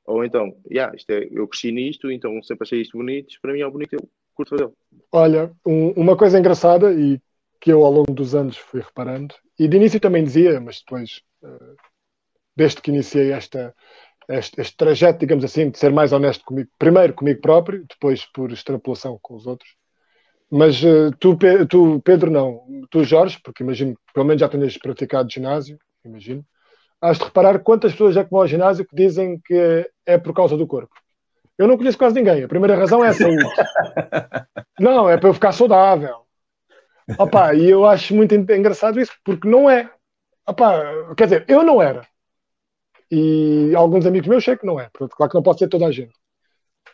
Ou 0.04 0.24
então, 0.24 0.54
yeah, 0.70 0.94
isto 0.94 1.10
é, 1.10 1.28
eu 1.30 1.46
cresci 1.46 1.70
nisto, 1.70 2.10
então 2.10 2.42
sempre 2.42 2.66
achei 2.66 2.80
isto 2.80 2.98
bonito, 2.98 3.34
para 3.40 3.52
mim 3.52 3.60
é 3.60 3.66
o 3.66 3.70
bonito, 3.70 3.94
eu 3.94 4.08
curto 4.34 4.50
fazê-lo. 4.50 4.74
Olha, 5.12 5.52
um, 5.64 5.90
uma 5.90 6.16
coisa 6.16 6.38
engraçada 6.38 6.92
e 6.92 7.20
que 7.60 7.72
eu 7.72 7.84
ao 7.84 7.92
longo 7.92 8.12
dos 8.12 8.34
anos 8.34 8.56
fui 8.56 8.80
reparando, 8.80 9.34
e 9.58 9.68
de 9.68 9.76
início 9.76 10.00
também 10.00 10.24
dizia, 10.24 10.60
mas 10.60 10.80
depois, 10.80 11.22
uh, 11.42 11.76
desde 12.56 12.80
que 12.80 12.90
iniciei 12.90 13.32
esta, 13.32 13.74
este, 14.30 14.60
este 14.60 14.76
trajeto, 14.76 15.18
digamos 15.18 15.44
assim, 15.44 15.70
de 15.70 15.78
ser 15.78 15.92
mais 15.92 16.12
honesto 16.12 16.44
comigo, 16.44 16.70
primeiro 16.78 17.12
comigo 17.12 17.40
próprio, 17.40 17.84
depois 17.88 18.24
por 18.24 18.52
extrapolação 18.52 19.18
com 19.20 19.34
os 19.34 19.46
outros. 19.46 19.70
Mas 20.50 20.82
uh, 20.82 21.10
tu, 21.18 21.36
tu, 21.68 22.00
Pedro, 22.00 22.30
não. 22.30 22.64
Tu, 22.90 23.04
Jorge, 23.04 23.38
porque 23.44 23.62
imagino 23.62 23.94
que 23.94 24.12
pelo 24.12 24.26
menos 24.26 24.40
já 24.40 24.48
tenhas 24.48 24.76
praticado 24.76 25.30
ginásio, 25.30 25.78
imagino. 26.04 26.44
Has 27.00 27.18
de 27.18 27.24
reparar 27.24 27.58
quantas 27.60 27.92
pessoas 27.92 28.16
é 28.16 28.24
que 28.24 28.30
vão 28.30 28.40
ao 28.40 28.46
ginásio 28.46 28.84
que 28.84 28.94
dizem 28.94 29.40
que 29.44 29.88
é 30.04 30.18
por 30.18 30.34
causa 30.34 30.56
do 30.56 30.66
corpo. 30.66 30.94
Eu 31.56 31.68
não 31.68 31.76
conheço 31.76 31.98
quase 31.98 32.14
ninguém. 32.14 32.42
A 32.42 32.48
primeira 32.48 32.76
razão 32.76 33.04
é 33.04 33.08
a 33.08 33.14
saúde. 33.14 33.44
não, 34.78 35.08
é 35.08 35.16
para 35.16 35.28
eu 35.28 35.34
ficar 35.34 35.52
saudável. 35.52 36.20
Opa, 37.18 37.54
e 37.54 37.68
eu 37.68 37.86
acho 37.86 38.14
muito 38.14 38.34
engraçado 38.34 39.00
isso, 39.00 39.12
porque 39.24 39.48
não 39.48 39.68
é. 39.68 39.90
Opa, 40.46 41.14
quer 41.16 41.24
dizer, 41.24 41.44
eu 41.48 41.62
não 41.62 41.80
era. 41.80 42.06
E 43.10 43.74
alguns 43.74 44.06
amigos 44.06 44.28
meus 44.28 44.44
sei 44.44 44.56
que 44.56 44.66
não 44.66 44.78
é. 44.78 44.88
Pronto, 44.92 45.16
claro 45.16 45.30
que 45.30 45.36
não 45.36 45.42
pode 45.42 45.58
ser 45.58 45.68
toda 45.68 45.86
a 45.86 45.92
gente. 45.92 46.12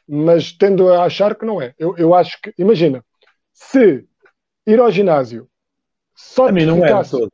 Mas 0.08 0.52
tendo 0.52 0.92
a 0.92 1.04
achar 1.04 1.34
que 1.34 1.44
não 1.44 1.60
é. 1.60 1.74
Eu, 1.78 1.96
eu 1.96 2.14
acho 2.14 2.40
que, 2.40 2.54
imagina, 2.58 3.04
se 3.52 4.04
ir 4.66 4.80
ao 4.80 4.90
ginásio 4.90 5.48
só 6.14 6.48
a 6.48 6.52
mim 6.52 6.64
não 6.64 6.84
é 6.84 7.04
todo. 7.04 7.30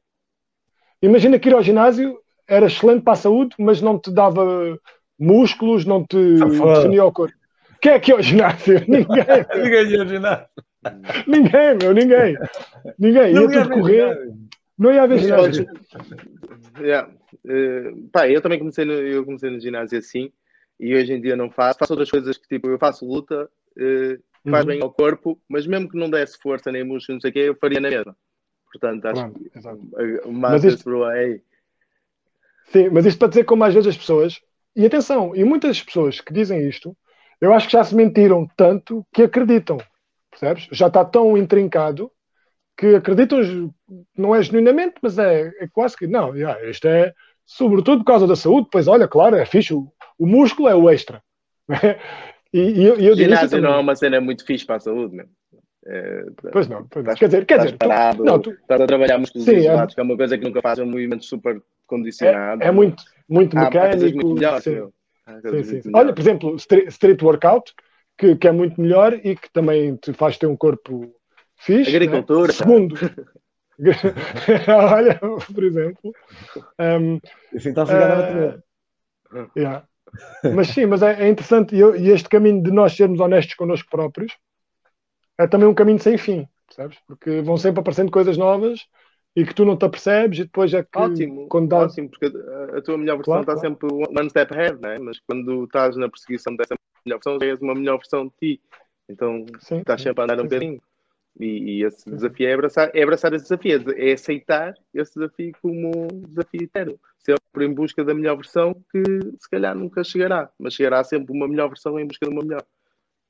Imagina 1.00 1.38
que 1.38 1.48
ir 1.48 1.54
ao 1.54 1.62
ginásio 1.62 2.18
era 2.48 2.66
excelente 2.66 3.02
para 3.02 3.12
a 3.12 3.16
saúde, 3.16 3.54
mas 3.58 3.80
não 3.80 3.98
te 3.98 4.10
dava 4.10 4.44
músculos, 5.18 5.84
não 5.84 6.04
te 6.04 6.16
definia 6.16 7.04
o 7.04 7.12
corpo. 7.12 7.34
Quem 7.80 7.92
é 7.92 8.00
que 8.00 8.12
é 8.12 8.14
ao 8.14 8.22
ginásio? 8.22 8.80
Ninguém. 8.86 9.24
ninguém 9.54 9.86
ia 9.90 10.00
ao 10.00 10.06
ginásio. 10.06 10.46
ninguém, 11.26 11.76
meu, 11.80 11.94
ninguém. 11.94 12.36
Ninguém. 12.98 13.32
Não 13.32 13.50
ia 13.50 13.62
tudo 13.62 13.74
correr. 13.74 14.32
Não 14.82 14.92
ia 14.92 15.02
haver 15.04 15.18
ginásio. 15.20 15.66
Yeah. 16.80 17.08
Uh, 17.44 18.08
pá, 18.08 18.28
eu 18.28 18.40
também 18.40 18.58
comecei 18.58 18.84
no, 18.84 18.92
eu 18.92 19.24
comecei 19.24 19.48
no 19.48 19.60
ginásio 19.60 19.98
assim 19.98 20.32
e 20.80 20.94
hoje 20.94 21.12
em 21.12 21.20
dia 21.20 21.36
não 21.36 21.50
faço. 21.50 21.78
Faço 21.78 21.92
outras 21.92 22.10
coisas 22.10 22.36
que 22.36 22.48
tipo, 22.48 22.68
eu 22.68 22.78
faço 22.78 23.06
luta, 23.06 23.44
uh, 23.44 24.50
faz 24.50 24.64
uhum. 24.64 24.70
bem 24.70 24.82
ao 24.82 24.92
corpo, 24.92 25.40
mas 25.48 25.66
mesmo 25.68 25.88
que 25.88 25.96
não 25.96 26.10
desse 26.10 26.36
força 26.38 26.72
nem 26.72 26.82
músculo, 26.82 27.16
não 27.16 27.20
sei 27.20 27.30
o 27.30 27.32
quê, 27.32 27.38
eu 27.40 27.54
faria 27.54 27.78
na 27.78 27.90
mesma. 27.90 28.16
Portanto, 28.72 29.04
acho 29.06 29.20
Pronto, 29.20 29.40
que 29.40 30.28
o 30.28 30.32
mas 30.32 30.64
isto, 30.64 31.04
aí. 31.04 31.40
Sim, 32.64 32.88
mas 32.90 33.06
isto 33.06 33.18
para 33.18 33.28
dizer 33.28 33.44
como 33.44 33.62
às 33.62 33.74
vezes 33.74 33.90
as 33.90 33.96
pessoas, 33.96 34.40
e 34.74 34.84
atenção, 34.84 35.36
e 35.36 35.44
muitas 35.44 35.80
pessoas 35.80 36.20
que 36.20 36.32
dizem 36.32 36.66
isto, 36.66 36.96
eu 37.40 37.52
acho 37.52 37.66
que 37.66 37.74
já 37.74 37.84
se 37.84 37.94
mentiram 37.94 38.48
tanto 38.56 39.06
que 39.12 39.22
acreditam, 39.22 39.78
percebes? 40.30 40.66
Já 40.72 40.88
está 40.88 41.04
tão 41.04 41.36
intrincado 41.36 42.10
que 42.82 42.96
acreditam, 42.96 43.72
não 44.18 44.34
é 44.34 44.42
genuinamente, 44.42 44.94
mas 45.00 45.16
é, 45.16 45.52
é 45.60 45.68
quase 45.72 45.96
que, 45.96 46.08
não, 46.08 46.34
yeah, 46.34 46.68
isto 46.68 46.88
é 46.88 47.14
sobretudo 47.46 47.98
por 47.98 48.06
causa 48.06 48.26
da 48.26 48.34
saúde, 48.34 48.66
pois 48.72 48.88
olha, 48.88 49.06
claro, 49.06 49.36
é 49.36 49.46
fixe, 49.46 49.72
o, 49.72 49.86
o 50.18 50.26
músculo 50.26 50.68
é 50.68 50.74
o 50.74 50.90
extra. 50.90 51.22
e, 52.52 52.58
e, 52.58 52.84
eu, 52.84 52.96
eu 52.96 53.14
Ginásio 53.14 53.60
não 53.60 53.74
é 53.74 53.78
uma 53.78 53.94
cena 53.94 54.20
muito 54.20 54.44
fixe 54.44 54.66
para 54.66 54.76
a 54.76 54.80
saúde, 54.80 55.14
mesmo. 55.14 55.30
É, 55.86 56.24
pois 56.52 56.66
não, 56.66 56.84
pois 56.88 57.04
não. 57.04 57.14
quer 57.14 57.26
dizer, 57.26 57.46
quer 57.46 57.58
dizer, 57.58 57.76
parado, 57.76 58.18
tu, 58.18 58.24
não, 58.24 58.38
tu, 58.40 58.50
estás 58.50 58.80
a 58.80 58.86
trabalhar 58.86 59.18
músculos 59.18 59.44
sim, 59.44 59.56
isolados, 59.58 59.92
é, 59.92 59.94
que 59.94 60.00
é 60.00 60.02
uma 60.02 60.16
coisa 60.16 60.38
que 60.38 60.44
nunca 60.44 60.60
faz, 60.60 60.78
um 60.80 60.86
movimento 60.86 61.24
super 61.24 61.62
condicionado. 61.86 62.64
É, 62.64 62.66
é 62.66 62.70
muito, 62.72 63.04
muito 63.28 63.56
mecânico. 63.56 64.26
Muito 64.26 64.34
melhor, 64.34 64.60
sim. 64.60 64.88
Sim, 65.40 65.62
sim, 65.62 65.82
sim. 65.82 65.90
Olha, 65.94 66.12
por 66.12 66.20
exemplo, 66.20 66.56
street 66.56 67.22
workout, 67.22 67.72
que, 68.18 68.34
que 68.34 68.48
é 68.48 68.52
muito 68.52 68.80
melhor 68.80 69.14
e 69.22 69.36
que 69.36 69.52
também 69.52 69.94
te 69.96 70.12
faz 70.12 70.36
ter 70.36 70.46
um 70.46 70.56
corpo 70.56 71.14
fixe. 71.64 71.90
Né? 71.90 71.96
Agricultura. 71.96 72.48
Né? 72.48 72.52
Segundo. 72.52 72.96
Olha, 74.68 75.18
por 75.18 75.64
exemplo. 75.64 76.12
Um, 76.78 77.18
assim 77.54 77.70
está 77.70 77.82
a 77.82 77.86
chegar 77.86 78.58
uh, 79.34 79.50
yeah. 79.56 79.86
Mas 80.54 80.68
sim, 80.68 80.86
mas 80.86 81.02
é, 81.02 81.24
é 81.24 81.28
interessante 81.28 81.74
e, 81.74 81.80
e, 81.80 82.10
este 82.10 82.28
caminho 82.28 82.62
de 82.62 82.70
nós 82.70 82.94
sermos 82.94 83.18
honestos 83.18 83.54
connosco 83.54 83.88
próprios 83.90 84.36
é 85.38 85.46
também 85.46 85.66
um 85.66 85.74
caminho 85.74 85.98
sem 85.98 86.18
fim, 86.18 86.46
sabes? 86.70 86.98
Porque 87.06 87.40
vão 87.40 87.56
sempre 87.56 87.80
aparecendo 87.80 88.10
coisas 88.10 88.36
novas 88.36 88.86
e 89.34 89.46
que 89.46 89.54
tu 89.54 89.64
não 89.64 89.76
te 89.76 89.86
apercebes 89.86 90.40
e 90.40 90.44
depois 90.44 90.74
é 90.74 90.82
que 90.82 90.98
ótimo, 90.98 91.48
quando 91.48 91.68
dá... 91.68 91.78
ótimo, 91.78 92.10
porque 92.10 92.26
a, 92.26 92.78
a 92.78 92.82
tua 92.82 92.98
melhor 92.98 93.16
versão 93.16 93.42
claro, 93.42 93.42
está 93.42 93.54
claro. 93.54 93.68
sempre 93.68 93.88
one 94.18 94.28
step 94.28 94.54
ahead, 94.54 94.80
né? 94.82 94.98
mas 94.98 95.18
quando 95.20 95.64
estás 95.64 95.96
na 95.96 96.10
perseguição 96.10 96.54
dessa 96.54 96.74
melhor 97.06 97.16
versão, 97.16 97.38
já 97.40 97.46
és 97.46 97.60
uma 97.60 97.74
melhor 97.74 97.96
versão 97.96 98.26
de 98.26 98.32
ti. 98.38 98.62
Então 99.08 99.46
sim, 99.60 99.78
estás 99.78 100.00
sim, 100.02 100.08
sempre 100.08 100.20
a 100.20 100.24
andar 100.24 100.40
um 100.40 100.44
bocadinho. 100.44 100.82
E, 101.38 101.46
e, 101.46 101.84
esse 101.84 102.08
desafio 102.10 102.48
é 102.48 102.52
abraçar, 102.52 102.90
é 102.94 103.02
abraçar 103.02 103.32
esse 103.32 103.44
desafio, 103.44 103.84
é 103.96 104.12
aceitar 104.12 104.74
esse 104.92 105.14
desafio 105.14 105.52
como 105.62 105.90
um 106.12 106.20
desafio 106.28 106.62
eterno. 106.62 107.00
Sempre 107.18 107.66
em 107.66 107.72
busca 107.72 108.04
da 108.04 108.14
melhor 108.14 108.36
versão, 108.36 108.74
que 108.90 109.02
se 109.38 109.48
calhar 109.50 109.74
nunca 109.74 110.04
chegará, 110.04 110.50
mas 110.58 110.74
chegará 110.74 111.02
sempre 111.02 111.34
uma 111.34 111.48
melhor 111.48 111.68
versão 111.68 111.98
em 111.98 112.06
busca 112.06 112.26
de 112.26 112.32
uma 112.32 112.42
melhor. 112.42 112.64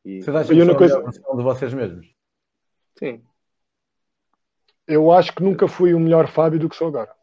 E... 0.05 0.21
Vocês 0.21 0.37
acham 0.37 0.57
que 0.57 0.75
coisa... 0.75 1.01
versão 1.01 1.37
de 1.37 1.43
vocês 1.43 1.75
mesmos? 1.75 2.13
Sim. 2.99 3.23
Eu 4.87 5.13
acho 5.13 5.33
que 5.35 5.43
nunca 5.43 5.69
fui 5.69 5.95
o 5.95 6.01
melhor 6.01 6.27
Fábio 6.27 6.59
do 6.59 6.69
que 6.69 6.77
sou 6.77 6.89
agora. 6.89 7.15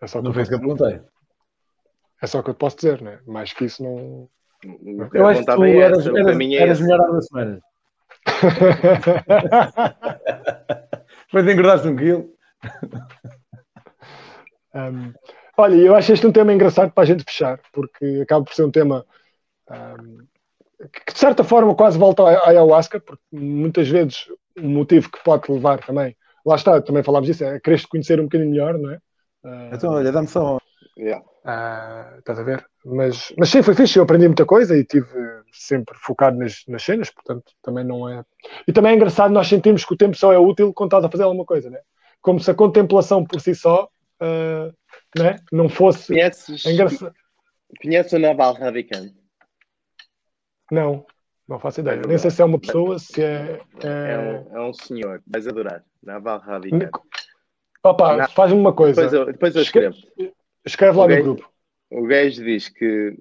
É 0.00 0.06
só 0.06 0.22
não 0.22 0.32
foi 0.32 0.42
isso 0.42 0.50
que 0.50 0.56
eu 0.56 0.60
perguntei. 0.60 1.00
É 2.22 2.26
só 2.26 2.40
o 2.40 2.42
que 2.42 2.50
eu 2.50 2.54
posso 2.54 2.76
dizer, 2.76 3.02
né? 3.02 3.20
Mais 3.26 3.52
que 3.52 3.66
isso 3.66 3.82
não. 3.82 4.28
Eu 5.12 5.26
acho 5.26 5.40
que 5.40 5.46
tu 5.46 5.64
eras, 5.64 6.06
eras, 6.06 6.26
eras, 6.26 6.52
eras 6.52 6.80
melhor 6.80 7.00
há 7.00 7.06
duas 7.06 7.26
semanas. 7.26 7.60
Depois 11.26 11.44
de 11.44 11.52
engordaste 11.52 11.88
um 11.88 11.96
quilo. 11.96 12.30
Um, 14.74 15.12
olha, 15.56 15.74
eu 15.74 15.94
acho 15.94 16.12
este 16.12 16.26
um 16.26 16.32
tema 16.32 16.52
engraçado 16.52 16.92
para 16.92 17.02
a 17.02 17.06
gente 17.06 17.24
fechar, 17.24 17.60
porque 17.72 18.20
acaba 18.22 18.44
por 18.44 18.54
ser 18.54 18.64
um 18.64 18.70
tema 18.70 19.04
um, 19.70 20.26
que 21.06 21.12
de 21.12 21.18
certa 21.18 21.42
forma 21.42 21.74
quase 21.74 21.98
volta 21.98 22.22
à 22.22 22.48
ayahuasca, 22.50 23.00
porque 23.00 23.22
muitas 23.32 23.88
vezes 23.88 24.26
um 24.58 24.68
motivo 24.68 25.10
que 25.10 25.22
pode 25.22 25.50
levar 25.50 25.84
também, 25.84 26.16
lá 26.44 26.56
está, 26.56 26.80
também 26.80 27.02
falámos 27.02 27.26
disso, 27.26 27.44
é 27.44 27.60
querer 27.60 27.86
conhecer 27.88 28.20
um 28.20 28.24
bocadinho 28.24 28.50
melhor, 28.50 28.78
não 28.78 28.90
é? 28.90 28.96
Uh, 29.44 29.74
então, 29.74 29.92
olha, 29.92 30.12
dá-me 30.12 30.28
só. 30.28 30.58
Yeah. 30.96 31.24
Uh, 31.48 32.18
estás 32.18 32.38
a 32.38 32.42
ver? 32.42 32.62
Mas, 32.84 33.32
mas 33.38 33.48
sim, 33.48 33.62
foi 33.62 33.74
fixe, 33.74 33.98
eu 33.98 34.02
aprendi 34.02 34.26
muita 34.26 34.44
coisa 34.44 34.76
e 34.76 34.84
tive 34.84 35.08
sempre 35.50 35.96
focado 35.96 36.36
nas, 36.36 36.62
nas 36.68 36.82
cenas, 36.82 37.08
portanto 37.10 37.52
também 37.62 37.84
não 37.84 38.06
é. 38.06 38.22
E 38.66 38.72
também 38.72 38.92
é 38.92 38.94
engraçado 38.94 39.32
nós 39.32 39.48
sentimos 39.48 39.82
que 39.82 39.94
o 39.94 39.96
tempo 39.96 40.14
só 40.14 40.30
é 40.30 40.38
útil 40.38 40.74
quando 40.74 40.88
estás 40.88 41.04
a 41.04 41.10
fazer 41.10 41.22
alguma 41.22 41.46
coisa, 41.46 41.70
né? 41.70 41.78
Como 42.20 42.38
se 42.38 42.50
a 42.50 42.54
contemplação 42.54 43.24
por 43.24 43.40
si 43.40 43.54
só 43.54 43.88
uh, 44.20 44.74
né? 45.18 45.36
não 45.50 45.70
fosse. 45.70 46.08
Conheces, 46.08 46.66
engraçado. 46.66 47.14
Conheces 47.80 48.12
o 48.12 48.18
Naval 48.18 48.52
Ravikant? 48.52 49.10
Não, 50.70 51.06
não 51.48 51.58
faço 51.58 51.80
ideia. 51.80 52.02
Nem 52.06 52.18
sei 52.18 52.30
se 52.30 52.42
é 52.42 52.44
uma 52.44 52.58
pessoa, 52.58 52.98
se 52.98 53.22
é. 53.22 53.58
É, 53.82 53.88
é, 53.88 54.18
um, 54.18 54.56
é 54.58 54.68
um 54.68 54.74
senhor, 54.74 55.22
vais 55.26 55.48
adorar. 55.48 55.82
Naval 56.02 56.40
Ravikant. 56.40 56.90
Opa, 57.82 58.28
faz-me 58.28 58.60
uma 58.60 58.74
coisa. 58.74 59.00
Depois 59.00 59.12
eu, 59.14 59.26
depois 59.32 59.56
eu 59.56 59.62
escrevo. 59.62 59.96
Escreve 60.64 60.98
lá 60.98 61.08
no 61.08 61.22
grupo. 61.22 61.50
O 61.90 62.06
gajo 62.06 62.44
diz 62.44 62.68
que 62.68 63.16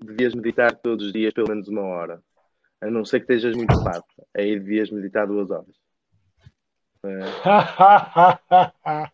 devias 0.00 0.34
meditar 0.34 0.74
todos 0.76 1.06
os 1.06 1.12
dias 1.12 1.32
pelo 1.32 1.48
menos 1.48 1.68
uma 1.68 1.82
hora. 1.82 2.22
A 2.80 2.90
não 2.90 3.04
ser 3.04 3.20
que 3.20 3.32
estejas 3.32 3.56
muito 3.56 3.74
ocupado. 3.74 4.04
Aí 4.36 4.58
devias 4.58 4.90
meditar 4.90 5.26
duas 5.26 5.50
horas. 5.50 5.74
É. 7.04 7.20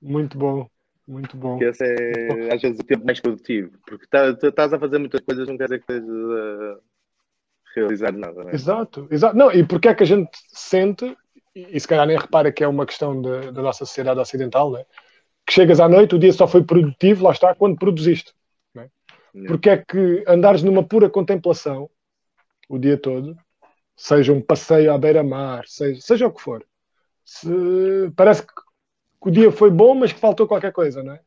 muito 0.00 0.38
bom. 0.38 0.68
Muito 1.06 1.36
bom. 1.36 1.52
Porque 1.52 1.64
esse 1.64 1.84
é, 1.84 2.54
às 2.54 2.60
vezes, 2.60 2.78
o 2.78 2.84
tempo 2.84 3.06
mais 3.06 3.18
produtivo. 3.18 3.72
Porque 3.86 4.06
tá, 4.08 4.34
tu 4.34 4.48
estás 4.48 4.72
a 4.74 4.78
fazer 4.78 4.98
muitas 4.98 5.22
coisas, 5.22 5.48
não 5.48 5.56
quer 5.56 5.64
dizer 5.64 5.78
que 5.82 5.92
estejas 5.92 6.30
a 6.30 6.78
realizar 7.74 8.12
nada. 8.12 8.44
Né? 8.44 8.54
Exato, 8.54 9.08
exato. 9.10 9.34
Não, 9.34 9.50
e 9.50 9.64
porque 9.64 9.88
é 9.88 9.94
que 9.94 10.02
a 10.02 10.06
gente 10.06 10.30
sente, 10.48 11.16
e 11.54 11.80
se 11.80 11.88
calhar 11.88 12.06
nem 12.06 12.18
repara 12.18 12.52
que 12.52 12.62
é 12.62 12.68
uma 12.68 12.84
questão 12.84 13.22
de, 13.22 13.52
da 13.52 13.62
nossa 13.62 13.86
sociedade 13.86 14.20
ocidental, 14.20 14.70
né? 14.70 14.84
Que 15.48 15.54
chegas 15.54 15.80
à 15.80 15.88
noite, 15.88 16.14
o 16.14 16.18
dia 16.18 16.30
só 16.30 16.46
foi 16.46 16.62
produtivo, 16.62 17.24
lá 17.24 17.32
está, 17.32 17.54
quando 17.54 17.78
produziste. 17.78 18.34
Né? 18.74 18.90
Porque 19.46 19.70
é 19.70 19.78
que 19.78 20.22
andares 20.28 20.62
numa 20.62 20.84
pura 20.84 21.08
contemplação 21.08 21.88
o 22.68 22.78
dia 22.78 22.98
todo, 22.98 23.34
seja 23.96 24.30
um 24.30 24.42
passeio 24.42 24.92
à 24.92 24.98
beira-mar, 24.98 25.64
seja, 25.66 26.00
seja 26.02 26.26
o 26.26 26.30
que 26.30 26.42
for, 26.42 26.62
se, 27.24 27.48
parece 28.14 28.42
que 28.42 28.52
o 29.22 29.30
dia 29.30 29.50
foi 29.50 29.70
bom, 29.70 29.94
mas 29.94 30.12
que 30.12 30.20
faltou 30.20 30.46
qualquer 30.46 30.70
coisa, 30.70 31.02
não 31.02 31.14
é? 31.14 31.20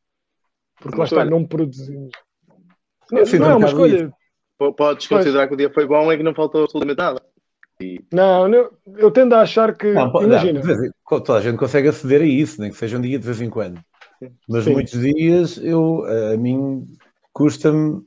Porque 0.79 0.99
lá 0.99 1.05
está, 1.05 1.25
não 1.25 1.43
produzimos. 1.43 2.11
Não, 3.11 3.23
não 3.39 3.49
é 3.49 3.55
uma 3.55 3.67
escolha. 3.67 4.13
Podes 4.77 5.07
considerar 5.07 5.47
que 5.47 5.55
o 5.55 5.57
dia 5.57 5.73
foi 5.73 5.87
bom 5.87 6.13
e 6.13 6.17
que 6.17 6.23
não 6.23 6.35
faltou 6.35 6.63
absolutamente 6.63 6.99
nada. 6.99 7.21
Não, 8.13 8.47
eu, 8.53 8.71
eu 8.97 9.09
tendo 9.09 9.33
a 9.33 9.41
achar 9.41 9.75
que. 9.75 9.91
Não, 9.93 10.21
imagina. 10.21 10.61
Não, 10.61 11.19
toda 11.19 11.39
a 11.39 11.41
gente 11.41 11.57
consegue 11.57 11.87
aceder 11.87 12.21
a 12.21 12.25
isso, 12.25 12.61
nem 12.61 12.69
que 12.69 12.77
seja 12.77 12.99
um 12.99 13.01
dia 13.01 13.17
de 13.17 13.25
vez 13.25 13.41
em 13.41 13.49
quando. 13.49 13.83
Mas 14.47 14.65
Sim. 14.65 14.73
muitos 14.73 14.99
dias 14.99 15.57
eu, 15.57 16.03
a 16.33 16.37
mim 16.37 16.85
custa-me, 17.33 18.01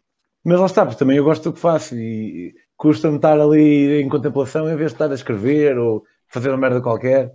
mas 0.45 0.61
lá 0.61 0.67
está, 0.67 0.85
porque 0.85 0.99
também 0.99 1.17
eu 1.17 1.25
gosto 1.25 1.45
do 1.45 1.53
que 1.53 1.61
faço 1.61 1.97
e 1.97 2.55
custa-me 2.77 3.17
estar 3.17 3.41
ali 3.41 4.01
em 4.01 4.09
contemplação 4.09 4.69
em 4.69 4.77
vez 4.77 4.91
de 4.91 4.95
estar 4.95 5.11
a 5.11 5.15
escrever 5.15 5.79
ou 5.79 6.05
fazer 6.29 6.51
uma 6.51 6.59
merda 6.59 6.81
qualquer. 6.81 7.33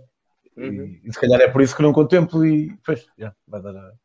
Uhum. 0.56 0.84
E, 0.84 1.00
e, 1.04 1.12
se 1.12 1.20
calhar 1.20 1.40
é 1.40 1.48
por 1.48 1.62
isso 1.62 1.74
que 1.74 1.82
não 1.82 1.92
contemplo 1.92 2.44
e 2.44 2.76
pois, 2.84 3.06
já, 3.18 3.34
vai 3.46 3.62
dar 3.62 3.76
a... 3.76 3.92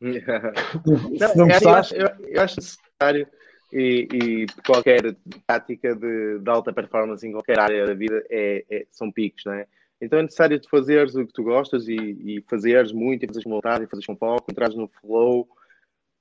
não, 0.86 1.46
não 1.46 1.48
eu, 1.50 1.68
acho, 1.70 1.94
eu, 1.94 2.08
eu, 2.28 2.42
acho 2.42 2.56
necessário 2.56 3.26
e, 3.72 4.08
e 4.12 4.46
qualquer 4.64 5.16
tática 5.46 5.94
de, 5.94 6.38
de, 6.38 6.50
alta 6.50 6.72
performance 6.72 7.26
em 7.26 7.32
qualquer 7.32 7.58
área 7.58 7.84
da 7.84 7.94
vida 7.94 8.24
é, 8.30 8.64
é, 8.70 8.86
são 8.90 9.10
picos, 9.10 9.44
não 9.44 9.52
é? 9.52 9.66
Então 10.00 10.18
é 10.18 10.22
necessário 10.22 10.60
tu 10.60 10.68
fazeres 10.68 11.14
o 11.14 11.26
que 11.26 11.32
tu 11.32 11.42
gostas 11.42 11.88
e, 11.88 11.94
e 11.96 12.44
fazeres 12.48 12.92
muito, 12.92 13.24
e 13.24 13.26
fazeres 13.26 13.44
com 13.44 13.50
vontade, 13.50 13.84
e 13.84 13.86
fazeres 13.86 14.06
com 14.06 14.16
foco, 14.16 14.50
entrares 14.50 14.76
no 14.76 14.88
flow, 14.88 15.48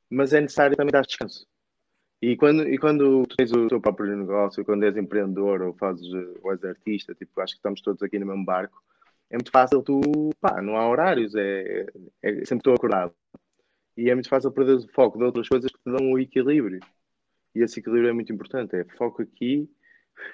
mas 0.10 0.34
é 0.34 0.41
necessário 0.41 0.77
também 0.77 0.91
dar 0.91 1.02
descanso. 1.02 1.45
E 2.22 2.38
quando, 2.38 2.68
e 2.68 2.77
quando 2.77 3.26
tu 3.27 3.35
tens 3.35 3.52
o 3.52 3.68
teu 3.68 3.81
próprio 3.81 4.15
negócio, 4.15 4.64
quando 4.65 4.84
és 4.84 4.95
empreendedor 4.97 5.61
ou 5.61 5.73
fazes 5.73 6.07
ou 6.41 6.52
és 6.52 6.64
artista, 6.64 7.14
tipo, 7.14 7.39
acho 7.41 7.53
que 7.53 7.60
estamos 7.60 7.81
todos 7.81 8.02
aqui 8.02 8.18
no 8.18 8.26
mesmo 8.26 8.45
barco, 8.45 8.81
é 9.30 9.35
muito 9.35 9.52
fácil 9.52 9.81
tu, 9.84 10.02
pá, 10.39 10.61
não 10.61 10.77
há 10.77 10.88
horários, 10.89 11.35
é, 11.35 11.88
é 12.22 12.31
sempre 12.45 12.57
estou 12.57 12.73
acordado. 12.73 13.14
E 13.97 14.10
é 14.10 14.14
muito 14.14 14.30
fácil 14.30 14.52
perder 14.52 14.77
o 14.77 14.88
foco 14.89 15.18
de 15.18 15.23
outras 15.26 15.47
coisas 15.47 15.72
que 15.72 15.77
te 15.77 15.91
dão 15.91 16.11
o 16.11 16.19
equilíbrio. 16.19 16.80
E 17.53 17.61
esse 17.61 17.80
equilíbrio 17.80 18.10
é 18.10 18.14
muito 18.14 18.31
importante, 18.31 18.76
é 18.76 18.85
foco 18.97 19.22
aqui 19.22 19.69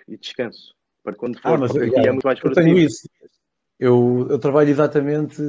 e 0.07 0.17
descanso. 0.17 0.75
Para 1.03 1.15
quando 1.15 1.39
for, 1.39 1.53
ah, 1.53 1.57
mas, 1.57 1.75
aqui 1.75 1.95
é 1.95 2.11
muito 2.11 2.25
mais 2.25 2.39
produtivo. 2.39 2.67
Eu 2.67 2.73
tenho 2.73 2.85
isso. 2.85 3.09
Eu, 3.79 4.27
eu 4.29 4.39
trabalho 4.39 4.69
exatamente 4.69 5.41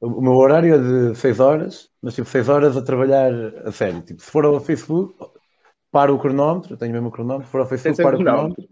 o 0.00 0.20
meu 0.20 0.34
horário 0.34 0.74
é 0.74 0.78
de 1.10 1.18
6 1.18 1.40
horas, 1.40 1.90
mas 2.00 2.14
tipo 2.14 2.28
6 2.28 2.48
horas 2.48 2.76
a 2.76 2.82
trabalhar 2.82 3.32
a 3.64 3.72
sério. 3.72 4.00
Tipo, 4.02 4.22
se 4.22 4.30
for 4.30 4.44
ao 4.44 4.60
Facebook, 4.60 5.14
paro 5.90 6.14
o 6.14 6.18
cronómetro, 6.20 6.74
eu 6.74 6.76
tenho 6.76 6.92
mesmo 6.92 7.08
o 7.08 7.10
cronómetro, 7.12 7.46
se 7.46 7.52
for 7.52 7.60
ao 7.60 7.66
Facebook, 7.66 8.02
paro 8.02 8.16
o 8.16 8.22
cronómetro. 8.22 8.64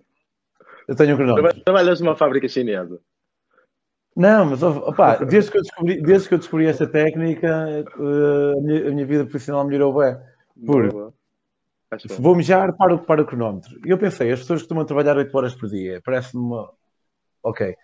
Eu 0.86 0.94
tenho 0.94 1.14
o 1.14 1.16
cronómetro. 1.16 1.64
Trabalhas 1.64 2.00
numa 2.00 2.14
fábrica 2.14 2.48
chinesa. 2.48 3.00
Não, 4.16 4.46
mas 4.46 4.62
opa, 4.62 5.16
desde, 5.26 5.50
que 5.50 5.58
eu 5.58 5.62
descobri, 5.62 6.00
desde 6.00 6.28
que 6.28 6.34
eu 6.34 6.38
descobri 6.38 6.66
esta 6.66 6.86
técnica, 6.86 7.84
uh, 7.98 8.58
a, 8.58 8.62
minha, 8.62 8.88
a, 8.88 8.90
minha, 8.92 9.06
vida 9.06 9.24
profissional 9.24 9.66
melhorou 9.66 9.98
bem. 9.98 10.16
Por, 10.64 11.12
vou 12.18 12.34
mijar, 12.34 12.76
paro, 12.76 12.98
paro 12.98 13.22
o 13.22 13.26
cronómetro. 13.26 13.78
E 13.84 13.90
eu 13.90 13.98
pensei, 13.98 14.30
as 14.32 14.40
pessoas 14.40 14.62
costumam 14.62 14.84
trabalhar 14.84 15.16
8 15.16 15.36
horas 15.36 15.54
por 15.54 15.68
dia. 15.68 16.00
Parece-me 16.04 16.42
uma. 16.42 16.70
Ok. 17.42 17.74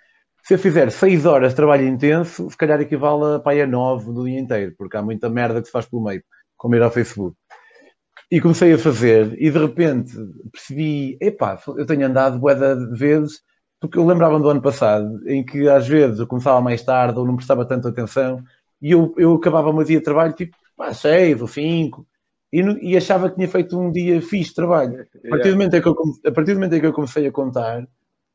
Se 0.42 0.54
eu 0.54 0.58
fizer 0.58 0.90
6 0.90 1.24
horas 1.24 1.50
de 1.50 1.56
trabalho 1.56 1.86
intenso, 1.86 2.50
se 2.50 2.56
calhar 2.56 2.80
equivale 2.80 3.36
a, 3.36 3.38
pá, 3.38 3.52
a 3.52 3.66
9 3.66 4.12
do 4.12 4.24
dia 4.24 4.40
inteiro, 4.40 4.74
porque 4.76 4.96
há 4.96 5.02
muita 5.02 5.28
merda 5.28 5.60
que 5.60 5.66
se 5.66 5.72
faz 5.72 5.86
pelo 5.86 6.02
meio, 6.02 6.22
como 6.56 6.74
ir 6.74 6.82
ao 6.82 6.90
Facebook. 6.90 7.36
E 8.30 8.40
comecei 8.40 8.72
a 8.72 8.78
fazer, 8.78 9.36
e 9.40 9.50
de 9.50 9.58
repente 9.58 10.16
percebi, 10.50 11.18
epá, 11.20 11.60
eu 11.76 11.86
tenho 11.86 12.06
andado 12.06 12.38
bué 12.38 12.54
de 12.54 12.98
vezes 12.98 13.42
porque 13.82 13.98
eu 13.98 14.06
lembrava 14.06 14.38
do 14.38 14.48
ano 14.48 14.62
passado, 14.62 15.20
em 15.28 15.44
que 15.44 15.68
às 15.68 15.88
vezes 15.88 16.20
eu 16.20 16.26
começava 16.26 16.60
mais 16.60 16.84
tarde 16.84 17.18
ou 17.18 17.26
não 17.26 17.34
prestava 17.34 17.66
tanta 17.66 17.88
atenção 17.88 18.40
e 18.80 18.92
eu, 18.92 19.12
eu 19.18 19.34
acabava 19.34 19.70
o 19.70 19.72
meu 19.72 19.84
dia 19.84 19.98
de 19.98 20.04
trabalho 20.04 20.32
tipo 20.32 20.56
pá, 20.76 20.94
seis 20.94 21.42
ou 21.42 21.48
cinco 21.48 22.06
e, 22.52 22.60
e, 22.60 22.96
achava 22.96 23.30
que 23.30 23.36
tinha 23.36 23.48
feito 23.48 23.78
um 23.78 23.90
dia 23.90 24.20
fixe 24.20 24.50
de 24.50 24.56
trabalho. 24.56 25.06
A 25.24 25.28
partir, 25.30 25.48
do 25.50 25.56
momento 25.56 25.74
em 25.74 25.80
que 25.80 25.88
eu, 25.88 25.96
a 26.26 26.32
partir 26.32 26.52
do 26.52 26.56
momento 26.56 26.74
em 26.74 26.80
que 26.80 26.86
eu 26.86 26.92
comecei 26.92 27.26
a 27.26 27.32
contar, 27.32 27.88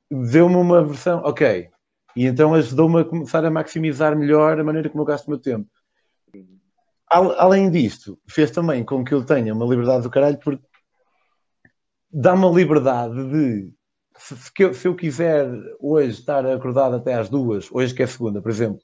deu-me 0.10 0.56
uma 0.56 0.84
versão, 0.84 1.22
ok, 1.24 1.70
e 2.16 2.26
então 2.26 2.56
ajudou-me 2.56 3.02
a 3.02 3.06
começar 3.06 3.46
a 3.46 3.52
maximizar 3.52 4.18
melhor 4.18 4.60
a 4.60 4.64
maneira 4.64 4.90
como 4.90 5.04
eu 5.04 5.06
gasto 5.06 5.28
o 5.28 5.30
meu 5.30 5.40
tempo. 5.40 5.70
Além 7.10 7.70
disto, 7.70 8.20
fez 8.28 8.52
também 8.52 8.84
com 8.84 9.04
que 9.04 9.14
eu 9.14 9.24
tenha 9.24 9.54
uma 9.54 9.66
liberdade 9.66 10.04
do 10.04 10.10
caralho, 10.10 10.38
porque 10.40 10.64
dá-me 12.12 12.46
a 12.46 12.50
liberdade 12.50 13.24
de 13.30 13.72
se, 14.18 14.36
se, 14.36 14.52
eu, 14.60 14.74
se, 14.74 14.88
eu, 14.88 14.96
quiser 14.96 15.48
hoje 15.80 16.20
estar 16.20 16.46
acordado 16.46 16.96
até 16.96 17.14
às 17.14 17.30
duas, 17.30 17.70
hoje 17.72 17.94
que 17.94 18.02
é 18.02 18.08
segunda, 18.08 18.42
por 18.42 18.50
exemplo, 18.50 18.82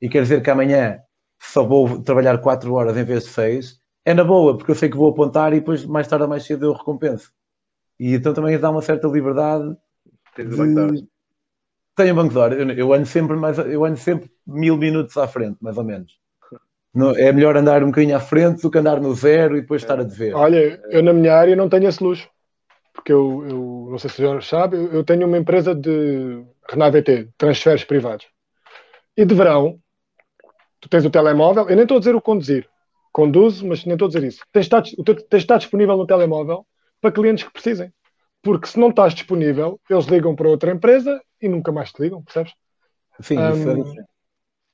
e 0.00 0.08
quer 0.08 0.22
dizer 0.22 0.42
que 0.42 0.50
amanhã 0.50 0.98
só 1.40 1.64
vou 1.64 2.02
trabalhar 2.02 2.38
quatro 2.38 2.74
horas 2.74 2.96
em 2.96 3.04
vez 3.04 3.24
de 3.24 3.30
seis, 3.30 3.78
é 4.04 4.14
na 4.14 4.24
boa, 4.24 4.56
porque 4.56 4.70
eu 4.70 4.74
sei 4.74 4.88
que 4.88 4.96
vou 4.96 5.10
apontar 5.10 5.52
e 5.52 5.60
depois 5.60 5.84
mais 5.84 6.06
tarde 6.06 6.24
ou 6.24 6.28
mais 6.28 6.44
cedo 6.44 6.66
eu 6.66 6.72
recompenso. 6.72 7.32
E 7.98 8.14
então 8.14 8.34
também 8.34 8.58
dá 8.58 8.70
uma 8.70 8.82
certa 8.82 9.08
liberdade. 9.08 9.76
De... 10.36 11.06
Tenho 11.96 12.12
um 12.12 12.16
banco 12.16 12.32
de 12.32 12.38
horas. 12.38 12.58
Eu, 12.58 12.70
eu, 12.70 12.92
ando 12.92 13.06
sempre 13.06 13.36
mais, 13.36 13.56
eu 13.58 13.84
ando 13.84 13.96
sempre 13.96 14.30
mil 14.46 14.76
minutos 14.76 15.16
à 15.16 15.28
frente, 15.28 15.58
mais 15.60 15.78
ou 15.78 15.84
menos. 15.84 16.18
No, 16.92 17.16
é 17.16 17.32
melhor 17.32 17.56
andar 17.56 17.82
um 17.82 17.86
bocadinho 17.86 18.16
à 18.16 18.20
frente 18.20 18.62
do 18.62 18.70
que 18.70 18.78
andar 18.78 19.00
no 19.00 19.14
zero 19.14 19.56
e 19.56 19.60
depois 19.60 19.82
é. 19.82 19.84
estar 19.84 19.98
a 19.98 20.04
dever. 20.04 20.34
Olha, 20.34 20.80
eu 20.90 21.02
na 21.02 21.12
minha 21.12 21.34
área 21.34 21.56
não 21.56 21.68
tenho 21.68 21.88
esse 21.88 22.02
luxo 22.02 22.28
porque 22.94 23.12
eu, 23.12 23.44
eu 23.46 23.88
não 23.90 23.98
sei 23.98 24.08
se 24.08 24.22
já 24.22 24.40
sabe, 24.40 24.76
eu, 24.76 24.92
eu 24.92 25.04
tenho 25.04 25.26
uma 25.26 25.36
empresa 25.36 25.74
de 25.74 26.42
RNAVT, 26.70 27.28
transferes 27.36 27.84
privados. 27.84 28.26
E 29.16 29.26
de 29.26 29.34
verão, 29.34 29.78
tu 30.80 30.88
tens 30.88 31.04
o 31.04 31.10
telemóvel, 31.10 31.68
eu 31.68 31.76
nem 31.76 31.82
estou 31.82 31.96
a 31.96 31.98
dizer 31.98 32.14
o 32.14 32.20
conduzir, 32.20 32.66
conduzo, 33.14 33.64
mas 33.64 33.84
nem 33.84 33.94
estou 33.94 34.06
a 34.06 34.08
dizer 34.08 34.24
isso. 34.24 34.44
Tens 34.52 34.68
de, 34.68 34.74
estar, 34.74 34.82
tens 34.82 35.24
de 35.30 35.36
estar 35.36 35.56
disponível 35.58 35.96
no 35.96 36.04
telemóvel 36.04 36.66
para 37.00 37.12
clientes 37.12 37.44
que 37.44 37.52
precisem. 37.52 37.92
Porque 38.42 38.66
se 38.66 38.78
não 38.78 38.90
estás 38.90 39.14
disponível, 39.14 39.80
eles 39.88 40.06
ligam 40.06 40.34
para 40.34 40.48
outra 40.48 40.72
empresa 40.72 41.22
e 41.40 41.48
nunca 41.48 41.70
mais 41.70 41.92
te 41.92 42.02
ligam, 42.02 42.22
percebes? 42.22 42.52
Sim, 43.20 43.38
um, 43.38 44.00
é 44.00 44.04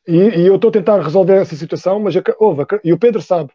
e, 0.09 0.17
e, 0.17 0.47
eu 0.47 0.57
estou 0.57 0.71
a 0.71 0.73
tentar 0.73 1.01
resolver 1.03 1.35
essa 1.35 1.55
situação, 1.55 2.01
mas 2.01 2.15
houve, 2.39 2.65
e 2.83 2.93
o 2.93 2.99
Pedro 2.99 3.21
sabe, 3.21 3.53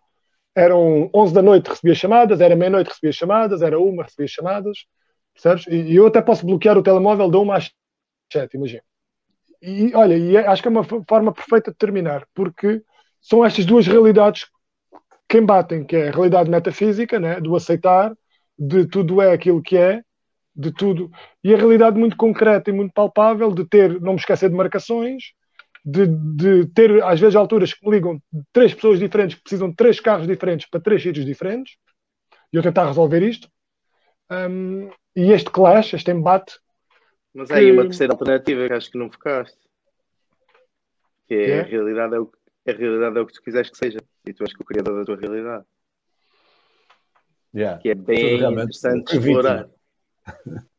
eram 0.56 1.10
11 1.14 1.34
da 1.34 1.41
noite 1.41 1.68
recebia 1.68 1.95
chamadas, 1.95 2.40
era 2.40 2.56
meia-noite 2.56 2.90
recebia 2.90 3.12
chamadas, 3.12 3.64
era 3.64 3.80
uma 3.80 4.03
recebia 4.03 4.28
chamadas, 4.28 4.86
percebes? 5.34 5.66
E, 5.68 5.94
e, 5.94 5.95
eu 5.95 6.06
até 6.06 6.22
posso 6.22 6.45
bloquear 6.45 6.78
o 6.78 6.84
telemóvel 6.84 7.30
de 7.30 7.38
uma 7.38 7.57
às 7.57 7.72
7, 8.32 8.56
imagina. 8.56 8.84
E 9.62 9.94
olha, 9.95 10.16
e 10.16 10.38
é, 10.38 10.48
acho 10.48 10.62
que 10.62 10.68
é 10.68 10.72
uma 10.72 10.84
forma 10.84 11.34
perfeita 11.34 11.72
de 11.72 11.78
terminar, 11.78 12.26
porque 12.36 12.84
são 13.20 13.44
estas 13.44 13.66
duas 13.66 13.88
realidades 13.88 14.45
que 15.27 15.38
embatem, 15.38 15.84
que 15.84 15.95
é 15.95 16.10
a 16.10 16.11
realidade 16.11 16.49
metafísica, 16.49 17.19
né, 17.19 17.39
do 17.39 17.56
aceitar, 17.56 18.15
de 18.57 18.85
tudo 18.88 19.22
é 19.22 19.34
aquilo 19.34 19.61
que 19.61 19.77
é, 19.77 20.02
de 20.56 20.72
tudo, 20.72 21.11
e 21.43 21.53
a 21.53 21.57
realidade 21.57 21.99
muito 21.99 22.15
concreta 22.15 22.69
e 22.69 22.73
muito 22.73 22.93
palpável 22.93 23.53
de 23.53 23.65
ter, 23.68 23.99
não 23.99 24.14
me 24.14 24.19
esquecer 24.19 24.49
de 24.49 24.56
marcações, 24.56 25.34
de, 25.85 26.07
de, 26.07 26.65
ter, 26.73 27.03
às 27.03 27.19
vezes, 27.19 27.35
alturas 27.35 27.73
que 27.73 27.85
me 27.85 27.95
ligam 27.95 28.19
três 28.52 28.73
pessoas 28.73 28.97
diferentes 28.97 29.35
que 29.35 29.43
precisam 29.43 29.69
de 29.69 29.76
três 29.76 29.99
carros 29.99 30.26
diferentes 30.26 30.68
para 30.68 30.81
três 30.81 31.03
sítios 31.03 31.26
diferentes 31.26 31.76
e 32.52 32.57
eu 32.57 32.64
tentar 32.64 32.88
resolver 32.88 33.22
isto. 33.22 33.47
Um, 34.31 34.89
e 35.15 35.31
este 35.31 35.52
clash, 35.52 35.93
este 35.93 36.10
embate. 36.11 36.57
Mas 37.34 37.52
há 37.52 37.57
aí 37.57 37.72
uma 37.72 37.84
terceira 37.84 38.14
alternativa 38.14 38.65
que 38.68 38.73
acho 38.73 38.91
que 38.91 38.97
não 38.97 39.11
focaste. 39.11 39.60
Que 41.27 41.35
é, 41.35 41.49
é? 41.49 41.60
A, 41.61 41.64
realidade 41.64 42.15
é 42.15 42.19
o, 42.19 42.31
a 42.72 42.74
realidade 42.74 43.18
é 43.18 43.22
o 43.22 43.26
que 43.26 43.34
tu 43.34 43.42
quiseres 43.42 43.70
que 43.70 43.78
seja. 43.78 44.00
E 44.26 44.34
tu 44.34 44.44
és 44.44 44.54
que 44.54 44.62
o 44.62 44.66
criador 44.66 45.00
da 45.00 45.06
tua 45.06 45.18
realidade. 45.18 45.66
Yeah. 47.54 47.82
Que 47.82 47.90
é 47.90 47.96
bem 47.96 48.44
interessante 48.44 49.16
explorar. 49.16 49.70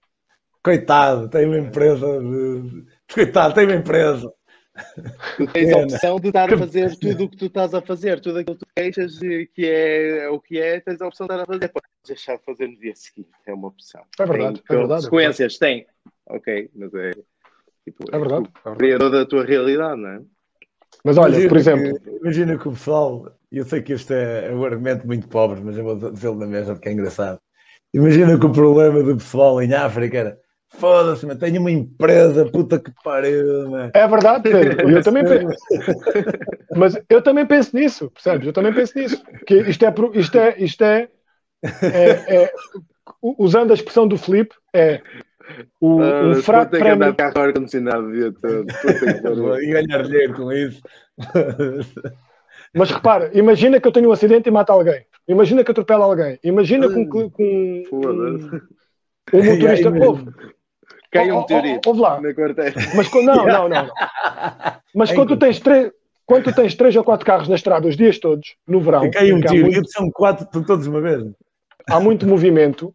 Coitado, 0.63 1.29
tem 1.29 1.47
uma 1.47 1.59
empresa 1.59 2.21
de... 2.21 2.85
Coitado, 3.15 3.55
tem 3.55 3.67
uma 3.67 3.77
empresa. 3.77 4.33
Tu 5.37 5.47
tens 5.53 5.73
a 5.73 5.79
opção 5.79 6.21
de 6.21 6.29
estar 6.29 6.53
a 6.53 6.59
fazer 6.59 6.97
tudo 6.99 7.25
o 7.25 7.31
que 7.31 7.37
tu 7.37 7.47
estás 7.47 7.73
a 7.73 7.81
fazer, 7.81 8.21
tudo 8.21 8.41
aquilo 8.41 8.57
que 8.59 8.65
tu 8.65 8.73
queixas 8.77 9.19
que 9.19 9.65
é 9.65 10.29
o 10.29 10.41
que 10.41 10.59
é, 10.59 10.81
tens 10.81 11.01
a 11.01 11.07
opção 11.07 11.27
de 11.27 11.33
estar 11.33 11.45
a 11.45 11.47
fazer. 11.47 11.69
Podes 11.69 11.91
deixar 12.07 12.37
de 12.37 12.45
fazer 12.45 12.67
no 12.69 12.77
dia 12.79 12.95
seguinte, 12.95 13.31
é 13.47 13.55
uma 13.55 13.69
opção. 13.69 14.03
É 14.19 14.27
verdade, 14.27 14.63
tem 14.63 14.77
é 14.77 14.79
verdade. 14.79 15.03
Consequências, 15.03 15.55
é 15.63 15.67
verdade. 15.67 15.87
tem. 15.87 16.37
Ok, 16.37 16.71
mas 16.75 16.95
é. 16.95 17.11
Tipo, 17.85 18.05
é 18.13 18.19
verdade. 18.19 18.49
É 18.65 18.69
o 18.69 18.77
criador 18.77 19.11
da 19.11 19.25
tua 19.25 19.45
realidade, 19.45 20.01
não 20.01 20.09
é? 20.09 20.23
Mas 21.05 21.17
olha, 21.19 21.31
imagina 21.31 21.49
por 21.49 21.57
exemplo. 21.57 22.01
Que, 22.01 22.11
imagina 22.11 22.59
que 22.59 22.69
o 22.69 22.73
pessoal, 22.73 23.33
eu 23.53 23.65
sei 23.65 23.83
que 23.83 23.93
este 23.93 24.13
é 24.13 24.51
um 24.53 24.65
argumento 24.65 25.07
muito 25.07 25.29
pobre, 25.29 25.61
mas 25.63 25.77
eu 25.77 25.85
vou 25.85 26.11
dizê-lo 26.11 26.39
na 26.39 26.47
mesma 26.47 26.75
porque 26.75 26.89
é 26.89 26.93
engraçado. 26.93 27.39
Imagina 27.95 28.39
que 28.39 28.47
o 28.47 28.53
problema 28.53 29.03
do 29.03 29.17
pessoal 29.17 29.63
em 29.63 29.73
África 29.73 30.19
era 30.19 30.39
Foda-se, 30.69 31.27
tenho 31.37 31.61
uma 31.61 31.71
empresa, 31.71 32.45
puta 32.51 32.79
que 32.79 32.91
pariu, 33.03 33.71
man. 33.71 33.91
É 33.95 34.07
verdade, 34.07 34.43
Pedro. 34.51 34.91
Eu 34.91 35.03
também 35.03 35.25
penso. 35.25 35.57
Mas 36.77 36.99
eu 37.09 37.23
também 37.23 37.47
penso 37.47 37.75
nisso, 37.75 38.11
percebes? 38.11 38.47
Eu 38.47 38.53
também 38.53 38.75
penso 38.75 38.99
nisso. 38.99 39.23
Que 39.47 39.61
isto 39.61 39.85
é, 39.85 39.95
isto 40.15 40.39
é, 40.39 40.55
isto 40.59 40.85
é, 40.85 41.09
é, 41.63 42.45
é 42.45 42.53
usando 43.23 43.71
a 43.71 43.75
expressão 43.75 44.07
do 44.07 44.19
Felipe, 44.19 44.55
é 44.75 45.01
o, 45.81 46.01
ah, 46.01 46.23
um 46.29 46.35
fraco 46.37 46.71
prémio... 46.71 46.95
andar 46.95 47.15
carro 47.15 47.41
ar-condicionado 47.41 48.07
o 48.07 48.13
dia 48.13 48.33
todo. 48.33 49.63
e 49.63 49.71
ganhar 49.71 50.03
dinheiro 50.03 50.35
com 50.35 50.53
isso. 50.53 50.81
Mas 52.75 52.91
repara, 52.91 53.31
imagina 53.33 53.81
que 53.81 53.89
eu 53.89 53.93
tenho 53.93 54.09
um 54.09 54.13
acidente 54.13 54.49
e 54.49 54.53
mato 54.53 54.71
alguém. 54.71 55.05
Imagina 55.29 55.65
que 55.65 55.71
atropelo 55.71 56.03
alguém. 56.03 56.39
Imagina 56.45 56.89
com, 56.89 57.09
com, 57.09 57.31
com 57.31 57.43
um, 57.93 58.61
um 59.33 59.45
motorista. 59.45 59.91
Cai 61.11 61.31
um 61.31 61.41
meteorito. 61.41 61.89
Ouve 61.89 62.01
lá. 62.01 62.21
Mas 62.95 63.13
não, 63.13 63.47
não, 63.47 63.69
não. 63.69 63.91
Mas 64.95 65.13
quando 65.13 65.29
tu 65.29 65.37
tens 65.39 65.61
três. 65.61 65.91
Quando 66.25 66.45
tu 66.45 66.55
tens 66.55 66.75
três 66.75 66.97
ou 66.97 67.05
quatro 67.05 67.25
carros 67.25 67.49
na 67.49 67.55
estrada 67.55 67.87
os 67.87 67.97
dias 67.97 68.19
todos, 68.19 68.57
no 68.67 68.81
verão. 68.81 69.09
Cai 69.13 69.33
um 69.33 69.41
tiro, 69.41 69.71
muito... 69.71 69.89
são 69.91 70.11
quatro 70.11 70.47
todos 70.65 70.85
de 70.85 70.91
uma 70.91 71.01
vez. 71.01 71.25
Há 71.89 72.01
muito 72.01 72.27
movimento. 72.27 72.93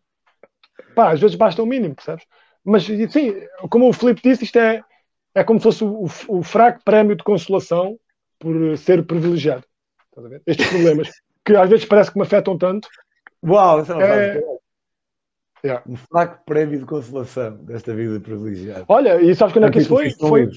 Pá, 0.94 1.12
às 1.12 1.22
vezes 1.22 1.38
basta 1.38 1.64
o 1.64 1.66
mínimo, 1.66 1.96
percebes? 1.96 2.26
Mas, 2.64 2.86
sim, 2.86 3.36
como 3.70 3.90
o 3.90 3.94
Filipe 3.94 4.22
disse, 4.24 4.44
isto 4.44 4.60
é, 4.60 4.84
é 5.34 5.44
como 5.44 5.60
se 5.60 5.64
fosse 5.64 5.84
o, 5.84 6.06
o 6.28 6.44
fraco 6.44 6.82
prémio 6.84 7.16
de 7.16 7.24
consolação 7.24 7.98
por 8.40 8.78
ser 8.78 9.06
privilegiado. 9.06 9.64
Estes 10.46 10.68
problemas, 10.68 11.10
que 11.46 11.56
às 11.56 11.70
vezes 11.70 11.86
parece 11.86 12.12
que 12.12 12.18
me 12.18 12.24
afetam 12.24 12.58
tanto. 12.58 12.88
Uau, 13.44 13.80
essa 13.80 13.94
é 13.96 14.38
é, 14.38 14.44
Yeah. 15.64 15.84
Um 15.88 15.96
fraco 15.96 16.44
prémio 16.44 16.80
de 16.80 16.86
consolação 16.86 17.56
desta 17.58 17.94
vida 17.94 18.20
privilegiada. 18.20 18.84
Olha, 18.88 19.22
e 19.22 19.36
sabes 19.36 19.54
quando 19.54 19.68
é 19.68 19.72
que 19.72 19.78
isso 19.78 19.90
foi? 19.90 20.10
Foi, 20.10 20.50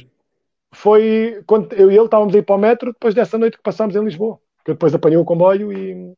foi 0.73 1.43
quando 1.47 1.73
eu 1.75 1.91
e 1.91 1.97
ele 1.97 2.07
estávamos 2.07 2.35
a 2.35 2.39
ir 2.39 2.43
para 2.43 2.55
o 2.55 2.59
metro 2.59 2.93
depois 2.93 3.15
dessa 3.15 3.37
noite 3.37 3.59
que 3.59 3.63
passámos 3.63 3.95
em 3.95 4.03
Lisboa. 4.03 4.39
Que 4.65 4.71
eu 4.71 4.75
depois 4.75 4.95
apanhei 4.95 5.19
o 5.19 5.25
comboio 5.25 5.73
e. 5.73 6.15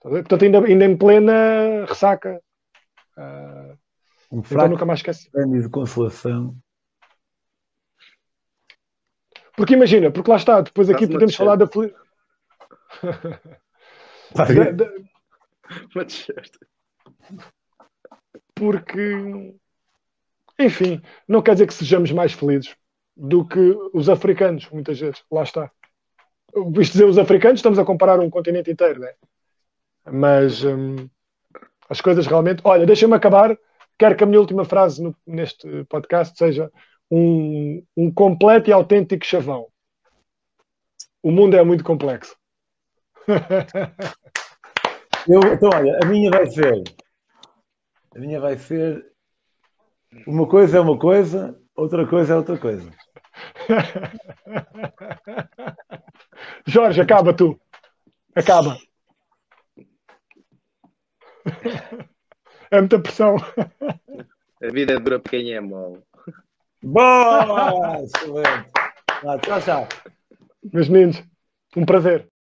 Portanto, 0.00 0.44
ainda, 0.44 0.64
ainda 0.64 0.84
em 0.84 0.96
plena 0.96 1.84
ressaca. 1.86 2.40
Uh, 3.16 3.67
um 4.30 4.38
então 4.38 4.42
fraco 4.42 4.64
então 4.64 4.68
nunca 4.70 4.86
mais 4.86 4.98
esquece. 5.00 5.30
prémio 5.30 5.62
de 5.62 5.68
consolação. 5.68 6.56
Porque 9.56 9.74
imagina, 9.74 10.10
porque 10.10 10.30
lá 10.30 10.36
está, 10.36 10.60
depois 10.60 10.88
aqui 10.88 11.06
podemos 11.06 11.34
falar 11.34 11.56
da 11.56 11.66
felicidade. 11.66 11.94
porque, 18.54 19.54
enfim, 20.58 21.02
não 21.26 21.42
quer 21.42 21.54
dizer 21.54 21.66
que 21.66 21.74
sejamos 21.74 22.12
mais 22.12 22.32
felizes 22.32 22.76
do 23.16 23.44
que 23.44 23.58
os 23.92 24.08
africanos, 24.08 24.68
muitas 24.70 24.98
vezes. 25.00 25.24
Lá 25.30 25.42
está. 25.42 25.70
visto 26.70 26.92
dizer 26.92 27.04
os 27.04 27.18
africanos, 27.18 27.58
estamos 27.58 27.78
a 27.78 27.84
comparar 27.84 28.20
um 28.20 28.30
continente 28.30 28.70
inteiro, 28.70 29.00
né? 29.00 29.14
Mas 30.10 30.64
hum, 30.64 31.08
as 31.88 32.00
coisas 32.00 32.26
realmente. 32.26 32.60
Olha, 32.64 32.86
deixa-me 32.86 33.14
acabar. 33.14 33.58
Quero 33.98 34.16
que 34.16 34.22
a 34.22 34.26
minha 34.26 34.40
última 34.40 34.64
frase 34.64 35.02
no, 35.02 35.16
neste 35.26 35.84
podcast 35.84 36.38
seja 36.38 36.70
um, 37.10 37.82
um 37.96 38.12
completo 38.12 38.70
e 38.70 38.72
autêntico 38.72 39.24
chavão. 39.24 39.66
O 41.22 41.32
mundo 41.32 41.56
é 41.56 41.64
muito 41.64 41.82
complexo. 41.82 42.36
Eu, 45.28 45.40
então, 45.52 45.68
olha, 45.74 45.98
a 46.02 46.06
minha 46.06 46.30
vai 46.30 46.46
ser. 46.46 46.82
A 48.14 48.18
minha 48.18 48.40
vai 48.40 48.56
ser. 48.56 49.04
Uma 50.26 50.48
coisa 50.48 50.78
é 50.78 50.80
uma 50.80 50.98
coisa, 50.98 51.60
outra 51.76 52.06
coisa 52.06 52.32
é 52.32 52.36
outra 52.36 52.56
coisa. 52.56 52.90
Jorge, 56.66 57.00
acaba 57.00 57.34
tu. 57.34 57.60
Acaba. 58.34 58.78
É 62.70 62.80
muita 62.80 62.98
pressão. 62.98 63.36
A 64.62 64.70
vida 64.70 64.94
é 64.94 64.98
dura 64.98 65.18
para 65.18 65.30
quem 65.30 65.52
é 65.52 65.60
mau. 65.60 65.98
Boa! 66.82 68.00
Excelente. 68.04 68.70
Tchau, 69.42 69.60
tchau. 69.62 69.88
Meus 70.72 70.88
meninos, 70.88 71.22
um 71.76 71.84
prazer. 71.84 72.28